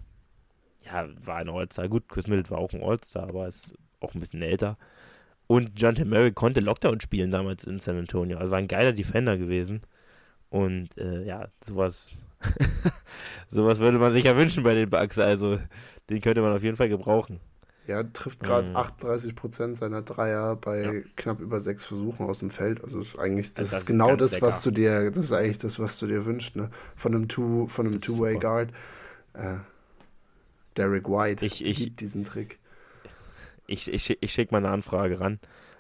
ja, 0.84 1.08
war 1.24 1.38
ein 1.38 1.50
All-Star. 1.50 1.88
Gut, 1.90 2.10
Chris 2.10 2.26
Middleton 2.26 2.58
war 2.58 2.64
auch 2.64 2.74
ein 2.74 2.82
All-Star, 2.82 3.30
aber 3.30 3.48
ist 3.48 3.76
auch 4.00 4.16
ein 4.16 4.20
bisschen 4.20 4.42
älter. 4.42 4.78
Und 5.46 5.72
John 5.80 5.94
T. 5.94 6.06
Murray 6.06 6.32
konnte 6.32 6.60
Lockdown 6.60 7.02
spielen 7.02 7.30
damals 7.30 7.66
in 7.66 7.80
San 7.80 8.00
Antonio. 8.00 8.40
Also 8.40 8.52
war 8.52 8.60
ein 8.60 8.68
geiler 8.68 8.94
Defender 8.94 9.38
gewesen. 9.38 9.82
Und 10.50 10.98
äh, 10.98 11.24
ja, 11.24 11.50
sowas, 11.64 12.20
sowas 13.48 13.78
würde 13.80 14.00
man 14.00 14.14
sich 14.14 14.24
ja 14.24 14.36
wünschen 14.36 14.64
bei 14.64 14.74
den 14.74 14.90
Bugs. 14.90 15.20
Also, 15.20 15.60
den 16.10 16.22
könnte 16.22 16.42
man 16.42 16.54
auf 16.54 16.64
jeden 16.64 16.78
Fall 16.78 16.90
gebrauchen. 16.90 17.40
Ja, 17.90 18.04
trifft 18.04 18.42
gerade 18.42 18.70
mhm. 18.70 18.76
38 18.76 19.36
Prozent 19.36 19.76
seiner 19.76 20.04
Dreier 20.04 20.56
bei 20.56 20.82
ja. 20.84 20.92
knapp 21.16 21.40
über 21.40 21.60
sechs 21.60 21.86
Versuchen 21.86 22.28
aus 22.28 22.38
dem 22.38 22.52
Feld. 22.52 22.84
Also 22.84 23.02
ist 23.02 23.18
eigentlich 23.18 23.52
das, 23.54 23.60
also 23.60 23.72
das 23.72 23.80
ist 23.82 23.86
genau 23.88 24.16
das, 24.16 24.34
lecker. 24.34 24.46
was 24.46 24.62
du 24.62 24.70
dir, 24.70 25.10
das 25.10 25.26
ist 25.26 25.34
eigentlich 25.34 25.58
das, 25.58 25.80
was 25.80 25.98
du 25.98 26.06
dir 26.06 26.24
wünschst, 26.28 26.56
ne? 26.56 26.70
Von 26.96 27.16
einem 27.16 27.28
Two, 27.28 27.66
von 27.68 27.88
einem 27.88 28.00
Two-Way 28.00 28.38
Guard. 28.38 28.70
Äh, 29.34 29.56
Derek 30.78 31.10
White 31.10 31.44
ich, 31.44 31.66
ich, 31.66 31.78
gibt 31.80 32.00
diesen 32.00 32.26
Trick. 32.26 32.60
Ich, 33.66 33.92
ich, 33.92 34.22
ich 34.22 34.32
schicke 34.32 34.54
mal 34.54 34.60
eine 34.60 34.70
Anfrage 34.70 35.20
ran. 35.20 35.40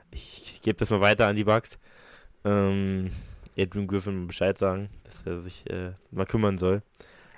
Ich 0.09 0.61
gebe 0.63 0.79
das 0.79 0.89
mal 0.89 1.01
weiter 1.01 1.27
an 1.27 1.35
die 1.35 1.43
Bugs. 1.43 1.77
Ähm, 2.43 3.09
Adrian 3.55 3.85
Griffin 3.85 4.25
Bescheid 4.25 4.57
sagen, 4.57 4.89
dass 5.03 5.27
er 5.27 5.41
sich 5.41 5.69
äh, 5.69 5.91
mal 6.09 6.25
kümmern 6.25 6.57
soll. 6.57 6.81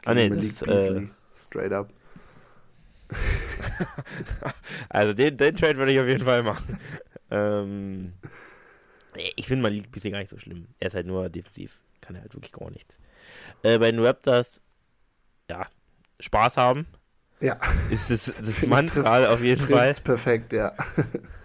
Ah, 0.06 0.14
nee, 0.14 0.30
das, 0.30 0.62
äh, 0.62 1.08
Straight 1.36 1.74
up. 1.74 1.90
also 4.90 5.14
den, 5.14 5.38
den 5.38 5.56
Trade 5.56 5.78
würde 5.78 5.92
ich 5.92 6.00
auf 6.00 6.08
jeden 6.08 6.26
Fall 6.26 6.44
machen. 6.44 6.80
ähm, 7.30 8.14
ich 9.36 9.48
finde 9.48 9.64
Malik 9.64 9.92
bisher 9.92 10.12
gar 10.12 10.20
nicht 10.20 10.30
so 10.30 10.38
schlimm. 10.38 10.68
Er 10.80 10.88
ist 10.88 10.96
halt 10.96 11.08
nur 11.08 11.30
defensiv. 11.30 11.82
Kann 12.00 12.16
er 12.16 12.22
halt 12.22 12.34
wirklich 12.34 12.52
gar 12.52 12.72
nichts. 12.72 13.00
Äh, 13.64 13.78
bei 13.78 13.92
den 13.92 14.00
Raptors, 14.00 14.62
ja, 15.50 15.66
Spaß 16.20 16.58
haben. 16.58 16.88
Ja. 17.42 17.60
Ist 17.90 18.10
das, 18.10 18.26
das 18.26 18.66
Mantra 18.68 19.28
auf 19.28 19.42
jeden 19.42 19.66
Fall. 19.66 19.90
Ist 19.90 20.02
perfekt, 20.02 20.54
ja. 20.54 20.74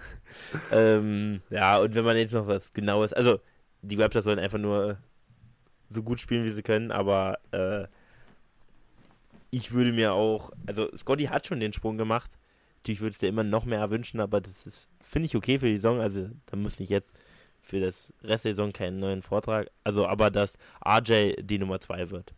ähm, 0.70 1.42
ja, 1.50 1.78
und 1.78 1.94
wenn 1.94 2.04
man 2.04 2.16
jetzt 2.16 2.34
noch 2.34 2.46
was 2.46 2.72
Genaues, 2.72 3.12
also 3.12 3.40
die 3.82 4.00
Raptors 4.00 4.24
sollen 4.24 4.38
einfach 4.38 4.58
nur 4.58 4.98
so 5.88 6.02
gut 6.02 6.20
spielen, 6.20 6.44
wie 6.44 6.50
sie 6.50 6.62
können, 6.62 6.90
aber 6.90 7.38
äh, 7.52 7.86
ich 9.50 9.72
würde 9.72 9.92
mir 9.92 10.12
auch, 10.12 10.50
also 10.66 10.94
Scotty 10.94 11.24
hat 11.24 11.46
schon 11.46 11.60
den 11.60 11.72
Sprung 11.72 11.96
gemacht. 11.96 12.30
Natürlich 12.78 13.00
würde 13.00 13.12
es 13.12 13.18
dir 13.18 13.28
immer 13.28 13.44
noch 13.44 13.64
mehr 13.64 13.90
wünschen, 13.90 14.20
aber 14.20 14.40
das 14.40 14.66
ist, 14.66 14.88
finde 15.00 15.26
ich, 15.26 15.36
okay 15.36 15.58
für 15.58 15.66
die 15.66 15.76
Saison. 15.76 16.00
Also 16.00 16.28
da 16.46 16.56
muss 16.56 16.78
nicht 16.78 16.90
jetzt 16.90 17.12
für 17.60 17.80
das 17.80 18.12
Rest 18.22 18.44
der 18.44 18.52
Saison 18.52 18.72
keinen 18.72 19.00
neuen 19.00 19.22
Vortrag. 19.22 19.70
Also, 19.82 20.06
aber 20.06 20.30
dass 20.30 20.56
RJ 20.86 21.34
die 21.42 21.58
Nummer 21.58 21.80
2 21.80 22.10
wird. 22.10 22.32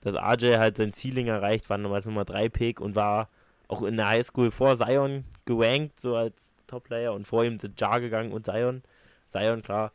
Dass 0.00 0.14
RJ 0.14 0.58
halt 0.58 0.76
sein 0.76 0.92
Ceiling 0.92 1.26
erreicht, 1.26 1.68
war 1.70 1.78
nochmals 1.78 2.06
Nummer 2.06 2.24
3 2.24 2.48
Pick 2.48 2.80
und 2.80 2.94
war 2.94 3.28
auch 3.68 3.82
in 3.82 3.96
der 3.96 4.08
Highschool 4.08 4.50
vor 4.50 4.76
Zion 4.76 5.24
gewankt, 5.44 5.98
so 5.98 6.14
als 6.14 6.54
Top-Player 6.66 7.12
und 7.12 7.26
vor 7.26 7.44
ihm 7.44 7.58
sind 7.58 7.80
Jar 7.80 8.00
gegangen 8.00 8.32
und 8.32 8.44
Zion. 8.44 8.82
Zion, 9.28 9.62
klar, 9.62 9.92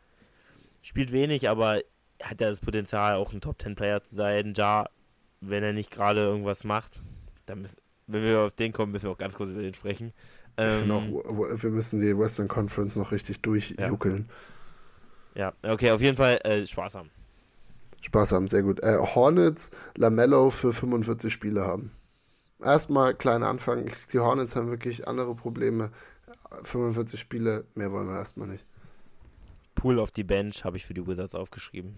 spielt 0.81 1.11
wenig, 1.11 1.47
aber 1.47 1.81
hat 2.21 2.41
ja 2.41 2.49
das 2.49 2.59
Potenzial, 2.59 3.15
auch 3.15 3.33
ein 3.33 3.41
Top-10-Player 3.41 4.03
zu 4.03 4.15
sein. 4.15 4.53
Jar 4.55 4.89
wenn 5.41 5.63
er 5.63 5.73
nicht 5.73 5.91
gerade 5.91 6.21
irgendwas 6.21 6.63
macht, 6.63 7.01
dann 7.45 7.61
müssen, 7.61 7.77
wenn 8.07 8.23
wir 8.23 8.39
auf 8.41 8.55
den 8.55 8.73
kommen, 8.73 8.91
müssen 8.91 9.05
wir 9.05 9.11
auch 9.11 9.17
ganz 9.17 9.33
kurz 9.33 9.51
über 9.51 9.61
den 9.61 9.73
sprechen. 9.73 10.13
Ähm, 10.57 10.91
auch, 10.91 11.03
wir 11.05 11.69
müssen 11.69 12.01
die 12.01 12.17
Western 12.17 12.47
Conference 12.47 12.95
noch 12.95 13.11
richtig 13.11 13.41
durchjuckeln. 13.41 14.29
Ja. 15.35 15.53
ja, 15.63 15.71
okay, 15.73 15.91
auf 15.91 16.01
jeden 16.01 16.17
Fall 16.17 16.39
äh, 16.43 16.65
Spaß 16.65 16.95
haben. 16.95 17.11
Spaß 18.01 18.31
haben, 18.31 18.47
sehr 18.47 18.63
gut. 18.63 18.81
Äh, 18.81 18.97
Hornets, 18.97 19.71
Lamello 19.95 20.49
für 20.49 20.73
45 20.73 21.31
Spiele 21.31 21.65
haben. 21.65 21.91
Erstmal 22.63 23.13
kleiner 23.13 23.47
Anfang. 23.47 23.91
Die 24.11 24.19
Hornets 24.19 24.55
haben 24.55 24.69
wirklich 24.69 25.07
andere 25.07 25.35
Probleme. 25.35 25.91
45 26.63 27.19
Spiele, 27.19 27.65
mehr 27.75 27.91
wollen 27.91 28.07
wir 28.07 28.17
erstmal 28.17 28.47
nicht. 28.47 28.65
Pool 29.75 29.99
auf 29.99 30.11
die 30.11 30.23
Bench 30.23 30.63
habe 30.63 30.77
ich 30.77 30.85
für 30.85 30.93
die 30.93 31.05
Wizards 31.05 31.35
aufgeschrieben. 31.35 31.95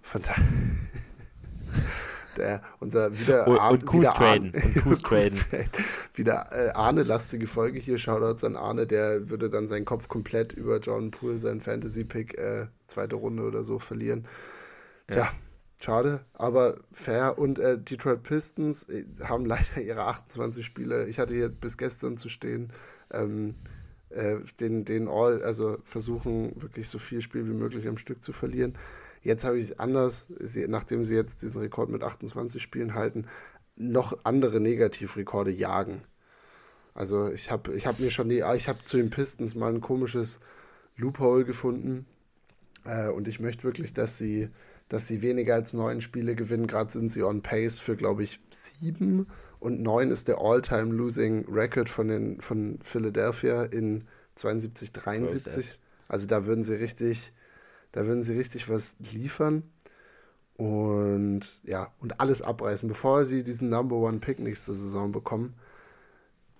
Fantastisch. 0.00 0.46
der, 2.36 2.62
unser 2.80 3.18
wieder 3.18 3.46
und, 3.46 3.58
Arne, 3.58 3.78
und 3.78 3.86
Kuss 3.86 4.00
wieder 4.00 4.14
traden. 4.14 4.52
Arne, 4.54 4.64
Und 4.64 4.82
Kuss 4.82 5.02
traden. 5.02 5.40
wieder 6.14 6.48
äh, 6.52 6.70
Arne-lastige 6.70 7.46
Folge 7.46 7.78
hier. 7.78 7.98
Shoutouts 7.98 8.44
an 8.44 8.56
Arne, 8.56 8.86
der 8.86 9.30
würde 9.30 9.50
dann 9.50 9.68
seinen 9.68 9.84
Kopf 9.84 10.08
komplett 10.08 10.52
über 10.52 10.78
Jordan 10.78 11.10
Poole, 11.10 11.38
seinen 11.38 11.60
Fantasy-Pick, 11.60 12.38
äh, 12.38 12.66
zweite 12.86 13.16
Runde 13.16 13.44
oder 13.44 13.62
so 13.62 13.78
verlieren. 13.78 14.26
Ja. 15.08 15.14
Tja, 15.14 15.32
schade, 15.82 16.20
aber 16.34 16.76
fair. 16.92 17.38
Und 17.38 17.58
äh, 17.58 17.78
Detroit 17.78 18.22
Pistons 18.22 18.88
äh, 18.88 19.04
haben 19.22 19.44
leider 19.44 19.80
ihre 19.80 20.04
28 20.06 20.64
Spiele. 20.64 21.06
Ich 21.06 21.18
hatte 21.18 21.34
hier 21.34 21.48
bis 21.48 21.76
gestern 21.76 22.16
zu 22.16 22.28
stehen. 22.28 22.72
Ähm, 23.12 23.54
äh, 24.10 24.36
den, 24.60 24.84
den 24.84 25.08
All, 25.08 25.42
also 25.42 25.78
versuchen 25.84 26.60
wirklich 26.60 26.88
so 26.88 26.98
viel 26.98 27.22
Spiel 27.22 27.46
wie 27.46 27.54
möglich 27.54 27.88
am 27.88 27.96
Stück 27.96 28.22
zu 28.22 28.32
verlieren. 28.32 28.76
Jetzt 29.22 29.44
habe 29.44 29.58
ich 29.58 29.66
es 29.66 29.78
anders, 29.78 30.26
sie, 30.40 30.66
nachdem 30.68 31.04
sie 31.04 31.14
jetzt 31.14 31.42
diesen 31.42 31.60
Rekord 31.60 31.88
mit 31.90 32.02
28 32.02 32.60
Spielen 32.60 32.94
halten, 32.94 33.26
noch 33.76 34.18
andere 34.24 34.60
Negativrekorde 34.60 35.50
jagen. 35.50 36.02
Also 36.94 37.30
ich 37.30 37.50
habe 37.50 37.74
ich 37.74 37.86
hab 37.86 38.00
mir 38.00 38.10
schon 38.10 38.28
die, 38.28 38.44
ich 38.56 38.68
habe 38.68 38.84
zu 38.84 38.96
den 38.96 39.10
Pistons 39.10 39.54
mal 39.54 39.72
ein 39.72 39.80
komisches 39.80 40.40
Loophole 40.96 41.44
gefunden 41.44 42.06
äh, 42.84 43.08
und 43.08 43.28
ich 43.28 43.40
möchte 43.40 43.64
wirklich, 43.64 43.94
dass 43.94 44.18
sie, 44.18 44.50
dass 44.88 45.08
sie 45.08 45.22
weniger 45.22 45.54
als 45.54 45.72
neun 45.72 46.00
Spiele 46.00 46.34
gewinnen. 46.34 46.66
Gerade 46.66 46.92
sind 46.92 47.10
sie 47.10 47.22
on 47.22 47.42
pace 47.42 47.78
für, 47.78 47.96
glaube 47.96 48.24
ich, 48.24 48.40
sieben 48.50 49.26
und 49.58 49.80
neun 49.80 50.10
ist 50.10 50.28
der 50.28 50.38
All-Time 50.38 50.92
Losing 50.92 51.46
Record 51.48 51.88
von, 51.88 52.08
den, 52.08 52.40
von 52.40 52.78
Philadelphia 52.82 53.62
in 53.62 54.04
72, 54.34 54.92
73. 54.92 55.78
Also 56.08 56.26
da 56.26 56.44
würden 56.44 56.64
sie 56.64 56.74
richtig, 56.74 57.32
da 57.92 58.06
würden 58.06 58.22
sie 58.22 58.34
richtig 58.34 58.68
was 58.68 58.96
liefern 58.98 59.62
und 60.54 61.40
ja, 61.64 61.92
und 62.00 62.20
alles 62.20 62.42
abreißen, 62.42 62.88
bevor 62.88 63.24
sie 63.24 63.42
diesen 63.42 63.68
Number 63.68 63.96
One 63.96 64.18
Pick 64.18 64.38
nächste 64.38 64.74
Saison 64.74 65.12
bekommen. 65.12 65.54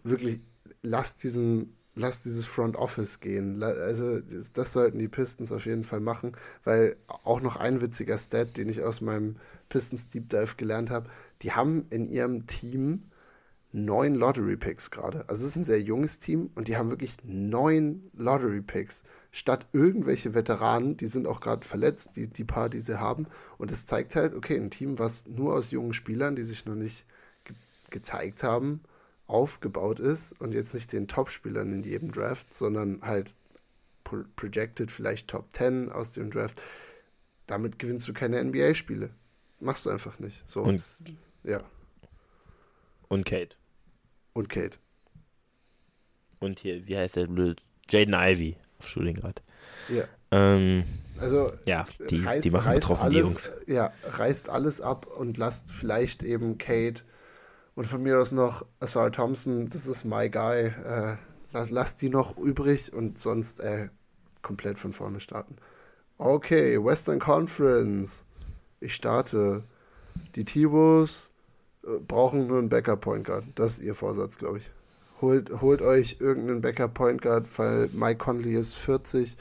Wirklich, 0.03 0.41
lasst 0.83 1.23
diesen, 1.23 1.77
lasst 1.95 2.25
dieses 2.25 2.47
Front 2.47 2.77
Office 2.77 3.21
gehen. 3.21 3.63
Also, 3.63 4.21
das, 4.55 4.73
sollten 4.73 4.99
die 4.99 5.09
Pistons 5.09 5.53
auf 5.53 5.67
jeden 5.67 5.85
Fall 5.85 6.01
machen, 6.01 6.33
weil 6.65 6.97
auch 7.07 7.41
noch 7.41 7.57
ein 7.57 7.81
witziger 7.81 8.19
Stat, 8.19 8.57
den 8.57 8.69
ich 8.69 8.83
aus 8.83 9.01
meinem 9.01 9.37
Pistons 9.69 10.11
Deep 10.11 10.29
Dive 10.31 10.57
gelernt 10.57 10.91
habe, 10.91 11.09
die 11.43 11.53
haben 11.53 11.87
in 11.91 12.09
ihrem 12.09 12.47
Team 12.47 13.05
neun 13.73 14.15
Lottery 14.15 14.57
Picks 14.57 14.91
gerade. 14.91 15.29
Also 15.29 15.45
es 15.45 15.51
ist 15.51 15.57
ein 15.57 15.65
sehr 15.65 15.81
junges 15.81 16.19
Team 16.19 16.51
und 16.55 16.69
die 16.69 16.77
haben 16.77 16.91
wirklich 16.91 17.17
neun 17.25 18.11
Lottery 18.15 18.61
Picks 18.61 19.05
statt 19.35 19.67
irgendwelche 19.73 20.35
Veteranen, 20.35 20.97
die 20.99 21.07
sind 21.07 21.27
auch 21.27 21.41
gerade 21.41 21.67
verletzt, 21.67 22.17
die, 22.17 22.27
die 22.29 22.45
paar, 22.45 22.69
die 22.69 22.81
sie 22.81 23.01
haben. 23.01 23.27
Und 23.59 23.71
es 23.71 23.87
zeigt 23.87 24.15
halt, 24.15 24.35
okay, 24.35 24.57
ein 24.57 24.71
Team, 24.71 24.99
was 24.99 25.27
nur 25.27 25.55
aus 25.55 25.71
jungen 25.71 25.95
Spielern, 25.95 26.37
die 26.37 26.45
sich 26.45 26.67
noch 26.67 26.75
nicht 26.75 27.07
ge 27.45 27.57
gezeigt 27.91 28.43
haben, 28.43 28.83
aufgebaut 29.27 30.01
ist 30.01 30.33
und 30.41 30.53
jetzt 30.53 30.75
nicht 30.75 30.93
den 30.93 31.09
Top-Spielern 31.09 31.73
in 31.73 31.83
jedem 31.83 32.13
Draft, 32.13 32.55
sondern 32.55 33.01
halt 33.03 33.35
pro 34.05 34.19
projected 34.37 34.91
vielleicht 34.91 35.29
Top 35.29 35.53
10 35.53 35.91
aus 35.91 36.13
dem 36.13 36.31
Draft. 36.31 36.61
Damit 37.47 37.79
gewinnst 37.79 38.07
du 38.09 38.13
keine 38.13 38.43
NBA-Spiele. 38.43 39.11
Machst 39.61 39.87
du 39.87 39.91
einfach 39.91 40.19
nicht. 40.19 40.43
So, 40.49 40.63
Und- 40.63 40.77
das, 40.79 41.05
ja. 41.45 41.63
Und 43.09 43.25
Kate. 43.25 43.57
Und 44.35 44.49
Kate. 44.49 44.79
Und 46.41 46.59
hier, 46.59 46.87
wie 46.87 46.97
heißt 46.97 47.17
der? 47.17 47.27
blöd? 47.27 47.61
Jaden 47.91 48.15
Ivy 48.15 48.57
auf 48.83 48.89
Studiengrad. 48.89 49.43
Ja. 49.89 50.05
Ähm, 50.31 50.85
Also 51.21 51.53
ja, 51.67 51.85
die, 52.11 52.25
reißt, 52.25 52.45
die 52.45 52.51
machen 52.51 52.73
betroffen, 52.73 53.11
die 53.11 53.17
alles, 53.17 53.29
Jungs. 53.29 53.51
Ja, 53.67 53.93
reißt 54.05 54.49
alles 54.49 54.81
ab 54.81 55.07
und 55.07 55.39
lasst 55.39 55.71
vielleicht 55.71 56.23
eben 56.23 56.59
Kate 56.59 57.03
und 57.75 57.87
von 57.87 58.03
mir 58.03 58.19
aus 58.21 58.33
noch 58.33 58.67
Asar 58.81 59.13
Thompson, 59.13 59.69
das 59.69 59.87
ist 59.87 60.05
my 60.05 60.29
guy. 60.29 60.65
Äh, 60.67 61.17
lasst, 61.53 61.71
lasst 61.71 62.03
die 62.03 62.09
noch 62.09 62.37
übrig 62.37 62.93
und 62.93 63.21
sonst 63.21 63.61
äh, 63.61 63.89
komplett 64.43 64.79
von 64.79 64.93
vorne 64.93 65.21
starten. 65.21 65.57
Okay, 66.19 66.83
Western 66.83 67.19
Conference. 67.19 68.25
Ich 68.81 68.95
starte. 68.95 69.65
Die 70.35 70.45
T-Wolves 70.45 71.33
äh, 71.85 71.99
brauchen 72.07 72.47
nur 72.47 72.59
einen 72.59 72.69
Backup-Point 72.69 73.27
Guard. 73.27 73.45
Das 73.55 73.79
ist 73.79 73.85
ihr 73.85 73.95
Vorsatz, 73.95 74.39
glaube 74.39 74.59
ich. 74.59 74.71
Holt, 75.23 75.51
holt 75.63 75.81
euch 75.81 76.17
irgendeinen 76.21 76.61
Backup-Point 76.61 77.23
Guard, 77.23 77.47
weil 77.59 77.89
Mike 77.95 78.19
Conley 78.19 78.55
ist 78.57 78.75
40 78.75 79.37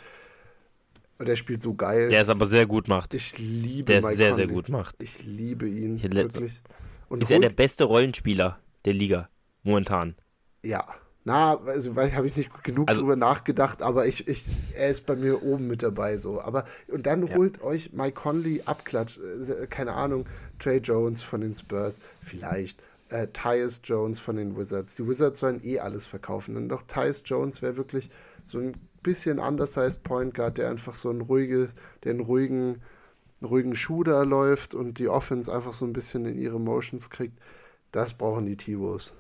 und 1.18 1.28
der 1.28 1.36
spielt 1.36 1.62
so 1.62 1.74
geil. 1.74 2.08
Der 2.08 2.22
es 2.22 2.30
aber 2.30 2.46
sehr 2.46 2.66
gut 2.68 2.88
macht. 2.88 3.14
Ich 3.16 3.38
liebe 3.38 3.86
Der 3.86 4.02
Mike 4.02 4.16
sehr, 4.16 4.36
sehr 4.36 4.46
Conley. 4.46 4.56
gut 4.62 4.70
macht. 4.70 4.96
Ich 5.04 5.24
liebe 5.26 5.68
ihn, 5.68 5.98
Ich 5.98 6.04
wirklich. 6.04 6.62
Und 7.10 7.24
Ist 7.24 7.32
er 7.32 7.40
der 7.40 7.50
holt- 7.50 7.58
beste 7.58 7.84
Rollenspieler 7.84 8.58
der 8.86 8.94
Liga. 8.94 9.28
Momentan. 9.64 10.16
Ja. 10.64 10.88
Na, 11.24 11.56
also 11.68 11.96
habe 11.96 12.26
ich 12.28 12.36
nicht 12.36 12.64
genug 12.64 12.88
Also- 12.90 13.02
drüber 13.02 13.16
nachgedacht, 13.16 13.84
aber 13.84 14.08
ich, 14.08 14.28
ich, 14.28 14.44
er 14.76 14.90
ist 14.90 15.06
bei 15.06 15.16
mir 15.16 15.44
oben 15.44 15.68
mit 15.68 15.84
dabei 15.84 16.18
so. 16.18 16.42
Aber 16.42 16.66
und 16.88 17.06
dann 17.06 17.28
Ja. 17.28 17.36
holt 17.36 17.62
euch 17.62 17.94
Mike 17.94 18.14
Conley 18.14 18.64
Abklatsch, 18.66 19.18
äh, 19.20 19.68
keine 19.68 19.94
Ahnung, 19.94 20.26
Trey 20.58 20.78
Jones 20.78 21.22
von 21.22 21.42
den 21.42 21.54
Spurs, 21.54 22.00
vielleicht. 22.24 22.82
Äh, 23.12 23.28
Tyus 23.34 23.82
Jones 23.84 24.20
von 24.20 24.38
den 24.38 24.58
Wizards. 24.58 24.96
Die 24.96 25.06
Wizards 25.08 25.40
sollen 25.40 25.62
eh 25.64 25.80
alles 25.80 26.06
verkaufen. 26.06 26.56
Und 26.56 26.70
doch 26.70 26.84
Tyus 26.84 27.22
Jones 27.26 27.62
wäre 27.62 27.78
wirklich 27.78 28.10
so 28.44 28.60
ein 28.60 28.74
bisschen 29.04 29.38
undersized 29.38 30.04
Point 30.04 30.34
Guard, 30.34 30.58
der 30.58 30.70
einfach 30.70 30.96
so 30.96 31.10
ein 31.10 31.22
ruhiges, 31.22 31.76
einen 32.06 32.22
ruhigen, 32.22 32.82
ruhigen 33.42 33.76
Shooter 33.76 34.26
läuft 34.26 34.74
und 34.74 34.98
die 34.98 35.10
Offense 35.10 35.54
einfach 35.54 35.74
so 35.74 35.86
ein 35.86 35.94
bisschen 35.94 36.26
in 36.26 36.40
ihre 36.40 36.60
Motions 36.60 37.10
kriegt. 37.10 37.38
Das 37.92 38.14
brauchen 38.14 38.46
die 38.46 38.56
T-Wolves. 38.56 39.14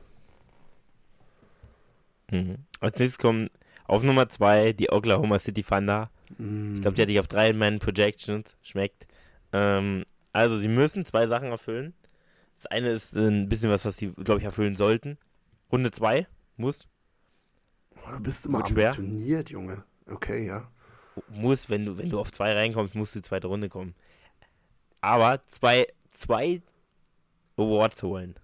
Mhm. 2.31 2.59
Als 2.79 2.97
nächstes 2.97 3.19
kommen 3.19 3.49
auf 3.85 4.03
Nummer 4.03 4.29
2 4.29 4.71
die 4.71 4.89
Oklahoma 4.89 5.37
City 5.37 5.63
Thunder. 5.63 6.09
Ich 6.29 6.81
glaube, 6.81 6.95
die 6.95 7.01
hatte 7.01 7.11
ich 7.11 7.19
auf 7.19 7.27
drei 7.27 7.49
in 7.49 7.57
meinen 7.57 7.79
Projections. 7.79 8.55
Schmeckt. 8.61 9.05
Ähm, 9.51 10.05
also, 10.31 10.57
sie 10.57 10.69
müssen 10.69 11.03
zwei 11.03 11.27
Sachen 11.27 11.49
erfüllen. 11.49 11.93
Das 12.61 12.69
eine 12.69 12.91
ist 12.91 13.15
ein 13.15 13.49
bisschen 13.49 13.71
was, 13.71 13.85
was 13.85 13.97
sie, 13.97 14.11
glaube 14.11 14.37
ich, 14.37 14.45
erfüllen 14.45 14.75
sollten. 14.75 15.17
Runde 15.71 15.89
2 15.89 16.27
muss. 16.57 16.87
Oh, 17.95 18.11
du 18.11 18.19
bist 18.19 18.45
immer 18.45 18.65
schwer. 18.67 18.91
ambitioniert, 18.91 19.49
Junge. 19.49 19.83
Okay, 20.05 20.45
ja. 20.45 20.69
Muss, 21.29 21.71
wenn 21.71 21.85
du, 21.85 21.97
wenn 21.97 22.11
du 22.11 22.19
auf 22.19 22.31
zwei 22.31 22.53
reinkommst, 22.53 22.93
musst 22.93 23.15
du 23.15 23.19
die 23.19 23.23
zweite 23.27 23.47
Runde 23.47 23.67
kommen. 23.67 23.95
Aber 25.01 25.41
zwei, 25.47 25.87
zwei 26.13 26.61
Awards 27.57 28.03
holen. 28.03 28.35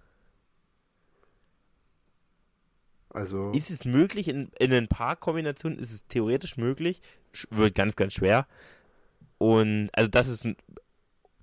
Also, 3.10 3.52
Ist 3.52 3.70
es 3.70 3.84
möglich, 3.84 4.26
in, 4.26 4.50
in 4.58 4.72
ein 4.72 4.88
paar 4.88 5.14
Kombinationen 5.14 5.78
ist 5.78 5.92
es 5.92 6.06
theoretisch 6.08 6.56
möglich, 6.56 7.00
wird 7.50 7.76
ganz, 7.76 7.94
ganz 7.94 8.14
schwer. 8.14 8.48
Und 9.38 9.90
also 9.92 10.10
das 10.10 10.26
ist 10.26 10.48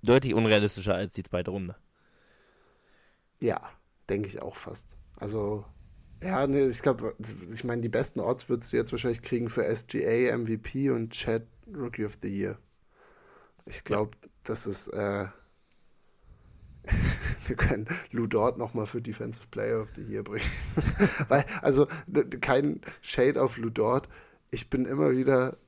deutlich 0.02 0.34
unrealistischer 0.34 0.94
als 0.94 1.14
die 1.14 1.22
zweite 1.22 1.50
Runde. 1.52 1.74
Ja, 3.40 3.60
denke 4.08 4.28
ich 4.28 4.42
auch 4.42 4.56
fast. 4.56 4.96
Also, 5.16 5.64
ja, 6.22 6.46
nee, 6.46 6.66
ich 6.66 6.82
glaube, 6.82 7.14
ich 7.52 7.64
meine, 7.64 7.82
die 7.82 7.88
besten 7.88 8.20
Odds 8.20 8.48
würdest 8.48 8.72
du 8.72 8.76
jetzt 8.76 8.92
wahrscheinlich 8.92 9.22
kriegen 9.22 9.48
für 9.48 9.64
SGA, 9.74 10.36
MVP 10.36 10.90
und 10.90 11.12
Chad 11.12 11.46
Rookie 11.74 12.04
of 12.04 12.18
the 12.22 12.28
Year. 12.28 12.58
Ich 13.66 13.84
glaube, 13.84 14.16
das 14.44 14.66
ist, 14.66 14.88
äh, 14.88 15.26
wir 17.46 17.56
können 17.56 17.86
Lou 18.10 18.26
Dort 18.26 18.58
nochmal 18.58 18.86
für 18.86 19.02
Defensive 19.02 19.46
Player 19.50 19.82
of 19.82 19.88
the 19.96 20.02
Year 20.02 20.22
bringen. 20.22 20.50
Weil, 21.28 21.44
also, 21.62 21.86
kein 22.40 22.80
Shade 23.00 23.42
auf 23.42 23.58
Lou 23.58 23.70
Dort. 23.70 24.08
Ich 24.50 24.70
bin 24.70 24.86
immer 24.86 25.10
wieder 25.10 25.58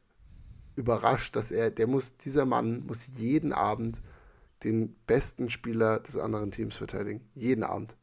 überrascht, 0.76 1.34
dass 1.34 1.50
er, 1.50 1.70
der 1.70 1.88
muss, 1.88 2.16
dieser 2.16 2.46
Mann 2.46 2.86
muss 2.86 3.08
jeden 3.16 3.52
Abend 3.52 4.00
den 4.64 4.94
besten 5.06 5.50
Spieler 5.50 6.00
des 6.00 6.16
anderen 6.16 6.50
Teams 6.50 6.76
verteidigen. 6.76 7.28
Jeden 7.34 7.64
Abend. 7.64 7.96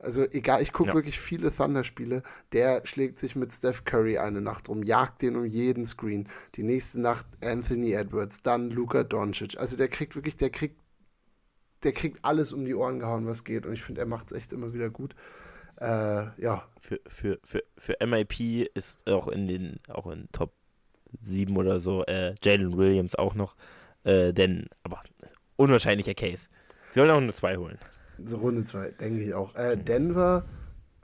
Also 0.00 0.24
egal, 0.24 0.62
ich 0.62 0.72
gucke 0.72 0.90
Ja. 0.90 0.94
wirklich 0.94 1.18
viele 1.18 1.52
Thunder-Spiele. 1.52 2.22
Der 2.52 2.86
schlägt 2.86 3.18
sich 3.18 3.34
mit 3.34 3.50
Steph 3.50 3.84
Curry 3.84 4.18
eine 4.18 4.40
Nacht 4.40 4.68
rum, 4.68 4.82
jagt 4.84 5.22
den 5.22 5.36
um 5.36 5.44
jeden 5.44 5.86
Screen. 5.86 6.28
Die 6.54 6.62
nächste 6.62 7.00
Nacht 7.00 7.26
Anthony 7.42 7.92
Edwards, 7.92 8.42
dann 8.42 8.70
Luka 8.70 9.02
Doncic. 9.04 9.58
Also 9.58 9.76
der 9.76 9.88
kriegt 9.88 10.14
wirklich, 10.14 10.36
der 10.36 10.50
kriegt, 10.50 10.80
der 11.82 11.92
kriegt 11.92 12.24
alles 12.24 12.52
um 12.52 12.64
die 12.64 12.74
Ohren 12.74 12.98
gehauen, 13.00 13.26
was 13.26 13.44
geht. 13.44 13.66
Und 13.66 13.72
ich 13.72 13.82
finde, 13.82 14.00
er 14.00 14.06
macht 14.06 14.26
es 14.30 14.36
echt 14.36 14.52
immer 14.52 14.72
wieder 14.72 14.90
gut. 14.90 15.14
Äh, 15.80 16.40
ja, 16.40 16.68
Für, 16.80 17.00
für, 17.06 17.38
für, 17.44 17.62
für 17.76 17.96
MIP 18.00 18.68
ist 18.74 19.06
auch 19.08 19.28
in 19.28 19.46
den, 19.46 19.80
auch 19.88 20.06
in 20.08 20.28
Top 20.32 20.52
7 21.22 21.56
oder 21.56 21.80
so, 21.80 22.04
äh, 22.06 22.34
Jalen 22.42 22.76
Williams 22.76 23.14
auch 23.14 23.34
noch. 23.34 23.56
Äh, 24.04 24.32
denn, 24.32 24.68
aber 24.82 25.02
unwahrscheinlicher 25.58 26.14
Case. 26.14 26.48
Sie 26.90 27.00
sollen 27.00 27.10
auch 27.10 27.20
nur 27.20 27.34
zwei 27.34 27.56
holen. 27.58 27.78
so 28.24 28.38
Runde 28.38 28.64
2, 28.64 28.92
denke 28.92 29.22
ich 29.22 29.34
auch. 29.34 29.54
Äh, 29.54 29.76
Denver 29.76 30.46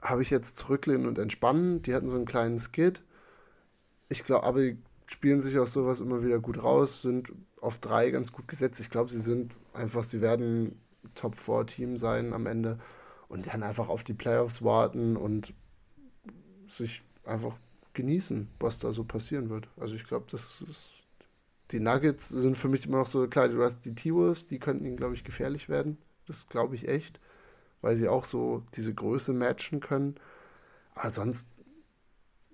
habe 0.01 0.21
ich 0.23 0.29
jetzt 0.29 0.57
zurücklehnen 0.57 1.07
und 1.07 1.19
entspannen. 1.19 1.81
Die 1.83 1.93
hatten 1.93 2.07
so 2.07 2.15
einen 2.15 2.25
kleinen 2.25 2.59
Skid. 2.59 3.03
Ich 4.09 4.23
glaube, 4.23 4.45
aber 4.45 4.61
die 4.61 4.77
spielen 5.07 5.41
sich 5.41 5.57
aus 5.59 5.73
sowas 5.73 5.99
immer 5.99 6.23
wieder 6.23 6.39
gut 6.39 6.63
raus, 6.63 7.01
sind 7.01 7.31
auf 7.61 7.77
drei 7.79 8.09
ganz 8.11 8.31
gut 8.31 8.47
gesetzt. 8.47 8.79
Ich 8.79 8.89
glaube, 8.89 9.11
sie 9.11 9.21
sind 9.21 9.55
einfach, 9.73 10.03
sie 10.03 10.21
werden 10.21 10.79
Top-4-Team 11.15 11.97
sein 11.97 12.33
am 12.33 12.45
Ende 12.47 12.79
und 13.27 13.47
dann 13.47 13.63
einfach 13.63 13.89
auf 13.89 14.03
die 14.03 14.13
Playoffs 14.13 14.63
warten 14.63 15.17
und 15.17 15.53
sich 16.67 17.03
einfach 17.23 17.55
genießen, 17.93 18.47
was 18.59 18.79
da 18.79 18.91
so 18.91 19.03
passieren 19.03 19.49
wird. 19.49 19.67
Also 19.77 19.95
ich 19.95 20.05
glaube, 20.05 20.25
das 20.31 20.61
ist, 20.69 20.89
die 21.71 21.79
Nuggets 21.79 22.29
sind 22.29 22.57
für 22.57 22.67
mich 22.67 22.85
immer 22.85 22.99
noch 22.99 23.07
so, 23.07 23.27
klar, 23.27 23.49
du 23.49 23.63
hast 23.63 23.85
die 23.85 23.95
T-Wolves, 23.95 24.47
die 24.47 24.59
könnten 24.59 24.85
ihnen, 24.85 24.97
glaube 24.97 25.15
ich, 25.15 25.23
gefährlich 25.23 25.69
werden. 25.69 25.97
Das 26.27 26.47
glaube 26.47 26.75
ich 26.75 26.87
echt, 26.87 27.19
weil 27.81 27.95
sie 27.95 28.07
auch 28.07 28.25
so 28.25 28.63
diese 28.75 28.93
Größe 28.93 29.33
matchen 29.33 29.79
können. 29.79 30.15
Aber 30.93 31.09
sonst, 31.09 31.49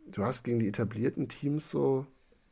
du 0.07 0.23
hast 0.23 0.43
gegen 0.43 0.59
die 0.59 0.67
etablierten 0.67 1.27
Teams 1.27 1.69
so, 1.69 2.05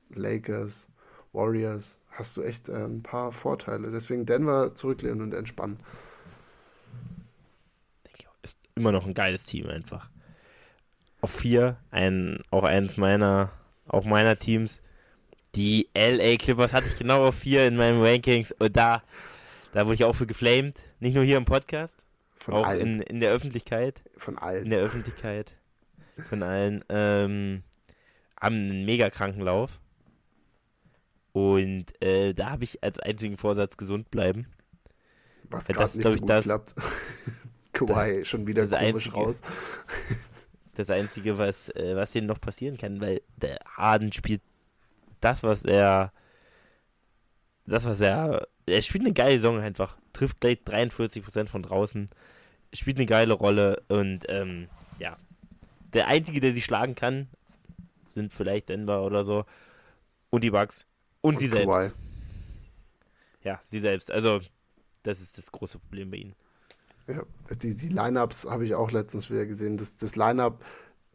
Lakers, 0.10 0.90
Warriors, 1.34 2.00
hast 2.10 2.38
du 2.38 2.42
echt 2.42 2.70
äh, 2.70 2.86
ein 2.86 3.04
paar 3.04 3.32
Vorteile. 3.32 3.92
Deswegen 3.92 4.26
Denver 4.26 4.74
zurücklehnen 4.74 5.22
und 5.22 5.34
entspannen. 5.34 5.78
Ist 8.42 8.58
immer 8.76 8.94
noch 8.94 9.06
ein 9.06 9.14
geiles 9.14 9.44
Team 9.44 9.68
einfach 9.68 10.10
auf 11.22 11.32
vier, 11.32 11.78
ein, 11.92 12.42
auch 12.52 12.64
eines 12.64 12.98
meiner, 12.98 13.52
auch 13.88 14.06
meiner 14.06 14.38
Teams. 14.38 14.82
Die 15.56 15.90
LA 15.96 16.38
Clippers 16.38 16.74
hatte 16.74 16.88
ich 16.88 16.98
genau 16.98 17.26
auf 17.26 17.36
vier 17.36 17.68
in 17.68 17.76
meinen 17.76 18.02
Rankings 18.02 18.52
und 18.60 18.76
da, 18.76 19.04
da 19.74 19.86
wurde 19.86 19.96
ich 19.96 20.04
auch 20.04 20.14
für 20.14 20.28
geflamed. 20.28 20.84
Nicht 21.00 21.16
nur 21.16 21.24
hier 21.24 21.38
im 21.38 21.46
Podcast, 21.46 22.04
Von 22.36 22.54
auch 22.54 22.72
in, 22.72 23.02
in 23.02 23.20
der 23.20 23.32
Öffentlichkeit. 23.32 24.04
Von 24.16 24.38
allen. 24.38 24.66
In 24.66 24.70
der 24.70 24.80
Öffentlichkeit. 24.80 25.52
Von 26.30 26.44
allen. 26.44 26.84
Ähm, 26.90 27.64
haben 28.40 28.56
einen 28.56 28.86
mega 28.86 29.10
kranken 29.10 29.42
Lauf. 29.42 29.80
Und 31.32 32.02
äh, 32.02 32.34
da 32.34 32.52
habe 32.52 32.64
ich 32.64 32.84
als 32.84 33.00
einzigen 33.00 33.38
Vorsatz 33.38 33.78
gesund 33.78 34.12
bleiben. 34.12 34.48
Was 35.50 35.68
gerade 35.68 35.98
nicht 35.98 36.08
so 36.08 36.16
gut 36.16 36.30
das, 36.30 36.46
klappt. 36.46 36.76
Kawhi 37.74 38.26
schon 38.26 38.46
wieder 38.46 38.64
komisch 38.64 38.74
einzige, 38.78 39.16
raus 39.16 39.42
das 40.80 40.90
Einzige, 40.90 41.38
was, 41.38 41.70
äh, 41.70 41.96
was 41.96 42.14
hier 42.14 42.22
noch 42.22 42.40
passieren 42.40 42.78
kann, 42.78 43.02
weil 43.02 43.22
der 43.36 43.60
Harden 43.66 44.14
spielt 44.14 44.42
das, 45.22 45.44
was 45.44 45.64
er. 45.64 46.12
Das, 47.66 47.86
was 47.86 48.02
er. 48.02 48.48
Er 48.66 48.82
spielt 48.82 49.04
eine 49.06 49.14
geile 49.14 49.38
Saison 49.38 49.60
einfach. 49.60 49.98
Trifft 50.14 50.42
gleich 50.42 50.60
43% 50.66 51.48
von 51.48 51.64
draußen. 51.64 52.10
Spielt 52.74 52.98
eine 52.98 53.06
geile 53.06 53.34
Rolle 53.34 53.84
und 53.88 54.26
ähm, 54.30 54.70
ja. 55.00 55.18
Der 55.94 56.08
Einzige, 56.08 56.40
der 56.40 56.54
sie 56.54 56.62
schlagen 56.62 56.94
kann, 56.94 57.28
sind 58.14 58.32
vielleicht 58.32 58.70
Denver 58.70 59.04
oder 59.04 59.24
so. 59.24 59.46
Und 60.30 60.44
die 60.44 60.52
Bugs. 60.52 60.86
Und, 61.22 61.36
und 61.36 61.40
sie 61.40 61.50
Kawhi. 61.50 61.66
selbst. 61.66 61.98
Ja, 63.44 63.60
sie 63.66 63.80
selbst. 63.80 64.12
Also, 64.12 64.40
das 65.04 65.22
ist 65.22 65.38
das 65.38 65.52
große 65.52 65.80
Problem 65.80 66.12
bei 66.12 66.18
ihnen. 66.18 66.36
Ja, 67.08 67.24
die, 67.62 67.74
die 67.74 67.88
Lineups 67.88 68.46
habe 68.46 68.66
ich 68.66 68.76
auch 68.76 68.92
letztens 68.92 69.30
wieder 69.32 69.46
gesehen. 69.46 69.78
Das, 69.78 69.96
das 69.96 70.16
Lineup, 70.16 70.64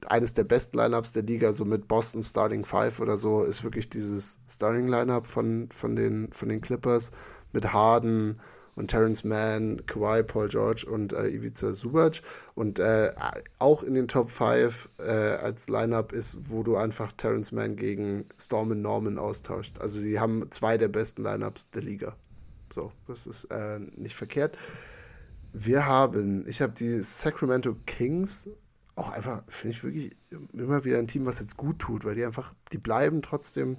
eines 0.07 0.35
der 0.35 0.45
besten 0.45 0.79
Lineups 0.79 1.13
der 1.13 1.23
Liga, 1.23 1.53
so 1.53 1.65
mit 1.65 1.89
Boston 1.89 2.23
Starting 2.23 2.65
Five 2.65 3.01
oder 3.01 3.17
so, 3.17 3.43
ist 3.43 3.65
wirklich 3.65 3.89
dieses 3.89 4.39
Starting 4.49 4.89
Lineup 4.89 5.27
von, 5.27 5.69
von, 5.73 5.97
den, 5.97 6.33
von 6.33 6.49
den 6.49 6.61
Clippers 6.61 7.11
mit 7.53 7.73
Harden 7.73 8.41
und 8.77 8.89
Terrence 8.89 9.25
Mann, 9.25 9.87
Kawhi, 9.87 10.23
Paul 10.23 10.49
George 10.49 10.87
und 10.91 11.13
äh, 11.13 11.29
Ivica 11.29 11.75
Subac. 11.75 12.23
Und 12.55 12.79
äh, 12.79 13.13
auch 13.59 13.83
in 13.83 13.95
den 13.95 14.09
Top 14.09 14.31
5 14.31 14.91
äh, 14.99 15.11
als 15.11 15.69
Lineup 15.69 16.13
ist, 16.13 16.51
wo 16.51 16.63
du 16.63 16.77
einfach 16.77 17.13
Terrence 17.13 17.53
Mann 17.53 17.77
gegen 17.77 18.25
Storm 18.39 18.81
Norman 18.81 19.19
austauscht. 19.19 19.79
Also 19.79 20.01
sie 20.01 20.19
haben 20.19 20.51
zwei 20.51 20.77
der 20.77 20.89
besten 20.89 21.23
Lineups 21.23 21.71
der 21.71 21.83
Liga. 21.83 22.17
So, 22.73 22.91
das 23.07 23.27
ist 23.27 23.45
äh, 23.45 23.79
nicht 23.79 24.17
verkehrt. 24.17 24.57
Wir 25.53 25.87
haben, 25.87 26.49
ich 26.49 26.61
habe 26.61 26.73
die 26.73 27.05
Sacramento 27.05 27.77
Kings, 27.87 28.49
auch 28.97 29.11
einfach, 29.11 29.43
finde 29.49 29.77
ich 29.77 29.85
wirklich 29.85 30.17
immer 30.53 30.85
wieder 30.85 30.99
ein 30.99 31.09
Team, 31.09 31.27
was 31.27 31.41
jetzt 31.41 31.57
gut 31.57 31.79
tut, 31.79 32.05
weil 32.05 32.15
die 32.15 32.25
einfach, 32.25 32.55
die 32.73 32.79
bleiben 32.79 33.23
trotzdem, 33.23 33.79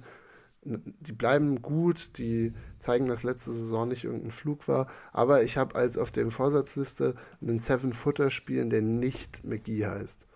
die 0.62 1.12
bleiben 1.12 1.62
gut, 1.62 2.18
die 2.18 2.52
zeigen, 2.78 3.06
dass 3.06 3.22
letzte 3.22 3.52
Saison 3.52 3.88
nicht 3.88 4.04
irgendein 4.04 4.32
Flug 4.32 4.66
war, 4.68 4.88
aber 5.12 5.42
ich 5.42 5.56
habe 5.56 5.74
als 5.76 5.96
auf 5.96 6.10
der 6.10 6.30
Vorsatzliste 6.30 7.14
einen 7.40 7.60
Seven-Footer 7.60 8.30
spielen, 8.30 8.68
der 8.68 8.82
nicht 8.82 9.44
McGee 9.44 9.86
heißt. 9.86 10.26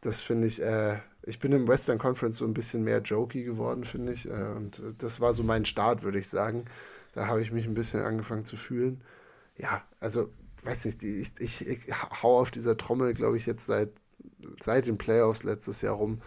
Das 0.00 0.20
finde 0.22 0.46
ich, 0.46 0.62
äh, 0.62 0.96
ich 1.22 1.38
bin 1.38 1.52
im 1.52 1.68
Western 1.68 1.98
Conference 1.98 2.38
so 2.38 2.46
ein 2.46 2.54
bisschen 2.54 2.82
mehr 2.82 3.02
jokey 3.02 3.44
geworden, 3.44 3.84
finde 3.84 4.12
ich, 4.14 4.26
äh, 4.26 4.52
und 4.56 4.80
das 4.98 5.20
war 5.20 5.34
so 5.34 5.42
mein 5.42 5.66
Start, 5.66 6.02
würde 6.02 6.18
ich 6.18 6.28
sagen. 6.28 6.64
Da 7.12 7.26
habe 7.26 7.42
ich 7.42 7.52
mich 7.52 7.66
ein 7.66 7.74
bisschen 7.74 8.02
angefangen 8.02 8.44
zu 8.44 8.56
fühlen 8.56 9.02
ja, 9.60 9.82
also, 10.00 10.30
weiß 10.64 10.84
nicht, 10.86 11.02
ich, 11.02 11.32
ich, 11.38 11.66
ich 11.66 11.80
hau 12.22 12.40
auf 12.40 12.50
dieser 12.50 12.76
Trommel, 12.76 13.14
glaube 13.14 13.36
ich, 13.36 13.46
jetzt 13.46 13.66
seit, 13.66 13.90
seit 14.60 14.86
den 14.86 14.98
Playoffs 14.98 15.42
letztes 15.42 15.82
Jahr 15.82 15.94
rum, 15.94 16.20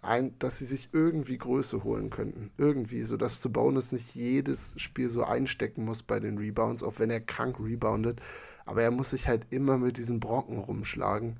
ein, 0.00 0.38
dass 0.38 0.58
sie 0.58 0.64
sich 0.64 0.90
irgendwie 0.92 1.38
Größe 1.38 1.82
holen 1.84 2.10
könnten. 2.10 2.50
Irgendwie, 2.56 3.02
sodass 3.04 3.40
zu 3.40 3.52
Bonus 3.52 3.92
nicht 3.92 4.14
jedes 4.14 4.74
Spiel 4.76 5.08
so 5.08 5.24
einstecken 5.24 5.84
muss 5.84 6.02
bei 6.02 6.20
den 6.20 6.38
Rebounds, 6.38 6.82
auch 6.82 6.98
wenn 6.98 7.10
er 7.10 7.20
krank 7.20 7.58
reboundet. 7.60 8.20
Aber 8.64 8.82
er 8.82 8.90
muss 8.90 9.10
sich 9.10 9.28
halt 9.28 9.46
immer 9.50 9.76
mit 9.78 9.96
diesen 9.96 10.20
Brocken 10.20 10.58
rumschlagen. 10.58 11.38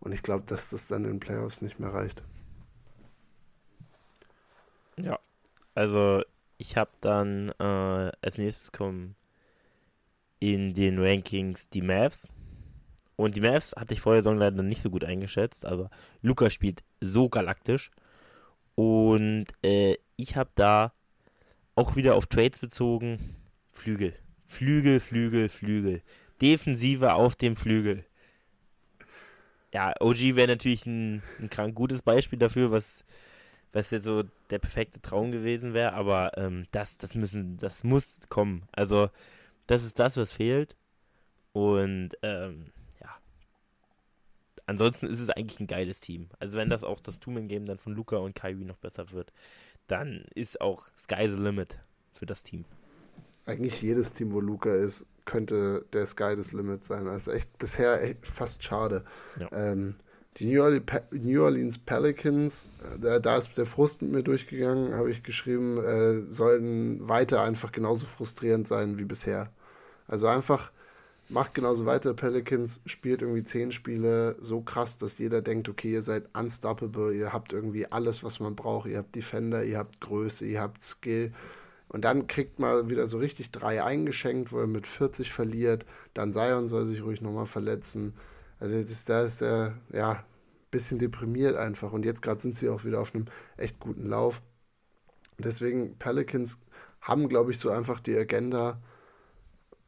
Und 0.00 0.12
ich 0.12 0.22
glaube, 0.22 0.44
dass 0.46 0.70
das 0.70 0.88
dann 0.88 1.04
in 1.04 1.12
den 1.12 1.20
Playoffs 1.20 1.60
nicht 1.60 1.80
mehr 1.80 1.92
reicht. 1.92 2.22
Ja, 4.96 5.18
also 5.74 6.22
ich 6.56 6.76
habe 6.76 6.90
dann 7.00 7.50
äh, 7.58 8.12
als 8.20 8.38
nächstes 8.38 8.72
kommen 8.72 9.14
in 10.40 10.74
den 10.74 10.98
Rankings 10.98 11.68
die 11.68 11.82
Mavs. 11.82 12.32
Und 13.16 13.36
die 13.36 13.40
Mavs 13.40 13.74
hatte 13.76 13.94
ich 13.94 14.00
vorher 14.00 14.22
Saison 14.22 14.38
leider 14.38 14.62
nicht 14.62 14.80
so 14.80 14.90
gut 14.90 15.04
eingeschätzt, 15.04 15.66
aber 15.66 15.90
Luca 16.22 16.50
spielt 16.50 16.84
so 17.00 17.28
galaktisch. 17.28 17.90
Und 18.74 19.46
äh, 19.64 19.96
ich 20.16 20.36
habe 20.36 20.50
da 20.54 20.92
auch 21.74 21.96
wieder 21.96 22.14
auf 22.14 22.26
Trades 22.26 22.60
bezogen 22.60 23.18
Flügel. 23.72 24.14
Flügel, 24.46 25.00
Flügel, 25.00 25.48
Flügel. 25.48 26.02
Defensive 26.40 27.14
auf 27.14 27.36
dem 27.36 27.56
Flügel. 27.56 28.04
Ja, 29.72 29.92
OG 30.00 30.36
wäre 30.36 30.48
natürlich 30.48 30.86
ein, 30.86 31.22
ein 31.38 31.50
krank 31.50 31.74
gutes 31.74 32.02
Beispiel 32.02 32.38
dafür, 32.38 32.70
was, 32.70 33.04
was 33.72 33.90
jetzt 33.90 34.04
so 34.04 34.24
der 34.50 34.58
perfekte 34.58 35.00
Traum 35.00 35.30
gewesen 35.30 35.74
wäre, 35.74 35.92
aber 35.92 36.38
ähm, 36.38 36.66
das, 36.72 36.98
das 36.98 37.14
müssen, 37.14 37.58
das 37.58 37.84
muss 37.84 38.20
kommen. 38.28 38.62
Also 38.72 39.10
das 39.68 39.84
ist 39.84 40.00
das, 40.00 40.16
was 40.16 40.32
fehlt. 40.32 40.74
Und 41.52 42.10
ähm, 42.22 42.72
ja. 43.00 43.10
Ansonsten 44.66 45.06
ist 45.06 45.20
es 45.20 45.30
eigentlich 45.30 45.60
ein 45.60 45.66
geiles 45.68 46.00
Team. 46.00 46.28
Also 46.40 46.58
wenn 46.58 46.70
das 46.70 46.82
auch 46.82 46.98
das 46.98 47.20
Two-Man-Game 47.20 47.66
dann 47.66 47.78
von 47.78 47.94
Luca 47.94 48.16
und 48.16 48.34
Kyrie 48.34 48.64
noch 48.64 48.78
besser 48.78 49.12
wird, 49.12 49.32
dann 49.86 50.24
ist 50.34 50.60
auch 50.60 50.88
Sky 50.98 51.28
the 51.28 51.40
Limit 51.40 51.78
für 52.12 52.26
das 52.26 52.42
Team. 52.42 52.64
Eigentlich 53.46 53.80
jedes 53.80 54.12
Team, 54.12 54.32
wo 54.32 54.40
Luca 54.40 54.74
ist, 54.74 55.06
könnte 55.24 55.84
der 55.92 56.06
Sky 56.06 56.34
das 56.36 56.52
Limit 56.52 56.84
sein. 56.84 57.06
Also 57.06 57.30
echt 57.30 57.56
bisher 57.58 58.02
echt 58.02 58.26
fast 58.26 58.62
schade. 58.62 59.04
Ja. 59.38 59.50
Ähm, 59.52 59.96
die 60.38 60.46
New 60.46 61.42
Orleans 61.42 61.78
Pelicans, 61.78 62.70
äh, 62.82 62.98
da, 62.98 63.18
da, 63.18 63.38
ist 63.38 63.56
der 63.58 63.66
Frust 63.66 64.02
mit 64.02 64.12
mir 64.12 64.22
durchgegangen, 64.22 64.94
habe 64.94 65.10
ich 65.10 65.22
geschrieben, 65.22 65.82
äh, 65.82 66.20
sollten 66.20 67.08
weiter 67.08 67.42
einfach 67.42 67.72
genauso 67.72 68.06
frustrierend 68.06 68.66
sein 68.66 68.98
wie 68.98 69.04
bisher. 69.04 69.50
Also 70.08 70.26
einfach 70.26 70.72
macht 71.28 71.54
genauso 71.54 71.86
weiter. 71.86 72.14
Pelicans 72.14 72.80
spielt 72.86 73.22
irgendwie 73.22 73.44
zehn 73.44 73.70
Spiele 73.72 74.36
so 74.40 74.62
krass, 74.62 74.96
dass 74.98 75.18
jeder 75.18 75.42
denkt, 75.42 75.68
okay, 75.68 75.92
ihr 75.92 76.02
seid 76.02 76.24
unstoppable, 76.34 77.14
ihr 77.14 77.32
habt 77.32 77.52
irgendwie 77.52 77.86
alles, 77.86 78.24
was 78.24 78.40
man 78.40 78.56
braucht. 78.56 78.88
Ihr 78.88 78.98
habt 78.98 79.14
Defender, 79.14 79.62
ihr 79.62 79.78
habt 79.78 80.00
Größe, 80.00 80.46
ihr 80.46 80.60
habt 80.60 80.82
Skill. 80.82 81.32
Und 81.88 82.04
dann 82.04 82.26
kriegt 82.26 82.58
man 82.58 82.90
wieder 82.90 83.06
so 83.06 83.18
richtig 83.18 83.50
drei 83.50 83.82
eingeschenkt, 83.82 84.52
wo 84.52 84.58
er 84.58 84.66
mit 84.66 84.86
40 84.86 85.32
verliert. 85.32 85.86
Dann 86.14 86.32
Zion 86.32 86.68
soll 86.68 86.86
sich 86.86 87.02
ruhig 87.02 87.20
nochmal 87.20 87.46
verletzen. 87.46 88.14
Also 88.60 88.82
da 89.06 89.22
ist 89.22 89.42
er, 89.42 89.78
ja, 89.92 90.12
ein 90.12 90.24
bisschen 90.70 90.98
deprimiert 90.98 91.56
einfach. 91.56 91.92
Und 91.92 92.04
jetzt 92.04 92.22
gerade 92.22 92.40
sind 92.40 92.56
sie 92.56 92.68
auch 92.68 92.84
wieder 92.84 93.00
auf 93.00 93.14
einem 93.14 93.26
echt 93.56 93.80
guten 93.80 94.06
Lauf. 94.06 94.42
Deswegen, 95.38 95.96
Pelicans 95.98 96.60
haben, 97.00 97.28
glaube 97.28 97.52
ich, 97.52 97.58
so 97.58 97.70
einfach 97.70 98.00
die 98.00 98.16
Agenda, 98.16 98.80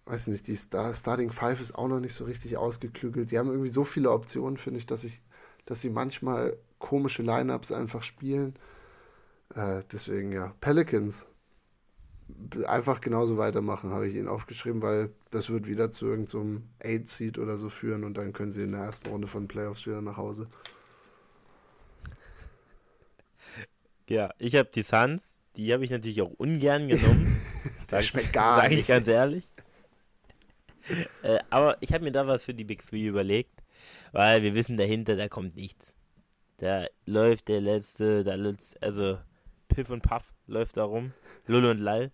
weiß 0.06 0.28
nicht, 0.28 0.46
die 0.46 0.56
Star 0.56 0.92
Starting 0.94 1.30
Five 1.30 1.60
ist 1.60 1.74
auch 1.74 1.88
noch 1.88 2.00
nicht 2.00 2.14
so 2.14 2.24
richtig 2.24 2.56
ausgeklügelt. 2.56 3.30
Die 3.30 3.38
haben 3.38 3.50
irgendwie 3.50 3.68
so 3.70 3.84
viele 3.84 4.10
Optionen, 4.10 4.56
finde 4.56 4.78
ich, 4.78 4.86
dass 4.86 5.04
ich, 5.04 5.22
dass 5.66 5.80
sie 5.80 5.90
manchmal 5.90 6.56
komische 6.78 7.22
Lineups 7.22 7.72
einfach 7.72 8.02
spielen. 8.02 8.54
Äh, 9.54 9.82
deswegen 9.92 10.32
ja, 10.32 10.54
Pelicans 10.60 11.26
einfach 12.66 13.00
genauso 13.00 13.38
weitermachen, 13.38 13.90
habe 13.90 14.06
ich 14.06 14.14
ihnen 14.14 14.28
aufgeschrieben, 14.28 14.82
weil 14.82 15.10
das 15.30 15.50
wird 15.50 15.66
wieder 15.66 15.90
zu 15.90 16.06
irgendeinem 16.06 16.62
so 16.82 16.88
8-Seed 16.88 17.38
oder 17.38 17.56
so 17.56 17.68
führen 17.68 18.04
und 18.04 18.16
dann 18.16 18.32
können 18.32 18.52
sie 18.52 18.62
in 18.62 18.72
der 18.72 18.82
ersten 18.82 19.08
Runde 19.08 19.26
von 19.28 19.48
Playoffs 19.48 19.86
wieder 19.86 20.00
nach 20.00 20.16
Hause. 20.16 20.48
Ja, 24.08 24.30
ich 24.38 24.56
habe 24.56 24.68
die 24.74 24.82
Suns, 24.82 25.38
die 25.56 25.72
habe 25.72 25.84
ich 25.84 25.90
natürlich 25.90 26.22
auch 26.22 26.32
ungern 26.36 26.88
genommen. 26.88 27.40
Der 27.90 28.02
schmeckt 28.02 28.32
gar 28.32 28.60
sag 28.60 28.70
nicht. 28.70 28.86
Sage 28.86 28.98
ich 28.98 29.04
ganz 29.04 29.08
ehrlich. 29.08 29.49
äh, 31.22 31.38
aber 31.50 31.76
ich 31.80 31.92
habe 31.92 32.04
mir 32.04 32.12
da 32.12 32.26
was 32.26 32.44
für 32.44 32.54
die 32.54 32.64
Big 32.64 32.86
Three 32.86 33.06
überlegt, 33.06 33.62
weil 34.12 34.42
wir 34.42 34.54
wissen 34.54 34.76
dahinter, 34.76 35.16
da 35.16 35.28
kommt 35.28 35.56
nichts. 35.56 35.94
Da 36.58 36.86
läuft 37.06 37.48
der 37.48 37.60
letzte, 37.60 38.24
da 38.24 38.34
letzte, 38.34 38.82
also 38.82 39.18
Piff 39.68 39.90
und 39.90 40.02
Puff 40.02 40.34
läuft 40.46 40.76
da 40.76 40.84
rum, 40.84 41.12
Lull 41.46 41.64
und 41.64 41.78
Lall. 41.78 42.10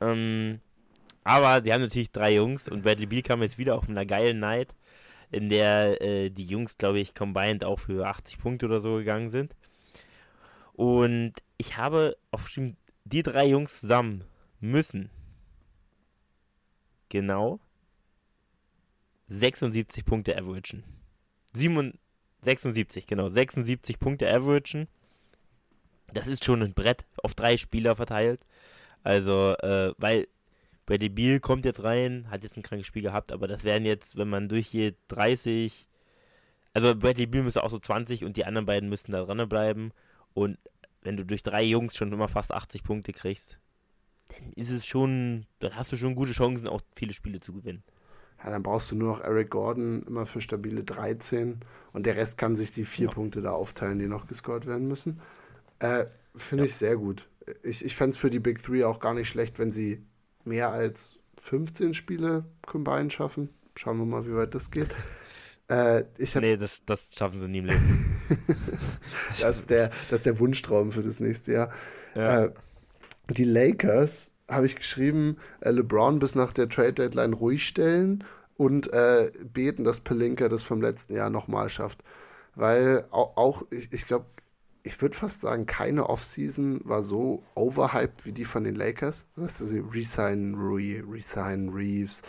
Ähm, 0.00 0.60
aber 1.24 1.60
die 1.60 1.72
haben 1.72 1.82
natürlich 1.82 2.12
drei 2.12 2.34
Jungs 2.34 2.68
und 2.68 2.82
Bradley 2.82 3.06
Beal 3.06 3.22
kam 3.22 3.42
jetzt 3.42 3.58
wieder 3.58 3.76
auf 3.76 3.88
einer 3.88 4.06
geilen 4.06 4.40
Night, 4.40 4.74
in 5.30 5.48
der 5.48 6.00
äh, 6.00 6.30
die 6.30 6.46
Jungs, 6.46 6.78
glaube 6.78 7.00
ich, 7.00 7.14
combined 7.14 7.64
auch 7.64 7.80
für 7.80 8.06
80 8.06 8.38
Punkte 8.38 8.66
oder 8.66 8.80
so 8.80 8.96
gegangen 8.96 9.30
sind. 9.30 9.54
Und 10.74 11.34
ich 11.56 11.76
habe 11.76 12.16
aufgeschrieben, 12.30 12.76
die 13.04 13.22
drei 13.22 13.46
Jungs 13.46 13.80
zusammen 13.80 14.24
müssen 14.60 15.10
genau 17.08 17.60
76 19.28 20.04
Punkte 20.04 20.36
averagen. 20.36 20.84
76, 22.42 23.06
genau, 23.06 23.28
76 23.28 23.98
Punkte 23.98 24.32
averagen. 24.32 24.88
Das 26.12 26.28
ist 26.28 26.44
schon 26.44 26.62
ein 26.62 26.74
Brett 26.74 27.04
auf 27.22 27.34
drei 27.34 27.56
Spieler 27.56 27.96
verteilt. 27.96 28.46
Also, 29.02 29.56
äh, 29.58 29.94
weil 29.98 30.28
Bradley 30.86 31.08
Beal 31.08 31.40
kommt 31.40 31.64
jetzt 31.64 31.82
rein, 31.82 32.30
hat 32.30 32.42
jetzt 32.42 32.56
ein 32.56 32.62
krankes 32.62 32.86
Spiel 32.86 33.02
gehabt, 33.02 33.32
aber 33.32 33.48
das 33.48 33.64
wären 33.64 33.84
jetzt, 33.84 34.16
wenn 34.16 34.28
man 34.28 34.48
durchgeht, 34.48 34.96
30. 35.08 35.88
Also 36.74 36.94
Bradley 36.94 37.26
Beal 37.26 37.44
müsste 37.44 37.62
auch 37.62 37.70
so 37.70 37.78
20 37.78 38.24
und 38.24 38.36
die 38.36 38.44
anderen 38.44 38.66
beiden 38.66 38.88
müssten 38.88 39.12
da 39.12 39.24
dran 39.24 39.48
bleiben. 39.48 39.92
Und 40.34 40.58
wenn 41.02 41.16
du 41.16 41.24
durch 41.24 41.42
drei 41.42 41.62
Jungs 41.62 41.96
schon 41.96 42.12
immer 42.12 42.28
fast 42.28 42.52
80 42.52 42.82
Punkte 42.82 43.12
kriegst, 43.12 43.58
dann 44.28 44.52
ist 44.54 44.70
es 44.70 44.86
schon, 44.86 45.46
dann 45.58 45.76
hast 45.76 45.92
du 45.92 45.96
schon 45.96 46.14
gute 46.14 46.32
Chancen, 46.32 46.68
auch 46.68 46.80
viele 46.94 47.14
Spiele 47.14 47.40
zu 47.40 47.52
gewinnen. 47.52 47.82
Ja, 48.44 48.50
dann 48.50 48.62
brauchst 48.62 48.90
du 48.90 48.96
nur 48.96 49.08
noch 49.08 49.20
Eric 49.22 49.50
Gordon 49.50 50.02
immer 50.06 50.26
für 50.26 50.40
stabile 50.40 50.84
13 50.84 51.60
und 51.92 52.06
der 52.06 52.16
Rest 52.16 52.36
kann 52.36 52.56
sich 52.56 52.72
die 52.72 52.84
vier 52.84 53.06
ja. 53.06 53.12
Punkte 53.12 53.40
da 53.40 53.52
aufteilen, 53.52 53.98
die 53.98 54.06
noch 54.06 54.26
gescored 54.26 54.66
werden 54.66 54.86
müssen. 54.86 55.20
Äh, 55.78 56.04
Finde 56.36 56.64
ja. 56.64 56.68
ich 56.68 56.76
sehr 56.76 56.96
gut. 56.96 57.26
Ich, 57.62 57.84
ich 57.84 57.94
fände 57.94 58.10
es 58.10 58.16
für 58.16 58.30
die 58.30 58.40
Big 58.40 58.62
Three 58.62 58.84
auch 58.84 59.00
gar 59.00 59.14
nicht 59.14 59.28
schlecht, 59.28 59.58
wenn 59.58 59.72
sie 59.72 60.04
mehr 60.44 60.70
als 60.70 61.12
15 61.38 61.94
Spiele 61.94 62.44
combined 62.66 63.12
schaffen. 63.12 63.48
Schauen 63.76 63.98
wir 63.98 64.04
mal, 64.04 64.26
wie 64.26 64.34
weit 64.34 64.54
das 64.54 64.70
geht. 64.70 64.88
Äh, 65.66 66.04
ich 66.18 66.34
hab, 66.34 66.42
nee, 66.42 66.58
das, 66.58 66.84
das 66.84 67.14
schaffen 67.14 67.40
sie 67.40 67.48
nie 67.48 67.60
im 67.60 67.64
Leben. 67.64 68.20
das, 69.40 69.60
ist 69.60 69.70
der, 69.70 69.88
das 70.10 70.20
ist 70.20 70.26
der 70.26 70.38
Wunschtraum 70.38 70.92
für 70.92 71.02
das 71.02 71.20
nächste 71.20 71.52
Jahr. 71.52 71.70
Ja. 72.14 72.44
Äh, 72.44 72.52
die 73.30 73.44
Lakers, 73.44 74.30
habe 74.48 74.66
ich 74.66 74.76
geschrieben, 74.76 75.38
äh, 75.60 75.70
LeBron 75.70 76.18
bis 76.18 76.34
nach 76.34 76.52
der 76.52 76.68
Trade 76.68 76.92
Deadline 76.94 77.32
ruhig 77.32 77.66
stellen 77.66 78.24
und 78.56 78.92
äh, 78.92 79.32
beten, 79.52 79.84
dass 79.84 80.00
Pelinka 80.00 80.48
das 80.48 80.62
vom 80.62 80.80
letzten 80.80 81.14
Jahr 81.14 81.30
nochmal 81.30 81.68
schafft. 81.68 82.02
Weil 82.54 83.06
auch, 83.10 83.36
auch 83.36 83.62
ich, 83.70 83.92
ich 83.92 84.06
glaube, 84.06 84.26
ich 84.82 85.00
würde 85.00 85.16
fast 85.16 85.40
sagen, 85.40 85.66
keine 85.66 86.08
Offseason 86.08 86.80
war 86.84 87.02
so 87.02 87.42
overhyped 87.54 88.26
wie 88.26 88.32
die 88.32 88.44
von 88.44 88.64
den 88.64 88.74
Lakers. 88.74 89.26
Weißt 89.36 89.62
du, 89.62 89.64
sie 89.64 89.78
resignen 89.78 90.54
Rui, 90.54 91.02
resignen 91.10 91.70
Reeves. 91.70 92.22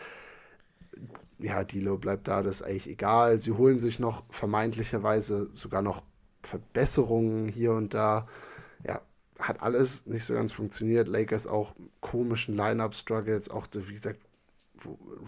Ja, 1.38 1.64
Dilo 1.66 1.98
bleibt 1.98 2.30
da, 2.30 2.42
das 2.42 2.62
ist 2.62 2.68
eigentlich 2.68 2.90
egal. 2.90 3.38
Sie 3.38 3.52
holen 3.52 3.78
sich 3.78 4.00
noch 4.00 4.24
vermeintlicherweise 4.30 5.50
sogar 5.54 5.82
noch 5.82 6.02
Verbesserungen 6.44 7.50
hier 7.50 7.74
und 7.74 7.94
da. 7.94 8.28
Ja, 8.86 9.02
hat 9.40 9.62
alles 9.62 10.06
nicht 10.06 10.26
so 10.26 10.34
ganz 10.34 10.53
funktioniert. 10.53 11.07
Lakers 11.07 11.48
auch 11.48 11.76
komischen 12.02 12.56
Line-Up-Struggles, 12.56 13.49
auch 13.49 13.68
wie 13.74 13.94
gesagt, 13.94 14.20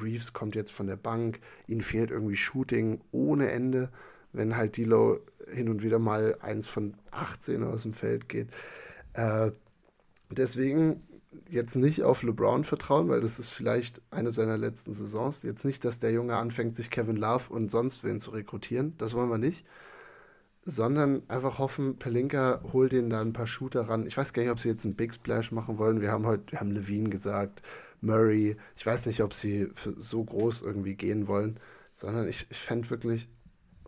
Reeves 0.01 0.33
kommt 0.33 0.55
jetzt 0.55 0.71
von 0.71 0.87
der 0.87 0.97
Bank, 0.97 1.39
ihnen 1.67 1.81
fehlt 1.81 2.11
irgendwie 2.11 2.35
Shooting 2.35 3.01
ohne 3.11 3.51
Ende, 3.51 3.89
wenn 4.33 4.57
halt 4.57 4.77
Dilo 4.77 5.19
hin 5.49 5.69
und 5.69 5.83
wieder 5.83 5.99
mal 5.99 6.37
eins 6.41 6.67
von 6.67 6.95
18 7.11 7.63
aus 7.63 7.83
dem 7.83 7.93
Feld 7.93 8.27
geht. 8.27 8.49
Äh, 9.13 9.51
deswegen 10.29 11.01
jetzt 11.49 11.75
nicht 11.75 12.03
auf 12.03 12.23
LeBron 12.23 12.63
vertrauen, 12.63 13.09
weil 13.09 13.21
das 13.21 13.39
ist 13.39 13.49
vielleicht 13.49 14.01
eine 14.11 14.31
seiner 14.31 14.57
letzten 14.57 14.93
Saisons. 14.93 15.43
Jetzt 15.43 15.63
nicht, 15.63 15.85
dass 15.85 15.99
der 15.99 16.11
Junge 16.11 16.35
anfängt, 16.35 16.75
sich 16.75 16.89
Kevin 16.89 17.15
Love 17.15 17.53
und 17.53 17.71
sonst 17.71 18.03
wen 18.03 18.19
zu 18.19 18.31
rekrutieren. 18.31 18.95
Das 18.97 19.13
wollen 19.13 19.29
wir 19.29 19.37
nicht 19.37 19.65
sondern 20.67 21.23
einfach 21.29 21.59
hoffen, 21.59 21.97
Pelinka 21.97 22.61
holt 22.73 22.91
den 22.91 23.09
da 23.09 23.21
ein 23.21 23.31
paar 23.31 23.47
Shooter 23.47 23.87
ran. 23.87 24.05
Ich 24.05 24.17
weiß 24.17 24.33
gar 24.33 24.41
nicht, 24.41 24.51
ob 24.51 24.59
sie 24.59 24.67
jetzt 24.67 24.83
einen 24.83 24.95
Big 24.95 25.13
Splash 25.13 25.53
machen 25.53 25.77
wollen. 25.77 26.01
Wir 26.01 26.11
haben 26.11 26.25
heute, 26.25 26.51
wir 26.51 26.59
haben 26.59 26.71
Levine 26.71 27.09
gesagt, 27.09 27.61
Murray. 28.01 28.57
Ich 28.75 28.85
weiß 28.85 29.05
nicht, 29.05 29.21
ob 29.21 29.33
sie 29.33 29.69
so 29.95 30.25
groß 30.25 30.63
irgendwie 30.63 30.95
gehen 30.95 31.29
wollen, 31.29 31.57
sondern 31.93 32.27
ich, 32.27 32.47
ich 32.49 32.57
fände 32.57 32.89
wirklich, 32.89 33.29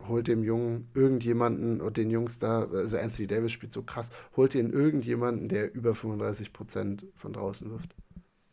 holt 0.07 0.30
dem 0.30 0.41
Jungen 0.41 0.89
irgendjemanden 0.93 1.81
und 1.81 1.97
den 1.97 2.10
Jungs 2.10 2.39
da, 2.39 2.64
also 2.64 2.97
Anthony 2.97 3.27
Davis 3.27 3.51
spielt 3.51 3.73
so 3.73 3.84
krass, 3.84 4.10
holt 4.38 4.53
den 4.53 4.72
irgendjemanden, 4.72 5.49
der 5.49 5.76
über 5.76 5.93
35 5.93 6.53
Prozent 6.53 7.06
von 7.14 7.34
draußen 7.34 7.69
wirft. 7.69 7.93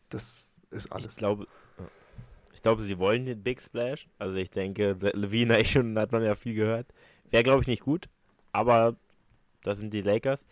Das 0.09 0.53
ist 0.69 0.91
alles. 0.91 1.13
Ich 1.13 1.17
glaube, 1.17 1.47
ich 2.53 2.61
glaube, 2.61 2.83
sie 2.83 2.99
wollen 2.99 3.25
den 3.25 3.41
Big 3.41 3.61
Splash. 3.61 4.09
Also 4.19 4.35
ich 4.35 4.51
denke, 4.51 4.97
Levine 5.13 5.63
schon 5.63 5.97
hat 5.97 6.11
man 6.11 6.23
ja 6.23 6.35
viel 6.35 6.55
gehört. 6.55 6.87
Wäre, 7.29 7.43
glaube 7.43 7.61
ich, 7.61 7.67
nicht 7.67 7.83
gut 7.83 8.09
aber 8.57 8.95
das 9.63 9.77
sind 9.77 9.93
die 9.93 10.01
Lakers. 10.01 10.43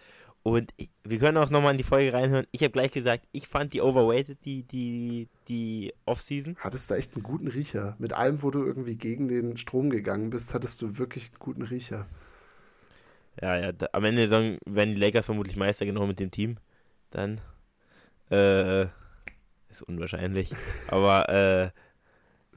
Und 0.44 0.72
ich, 0.78 0.92
wir 1.04 1.18
können 1.18 1.40
auch 1.40 1.50
nochmal 1.50 1.72
in 1.72 1.80
die 1.80 1.84
Folge 1.84 2.14
reinhören. 2.14 2.46
Ich 2.52 2.62
habe 2.62 2.70
gleich 2.70 2.92
gesagt, 2.92 3.28
ich 3.32 3.48
fand 3.48 3.74
die 3.74 3.82
overweighted, 3.82 4.46
die, 4.46 4.62
die, 4.62 5.28
die 5.48 5.92
Offseason. 6.06 6.56
Hattest 6.60 6.90
du 6.90 6.94
echt 6.94 7.16
einen 7.16 7.24
guten 7.24 7.48
Riecher. 7.48 7.96
Mit 7.98 8.14
allem, 8.14 8.44
wo 8.44 8.52
du 8.52 8.64
irgendwie 8.64 8.96
gegen 8.96 9.28
den 9.28 9.58
Strom 9.58 9.90
gegangen 9.90 10.30
bist, 10.30 10.54
hattest 10.54 10.84
du 10.84 11.00
wirklich 11.00 11.30
einen 11.30 11.40
guten 11.40 11.64
Riecher. 11.64 12.06
Ja, 13.42 13.58
ja, 13.58 13.72
da, 13.72 13.88
am 13.94 14.06
Ende 14.06 14.28
der 14.28 14.60
werden 14.68 14.94
die 14.94 15.02
Lakers 15.02 15.26
vermutlich 15.26 15.58
Meister 15.58 15.88
genau 15.88 16.06
mit 16.06 16.20
dem 16.20 16.30
Team. 16.30 16.58
Dann. 17.10 17.42
Äh, 18.30 18.84
ist 19.70 19.82
unwahrscheinlich. 19.82 20.52
Aber, 20.90 21.28
äh, 21.30 21.72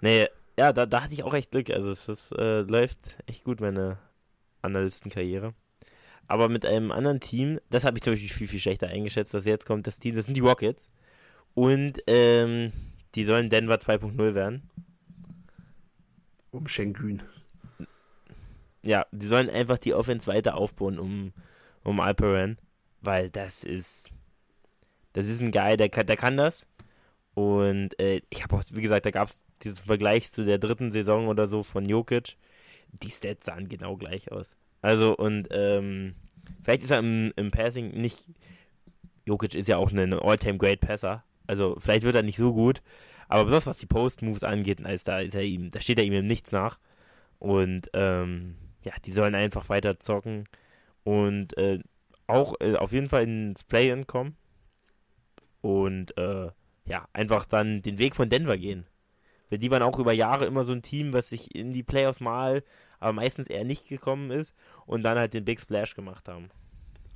nee, 0.03 0.29
ja, 0.59 0.75
da, 0.75 0.85
da 0.85 1.03
hatte 1.03 1.15
ich 1.15 1.23
auch 1.23 1.33
echt 1.33 1.53
Glück. 1.53 1.71
Also, 1.71 1.91
es, 1.91 2.07
es 2.07 2.33
äh, 2.33 2.61
läuft 2.61 3.17
echt 3.27 3.45
gut, 3.45 3.63
meine, 3.63 3.97
Analystenkarriere. 4.63 5.55
Aber 6.27 6.49
mit 6.49 6.67
einem 6.67 6.91
anderen 6.91 7.21
Team, 7.21 7.59
das 7.71 7.85
habe 7.85 7.97
ich 7.97 8.03
zum 8.03 8.13
Beispiel 8.13 8.29
viel, 8.29 8.49
viel 8.49 8.61
schlechter 8.61 8.89
eingeschätzt, 8.89 9.33
dass 9.33 9.47
jetzt 9.47 9.67
kommt 9.67 9.87
das 9.87 9.99
Team, 9.99 10.15
das 10.15 10.27
sind 10.27 10.37
die 10.37 10.43
Rockets. 10.43 10.91
Und 11.55 12.03
ähm, 12.07 12.73
die 13.15 13.25
sollen 13.25 13.49
Denver 13.49 13.77
2.0 13.77 14.35
werden. 14.35 14.69
Um 16.51 16.69
Schengen. 16.69 17.23
Ja, 18.83 19.07
die 19.11 19.27
sollen 19.27 19.51
einfach 19.51 19.79
die 19.79 19.95
Offense 19.95 20.27
weiter 20.27 20.57
aufbauen 20.57 20.99
um, 20.99 21.33
um 21.83 22.01
Alperen, 22.01 22.59
weil 23.01 23.31
das 23.31 23.65
ist 23.65 24.13
das 25.13 25.27
ist 25.27 25.41
ein 25.41 25.51
Guy, 25.51 25.77
der 25.77 25.89
kann, 25.89 26.07
der 26.07 26.17
kann 26.17 26.37
das. 26.37 26.67
Und 27.35 27.99
äh, 27.99 28.21
ich 28.31 28.43
habe 28.43 28.57
auch, 28.57 28.63
wie 28.73 28.83
gesagt, 28.83 29.07
da 29.07 29.11
gab 29.11 29.29
es 29.29 29.39
diesen 29.63 29.85
Vergleich 29.85 30.31
zu 30.31 30.45
der 30.45 30.59
dritten 30.59 30.91
Saison 30.91 31.29
oder 31.29 31.47
so 31.47 31.63
von 31.63 31.89
Jokic 31.89 32.37
die 32.93 33.11
Stats 33.11 33.47
sahen 33.47 33.69
genau 33.69 33.97
gleich 33.97 34.33
aus. 34.33 34.57
Also, 34.83 35.17
und 35.17 35.49
ähm, 35.51 36.15
vielleicht 36.63 36.83
ist 36.83 36.91
er 36.91 37.01
im, 37.01 37.33
im 37.37 37.51
Passing 37.51 37.91
nicht. 37.91 38.19
Jokic 39.25 39.55
ist 39.55 39.69
ja 39.69 39.77
auch 39.77 39.93
ein 39.93 40.13
All-Time-Great 40.13 40.81
Passer. 40.81 41.25
Also, 41.47 41.77
vielleicht 41.79 42.05
wird 42.05 42.15
er 42.15 42.23
nicht 42.23 42.39
so 42.39 42.53
gut. 42.53 42.83
Aber 43.29 43.45
besonders 43.45 43.67
was 43.67 43.79
die 43.79 43.87
Post-Moves 43.87 44.43
angeht, 44.43 44.85
als 44.85 45.05
da 45.05 45.21
ist 45.21 45.35
er 45.35 45.43
ihm, 45.43 45.71
da 45.71 45.81
steht 45.81 45.99
er 45.99 46.05
ihm 46.05 46.15
im 46.15 46.27
Nichts 46.27 46.51
nach. 46.53 46.79
Und 47.39 47.91
ähm, 47.93 48.57
ja, 48.83 48.93
die 49.05 49.13
sollen 49.13 49.35
einfach 49.35 49.69
weiter 49.69 50.01
zocken 50.01 50.45
und 51.05 51.57
äh, 51.59 51.81
auch 52.27 52.55
äh, 52.61 52.77
auf 52.77 52.93
jeden 52.93 53.09
Fall 53.09 53.25
ins 53.25 53.65
Play-In 53.65 54.07
kommen. 54.07 54.37
Und 55.61 56.17
äh, 56.17 56.51
ja, 56.87 57.07
einfach 57.13 57.45
dann 57.47 57.83
den 57.83 57.99
Weg 57.99 58.17
von 58.17 58.29
Denver 58.29 58.57
gehen. 58.57 58.87
Weil 59.51 59.59
die 59.59 59.71
waren 59.71 59.83
auch 59.83 59.99
über 59.99 60.13
Jahre 60.13 60.47
immer 60.47 60.65
so 60.65 60.73
ein 60.73 60.83
Team, 60.83 61.13
was 61.13 61.31
sich 61.31 61.55
in 61.55 61.73
die 61.73 61.83
Playoffs 61.83 62.21
mal, 62.21 62.63
aber 63.01 63.13
meistens 63.13 63.49
eher 63.49 63.65
nicht 63.65 63.89
gekommen 63.89 64.31
ist 64.31 64.55
und 64.87 65.03
dann 65.03 65.19
halt 65.19 65.35
den 65.35 65.45
Big 65.45 65.61
Splash 65.61 65.95
gemacht 65.95 66.29
haben. 66.29 66.51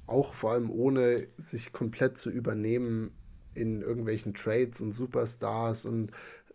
Auch 0.07 0.35
vor 0.35 0.53
allem 0.53 0.71
ohne 0.71 1.29
sich 1.37 1.73
komplett 1.73 2.19
zu 2.19 2.31
übernehmen 2.31 3.13
in 3.55 3.83
irgendwelchen 3.83 4.35
Trades 4.35 4.81
und 4.81 4.93
Superstars 4.93 5.85
und 5.85 6.11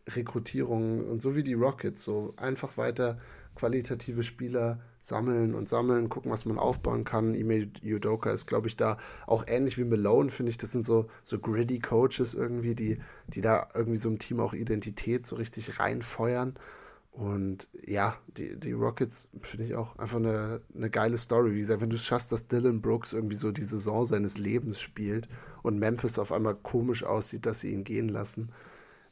Rekrutierungen 0.10 1.06
und 1.06 1.22
so 1.22 1.36
wie 1.36 1.44
die 1.44 1.54
Rockets, 1.54 2.04
so 2.04 2.34
einfach 2.38 2.78
weiter 2.78 3.20
qualitative 3.58 4.24
Spieler 4.24 4.80
sammeln 5.02 5.56
und 5.56 5.68
sammeln, 5.68 6.10
gucken, 6.10 6.32
was 6.32 6.46
man 6.46 6.60
aufbauen 6.60 7.04
kann. 7.04 7.34
Ime 7.34 7.70
Yudoka 7.82 8.32
ist, 8.32 8.46
glaube 8.46 8.68
ich, 8.68 8.78
da 8.78 8.98
auch 9.26 9.46
ähnlich 9.48 9.78
wie 9.78 9.84
Malone, 9.84 10.30
finde 10.30 10.52
ich. 10.52 10.58
Das 10.58 10.72
sind 10.72 10.86
so, 10.86 11.08
so 11.24 11.40
gritty 11.40 11.80
Coaches 11.80 12.34
irgendwie, 12.34 12.76
die, 12.76 13.00
die 13.28 13.42
da 13.42 13.68
irgendwie 13.74 13.98
so 13.98 14.10
im 14.10 14.20
Team 14.20 14.40
auch 14.40 14.54
Identität 14.54 15.26
so 15.26 15.36
richtig 15.36 15.80
reinfeuern. 15.80 16.56
Und 17.12 17.68
ja, 17.84 18.16
die, 18.28 18.60
die 18.60 18.74
Rockets 18.74 19.30
finde 19.42 19.66
ich 19.66 19.76
auch 19.76 19.98
einfach 19.98 20.18
eine, 20.18 20.62
eine 20.76 20.92
geile 20.92 21.18
Story. 21.18 21.56
Wie 21.56 21.60
gesagt, 21.60 21.82
wenn 21.82 21.90
du 21.90 21.96
es 21.96 22.06
schaffst, 22.06 22.32
dass 22.32 22.48
Dylan 22.48 22.82
Brooks 22.82 23.14
irgendwie 23.14 23.38
so 23.38 23.52
die 23.52 23.64
Saison 23.64 24.06
seines 24.06 24.38
Lebens 24.38 24.80
spielt 24.80 25.28
und 25.64 25.80
Memphis 25.80 26.20
auf 26.20 26.32
einmal 26.32 26.54
komisch 26.54 27.04
aussieht, 27.04 27.48
dass 27.48 27.62
sie 27.62 27.72
ihn 27.72 27.84
gehen 27.84 28.10
lassen, 28.10 28.52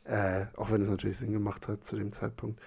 äh, 0.04 0.46
auch 0.56 0.70
wenn 0.70 0.84
es 0.84 0.90
natürlich 0.90 1.18
Sinn 1.18 1.32
gemacht 1.32 1.68
hat 1.68 1.84
zu 1.84 1.96
dem 1.96 2.12
Zeitpunkt, 2.12 2.62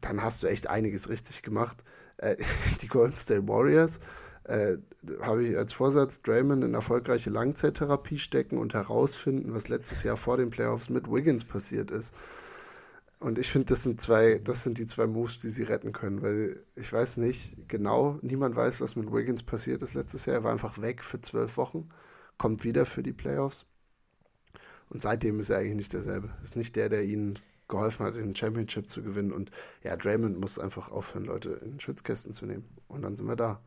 dann 0.00 0.22
hast 0.22 0.42
du 0.42 0.46
echt 0.46 0.68
einiges 0.68 1.08
richtig 1.08 1.42
gemacht. 1.42 1.82
Äh, 2.18 2.36
die 2.82 2.88
Golden 2.88 3.14
State 3.14 3.46
Warriors 3.48 4.00
äh, 4.44 4.78
habe 5.20 5.46
ich 5.46 5.56
als 5.56 5.72
Vorsatz 5.72 6.22
Draymond 6.22 6.64
in 6.64 6.74
erfolgreiche 6.74 7.30
Langzeittherapie 7.30 8.18
stecken 8.18 8.58
und 8.58 8.74
herausfinden, 8.74 9.54
was 9.54 9.68
letztes 9.68 10.02
Jahr 10.02 10.16
vor 10.16 10.36
den 10.36 10.50
Playoffs 10.50 10.88
mit 10.88 11.10
Wiggins 11.10 11.44
passiert 11.44 11.90
ist. 11.90 12.14
Und 13.20 13.38
ich 13.38 13.50
finde, 13.50 13.66
das 13.66 13.82
sind 13.82 14.00
zwei, 14.00 14.38
das 14.38 14.62
sind 14.62 14.78
die 14.78 14.86
zwei 14.86 15.06
Moves, 15.06 15.40
die 15.40 15.48
sie 15.48 15.64
retten 15.64 15.92
können, 15.92 16.22
weil 16.22 16.64
ich 16.76 16.92
weiß 16.92 17.16
nicht 17.16 17.68
genau, 17.68 18.18
niemand 18.22 18.54
weiß, 18.54 18.80
was 18.80 18.94
mit 18.94 19.12
Wiggins 19.12 19.42
passiert 19.42 19.82
ist 19.82 19.94
letztes 19.94 20.24
Jahr. 20.26 20.36
Er 20.36 20.44
war 20.44 20.52
einfach 20.52 20.80
weg 20.80 21.02
für 21.02 21.20
zwölf 21.20 21.56
Wochen, 21.56 21.88
kommt 22.38 22.62
wieder 22.62 22.86
für 22.86 23.02
die 23.02 23.12
Playoffs. 23.12 23.66
Und 24.88 25.02
seitdem 25.02 25.40
ist 25.40 25.50
er 25.50 25.58
eigentlich 25.58 25.76
nicht 25.76 25.92
derselbe. 25.92 26.30
Ist 26.42 26.56
nicht 26.56 26.76
der, 26.76 26.88
der 26.88 27.04
ihnen 27.04 27.38
geholfen 27.68 28.06
hat, 28.06 28.14
den 28.14 28.34
Championship 28.34 28.88
zu 28.88 29.02
gewinnen. 29.02 29.32
Und 29.32 29.50
ja, 29.82 29.96
Draymond 29.96 30.40
muss 30.40 30.58
einfach 30.58 30.90
aufhören, 30.90 31.24
Leute 31.24 31.50
in 31.64 31.78
Schwitzkästen 31.78 32.32
zu 32.32 32.46
nehmen. 32.46 32.64
Und 32.88 33.02
dann 33.02 33.16
sind 33.16 33.26
wir 33.26 33.36
da. 33.36 33.60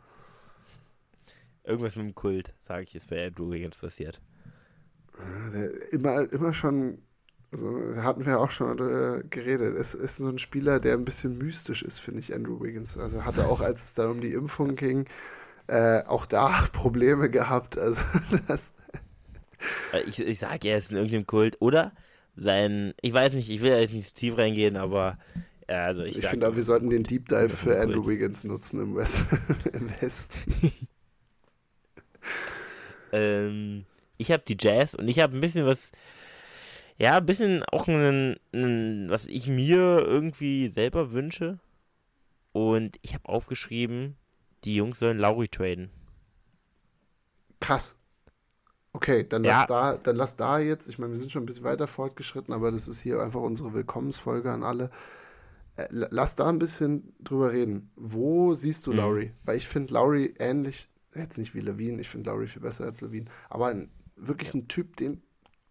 Irgendwas 1.64 1.96
mit 1.96 2.06
dem 2.06 2.16
Kult, 2.16 2.54
sage 2.60 2.84
ich, 2.84 2.96
ist 2.96 3.10
bei 3.10 3.26
Andrew 3.26 3.52
Wiggins 3.52 3.78
passiert. 3.78 4.20
Der 5.54 5.94
immer, 5.94 6.32
immer 6.32 6.54
schon, 6.54 7.00
also 7.54 7.96
hatten 7.98 8.26
wir 8.26 8.40
auch 8.40 8.50
schon 8.50 8.80
äh, 8.80 9.24
geredet. 9.30 9.76
Es 9.78 9.94
ist 9.94 10.18
so 10.18 10.30
ein 10.30 10.40
Spieler, 10.40 10.80
der 10.80 10.94
ein 10.94 11.06
bisschen 11.06 11.38
mystisch 11.38 11.84
ist, 11.84 12.00
finde 12.00 12.22
ich, 12.22 12.34
Andrew 12.34 12.60
Wiggins. 12.62 12.98
Also 12.98 13.24
hatte 13.26 13.46
auch, 13.46 13.62
als 13.62 13.84
es 13.84 13.94
dann 13.94 14.10
um 14.10 14.22
die 14.22 14.32
Impfung 14.32 14.76
ging, 14.76 15.06
äh, 15.68 16.04
auch 16.06 16.26
da 16.26 16.68
Probleme 16.74 17.30
gehabt. 17.30 17.78
Also 17.78 18.02
das. 18.48 18.72
Äh, 19.92 20.02
ich, 20.02 20.20
ich 20.20 20.40
sage, 20.40 20.70
er 20.70 20.78
ist 20.78 20.90
in 20.92 20.98
irgendeinem 20.98 21.28
Kult. 21.28 21.58
Oder 21.60 21.94
sein, 22.36 22.94
ich 23.02 23.14
weiß 23.14 23.34
nicht, 23.34 23.50
ich 23.50 23.62
will 23.62 23.72
jetzt 23.72 23.94
nicht 23.94 24.08
zu 24.08 24.14
tief 24.14 24.38
reingehen, 24.38 24.78
aber 24.78 25.18
ja, 25.70 25.86
also 25.86 26.04
ich, 26.04 26.18
ich 26.18 26.28
finde 26.28 26.48
aber, 26.48 26.56
wir 26.56 26.64
sollten 26.64 26.90
den 26.90 27.04
Deep 27.04 27.30
Dive 27.30 27.50
für 27.50 27.80
Andrew 27.80 28.06
Wiggins 28.06 28.44
nutzen 28.44 28.82
im, 28.82 28.96
West, 28.96 29.26
im 29.74 29.90
Westen. 30.02 30.72
ähm, 33.12 33.86
ich 34.18 34.32
habe 34.32 34.44
die 34.48 34.58
Jazz 34.60 34.94
und 34.94 35.08
ich 35.08 35.20
habe 35.20 35.36
ein 35.36 35.42
bisschen 35.42 35.66
was, 35.66 35.92
ja, 36.98 37.18
ein 37.18 37.26
bisschen 37.26 37.64
auch 37.72 37.88
ein, 37.88 38.38
ein, 38.54 39.10
was 39.10 39.26
ich 39.26 39.48
mir 39.48 40.04
irgendwie 40.06 40.70
selber 40.70 41.12
wünsche. 41.12 41.60
Und 42.52 43.00
ich 43.02 43.14
habe 43.14 43.30
aufgeschrieben, 43.30 44.18
die 44.66 44.76
Jungs 44.76 45.00
sollen 45.00 45.18
Lauri 45.18 45.48
traden. 45.48 45.90
Krass. 47.62 47.96
Okay, 48.94 49.26
dann 49.28 49.44
lass, 49.44 49.60
ja. 49.60 49.66
da, 49.68 49.98
dann 49.98 50.16
lass 50.18 50.36
da 50.36 50.60
jetzt, 50.60 50.90
ich 50.90 51.00
meine, 51.00 51.14
wir 51.14 51.20
sind 51.20 51.32
schon 51.32 51.44
ein 51.44 51.46
bisschen 51.46 51.64
weiter 51.64 51.88
fortgeschritten, 51.88 52.54
aber 52.54 52.72
das 52.72 52.88
ist 52.88 53.00
hier 53.00 53.22
einfach 53.22 53.40
unsere 53.40 53.74
Willkommensfolge 53.74 54.52
an 54.52 54.64
alle. 54.64 54.92
Äh, 55.78 55.88
lass 55.90 56.36
da 56.36 56.50
ein 56.50 56.60
bisschen 56.60 57.14
drüber 57.22 57.54
reden. 57.54 57.92
Wo 57.96 58.54
siehst 58.54 58.86
du 58.86 58.92
mhm. 58.92 58.98
Lowry? 58.98 59.32
Weil 59.46 59.58
ich 59.58 59.68
finde 59.68 59.94
Lowry 59.94 60.36
ähnlich, 60.40 60.90
jetzt 61.16 61.38
nicht 61.38 61.56
wie 61.56 61.62
Levine, 61.62 62.02
ich 62.02 62.10
finde 62.10 62.30
Lowry 62.30 62.48
viel 62.48 62.62
besser 62.62 62.84
als 62.84 63.00
Levine, 63.00 63.28
aber 63.50 63.68
ein, 63.68 63.92
wirklich 64.18 64.54
ein 64.54 64.68
Typ, 64.68 64.98
den, 64.98 65.22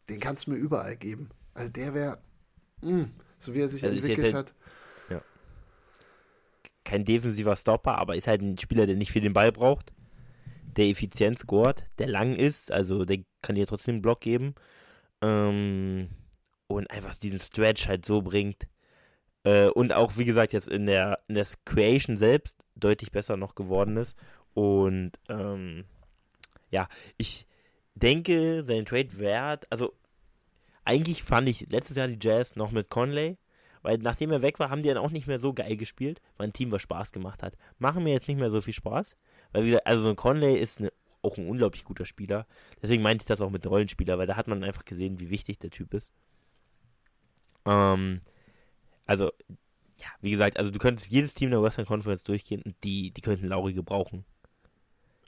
den 0.09 0.19
kannst 0.19 0.47
du 0.47 0.53
mir 0.53 0.57
überall 0.57 0.97
geben. 0.97 1.29
Also 1.53 1.71
der 1.71 1.93
wäre, 1.93 2.19
hm, 2.81 3.11
so 3.39 3.53
wie 3.53 3.61
er 3.61 3.69
sich 3.69 3.85
also 3.85 3.97
entwickelt 3.97 4.35
halt, 4.35 4.47
hat. 4.47 4.55
Kein 6.83 7.05
defensiver 7.05 7.55
Stopper, 7.55 7.99
aber 7.99 8.17
ist 8.17 8.27
halt 8.27 8.41
ein 8.41 8.59
Spieler, 8.59 8.87
der 8.87 8.97
nicht 8.97 9.13
viel 9.13 9.23
den 9.23 9.35
Ball 9.35 9.53
braucht 9.53 9.93
der 10.77 10.87
effizient 10.87 11.39
scored, 11.39 11.85
der 11.99 12.09
lang 12.09 12.35
ist, 12.35 12.71
also 12.73 13.05
der 13.05 13.19
kann 13.43 13.57
dir 13.57 13.67
trotzdem 13.67 13.97
einen 13.97 14.03
Block 14.03 14.21
geben. 14.21 14.55
Ähm, 15.23 16.09
und 16.67 16.91
einfach 16.91 17.15
diesen 17.17 17.39
Stretch 17.41 17.89
halt 17.89 18.05
so 18.07 18.23
bringt. 18.23 18.69
Äh, 19.45 19.69
und 19.69 19.93
auch, 19.93 20.17
wie 20.17 20.25
gesagt, 20.25 20.53
jetzt 20.53 20.69
in 20.69 20.87
der, 20.87 21.19
in 21.29 21.35
der 21.35 21.47
Creation 21.65 22.17
selbst 22.17 22.65
deutlich 22.77 23.11
besser 23.11 23.37
noch 23.37 23.55
geworden 23.55 23.97
ist. 23.97 24.15
Und 24.55 25.13
ähm, 25.29 25.85
ja, 26.71 26.89
ich 27.17 27.47
denke, 27.95 28.63
sein 28.65 28.85
Trade-Wert, 28.85 29.67
also 29.71 29.93
eigentlich 30.85 31.23
fand 31.23 31.49
ich 31.49 31.71
letztes 31.71 31.97
Jahr 31.97 32.09
die 32.09 32.19
Jazz 32.21 32.57
noch 32.57 32.71
mit 32.71 32.89
Conley, 32.89 33.39
weil 33.83 33.99
nachdem 33.99 34.31
er 34.31 34.43
weg 34.43 34.59
war, 34.59 34.71
haben 34.71 34.83
die 34.83 34.89
dann 34.89 34.99
auch 34.99 35.11
nicht 35.11 35.27
mehr 35.27 35.39
so 35.39 35.53
geil 35.53 35.77
gespielt, 35.77 36.21
weil 36.37 36.49
ein 36.49 36.53
Team, 36.53 36.71
was 36.73 36.83
Spaß 36.83 37.13
gemacht 37.13 37.43
hat. 37.43 37.57
Machen 37.79 38.05
mir 38.05 38.13
jetzt 38.13 38.29
nicht 38.29 38.39
mehr 38.39 38.51
so 38.51 38.61
viel 38.61 38.75
Spaß. 38.75 39.17
Weil, 39.53 39.65
wie 39.65 39.69
gesagt, 39.69 39.87
also 39.87 40.05
so 40.05 40.11
ein 40.11 40.17
Conley 40.17 40.57
ist 40.57 40.81
eine, 40.81 40.93
auch 41.23 41.37
ein 41.37 41.49
unglaublich 41.49 41.85
guter 41.85 42.07
Spieler. 42.07 42.47
Deswegen 42.83 43.03
meinte 43.03 43.23
ich 43.23 43.27
das 43.27 43.41
auch 43.41 43.51
mit 43.51 43.67
Rollenspieler, 43.67 44.19
weil 44.19 44.27
da 44.27 44.37
hat 44.37 44.49
man 44.49 44.65
einfach 44.65 44.85
gesehen, 44.85 45.21
wie 45.21 45.31
wichtig 45.31 45.59
der 45.59 45.71
Typ 45.71 45.95
ist. 45.95 46.13
Ähm, 47.67 48.21
also, 49.07 49.33
ja, 49.99 50.07
wie 50.21 50.31
gesagt, 50.31 50.57
also 50.57 50.71
du 50.71 50.79
könntest 50.79 51.11
jedes 51.11 51.35
Team 51.35 51.51
der 51.51 51.63
Western 51.63 51.85
Conference 51.85 52.25
durchgehen 52.25 52.63
und 52.63 52.75
die, 52.85 53.11
die 53.11 53.21
könnten 53.21 53.49
Lauri 53.49 53.75
gebrauchen. 53.75 54.25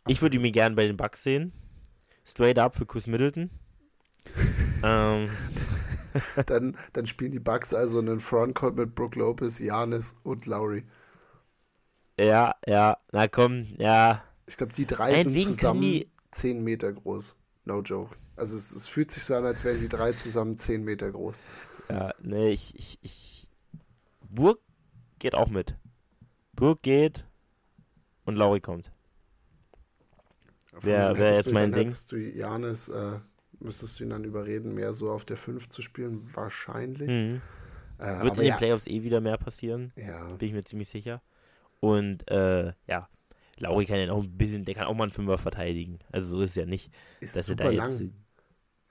Ich 0.08 0.22
würde 0.22 0.36
ihn 0.36 0.42
mir 0.42 0.52
gerne 0.52 0.74
bei 0.74 0.86
den 0.86 0.96
Bucks 0.96 1.22
sehen. 1.22 1.52
Straight 2.24 2.58
up 2.58 2.74
für 2.74 2.86
Chris 2.86 3.06
Middleton. 3.06 3.50
ähm. 4.82 5.28
dann, 6.46 6.76
dann 6.92 7.06
spielen 7.06 7.32
die 7.32 7.40
Bucks 7.40 7.74
also 7.74 7.98
einen 7.98 8.20
Frontcourt 8.20 8.76
mit 8.76 8.94
Brook 8.94 9.16
Lopez, 9.16 9.58
Janis 9.58 10.14
und 10.22 10.46
Lowry. 10.46 10.84
Ja, 12.22 12.54
ja, 12.66 12.98
na 13.10 13.28
komm, 13.28 13.66
ja. 13.78 14.22
Ich 14.46 14.56
glaube, 14.56 14.72
die 14.72 14.86
drei 14.86 15.12
Nein, 15.12 15.32
sind 15.32 15.44
zusammen 15.44 15.80
die... 15.80 16.08
10 16.30 16.62
Meter 16.62 16.92
groß. 16.92 17.36
No 17.64 17.82
joke. 17.82 18.16
Also 18.36 18.56
es, 18.56 18.72
es, 18.72 18.88
fühlt 18.88 19.10
sich 19.10 19.24
so 19.24 19.34
an, 19.34 19.44
als 19.44 19.64
wären 19.64 19.80
die 19.80 19.88
drei 19.88 20.12
zusammen 20.12 20.56
10 20.56 20.84
Meter 20.84 21.10
groß. 21.10 21.42
Ja, 21.90 22.14
ne, 22.22 22.50
ich, 22.50 22.74
ich, 22.76 22.98
ich. 23.02 23.48
Burg 24.30 24.60
geht 25.18 25.34
auch 25.34 25.48
mit. 25.48 25.76
Burg 26.54 26.82
geht 26.82 27.26
und 28.24 28.36
Lauri 28.36 28.60
kommt. 28.60 28.90
Wer 30.80 31.16
wäre 31.18 31.36
jetzt 31.36 31.52
mein 31.52 31.72
Ding? 31.72 31.94
Du 32.08 32.16
Janis, 32.16 32.88
äh, 32.88 33.18
müsstest 33.60 34.00
du 34.00 34.04
ihn 34.04 34.10
dann 34.10 34.24
überreden, 34.24 34.74
mehr 34.74 34.94
so 34.94 35.10
auf 35.10 35.24
der 35.24 35.36
5 35.36 35.68
zu 35.68 35.82
spielen? 35.82 36.30
Wahrscheinlich. 36.34 37.10
Mhm. 37.10 37.42
Äh, 37.98 38.22
Wird 38.22 38.36
in 38.36 38.42
den 38.42 38.48
ja. 38.48 38.56
Playoffs 38.56 38.86
eh 38.86 39.02
wieder 39.02 39.20
mehr 39.20 39.36
passieren. 39.36 39.92
Ja. 39.96 40.24
Bin 40.34 40.48
ich 40.48 40.54
mir 40.54 40.64
ziemlich 40.64 40.88
sicher. 40.88 41.20
Und 41.82 42.30
äh, 42.30 42.72
ja, 42.86 43.08
Lauri 43.58 43.86
kann 43.86 43.98
ja 43.98 44.12
auch 44.12 44.22
ein 44.22 44.38
bisschen, 44.38 44.64
der 44.64 44.74
kann 44.74 44.86
auch 44.86 44.94
mal 44.94 45.02
einen 45.02 45.10
Fünfer 45.10 45.36
verteidigen. 45.36 45.98
Also 46.12 46.36
so 46.36 46.42
ist 46.42 46.50
es 46.50 46.56
ja 46.56 46.64
nicht. 46.64 46.92
Ist 47.18 47.34
dass 47.34 47.46
super 47.46 47.64
er 47.64 47.72
da 47.72 47.88
jetzt, 47.88 48.00
lang. 48.00 48.12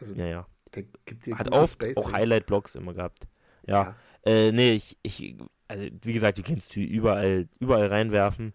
Also, 0.02 0.14
ja, 0.16 0.26
ja. 0.26 0.48
Der 0.76 0.84
gibt 1.06 1.26
dir 1.26 1.38
Hat 1.38 1.50
oft 1.54 1.76
Spacing. 1.76 2.04
auch 2.04 2.12
Highlight-Blocks 2.12 2.76
immer 2.76 2.94
gehabt. 2.94 3.30
Ja. 3.66 3.96
ja. 4.26 4.30
Äh, 4.30 4.52
nee, 4.52 4.74
ich, 4.74 4.98
ich, 5.04 5.38
also 5.70 5.86
wie 6.02 6.12
gesagt, 6.12 6.38
du 6.38 6.44
kannst 6.44 6.76
du 6.76 6.82
überall, 6.82 7.48
überall 7.60 7.88
reinwerfen. 7.88 8.52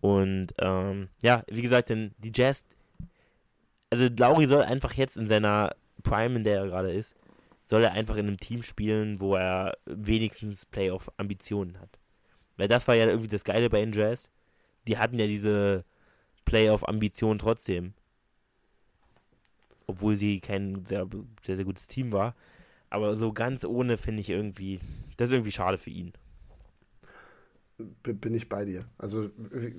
Und 0.00 0.48
ähm, 0.58 1.08
ja, 1.22 1.44
wie 1.48 1.62
gesagt, 1.62 1.90
denn 1.90 2.12
die 2.18 2.32
Jazz, 2.34 2.64
also 3.90 4.08
Lauri 4.18 4.46
soll 4.46 4.62
einfach 4.62 4.94
jetzt 4.94 5.16
in 5.16 5.28
seiner 5.28 5.76
Prime, 6.02 6.34
in 6.34 6.42
der 6.42 6.58
er 6.58 6.66
gerade 6.66 6.90
ist, 6.90 7.14
soll 7.70 7.84
er 7.84 7.92
einfach 7.92 8.16
in 8.16 8.26
einem 8.26 8.40
Team 8.40 8.62
spielen, 8.62 9.20
wo 9.20 9.36
er 9.36 9.76
wenigstens 9.84 10.66
Playoff-Ambitionen 10.66 11.78
hat. 11.78 11.95
Weil 12.56 12.68
das 12.68 12.88
war 12.88 12.94
ja 12.94 13.06
irgendwie 13.06 13.28
das 13.28 13.44
Geile 13.44 13.70
bei 13.70 13.80
den 13.80 13.92
Jazz. 13.92 14.30
Die 14.86 14.98
hatten 14.98 15.18
ja 15.18 15.26
diese 15.26 15.84
Playoff-Ambition 16.44 17.38
trotzdem. 17.38 17.92
Obwohl 19.86 20.16
sie 20.16 20.40
kein 20.40 20.84
sehr, 20.84 21.06
sehr, 21.42 21.56
sehr 21.56 21.64
gutes 21.64 21.86
Team 21.86 22.12
war. 22.12 22.34
Aber 22.90 23.16
so 23.16 23.32
ganz 23.32 23.64
ohne 23.64 23.98
finde 23.98 24.20
ich 24.20 24.30
irgendwie, 24.30 24.80
das 25.16 25.30
ist 25.30 25.34
irgendwie 25.34 25.52
schade 25.52 25.76
für 25.76 25.90
ihn. 25.90 26.12
Bin 28.02 28.34
ich 28.34 28.48
bei 28.48 28.64
dir. 28.64 28.86
Also 28.96 29.30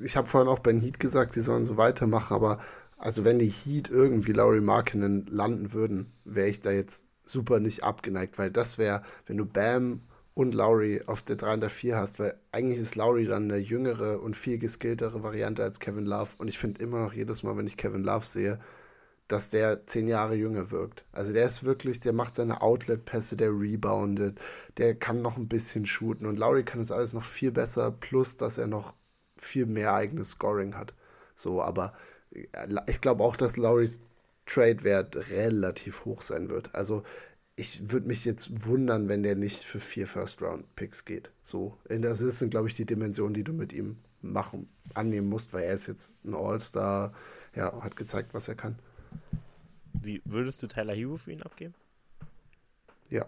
ich 0.04 0.16
habe 0.16 0.28
vorhin 0.28 0.50
auch 0.50 0.60
bei 0.60 0.72
den 0.72 0.82
Heat 0.82 1.00
gesagt, 1.00 1.36
die 1.36 1.42
sollen 1.42 1.66
so 1.66 1.78
weitermachen, 1.78 2.34
aber 2.34 2.60
also 2.98 3.24
wenn 3.24 3.40
die 3.40 3.50
Heat 3.50 3.90
irgendwie 3.90 4.34
Laurie 4.34 4.60
Markinen 4.60 5.26
landen 5.28 5.74
würden, 5.74 6.12
wäre 6.24 6.48
ich 6.48 6.62
da 6.62 6.72
jetzt 6.72 7.08
super 7.24 7.60
nicht 7.60 7.84
abgeneigt, 7.84 8.38
weil 8.38 8.52
das 8.52 8.78
wäre, 8.78 9.02
wenn 9.26 9.38
du 9.38 9.46
Bam 9.46 10.02
und 10.38 10.54
Lowry 10.54 11.02
auf 11.08 11.24
der 11.24 11.36
3 11.36 11.56
und 11.56 11.62
der 11.62 11.72
4 11.72 11.98
hast, 11.98 12.20
weil 12.20 12.38
eigentlich 12.52 12.80
ist 12.80 12.96
Lowry 12.96 13.26
dann 13.26 13.52
eine 13.52 13.58
jüngere 13.58 14.22
und 14.22 14.36
viel 14.38 14.60
geskilltere 14.60 15.24
Variante 15.24 15.64
als 15.64 15.80
Kevin 15.80 16.06
Love. 16.06 16.30
Und 16.38 16.48
ich 16.48 16.60
finde 16.60 16.80
immer 16.80 17.00
noch 17.00 17.14
jedes 17.14 17.42
Mal, 17.42 17.58
wenn 17.58 17.66
ich 17.66 17.76
Kevin 17.76 18.04
Love 18.04 18.24
sehe, 18.24 18.60
dass 19.28 19.50
der 19.50 19.88
zehn 19.88 20.08
Jahre 20.08 20.36
jünger 20.36 20.70
wirkt. 20.70 21.06
Also 21.12 21.34
der 21.34 21.48
ist 21.48 21.64
wirklich, 21.64 22.02
der 22.02 22.14
macht 22.14 22.36
seine 22.36 22.62
Outlet-Pässe, 22.62 23.36
der 23.36 23.50
reboundet, 23.50 24.38
der 24.78 24.94
kann 24.94 25.24
noch 25.24 25.38
ein 25.38 25.48
bisschen 25.48 25.88
shooten 25.88 26.28
und 26.28 26.38
Lowry 26.38 26.64
kann 26.64 26.82
das 26.82 26.92
alles 26.92 27.14
noch 27.14 27.24
viel 27.24 27.52
besser, 27.52 27.90
plus 27.90 28.38
dass 28.38 28.60
er 28.60 28.68
noch 28.68 28.94
viel 29.38 29.66
mehr 29.66 29.96
eigenes 29.96 30.30
Scoring 30.32 30.76
hat. 30.76 30.94
So, 31.34 31.64
aber 31.64 31.94
äh, 32.32 32.46
ich 32.86 33.02
glaube 33.02 33.24
auch, 33.24 33.38
dass 33.38 33.58
Lowrys 33.58 34.02
Trade-Wert 34.46 35.32
relativ 35.32 36.06
hoch 36.06 36.22
sein 36.22 36.50
wird. 36.50 36.74
Also 36.76 37.04
ich 37.60 37.92
würde 37.92 38.08
mich 38.08 38.24
jetzt 38.24 38.68
wundern, 38.68 39.10
wenn 39.10 39.24
der 39.24 39.36
nicht 39.36 39.64
für 39.64 39.80
vier 39.80 40.08
First-Round-Picks 40.08 41.06
geht. 41.06 41.32
So, 41.42 41.76
also 41.90 42.28
das 42.28 42.38
sind, 42.38 42.52
glaube 42.52 42.68
ich, 42.68 42.76
die 42.76 42.86
Dimensionen, 42.86 43.34
die 43.34 43.44
du 43.44 43.52
mit 43.52 43.74
ihm 43.74 43.98
machen, 44.22 44.70
annehmen 44.94 45.28
musst, 45.28 45.54
weil 45.54 45.64
er 45.64 45.74
ist 45.74 45.88
jetzt 45.88 46.14
ein 46.24 46.36
All-Star, 46.36 47.14
ja, 47.56 47.82
hat 47.82 47.96
gezeigt, 47.96 48.36
was 48.36 48.48
er 48.48 48.54
kann. 48.54 48.78
Wie 49.94 50.22
würdest 50.24 50.62
du 50.62 50.68
Tyler 50.68 50.94
Hero 50.94 51.18
für 51.18 51.32
ihn 51.32 51.42
abgeben? 51.42 51.74
Ja. 53.10 53.26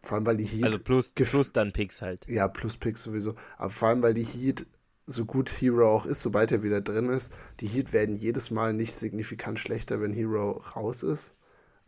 Vor 0.00 0.16
allem, 0.16 0.26
weil 0.26 0.36
die 0.36 0.44
Heat. 0.44 0.64
Also 0.64 0.78
plus, 0.78 1.12
plus 1.12 1.52
dann 1.52 1.72
Picks 1.72 2.00
halt. 2.00 2.24
Ja, 2.28 2.46
plus 2.46 2.76
Picks 2.76 3.02
sowieso. 3.02 3.34
Aber 3.56 3.70
vor 3.70 3.88
allem, 3.88 4.00
weil 4.00 4.14
die 4.14 4.24
Heat, 4.24 4.64
so 5.06 5.24
gut 5.24 5.50
Hero 5.50 5.92
auch 5.92 6.06
ist, 6.06 6.20
sobald 6.20 6.52
er 6.52 6.62
wieder 6.62 6.80
drin 6.80 7.08
ist, 7.08 7.32
die 7.58 7.66
Heat 7.66 7.92
werden 7.92 8.14
jedes 8.14 8.52
Mal 8.52 8.74
nicht 8.74 8.94
signifikant 8.94 9.58
schlechter, 9.58 10.00
wenn 10.00 10.12
Hero 10.12 10.52
raus 10.76 11.02
ist 11.02 11.34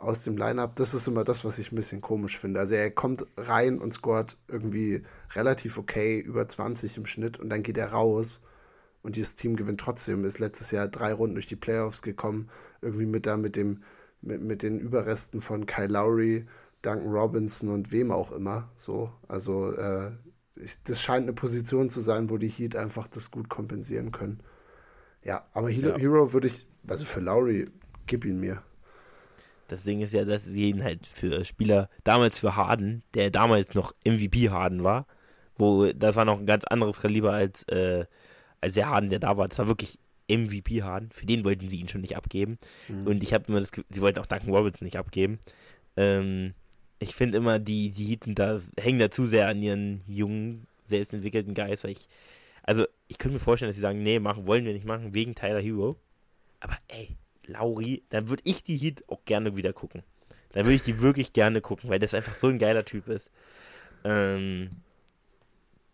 aus 0.02 0.24
dem 0.24 0.36
Lineup. 0.36 0.77
Das 0.77 0.94
ist 0.94 1.06
immer 1.06 1.24
das, 1.24 1.44
was 1.44 1.59
ich 1.59 1.72
ein 1.72 1.77
bisschen 1.77 2.01
komisch 2.01 2.39
finde. 2.39 2.60
Also 2.60 2.74
er 2.74 2.90
kommt 2.90 3.27
rein 3.36 3.78
und 3.78 3.93
scoret 3.93 4.36
irgendwie 4.48 5.02
relativ 5.32 5.78
okay, 5.78 6.18
über 6.18 6.47
20 6.47 6.97
im 6.97 7.06
Schnitt 7.06 7.39
und 7.39 7.51
dann 7.51 7.62
geht 7.62 7.78
er 7.78 7.93
raus 7.93 8.43
und 9.02 9.16
dieses 9.16 9.35
Team 9.35 9.56
gewinnt 9.56 9.81
trotzdem. 9.81 10.24
Ist 10.24 10.39
letztes 10.39 10.70
Jahr 10.70 10.89
drei 10.89 11.12
Runden 11.12 11.35
durch 11.35 11.47
die 11.47 11.56
Playoffs 11.56 12.02
gekommen, 12.02 12.51
irgendwie 12.82 13.06
mit 13.06 13.27
da 13.27 13.36
mit 13.36 13.56
dem 13.56 13.82
mit, 14.22 14.43
mit 14.43 14.62
den 14.62 14.78
Überresten 14.78 15.40
von 15.40 15.66
Kyle 15.66 15.89
Lowry, 15.89 16.47
Duncan 16.82 17.10
Robinson 17.10 17.70
und 17.70 17.93
wem 17.93 18.10
auch 18.10 18.32
immer. 18.32 18.70
So, 18.77 19.12
also 19.28 19.72
äh, 19.72 20.10
das 20.85 21.01
scheint 21.01 21.24
eine 21.24 21.32
Position 21.32 21.89
zu 21.89 22.01
sein, 22.01 22.31
wo 22.31 22.36
die 22.36 22.48
Heat 22.48 22.77
einfach 22.77 23.09
das 23.09 23.31
gut 23.31 23.48
kompensieren 23.48 24.12
können. 24.12 24.40
Ja, 25.22 25.47
aber 25.52 25.70
Hero, 25.70 25.90
ja. 25.90 25.97
Hero 25.97 26.32
würde 26.32 26.48
ich, 26.48 26.66
also 26.86 27.05
für 27.05 27.20
Lowry, 27.20 27.70
gib 28.06 28.24
ihn 28.24 28.40
mir. 28.40 28.62
Das 29.70 29.84
Ding 29.84 30.01
ist 30.01 30.12
ja, 30.12 30.24
dass 30.24 30.44
sie 30.44 30.70
ihn 30.70 30.82
halt 30.82 31.06
für 31.06 31.44
Spieler, 31.44 31.88
damals 32.05 32.38
für 32.38 32.56
Harden, 32.56 33.02
der 33.14 33.30
damals 33.30 33.74
noch 33.74 33.94
MVP 34.05 34.51
Harden 34.51 34.82
war, 34.82 35.06
wo 35.56 35.92
das 35.92 36.16
war 36.16 36.24
noch 36.24 36.40
ein 36.40 36.47
ganz 36.47 36.64
anderes 36.64 37.01
Kaliber 37.01 37.32
als, 37.32 37.62
äh, 37.64 38.05
als 38.60 38.74
der 38.74 38.88
Harden, 38.88 39.10
der 39.10 39.20
da 39.20 39.36
war. 39.36 39.47
Das 39.48 39.59
war 39.59 39.68
wirklich 39.68 39.98
MVP 40.28 40.82
Harden. 40.82 41.10
Für 41.12 41.26
den 41.26 41.44
wollten 41.44 41.68
sie 41.68 41.78
ihn 41.78 41.88
schon 41.88 42.01
nicht 42.01 42.16
abgeben. 42.16 42.59
Mhm. 42.88 43.06
Und 43.06 43.22
ich 43.22 43.32
habe 43.32 43.44
immer 43.48 43.60
das 43.60 43.70
Gefühl, 43.70 43.86
sie 43.90 44.01
wollten 44.01 44.18
auch 44.18 44.26
Duncan 44.26 44.51
Robinson 44.51 44.86
nicht 44.86 44.98
abgeben. 44.98 45.38
Ähm, 45.97 46.55
ich 46.98 47.14
finde 47.14 47.38
immer, 47.38 47.59
die, 47.59 47.90
die 47.90 48.06
Heat 48.06 48.24
da, 48.38 48.60
hängen 48.78 48.98
da 48.98 49.10
zu 49.10 49.26
sehr 49.26 49.48
an 49.48 49.62
ihren 49.62 50.02
jungen, 50.06 50.66
selbstentwickelten 50.84 51.55
Geist, 51.55 51.84
weil 51.84 51.92
ich, 51.92 52.09
also 52.62 52.86
ich 53.09 53.18
könnte 53.18 53.34
mir 53.34 53.40
vorstellen, 53.40 53.68
dass 53.68 53.76
sie 53.76 53.82
sagen, 53.82 54.02
nee, 54.02 54.18
machen 54.18 54.47
wollen 54.47 54.64
wir 54.64 54.72
nicht 54.72 54.84
machen, 54.84 55.14
wegen 55.14 55.34
Tyler 55.34 55.60
Hero. 55.60 55.97
Aber 56.59 56.76
ey, 56.88 57.16
Lauri, 57.47 58.03
dann 58.11 58.29
würde 58.29 58.43
ich 58.45 58.62
die 58.65 58.77
Heat 58.77 59.05
auch 59.09 59.25
gerne 59.25 59.57
wieder 59.57 59.73
gucken. 59.73 60.03
Dann 60.53 60.65
würde 60.65 60.75
ich 60.75 60.83
die 60.83 61.01
wirklich 61.01 61.33
gerne 61.33 61.61
gucken, 61.61 61.91
weil 61.91 61.99
das 61.99 62.15
einfach 62.15 62.35
so 62.35 62.49
ein 62.49 62.59
geiler 62.59 62.85
Typ 62.85 63.09
ist. 63.09 63.31
Ähm, 64.05 64.71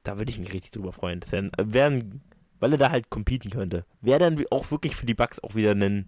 da 0.02 0.18
würde 0.18 0.30
ich 0.30 0.38
mich 0.38 0.52
richtig 0.52 0.70
drüber 0.70 0.92
freuen. 0.92 1.20
Das 1.20 1.32
wären, 1.32 1.50
wären, 1.58 2.20
weil 2.60 2.72
er 2.72 2.78
da 2.78 2.90
halt 2.90 3.10
competen 3.10 3.50
könnte. 3.50 3.84
Wäre 4.00 4.18
dann 4.18 4.42
auch 4.50 4.70
wirklich 4.70 4.96
für 4.96 5.06
die 5.06 5.14
Bugs 5.14 5.40
auch 5.40 5.54
wieder 5.54 5.72
ein, 5.72 6.06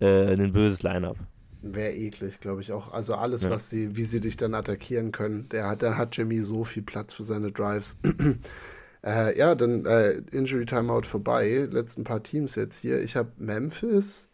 äh, 0.00 0.32
ein 0.32 0.52
böses 0.52 0.82
Line-Up. 0.82 1.16
Wäre 1.62 1.94
eklig, 1.94 2.40
glaube 2.40 2.60
ich 2.60 2.72
auch. 2.72 2.92
Also 2.92 3.14
alles, 3.14 3.42
ja. 3.42 3.50
was 3.50 3.70
sie, 3.70 3.96
wie 3.96 4.04
sie 4.04 4.20
dich 4.20 4.36
dann 4.36 4.54
attackieren 4.54 5.12
können, 5.12 5.48
der 5.48 5.66
hat, 5.68 5.82
dann 5.82 5.96
hat 5.96 6.16
Jimmy 6.16 6.40
so 6.40 6.62
viel 6.64 6.82
Platz 6.82 7.14
für 7.14 7.22
seine 7.24 7.50
Drives. 7.50 7.96
äh, 9.04 9.36
ja, 9.38 9.54
dann 9.54 9.86
äh, 9.86 10.20
Injury 10.30 10.66
Timeout 10.66 11.02
vorbei. 11.02 11.66
Letzten 11.70 12.04
paar 12.04 12.22
Teams 12.22 12.54
jetzt 12.54 12.78
hier. 12.78 13.02
Ich 13.02 13.16
habe 13.16 13.32
Memphis, 13.38 14.28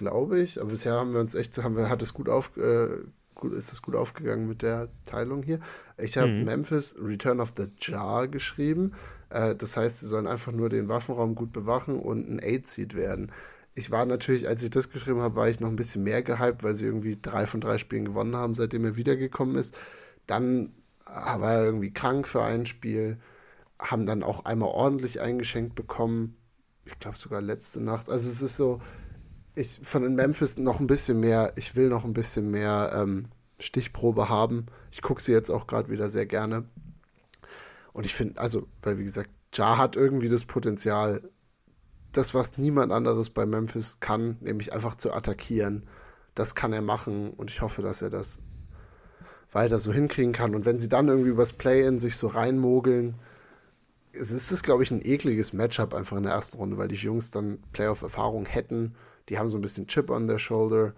glaube 0.00 0.40
ich. 0.40 0.60
Aber 0.60 0.70
bisher 0.70 0.94
haben 0.94 1.12
wir 1.12 1.20
uns 1.20 1.34
echt, 1.34 1.56
haben 1.58 1.76
wir, 1.76 1.88
hat 1.88 2.02
es 2.02 2.14
gut 2.14 2.28
auf, 2.28 2.56
äh, 2.56 2.88
gut, 3.34 3.52
ist 3.52 3.72
es 3.72 3.82
gut 3.82 3.94
aufgegangen 3.94 4.48
mit 4.48 4.62
der 4.62 4.88
Teilung 5.04 5.42
hier. 5.42 5.60
Ich 5.98 6.16
habe 6.16 6.28
mhm. 6.28 6.44
Memphis 6.44 6.96
Return 7.00 7.38
of 7.38 7.52
the 7.56 7.68
Jar 7.78 8.26
geschrieben. 8.26 8.92
Äh, 9.28 9.54
das 9.54 9.76
heißt, 9.76 10.00
sie 10.00 10.06
sollen 10.06 10.26
einfach 10.26 10.52
nur 10.52 10.70
den 10.70 10.88
Waffenraum 10.88 11.34
gut 11.34 11.52
bewachen 11.52 12.00
und 12.00 12.28
ein 12.28 12.40
Aid-Seed 12.42 12.94
werden. 12.94 13.30
Ich 13.74 13.90
war 13.90 14.06
natürlich, 14.06 14.48
als 14.48 14.62
ich 14.62 14.70
das 14.70 14.90
geschrieben 14.90 15.20
habe, 15.20 15.36
war 15.36 15.48
ich 15.48 15.60
noch 15.60 15.68
ein 15.68 15.76
bisschen 15.76 16.02
mehr 16.02 16.22
gehypt, 16.22 16.64
weil 16.64 16.74
sie 16.74 16.86
irgendwie 16.86 17.18
drei 17.20 17.46
von 17.46 17.60
drei 17.60 17.78
Spielen 17.78 18.06
gewonnen 18.06 18.34
haben, 18.34 18.54
seitdem 18.54 18.84
er 18.84 18.96
wiedergekommen 18.96 19.56
ist. 19.56 19.76
Dann 20.26 20.72
war 21.04 21.54
er 21.54 21.64
irgendwie 21.64 21.92
krank 21.92 22.26
für 22.26 22.42
ein 22.42 22.66
Spiel, 22.66 23.18
haben 23.78 24.06
dann 24.06 24.22
auch 24.22 24.44
einmal 24.44 24.70
ordentlich 24.70 25.20
eingeschenkt 25.20 25.74
bekommen. 25.74 26.36
Ich 26.84 26.98
glaube 26.98 27.18
sogar 27.18 27.40
letzte 27.40 27.80
Nacht. 27.80 28.08
Also 28.08 28.28
es 28.28 28.42
ist 28.42 28.56
so, 28.56 28.80
ich 29.54 29.80
von 29.82 30.02
den 30.02 30.14
Memphis 30.14 30.58
noch 30.58 30.80
ein 30.80 30.86
bisschen 30.86 31.20
mehr, 31.20 31.52
ich 31.56 31.76
will 31.76 31.88
noch 31.88 32.04
ein 32.04 32.12
bisschen 32.12 32.50
mehr 32.50 32.92
ähm, 32.94 33.26
Stichprobe 33.58 34.28
haben. 34.28 34.66
Ich 34.90 35.02
gucke 35.02 35.22
sie 35.22 35.32
jetzt 35.32 35.50
auch 35.50 35.66
gerade 35.66 35.90
wieder 35.90 36.08
sehr 36.08 36.26
gerne. 36.26 36.64
Und 37.92 38.06
ich 38.06 38.14
finde, 38.14 38.40
also, 38.40 38.66
weil 38.82 38.98
wie 38.98 39.04
gesagt, 39.04 39.30
Ja 39.54 39.76
hat 39.76 39.96
irgendwie 39.96 40.28
das 40.28 40.44
Potenzial, 40.44 41.22
das, 42.12 42.34
was 42.34 42.58
niemand 42.58 42.92
anderes 42.92 43.30
bei 43.30 43.46
Memphis 43.46 43.98
kann, 44.00 44.36
nämlich 44.40 44.72
einfach 44.72 44.94
zu 44.94 45.12
attackieren. 45.12 45.86
Das 46.34 46.54
kann 46.54 46.72
er 46.72 46.82
machen 46.82 47.30
und 47.30 47.50
ich 47.50 47.60
hoffe, 47.60 47.82
dass 47.82 48.02
er 48.02 48.10
das 48.10 48.40
weiter 49.52 49.78
so 49.78 49.92
hinkriegen 49.92 50.32
kann. 50.32 50.54
Und 50.54 50.64
wenn 50.64 50.78
sie 50.78 50.88
dann 50.88 51.08
irgendwie 51.08 51.30
übers 51.30 51.52
Play-In 51.52 51.98
sich 51.98 52.16
so 52.16 52.28
reinmogeln, 52.28 53.16
ist 54.12 54.32
es, 54.32 54.62
glaube 54.62 54.82
ich, 54.82 54.90
ein 54.90 55.04
ekliges 55.04 55.52
Matchup 55.52 55.94
einfach 55.94 56.16
in 56.16 56.22
der 56.24 56.32
ersten 56.32 56.58
Runde, 56.58 56.78
weil 56.78 56.88
die 56.88 56.96
Jungs 56.96 57.30
dann 57.30 57.58
Playoff-Erfahrung 57.72 58.46
hätten 58.46 58.94
die 59.30 59.38
haben 59.38 59.48
so 59.48 59.56
ein 59.56 59.62
bisschen 59.62 59.86
Chip 59.86 60.10
on 60.10 60.26
their 60.26 60.38
shoulder. 60.38 60.92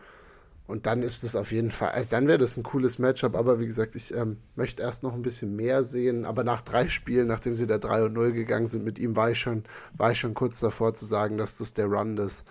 Und 0.67 0.87
dann 0.87 1.03
ist 1.03 1.23
es 1.23 1.37
auf 1.37 1.53
jeden 1.53 1.71
Fall, 1.71 1.91
also 1.91 2.09
dann 2.09 2.29
wäre 2.29 2.39
das 2.39 2.57
ein 2.57 2.63
cooles 2.63 2.99
Matchup, 2.99 3.35
aber 3.35 3.61
wie 3.61 3.67
gesagt, 3.67 3.95
ich 3.95 4.15
ähm, 4.15 4.39
möchte 4.55 4.81
erst 4.81 5.03
noch 5.03 5.13
ein 5.13 5.23
bisschen 5.23 5.55
mehr 5.55 5.85
sehen. 5.85 6.25
Aber 6.25 6.45
nach 6.45 6.63
drei 6.63 6.89
Spielen, 6.89 7.27
nachdem 7.27 7.55
sie 7.55 7.67
da 7.67 7.79
3 7.79 8.05
und 8.05 8.15
0 8.15 8.33
gegangen 8.33 8.69
sind, 8.69 8.85
mit 8.85 8.99
ihm 8.99 9.15
war 9.15 9.31
ich 9.31 9.39
schon, 9.39 9.65
war 9.93 10.13
ich 10.13 10.19
schon 10.19 10.35
kurz 10.35 10.61
davor 10.61 10.95
zu 10.95 11.05
sagen, 11.05 11.37
dass 11.37 11.59
das 11.59 11.75
der 11.75 11.87
Run 11.87 12.17
des, 12.17 12.45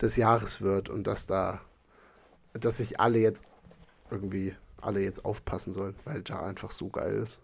des 0.00 0.16
Jahres 0.16 0.60
wird 0.60 0.90
und 0.90 1.06
dass 1.06 1.26
da, 1.26 1.60
dass 2.52 2.76
sich 2.76 3.00
alle 3.00 3.18
jetzt 3.18 3.42
irgendwie, 4.10 4.54
alle 4.80 5.00
jetzt 5.00 5.24
aufpassen 5.24 5.72
sollen, 5.72 5.94
weil 6.04 6.22
Ja 6.28 6.44
einfach 6.44 6.70
so 6.70 6.90
geil 6.90 7.14
ist. 7.14 7.38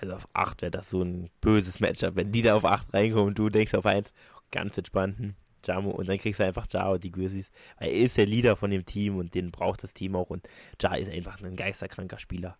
Also 0.00 0.14
auf 0.14 0.28
8 0.32 0.62
wäre 0.62 0.70
das 0.72 0.90
so 0.90 1.02
ein 1.02 1.30
böses 1.40 1.78
Matchup, 1.78 2.16
wenn 2.16 2.32
die 2.32 2.42
da 2.42 2.56
auf 2.56 2.64
8 2.64 2.92
reinkommen 2.94 3.28
und 3.28 3.38
du 3.38 3.50
denkst 3.50 3.74
auf 3.74 3.86
1, 3.86 4.12
ganz 4.50 4.76
entspannten. 4.78 5.36
Jamo 5.64 5.90
und 5.90 6.08
dann 6.08 6.18
kriegst 6.18 6.40
du 6.40 6.44
einfach 6.44 6.66
Ja 6.70 6.88
und 6.88 7.04
die 7.04 7.10
Grizzlies. 7.10 7.50
Weil 7.78 7.90
er 7.90 8.00
ist 8.00 8.16
der 8.16 8.26
Leader 8.26 8.56
von 8.56 8.70
dem 8.70 8.84
Team 8.84 9.16
und 9.16 9.34
den 9.34 9.50
braucht 9.50 9.82
das 9.82 9.94
Team 9.94 10.16
auch 10.16 10.30
und 10.30 10.48
Ja 10.80 10.94
ist 10.94 11.10
einfach 11.10 11.42
ein 11.42 11.56
geisterkranker 11.56 12.18
Spieler. 12.18 12.56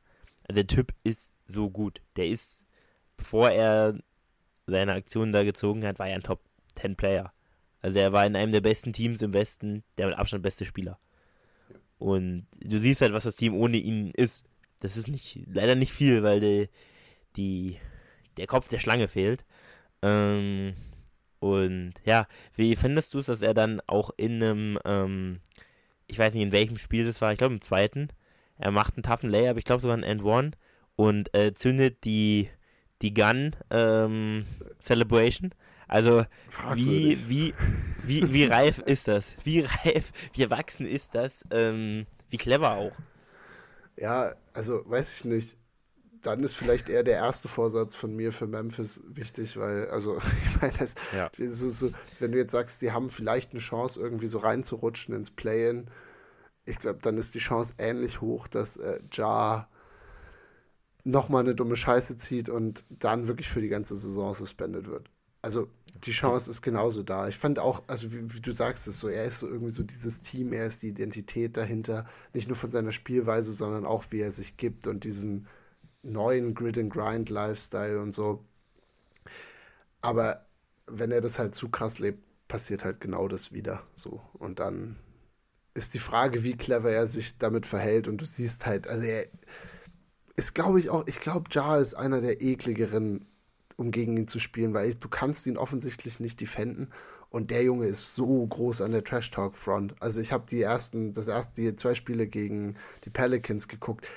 Also 0.49 0.63
der 0.63 0.67
Typ 0.67 0.95
ist 1.05 1.33
so 1.47 1.71
gut. 1.71 2.01
Der 2.17 2.29
ist, 2.29 2.65
bevor 3.17 3.51
er 3.51 3.99
seine 4.67 4.93
Aktionen 4.93 5.33
da 5.33 5.45
gezogen 5.45 5.85
hat, 5.85 5.99
war 5.99 6.09
er 6.09 6.17
ein 6.17 6.23
Top 6.23 6.41
10 6.75 6.97
Player. 6.97 7.33
Also 7.83 7.99
er 7.99 8.13
war 8.13 8.27
in 8.27 8.37
einem 8.37 8.53
der 8.53 8.61
besten 8.61 8.93
Teams 8.93 9.23
im 9.23 9.33
Westen 9.33 9.85
der 9.97 10.09
mit 10.09 10.19
Abstand 10.19 10.43
beste 10.43 10.65
Spieler. 10.65 10.99
Und 11.99 12.47
du 12.61 12.79
siehst 12.79 13.03
halt, 13.03 13.13
was 13.13 13.25
das 13.25 13.37
Team 13.37 13.55
ohne 13.55 13.77
ihn 13.77 14.11
ist. 14.11 14.45
Das 14.81 14.97
ist 14.97 15.09
nicht, 15.09 15.41
leider 15.47 15.75
nicht 15.75 15.93
viel, 15.93 16.23
weil 16.23 16.41
die, 16.41 16.69
die 17.37 17.79
der 18.39 18.47
Kopf 18.47 18.69
der 18.69 18.79
Schlange 18.79 19.09
fehlt. 19.09 19.45
Ähm, 20.03 20.75
und 21.41 21.95
ja, 22.05 22.29
wie 22.55 22.77
findest 22.77 23.15
du 23.15 23.19
es, 23.19 23.27
dass 23.27 23.43
er 23.43 23.55
dann 23.55 23.81
auch 23.87 24.11
in 24.17 24.43
einem, 24.43 24.79
ähm, 24.85 25.41
ich 26.07 26.19
weiß 26.19 26.35
nicht 26.35 26.43
in 26.43 26.53
welchem 26.53 26.77
Spiel 26.77 27.05
das 27.05 27.21
war, 27.21 27.33
ich 27.33 27.39
glaube 27.39 27.55
im 27.55 27.61
zweiten, 27.61 28.09
er 28.59 28.71
macht 28.71 28.95
einen 28.97 29.03
toughen 29.03 29.31
Layup, 29.31 29.57
ich 29.57 29.65
glaube 29.65 29.81
sogar 29.83 29.97
ein 29.97 30.03
End 30.03 30.23
One 30.23 30.53
und 30.97 31.35
äh, 31.35 31.55
zündet 31.55 32.05
die, 32.05 32.51
die 33.01 33.15
Gun 33.15 33.57
ähm, 33.71 34.45
Celebration. 34.81 35.55
Also 35.89 36.25
wie, 36.75 37.19
wie, 37.29 37.55
wie, 38.05 38.33
wie 38.33 38.45
reif 38.45 38.79
ist 38.79 39.09
das? 39.09 39.35
Wie 39.43 39.61
reif, 39.61 40.13
wie 40.35 40.43
erwachsen 40.43 40.87
ist 40.87 41.15
das? 41.15 41.45
Ähm, 41.51 42.07
wie 42.29 42.37
clever 42.37 42.73
auch. 42.73 42.93
Ja, 43.97 44.35
also 44.53 44.83
weiß 44.89 45.15
ich 45.15 45.25
nicht 45.25 45.57
dann 46.23 46.43
ist 46.43 46.55
vielleicht 46.55 46.89
eher 46.89 47.03
der 47.03 47.17
erste 47.17 47.49
Vorsatz 47.49 47.95
von 47.95 48.15
mir 48.15 48.33
für 48.33 48.47
Memphis 48.47 49.03
wichtig, 49.07 49.57
weil, 49.57 49.89
also, 49.91 50.19
ich 50.49 50.61
meine, 50.61 50.75
das, 50.79 50.95
ja. 51.15 51.31
so, 51.39 51.71
so, 51.71 51.91
wenn 52.19 52.33
du 52.33 52.39
jetzt 52.39 52.53
sagst, 52.53 52.83
die 52.83 52.93
haben 52.93 53.11
vielleicht 53.11 53.53
eine 53.53 53.61
Chance, 53.61 54.01
irgendwie 54.01 54.29
so 54.29 54.39
reinzurutschen 54.39 55.15
ins 55.15 55.31
Play-In, 55.31 55.89
ich 56.67 56.79
glaube, 56.79 57.01
dann 57.03 57.17
ist 57.17 57.35
die 57.35 57.39
Chance 57.39 57.75
ähnlich 57.79 58.21
hoch, 58.21 58.47
dass 58.47 58.77
äh, 58.77 59.01
Ja 59.13 59.69
nochmal 61.05 61.43
eine 61.43 61.55
dumme 61.55 61.77
Scheiße 61.77 62.17
zieht 62.17 62.49
und 62.49 62.85
dann 62.91 63.27
wirklich 63.27 63.49
für 63.49 63.61
die 63.61 63.69
ganze 63.69 63.97
Saison 63.97 64.35
suspendet 64.35 64.87
wird. 64.87 65.11
Also 65.43 65.69
die 66.05 66.13
Chance 66.13 66.51
ist 66.51 66.63
genauso 66.63 67.03
da. 67.03 67.29
Ich 67.29 67.37
fand 67.37 67.59
auch, 67.59 67.83
also 67.87 68.13
wie, 68.13 68.33
wie, 68.33 68.41
du 68.41 68.53
sagst 68.53 68.89
es 68.89 69.01
so, 69.01 69.09
er 69.09 69.25
ist 69.25 69.39
so 69.39 69.49
irgendwie 69.49 69.73
so 69.73 69.83
dieses 69.83 70.21
Team, 70.21 70.53
er 70.53 70.67
ist 70.67 70.83
die 70.83 70.89
Identität 70.89 71.57
dahinter, 71.57 72.07
nicht 72.33 72.49
nur 72.49 72.57
von 72.57 72.71
seiner 72.71 72.93
Spielweise, 72.93 73.53
sondern 73.53 73.87
auch 73.87 74.05
wie 74.11 74.21
er 74.21 74.31
sich 74.31 74.57
gibt 74.57 74.87
und 74.87 75.05
diesen 75.05 75.47
neuen 76.03 76.55
Grid 76.55 76.79
and 76.79 76.93
Grind 76.93 77.29
Lifestyle 77.31 78.01
und 78.01 78.13
so. 78.13 78.45
Aber 80.01 80.47
wenn 80.87 81.13
er 81.13 81.21
das 81.21 81.39
halt 81.39 81.55
zu 81.55 81.69
krass 81.69 81.99
lebt, 81.99 82.23
passiert 82.49 82.85
halt 82.85 83.01
genau 83.01 83.29
das 83.29 83.53
wieder 83.53 83.83
so. 83.97 84.21
Und 84.35 84.61
dann 84.61 84.97
ist 85.75 85.95
die 85.95 85.99
Frage, 85.99 86.43
wie 86.43 86.57
clever 86.57 86.91
er 86.91 87.07
sich 87.07 87.39
damit 87.39 87.67
verhält. 87.67 88.09
Und 88.09 88.21
du 88.21 88.25
siehst 88.25 88.67
halt, 88.67 88.89
also 88.89 89.05
er 89.05 89.27
ist, 90.37 90.55
glaube 90.55 90.81
ich, 90.81 90.91
auch, 90.91 91.07
ich 91.07 91.21
glaube, 91.21 91.51
Ja 91.53 91.79
ist 91.79 91.95
einer 91.95 92.21
der 92.21 92.43
ekligeren, 92.43 93.27
um 93.77 93.91
gegen 93.91 94.17
ihn 94.17 94.29
zu 94.29 94.39
spielen, 94.39 94.75
weil 94.75 94.95
du 94.95 95.09
kannst 95.09 95.47
ihn 95.47 95.57
offensichtlich 95.57 96.19
nicht 96.19 96.41
defenden. 96.41 96.91
Und 97.29 97.53
der 97.53 97.63
Junge 97.63 97.87
ist 97.87 98.17
so 98.17 98.45
groß 98.47 98.81
an 98.81 98.91
der 98.91 99.05
Trash 99.05 99.31
Talk 99.31 99.57
Front. 99.57 99.95
Also 100.01 100.21
ich 100.21 100.33
habe 100.33 100.45
die 100.49 100.61
ersten, 100.61 101.13
das 101.13 101.29
erste, 101.29 101.61
die 101.61 101.77
zwei 101.77 101.95
Spiele 101.95 102.27
gegen 102.27 102.77
die 103.05 103.11
Pelicans 103.11 103.69
geguckt 103.69 104.09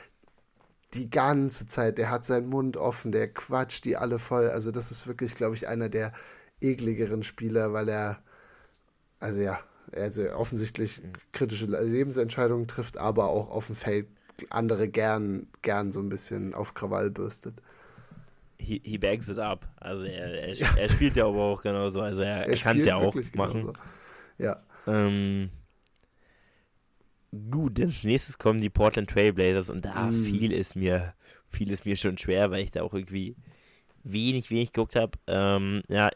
die 0.94 1.10
ganze 1.10 1.68
Zeit. 1.68 1.98
Der 1.98 2.10
hat 2.10 2.26
seinen 2.26 2.48
Mund 2.48 2.78
offen, 2.78 3.12
der 3.12 3.32
quatscht 3.32 3.86
die 3.86 3.98
alle 3.98 4.20
voll. 4.20 4.50
Also 4.50 4.72
das 4.72 4.92
ist 4.92 5.08
wirklich, 5.08 5.36
glaube 5.36 5.56
ich, 5.56 5.68
einer 5.68 5.90
der 5.90 6.14
ekligeren 6.62 7.24
Spieler, 7.24 7.74
weil 7.74 7.90
er, 7.90 8.20
also 9.20 9.40
ja, 9.40 9.60
also 9.96 10.32
offensichtlich 10.32 11.02
kritische 11.32 11.66
Lebensentscheidungen 11.66 12.68
trifft, 12.68 12.98
aber 12.98 13.30
auch 13.30 13.50
auf 13.50 13.68
dem 13.68 13.76
Feld 13.76 14.08
andere 14.50 14.90
gern, 14.90 15.48
gern 15.62 15.92
so 15.92 16.00
ein 16.00 16.10
bisschen 16.10 16.54
auf 16.54 16.74
Krawall 16.74 17.12
bürstet. 17.12 17.56
He, 18.58 18.82
he 18.84 18.98
bags 18.98 19.30
it 19.30 19.40
up. 19.40 19.68
Also 19.78 20.04
er, 20.04 20.48
er, 20.48 20.54
ja. 20.54 20.68
er 20.78 20.90
spielt 20.90 21.16
ja 21.16 21.26
aber 21.26 21.42
auch 21.42 21.62
genauso. 21.62 22.02
Also 22.02 22.22
er, 22.22 22.48
er 22.48 22.56
kann 22.56 22.80
es 22.80 22.86
ja 22.86 22.96
auch 22.96 23.14
machen. 23.36 23.62
Genauso. 23.62 23.74
Ja. 24.38 24.64
Ähm, 24.88 25.50
gut, 27.52 27.80
als 27.80 28.04
nächstes 28.04 28.38
kommen 28.38 28.62
die 28.62 28.70
Portland 28.70 29.10
Trailblazers 29.10 29.70
und 29.70 29.86
da 29.86 30.08
mm. 30.08 30.14
fiel 30.14 30.54
es 30.54 30.76
mir, 30.76 31.14
fiel 31.48 31.72
es 31.72 31.86
mir 31.86 31.96
schon 31.96 32.18
schwer, 32.18 32.52
weil 32.52 32.64
ich 32.64 32.72
da 32.72 32.84
auch 32.84 32.94
irgendwie 32.94 33.36
wenig, 34.04 34.50
wenig 34.52 34.72
geguckt 34.72 34.96
habe. 34.96 35.12
Ähm, 35.28 35.82
ja, 35.88 36.10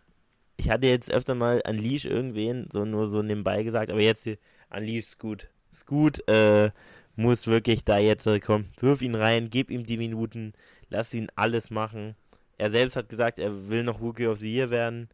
ich 0.58 0.70
hatte 0.70 0.88
jetzt 0.88 1.12
öfter 1.12 1.36
mal 1.36 1.62
Unleash 1.68 2.06
irgendwen, 2.06 2.68
so 2.72 2.86
nur 2.86 3.10
so 3.10 3.22
nebenbei 3.22 3.64
gesagt, 3.64 3.90
aber 3.92 4.02
jetzt 4.02 4.28
Unleash 4.70 5.06
ist 5.06 5.20
gut. 5.20 5.50
Ist 5.72 5.86
gut, 5.86 6.28
äh, 6.28 6.72
muss 7.16 7.48
wirklich 7.48 7.84
da 7.84 7.98
jetzt 7.98 8.28
kommen. 8.42 8.72
Wirf 8.80 9.02
ihn 9.02 9.16
rein, 9.16 9.50
gib 9.50 9.70
ihm 9.70 9.86
die 9.86 9.98
Minuten, 9.98 10.54
lass 10.90 11.14
ihn 11.14 11.28
alles 11.36 11.70
machen. 11.70 12.16
Er 12.58 12.72
selbst 12.72 12.96
hat 12.96 13.10
gesagt, 13.10 13.40
er 13.40 13.70
will 13.70 13.84
noch 13.84 14.02
Rookie 14.02 14.28
of 14.28 14.40
the 14.40 14.52
Year 14.52 14.70
werden. 14.70 15.10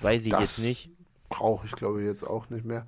Weiß 0.00 0.24
ich 0.24 0.32
das 0.32 0.40
jetzt 0.40 0.58
nicht. 0.60 0.90
Brauche 1.28 1.66
ich, 1.66 1.72
glaube 1.72 2.00
ich, 2.00 2.06
jetzt 2.06 2.22
auch 2.22 2.50
nicht 2.50 2.64
mehr. 2.64 2.86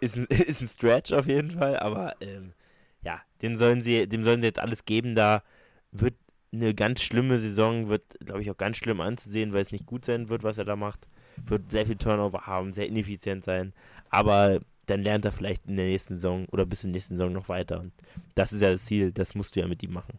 Ist 0.00 0.16
ein, 0.16 0.24
ist 0.28 0.60
ein 0.60 0.68
Stretch 0.68 1.12
auf 1.12 1.26
jeden 1.26 1.50
Fall, 1.50 1.78
aber 1.78 2.14
ähm, 2.20 2.52
ja, 3.02 3.20
dem 3.42 3.56
sollen 3.56 3.82
sie, 3.82 4.06
dem 4.08 4.24
sollen 4.24 4.40
sie 4.40 4.46
jetzt 4.46 4.58
alles 4.58 4.84
geben. 4.84 5.14
Da 5.14 5.42
wird 5.92 6.14
eine 6.52 6.74
ganz 6.74 7.02
schlimme 7.02 7.38
Saison, 7.38 7.88
wird, 7.88 8.02
glaube 8.24 8.40
ich, 8.40 8.50
auch 8.50 8.56
ganz 8.56 8.76
schlimm 8.76 9.00
anzusehen, 9.00 9.52
weil 9.52 9.62
es 9.62 9.72
nicht 9.72 9.86
gut 9.86 10.04
sein 10.04 10.28
wird, 10.28 10.42
was 10.42 10.58
er 10.58 10.64
da 10.64 10.76
macht. 10.76 11.06
Wird 11.36 11.70
sehr 11.70 11.86
viel 11.86 11.96
Turnover 11.96 12.46
haben, 12.46 12.72
sehr 12.72 12.86
ineffizient 12.86 13.44
sein. 13.44 13.72
Aber 14.10 14.60
dann 14.86 15.02
lernt 15.02 15.24
er 15.24 15.32
vielleicht 15.32 15.66
in 15.66 15.76
der 15.76 15.86
nächsten 15.86 16.14
Saison 16.14 16.46
oder 16.46 16.64
bis 16.64 16.80
zur 16.80 16.90
nächsten 16.90 17.16
Saison 17.16 17.32
noch 17.32 17.48
weiter. 17.48 17.80
Und 17.80 17.92
das 18.34 18.52
ist 18.52 18.62
ja 18.62 18.72
das 18.72 18.84
Ziel, 18.84 19.12
das 19.12 19.34
musst 19.34 19.54
du 19.54 19.60
ja 19.60 19.68
mit 19.68 19.82
ihm 19.82 19.92
machen. 19.92 20.18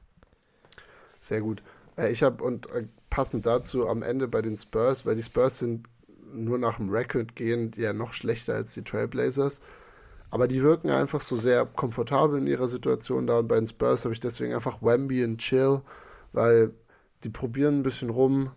Sehr 1.19 1.41
gut. 1.41 1.61
Äh, 1.97 2.11
ich 2.11 2.23
habe 2.23 2.43
und 2.43 2.69
äh, 2.69 2.85
passend 3.09 3.45
dazu 3.45 3.87
am 3.87 4.03
Ende 4.03 4.27
bei 4.27 4.41
den 4.41 4.57
Spurs, 4.57 5.05
weil 5.05 5.15
die 5.15 5.23
Spurs 5.23 5.59
sind 5.59 5.87
nur 6.33 6.57
nach 6.57 6.77
dem 6.77 6.89
Record 6.89 7.35
gehend 7.35 7.77
ja 7.77 7.93
noch 7.93 8.13
schlechter 8.13 8.55
als 8.55 8.73
die 8.73 8.83
Trailblazers. 8.83 9.61
Aber 10.31 10.47
die 10.47 10.61
wirken 10.61 10.89
einfach 10.91 11.21
so 11.21 11.35
sehr 11.35 11.65
komfortabel 11.65 12.39
in 12.39 12.47
ihrer 12.47 12.67
Situation 12.67 13.27
da. 13.27 13.39
Und 13.39 13.47
bei 13.47 13.55
den 13.55 13.67
Spurs 13.67 14.05
habe 14.05 14.13
ich 14.13 14.19
deswegen 14.19 14.53
einfach 14.53 14.81
Wemby 14.81 15.23
und 15.23 15.39
Chill 15.39 15.81
weil 16.31 16.73
die 17.23 17.29
probieren 17.29 17.79
ein 17.79 17.83
bisschen 17.83 18.09
rum. 18.09 18.51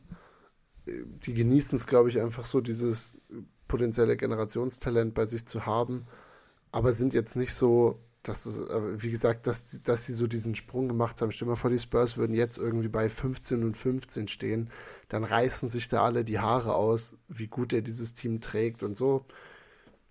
Die 0.86 1.34
genießen 1.34 1.76
es, 1.76 1.86
glaube 1.86 2.08
ich, 2.08 2.20
einfach 2.20 2.44
so, 2.44 2.60
dieses 2.60 3.20
potenzielle 3.68 4.16
Generationstalent 4.16 5.14
bei 5.14 5.24
sich 5.24 5.46
zu 5.46 5.64
haben, 5.64 6.06
aber 6.72 6.92
sind 6.92 7.14
jetzt 7.14 7.36
nicht 7.36 7.54
so, 7.54 8.00
dass 8.22 8.46
es, 8.46 8.60
wie 9.02 9.10
gesagt, 9.10 9.46
dass, 9.46 9.82
dass 9.82 10.04
sie 10.04 10.12
so 10.12 10.26
diesen 10.26 10.54
Sprung 10.54 10.88
gemacht 10.88 11.20
haben. 11.20 11.32
Stell 11.32 11.46
dir 11.46 11.50
mal 11.50 11.56
vor, 11.56 11.70
die 11.70 11.78
Spurs 11.78 12.16
würden 12.16 12.34
jetzt 12.34 12.56
irgendwie 12.56 12.88
bei 12.88 13.08
15 13.08 13.64
und 13.64 13.76
15 13.76 14.28
stehen, 14.28 14.70
dann 15.08 15.24
reißen 15.24 15.68
sich 15.68 15.88
da 15.88 16.04
alle 16.04 16.24
die 16.24 16.38
Haare 16.38 16.74
aus, 16.74 17.16
wie 17.28 17.48
gut 17.48 17.72
er 17.72 17.82
dieses 17.82 18.14
Team 18.14 18.40
trägt 18.40 18.82
und 18.82 18.96
so. 18.96 19.24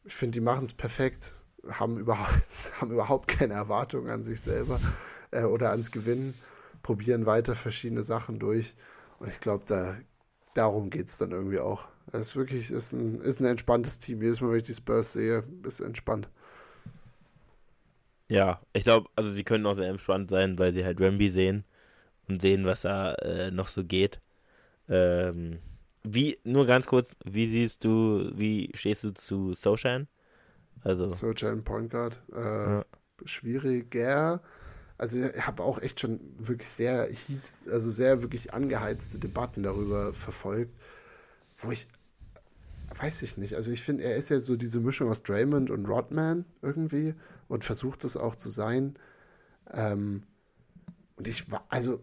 Ich 0.04 0.16
finde, 0.16 0.34
die 0.34 0.42
machen 0.42 0.66
es 0.66 0.74
perfekt, 0.74 1.34
haben 1.70 1.98
überhaupt, 1.98 2.42
haben 2.82 2.92
überhaupt 2.92 3.28
keine 3.28 3.54
Erwartungen 3.54 4.10
an 4.10 4.24
sich 4.24 4.42
selber 4.42 4.80
äh, 5.32 5.44
oder 5.44 5.72
ans 5.72 5.92
Gewinnen 5.92 6.34
probieren 6.84 7.26
weiter 7.26 7.56
verschiedene 7.56 8.04
Sachen 8.04 8.40
durch. 8.40 8.76
Und 9.20 9.30
ich 9.30 9.40
glaube, 9.40 9.64
da, 9.68 9.96
darum 10.54 10.90
geht 10.90 11.08
es 11.08 11.18
dann 11.18 11.32
irgendwie 11.32 11.60
auch. 11.60 11.88
Es 12.12 12.30
ist 12.30 12.36
wirklich 12.36 12.72
ist 12.72 12.92
ein, 12.94 13.22
ist 13.22 13.40
ein 13.40 13.46
entspanntes 13.46 14.00
Team. 14.00 14.22
Jedes 14.22 14.42
Mal, 14.42 14.50
wenn 14.50 14.58
ich 14.58 14.64
die 14.64 14.74
Spurs 14.74 15.14
sehe, 15.14 15.44
ist 15.64 15.80
entspannt. 15.80 16.30
Ja, 18.32 18.62
ich 18.74 18.84
glaube, 18.84 19.10
also 19.16 19.32
sie 19.32 19.44
können 19.44 19.66
auch 19.66 19.74
sehr 19.74 19.90
entspannt 19.90 20.30
sein, 20.30 20.58
weil 20.58 20.74
sie 20.74 20.86
halt 20.86 21.02
Ramby 21.02 21.30
sehen 21.30 21.66
und 22.28 22.42
sehen, 22.42 22.66
was 22.66 22.82
da 22.82 23.14
äh, 23.16 23.52
noch 23.52 23.68
so 23.68 23.84
geht. 23.84 24.22
Ähm, 24.90 25.60
wie, 26.04 26.40
nur 26.44 26.66
ganz 26.66 26.86
kurz, 26.88 27.16
wie 27.26 27.48
siehst 27.48 27.84
du, 27.84 28.32
wie 28.34 28.72
stehst 28.74 29.04
du 29.04 29.12
zu 29.12 29.54
Sochan? 29.54 30.08
Also. 30.84 31.14
Sochan 31.14 31.64
Point 31.64 31.92
Guard. 31.92 32.18
Äh, 32.34 32.40
ja. 32.40 32.86
Schwieriger 33.26 34.42
also 35.02 35.18
ich 35.18 35.48
habe 35.48 35.64
auch 35.64 35.82
echt 35.82 36.00
schon 36.00 36.20
wirklich 36.38 36.70
sehr, 36.70 37.10
also 37.72 37.90
sehr 37.90 38.22
wirklich 38.22 38.54
angeheizte 38.54 39.18
Debatten 39.18 39.64
darüber 39.64 40.14
verfolgt, 40.14 40.72
wo 41.58 41.72
ich, 41.72 41.88
weiß 42.96 43.24
ich 43.24 43.36
nicht, 43.36 43.56
also 43.56 43.72
ich 43.72 43.82
finde, 43.82 44.04
er 44.04 44.16
ist 44.16 44.30
ja 44.30 44.42
so 44.42 44.56
diese 44.56 44.80
Mischung 44.80 45.10
aus 45.10 45.24
Draymond 45.24 45.72
und 45.72 45.88
Rodman 45.88 46.46
irgendwie 46.62 47.16
und 47.52 47.66
versucht 47.66 48.06
es 48.06 48.16
auch 48.16 48.36
zu 48.36 48.50
sein. 48.50 48.96
Ähm, 49.74 50.24
und 51.18 51.28
ich 51.28 51.52
war, 51.52 51.66
also 51.70 52.02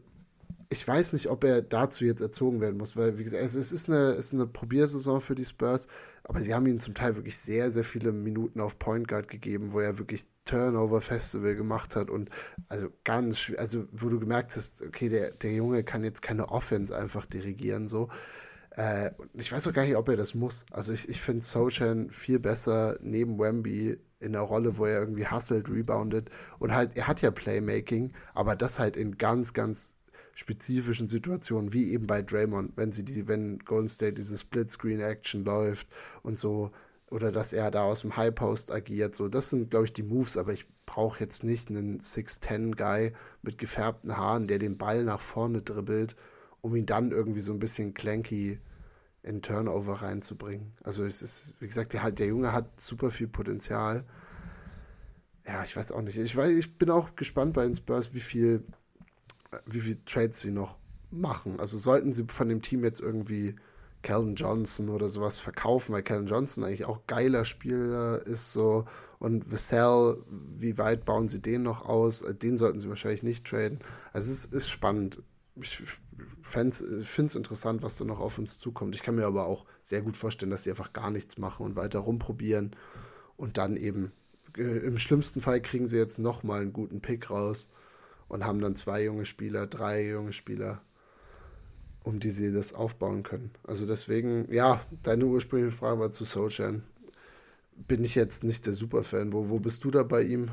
ich 0.69 0.87
weiß 0.87 1.15
nicht, 1.15 1.29
ob 1.29 1.43
er 1.45 1.63
dazu 1.63 2.05
jetzt 2.05 2.21
erzogen 2.21 2.61
werden 2.61 2.77
muss, 2.77 2.95
weil, 2.97 3.17
wie 3.17 3.25
gesagt, 3.25 3.43
es 3.43 3.55
ist 3.55 3.89
eine, 3.89 4.11
es 4.13 4.27
ist 4.27 4.35
eine 4.35 4.47
Probiersaison 4.47 5.23
für 5.23 5.35
die 5.35 5.47
Spurs, 5.47 5.89
aber 6.25 6.43
sie 6.43 6.55
haben 6.55 6.67
ihm 6.67 6.79
zum 6.79 6.93
Teil 6.93 7.17
wirklich 7.17 7.39
sehr, 7.39 7.71
sehr 7.71 7.85
viele 7.85 8.13
Minuten 8.13 8.61
auf 8.61 8.79
Point 8.79 9.09
Guard 9.09 9.29
gegeben, 9.29 9.73
wo 9.73 9.81
er 9.81 9.99
wirklich 9.99 10.27
Turnover-Festival 10.45 11.57
gemacht 11.57 11.97
hat 11.97 12.11
und 12.11 12.29
also 12.69 12.89
ganz, 13.05 13.51
also 13.57 13.87
wo 13.91 14.11
du 14.11 14.21
gemerkt 14.21 14.55
hast, 14.55 14.83
okay, 14.83 15.09
der, 15.09 15.31
der 15.31 15.55
Junge 15.55 15.83
kann 15.83 16.05
jetzt 16.05 16.21
keine 16.21 16.51
Offense 16.51 16.95
einfach 16.95 17.25
dirigieren, 17.25 17.89
so. 17.89 18.11
Äh, 18.77 19.13
ich 19.33 19.51
weiß 19.51 19.67
auch 19.67 19.73
gar 19.73 19.87
nicht, 19.87 19.97
ob 19.97 20.11
er 20.11 20.17
das 20.17 20.35
muss. 20.35 20.67
Also 20.71 20.93
ich, 20.93 21.09
ich 21.09 21.23
finde 21.23 21.45
Sochan 21.45 22.11
viel 22.11 22.39
besser 22.39 22.99
neben 23.01 23.39
Wemby 23.39 23.99
in 24.21 24.33
der 24.33 24.43
Rolle, 24.43 24.79
wo 24.79 24.87
er 24.87 25.01
irgendwie 25.01 25.27
hustelt, 25.27 25.71
reboundet. 25.71 26.31
Und 26.59 26.75
halt, 26.75 26.97
er 26.97 27.07
hat 27.07 27.23
ja 27.23 27.31
Playmaking, 27.31 28.13
aber 28.35 28.57
das 28.57 28.79
halt 28.79 28.97
in 28.97 29.19
ganz, 29.19 29.53
ganz 29.53 29.95
spezifischen 30.35 31.09
Situationen, 31.09 31.73
wie 31.73 31.93
eben 31.93 32.07
bei 32.07 32.23
Draymond, 32.23 32.77
wenn 32.77 32.93
sie 32.93 33.05
die, 33.05 33.27
wenn 33.27 33.59
Golden 33.61 33.89
State 33.89 34.15
diese 34.15 34.39
Split-Screen-Action 34.39 35.45
läuft 35.45 35.89
und 36.23 36.39
so, 36.39 36.71
oder 37.11 37.33
dass 37.33 37.53
er 37.53 37.71
da 37.71 37.83
aus 37.83 38.03
dem 38.03 38.17
High 38.17 38.35
Post 38.35 38.71
agiert, 38.71 39.15
so, 39.15 39.29
das 39.29 39.51
sind, 39.51 39.71
glaube 39.71 39.87
ich, 39.87 39.93
die 39.93 40.03
Moves, 40.03 40.37
aber 40.37 40.53
ich 40.53 40.67
brauche 40.87 41.21
jetzt 41.21 41.43
nicht 41.43 41.71
einen 41.71 41.99
6'10-Guy 41.99 43.13
mit 43.43 43.59
gefärbten 43.59 44.17
Haaren, 44.17 44.47
der 44.47 44.59
den 44.59 44.79
Ball 44.79 45.03
nach 45.05 45.21
vorne 45.21 45.63
dribbelt, 45.63 46.15
um 46.61 46.77
ihn 46.77 46.87
dann 46.87 47.11
irgendwie 47.11 47.41
so 47.41 47.53
ein 47.53 47.59
bisschen 47.59 47.95
clanky 47.95 48.61
in 49.23 49.43
Turnover 49.43 49.95
reinzubringen. 49.95 50.73
Also 50.85 51.05
es 51.05 51.23
ist, 51.23 51.57
wie 51.61 51.67
gesagt, 51.67 51.93
der, 51.93 52.11
der 52.11 52.27
Junge 52.27 52.53
hat 52.53 52.81
super 52.81 53.11
viel 53.11 53.29
Potenzial. 53.29 54.05
Ja, 55.47 55.65
ich 55.65 55.77
weiß 55.77 55.93
auch 55.93 56.03
nicht. 56.03 56.19
Ich, 56.19 56.37
weiß, 56.37 56.51
ich 56.51 56.79
bin 56.79 56.91
auch 56.91 57.17
gespannt 57.17 57.55
bei 57.55 57.65
den 57.65 57.75
Spurs, 57.75 58.15
wie 58.15 58.21
viel 58.21 58.65
wie 59.67 59.81
viele 59.81 60.05
Trades 60.05 60.41
sie 60.41 60.51
noch 60.51 60.77
machen. 61.11 61.59
Also 61.61 61.79
sollten 61.79 62.13
sie 62.13 62.25
von 62.29 62.49
dem 62.49 62.63
Team 62.63 62.85
jetzt 62.85 63.01
irgendwie 63.01 63.57
Calvin 64.03 64.35
Johnson 64.35 64.91
oder 64.91 65.09
sowas 65.09 65.41
verkaufen, 65.41 65.93
weil 65.93 66.03
Calvin 66.03 66.27
Johnson 66.27 66.65
eigentlich 66.65 66.85
auch 66.85 67.07
geiler 67.07 67.45
Spieler 67.45 68.25
ist 68.27 68.53
so 68.53 68.85
und 69.19 69.51
Vassell, 69.51 70.19
wie 70.29 70.79
weit 70.79 71.05
bauen 71.05 71.29
sie 71.29 71.41
den 71.41 71.63
noch 71.63 71.85
aus? 71.85 72.25
Den 72.43 72.57
sollten 72.57 72.79
sie 72.79 72.89
wahrscheinlich 72.89 73.25
nicht 73.25 73.45
traden. 73.47 73.81
Also 74.13 74.31
es 74.31 74.45
ist, 74.45 74.55
ist 74.55 74.69
spannend. 74.69 75.23
Ich 75.57 75.83
finde 76.43 76.77
es 76.77 77.35
interessant, 77.35 77.83
was 77.83 77.97
da 77.97 78.05
noch 78.05 78.21
auf 78.21 78.39
uns 78.39 78.59
zukommt. 78.59 78.95
Ich 78.95 79.03
kann 79.03 79.17
mir 79.17 79.27
aber 79.27 79.47
auch 79.47 79.65
sehr 79.83 80.03
gut 80.03 80.17
vorstellen, 80.17 80.51
dass 80.51 80.65
sie 80.65 80.71
einfach 80.71 80.93
gar 80.93 81.11
nichts 81.11 81.39
machen 81.39 81.67
und 81.67 81.77
weiter 81.77 82.01
rumprobieren 82.01 82.75
und 83.37 83.59
dann 83.59 83.77
eben 83.77 84.13
äh, 84.57 84.63
im 84.63 84.99
schlimmsten 84.99 85.41
Fall 85.41 85.61
kriegen 85.61 85.87
sie 85.87 85.97
jetzt 85.97 86.19
nochmal 86.19 86.63
einen 86.63 86.73
guten 86.73 87.01
Pick 87.01 87.31
raus 87.31 87.69
und 88.29 88.45
haben 88.45 88.61
dann 88.61 88.77
zwei 88.77 89.05
junge 89.05 89.25
Spieler, 89.25 89.67
drei 89.67 90.07
junge 90.07 90.33
Spieler, 90.33 90.83
um 92.03 92.21
die 92.21 92.31
sie 92.31 92.53
das 92.53 92.75
aufbauen 92.75 93.23
können. 93.23 93.51
Also 93.65 93.87
deswegen, 93.87 94.53
ja, 94.53 94.85
deine 95.03 95.27
ursprüngliche 95.27 95.77
Frage 95.77 96.01
war 96.01 96.11
zu 96.11 96.25
Solchan. 96.25 96.83
Bin 97.77 98.05
ich 98.05 98.15
jetzt 98.15 98.45
nicht 98.45 98.67
der 98.67 98.75
Superfan. 98.75 99.33
Wo, 99.33 99.49
wo 99.49 99.61
bist 99.61 99.85
du 99.85 99.91
da 99.91 100.03
bei 100.03 100.23
ihm? 100.23 100.51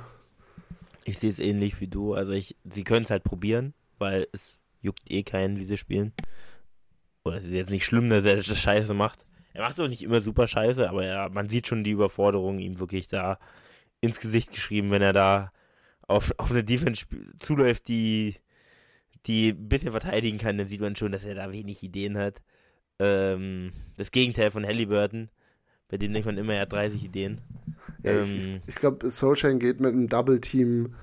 Ich 1.06 1.20
sehe 1.20 1.30
es 1.30 1.40
ähnlich 1.40 1.80
wie 1.80 1.88
du. 1.88 2.14
Also 2.14 2.32
ich, 2.34 2.56
sie 2.64 2.84
können 2.84 3.04
es 3.04 3.10
halt 3.10 3.24
probieren, 3.24 3.74
weil 3.98 4.28
es 4.32 4.58
juckt 4.86 5.12
eh 5.12 5.24
keinen, 5.24 5.58
wie 5.60 5.66
sie 5.66 5.78
spielen. 5.78 6.14
Oder 7.24 7.38
es 7.38 7.46
ist 7.46 7.54
jetzt 7.54 7.72
nicht 7.72 7.86
schlimm, 7.86 8.10
dass 8.10 8.24
er 8.26 8.38
das 8.38 8.58
Scheiße 8.58 8.94
macht. 8.94 9.26
Er 9.54 9.64
macht 9.64 9.74
es 9.74 9.80
auch 9.80 9.88
nicht 9.88 10.04
immer 10.04 10.22
super 10.22 10.48
Scheiße, 10.48 10.88
aber 10.88 11.06
er, 11.06 11.30
man 11.30 11.50
sieht 11.50 11.68
schon 11.68 11.84
die 11.84 11.92
Überforderung 11.92 12.60
ihm 12.60 12.80
wirklich 12.80 13.08
da 13.08 13.40
ins 14.02 14.20
Gesicht 14.20 14.52
geschrieben, 14.52 14.92
wenn 14.92 15.02
er 15.02 15.14
da 15.14 15.52
auf, 16.08 16.34
auf 16.38 16.52
eine 16.52 16.64
Defense 16.64 17.06
zuläuft, 17.40 17.88
die, 17.88 18.36
die 19.26 19.50
ein 19.50 19.68
bisschen 19.68 19.92
verteidigen 19.92 20.38
kann, 20.38 20.58
dann 20.58 20.68
sieht 20.68 20.82
man 20.82 20.96
schon, 20.96 21.12
dass 21.12 21.26
er 21.26 21.36
da 21.36 21.52
wenig 21.52 21.82
Ideen 21.84 22.18
hat. 22.18 22.44
Ähm, 23.00 23.72
das 23.98 24.12
Gegenteil 24.12 24.52
von 24.52 24.66
Halliburton, 24.66 25.30
bei 25.88 25.98
dem 25.98 26.14
denkt 26.14 26.26
man 26.26 26.38
immer, 26.38 26.54
er 26.54 26.62
hat 26.62 26.74
30 26.74 27.04
Ideen. 27.04 27.42
Ja, 28.04 28.12
ähm, 28.12 28.36
ich, 28.36 28.48
ich, 28.48 28.62
ich 28.68 28.76
glaube, 28.76 29.10
Soulshine 29.10 29.58
geht 29.58 29.80
mit 29.80 29.94
einem 29.94 30.10
Double-Team 30.10 30.94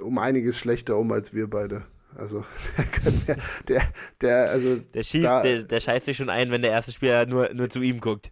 um 0.00 0.18
einiges 0.18 0.58
schlechter 0.58 0.98
um 0.98 1.12
als 1.12 1.34
wir 1.34 1.48
beide. 1.48 1.84
Also 2.16 2.44
der, 3.28 3.36
der, 3.68 3.82
der, 4.20 4.50
also 4.50 4.76
der 4.76 5.02
schießt, 5.02 5.24
da, 5.24 5.42
der, 5.42 5.62
der 5.62 5.80
scheißt 5.80 6.06
sich 6.06 6.16
schon 6.16 6.30
ein, 6.30 6.50
wenn 6.50 6.62
der 6.62 6.70
erste 6.70 6.92
Spieler 6.92 7.26
nur, 7.26 7.52
nur 7.54 7.70
zu 7.70 7.80
ihm 7.80 8.00
guckt. 8.00 8.30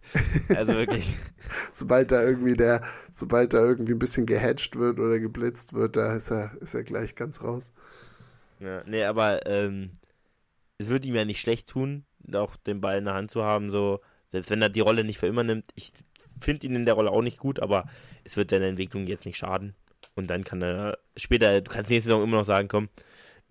Also 0.49 0.73
wirklich. 0.73 1.15
sobald 1.71 2.11
da 2.11 2.21
irgendwie 2.21 2.55
der, 2.55 2.83
sobald 3.11 3.53
da 3.53 3.59
irgendwie 3.59 3.93
ein 3.93 3.99
bisschen 3.99 4.25
gehatcht 4.25 4.75
wird 4.75 4.99
oder 4.99 5.19
geblitzt 5.19 5.73
wird, 5.73 5.95
da 5.95 6.15
ist 6.15 6.31
er, 6.31 6.51
ist 6.61 6.73
er 6.73 6.83
gleich 6.83 7.15
ganz 7.15 7.41
raus. 7.41 7.71
Ja, 8.59 8.83
nee, 8.85 9.03
aber 9.03 9.45
ähm, 9.47 9.91
es 10.77 10.89
würde 10.89 11.07
ihm 11.07 11.15
ja 11.15 11.25
nicht 11.25 11.41
schlecht 11.41 11.67
tun, 11.67 12.05
auch 12.33 12.55
den 12.55 12.81
Ball 12.81 12.99
in 12.99 13.05
der 13.05 13.15
Hand 13.15 13.31
zu 13.31 13.43
haben, 13.43 13.71
so, 13.71 13.99
selbst 14.27 14.51
wenn 14.51 14.61
er 14.61 14.69
die 14.69 14.79
Rolle 14.79 15.03
nicht 15.03 15.17
für 15.17 15.27
immer 15.27 15.43
nimmt. 15.43 15.65
Ich 15.75 15.93
finde 16.39 16.67
ihn 16.67 16.75
in 16.75 16.85
der 16.85 16.93
Rolle 16.93 17.11
auch 17.11 17.21
nicht 17.21 17.39
gut, 17.39 17.59
aber 17.59 17.85
es 18.23 18.37
wird 18.37 18.51
seiner 18.51 18.67
Entwicklung 18.67 19.07
jetzt 19.07 19.25
nicht 19.25 19.37
schaden. 19.37 19.75
Und 20.15 20.27
dann 20.27 20.43
kann 20.43 20.61
er 20.61 20.97
später, 21.15 21.61
du 21.61 21.71
kannst 21.71 21.89
nächste 21.89 22.09
Saison 22.09 22.23
immer 22.23 22.37
noch 22.37 22.45
sagen, 22.45 22.67
komm, 22.67 22.89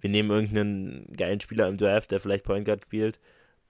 wir 0.01 0.11
nehmen 0.11 0.31
irgendeinen 0.31 1.13
geilen 1.17 1.41
Spieler 1.41 1.69
im 1.69 1.77
Draft, 1.77 2.11
der 2.11 2.21
vielleicht 2.21 2.45
Point 2.45 2.65
Guard 2.65 2.83
spielt, 2.83 3.21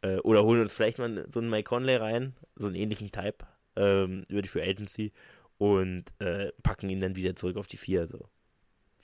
äh, 0.02 0.18
oder 0.18 0.44
holen 0.44 0.60
uns 0.60 0.74
vielleicht 0.74 0.98
mal 0.98 1.26
so 1.32 1.40
einen 1.40 1.50
Mike 1.50 1.68
Conley 1.68 1.96
rein, 1.96 2.34
so 2.56 2.66
einen 2.66 2.76
ähnlichen 2.76 3.10
Type, 3.12 3.46
ähm, 3.76 4.24
über 4.28 4.42
die 4.42 4.48
Free 4.48 4.68
Agency 4.68 5.12
und 5.58 6.04
äh, 6.20 6.52
packen 6.62 6.88
ihn 6.88 7.00
dann 7.00 7.16
wieder 7.16 7.36
zurück 7.36 7.56
auf 7.56 7.66
die 7.66 7.76
4. 7.76 8.06
So. 8.08 8.28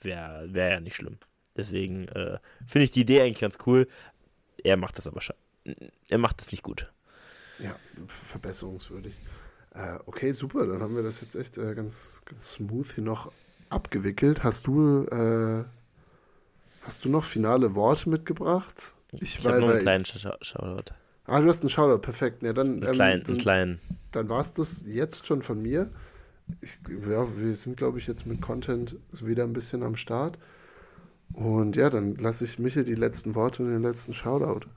Wäre 0.01 0.53
wär 0.53 0.71
ja 0.71 0.79
nicht 0.79 0.95
schlimm. 0.95 1.17
Deswegen 1.55 2.07
äh, 2.09 2.39
finde 2.65 2.85
ich 2.85 2.91
die 2.91 3.01
Idee 3.01 3.21
eigentlich 3.21 3.39
ganz 3.39 3.57
cool. 3.65 3.87
Er 4.63 4.77
macht 4.77 4.97
das 4.97 5.07
aber 5.07 5.21
er 6.07 6.17
macht 6.17 6.39
das 6.39 6.51
nicht 6.51 6.63
gut. 6.63 6.91
Ja, 7.59 7.75
verbesserungswürdig. 8.07 9.15
Äh, 9.73 9.97
okay, 10.05 10.31
super. 10.31 10.65
Dann 10.65 10.81
haben 10.81 10.95
wir 10.95 11.03
das 11.03 11.21
jetzt 11.21 11.35
echt 11.35 11.57
äh, 11.57 11.75
ganz, 11.75 12.21
ganz 12.25 12.53
smooth 12.53 12.93
hier 12.93 13.03
noch 13.03 13.31
abgewickelt. 13.69 14.43
Hast 14.43 14.67
du 14.67 15.05
äh, 15.05 15.65
Hast 16.87 17.03
du 17.03 17.09
noch 17.09 17.25
finale 17.25 17.75
Worte 17.75 18.09
mitgebracht? 18.09 18.93
Ich, 19.11 19.37
ich 19.37 19.45
habe 19.45 19.59
nur 19.59 19.71
einen 19.71 19.81
kleinen 19.81 20.05
Shoutout. 20.05 20.93
Ah, 21.25 21.41
du 21.41 21.49
hast 21.49 21.59
einen 21.59 21.69
Shoutout, 21.69 21.99
perfekt. 21.99 22.43
Ja, 22.43 22.53
dann, 22.53 22.81
einen 22.81 22.91
kleinen. 22.93 23.19
Ähm, 23.19 23.27
dann, 23.27 23.37
kleinen. 23.37 23.81
dann 24.13 24.29
war 24.29 24.39
es 24.39 24.53
das 24.53 24.85
jetzt 24.87 25.27
schon 25.27 25.41
von 25.41 25.61
mir. 25.61 25.91
Ich, 26.61 26.79
ja, 26.87 27.27
wir 27.37 27.55
sind, 27.57 27.75
glaube 27.75 27.99
ich, 27.99 28.07
jetzt 28.07 28.25
mit 28.25 28.41
Content 28.41 28.95
wieder 29.11 29.43
ein 29.43 29.51
bisschen 29.51 29.83
am 29.83 29.97
Start. 29.97 30.37
Und 31.33 31.75
ja, 31.75 31.89
dann 31.89 32.15
lasse 32.15 32.45
ich 32.45 32.57
Michael 32.57 32.85
die 32.85 32.95
letzten 32.95 33.35
Worte 33.35 33.63
und 33.63 33.69
den 33.69 33.83
letzten 33.83 34.13
Shoutout. 34.13 34.69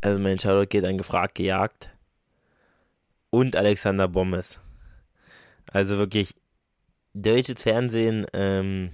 Also 0.00 0.20
mein 0.20 0.38
Shoutout 0.38 0.68
geht 0.68 0.84
an 0.84 0.96
Gefragt 0.96 1.34
gejagt 1.34 1.90
und 3.30 3.56
Alexander 3.56 4.06
Bommes. 4.06 4.60
Also 5.72 5.98
wirklich 5.98 6.36
deutsches 7.14 7.60
Fernsehen, 7.60 8.26
ähm, 8.32 8.92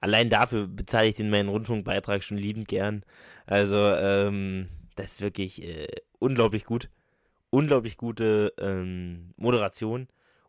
allein 0.00 0.30
dafür 0.30 0.66
bezahle 0.66 1.08
ich 1.08 1.14
den 1.14 1.30
meinen 1.30 1.48
Rundfunkbeitrag 1.48 2.22
schon 2.22 2.38
liebend 2.38 2.68
gern. 2.68 3.04
Also, 3.46 3.76
ähm, 3.76 4.68
das 4.96 5.12
ist 5.12 5.20
wirklich 5.22 5.62
äh, 5.62 5.88
unglaublich 6.18 6.64
gut. 6.64 6.90
Unglaublich 7.50 7.96
gute 7.96 8.52
ähm, 8.58 9.32
Moderation, 9.36 10.08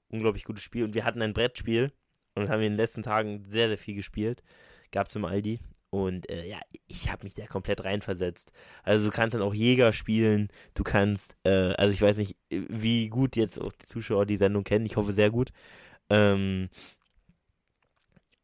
unglaublich 0.09 0.43
gutes 0.43 0.63
Spiel. 0.63 0.83
Und 0.83 0.93
wir 0.93 1.05
hatten 1.05 1.21
ein 1.21 1.33
Brettspiel 1.33 1.91
und 2.35 2.49
haben 2.49 2.61
in 2.61 2.73
den 2.73 2.77
letzten 2.77 3.03
Tagen 3.03 3.43
sehr, 3.49 3.67
sehr 3.69 3.77
viel 3.77 3.95
gespielt. 3.95 4.43
Gab 4.91 5.07
es 5.07 5.15
im 5.15 5.25
Aldi. 5.25 5.59
Und 5.89 6.29
äh, 6.29 6.47
ja, 6.47 6.57
ich 6.87 7.11
habe 7.11 7.25
mich 7.25 7.33
da 7.33 7.45
komplett 7.45 7.83
reinversetzt. 7.83 8.53
Also 8.83 9.09
du 9.09 9.15
kannst 9.15 9.33
dann 9.33 9.41
auch 9.41 9.53
Jäger 9.53 9.91
spielen, 9.91 10.47
du 10.73 10.83
kannst, 10.83 11.35
äh, 11.43 11.73
also 11.73 11.93
ich 11.93 12.01
weiß 12.01 12.17
nicht, 12.17 12.37
wie 12.49 13.09
gut 13.09 13.35
jetzt 13.35 13.59
auch 13.59 13.73
die 13.73 13.85
Zuschauer 13.87 14.25
die 14.25 14.37
Sendung 14.37 14.63
kennen, 14.63 14.85
ich 14.85 14.95
hoffe 14.95 15.11
sehr 15.11 15.31
gut. 15.31 15.51
Ähm, 16.09 16.69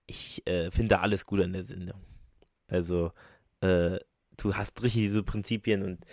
ich 0.08 0.46
äh, 0.48 0.72
finde 0.72 1.00
alles 1.00 1.26
gut 1.26 1.42
an 1.42 1.54
der 1.54 1.64
Sendung. 1.64 2.02
Also, 2.68 3.12
äh, 3.62 4.00
du 4.38 4.56
hast 4.56 4.82
richtig 4.84 5.02
diese 5.04 5.24
Prinzipien 5.24 5.84
und 5.84 6.06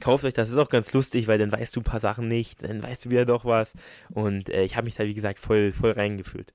kauft 0.00 0.24
euch 0.24 0.32
das, 0.32 0.50
ist 0.50 0.56
auch 0.56 0.68
ganz 0.68 0.92
lustig, 0.92 1.28
weil 1.28 1.38
dann 1.38 1.52
weißt 1.52 1.74
du 1.76 1.80
ein 1.80 1.84
paar 1.84 2.00
Sachen 2.00 2.28
nicht, 2.28 2.62
dann 2.62 2.82
weißt 2.82 3.04
du 3.04 3.10
wieder 3.10 3.24
doch 3.24 3.44
was. 3.44 3.74
Und 4.10 4.50
äh, 4.50 4.64
ich 4.64 4.76
habe 4.76 4.86
mich 4.86 4.94
da, 4.94 5.04
wie 5.04 5.14
gesagt, 5.14 5.38
voll, 5.38 5.72
voll 5.72 5.92
reingefühlt. 5.92 6.54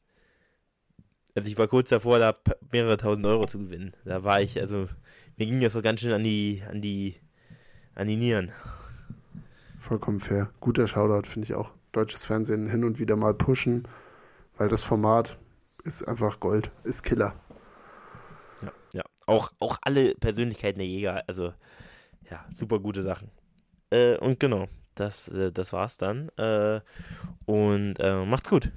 Also 1.36 1.50
ich 1.50 1.58
war 1.58 1.68
kurz 1.68 1.90
davor, 1.90 2.20
da 2.20 2.36
mehrere 2.72 2.98
tausend 2.98 3.26
Euro 3.26 3.46
zu 3.46 3.60
gewinnen. 3.60 3.94
Da 4.06 4.24
war 4.24 4.42
ich, 4.42 4.60
also 4.60 4.88
mir 5.38 5.46
ging 5.46 5.60
das 5.60 5.74
so 5.74 5.82
ganz 5.82 6.00
schön 6.00 6.14
an 6.14 6.24
die, 6.24 6.64
an 6.70 6.82
die, 6.82 7.16
an 7.94 8.08
die 8.08 8.16
Nieren. 8.16 8.52
Vollkommen 9.80 10.22
fair. 10.22 10.50
Guter 10.62 10.88
Shoutout, 10.88 11.28
finde 11.28 11.46
ich 11.46 11.54
auch. 11.54 11.72
Deutsches 11.92 12.26
Fernsehen 12.26 12.70
hin 12.70 12.86
und 12.86 13.00
wieder 13.00 13.18
mal 13.18 13.34
pushen, 13.34 13.88
weil 14.58 14.70
das 14.70 14.82
Format 14.82 15.38
ist 15.86 16.04
einfach 16.08 16.40
Gold, 16.40 16.72
ist 16.84 17.04
Killer. 17.04 17.34
Ja, 18.62 18.72
ja. 18.94 19.04
Auch, 19.28 19.52
auch 19.60 19.78
alle 19.82 20.16
Persönlichkeiten 20.16 20.80
der 20.80 20.88
Jäger, 20.88 21.24
also 21.28 21.54
ja, 22.30 22.46
super 22.52 22.80
gute 22.80 23.02
Sachen. 23.02 23.30
Äh, 23.92 24.18
und 24.18 24.40
genau, 24.40 24.68
das, 24.96 25.28
äh, 25.28 25.52
das 25.52 25.74
war's 25.74 25.98
dann. 25.98 26.30
Äh, 26.38 26.82
und 27.46 27.96
äh, 28.00 28.26
macht's 28.26 28.50
gut. 28.50 28.72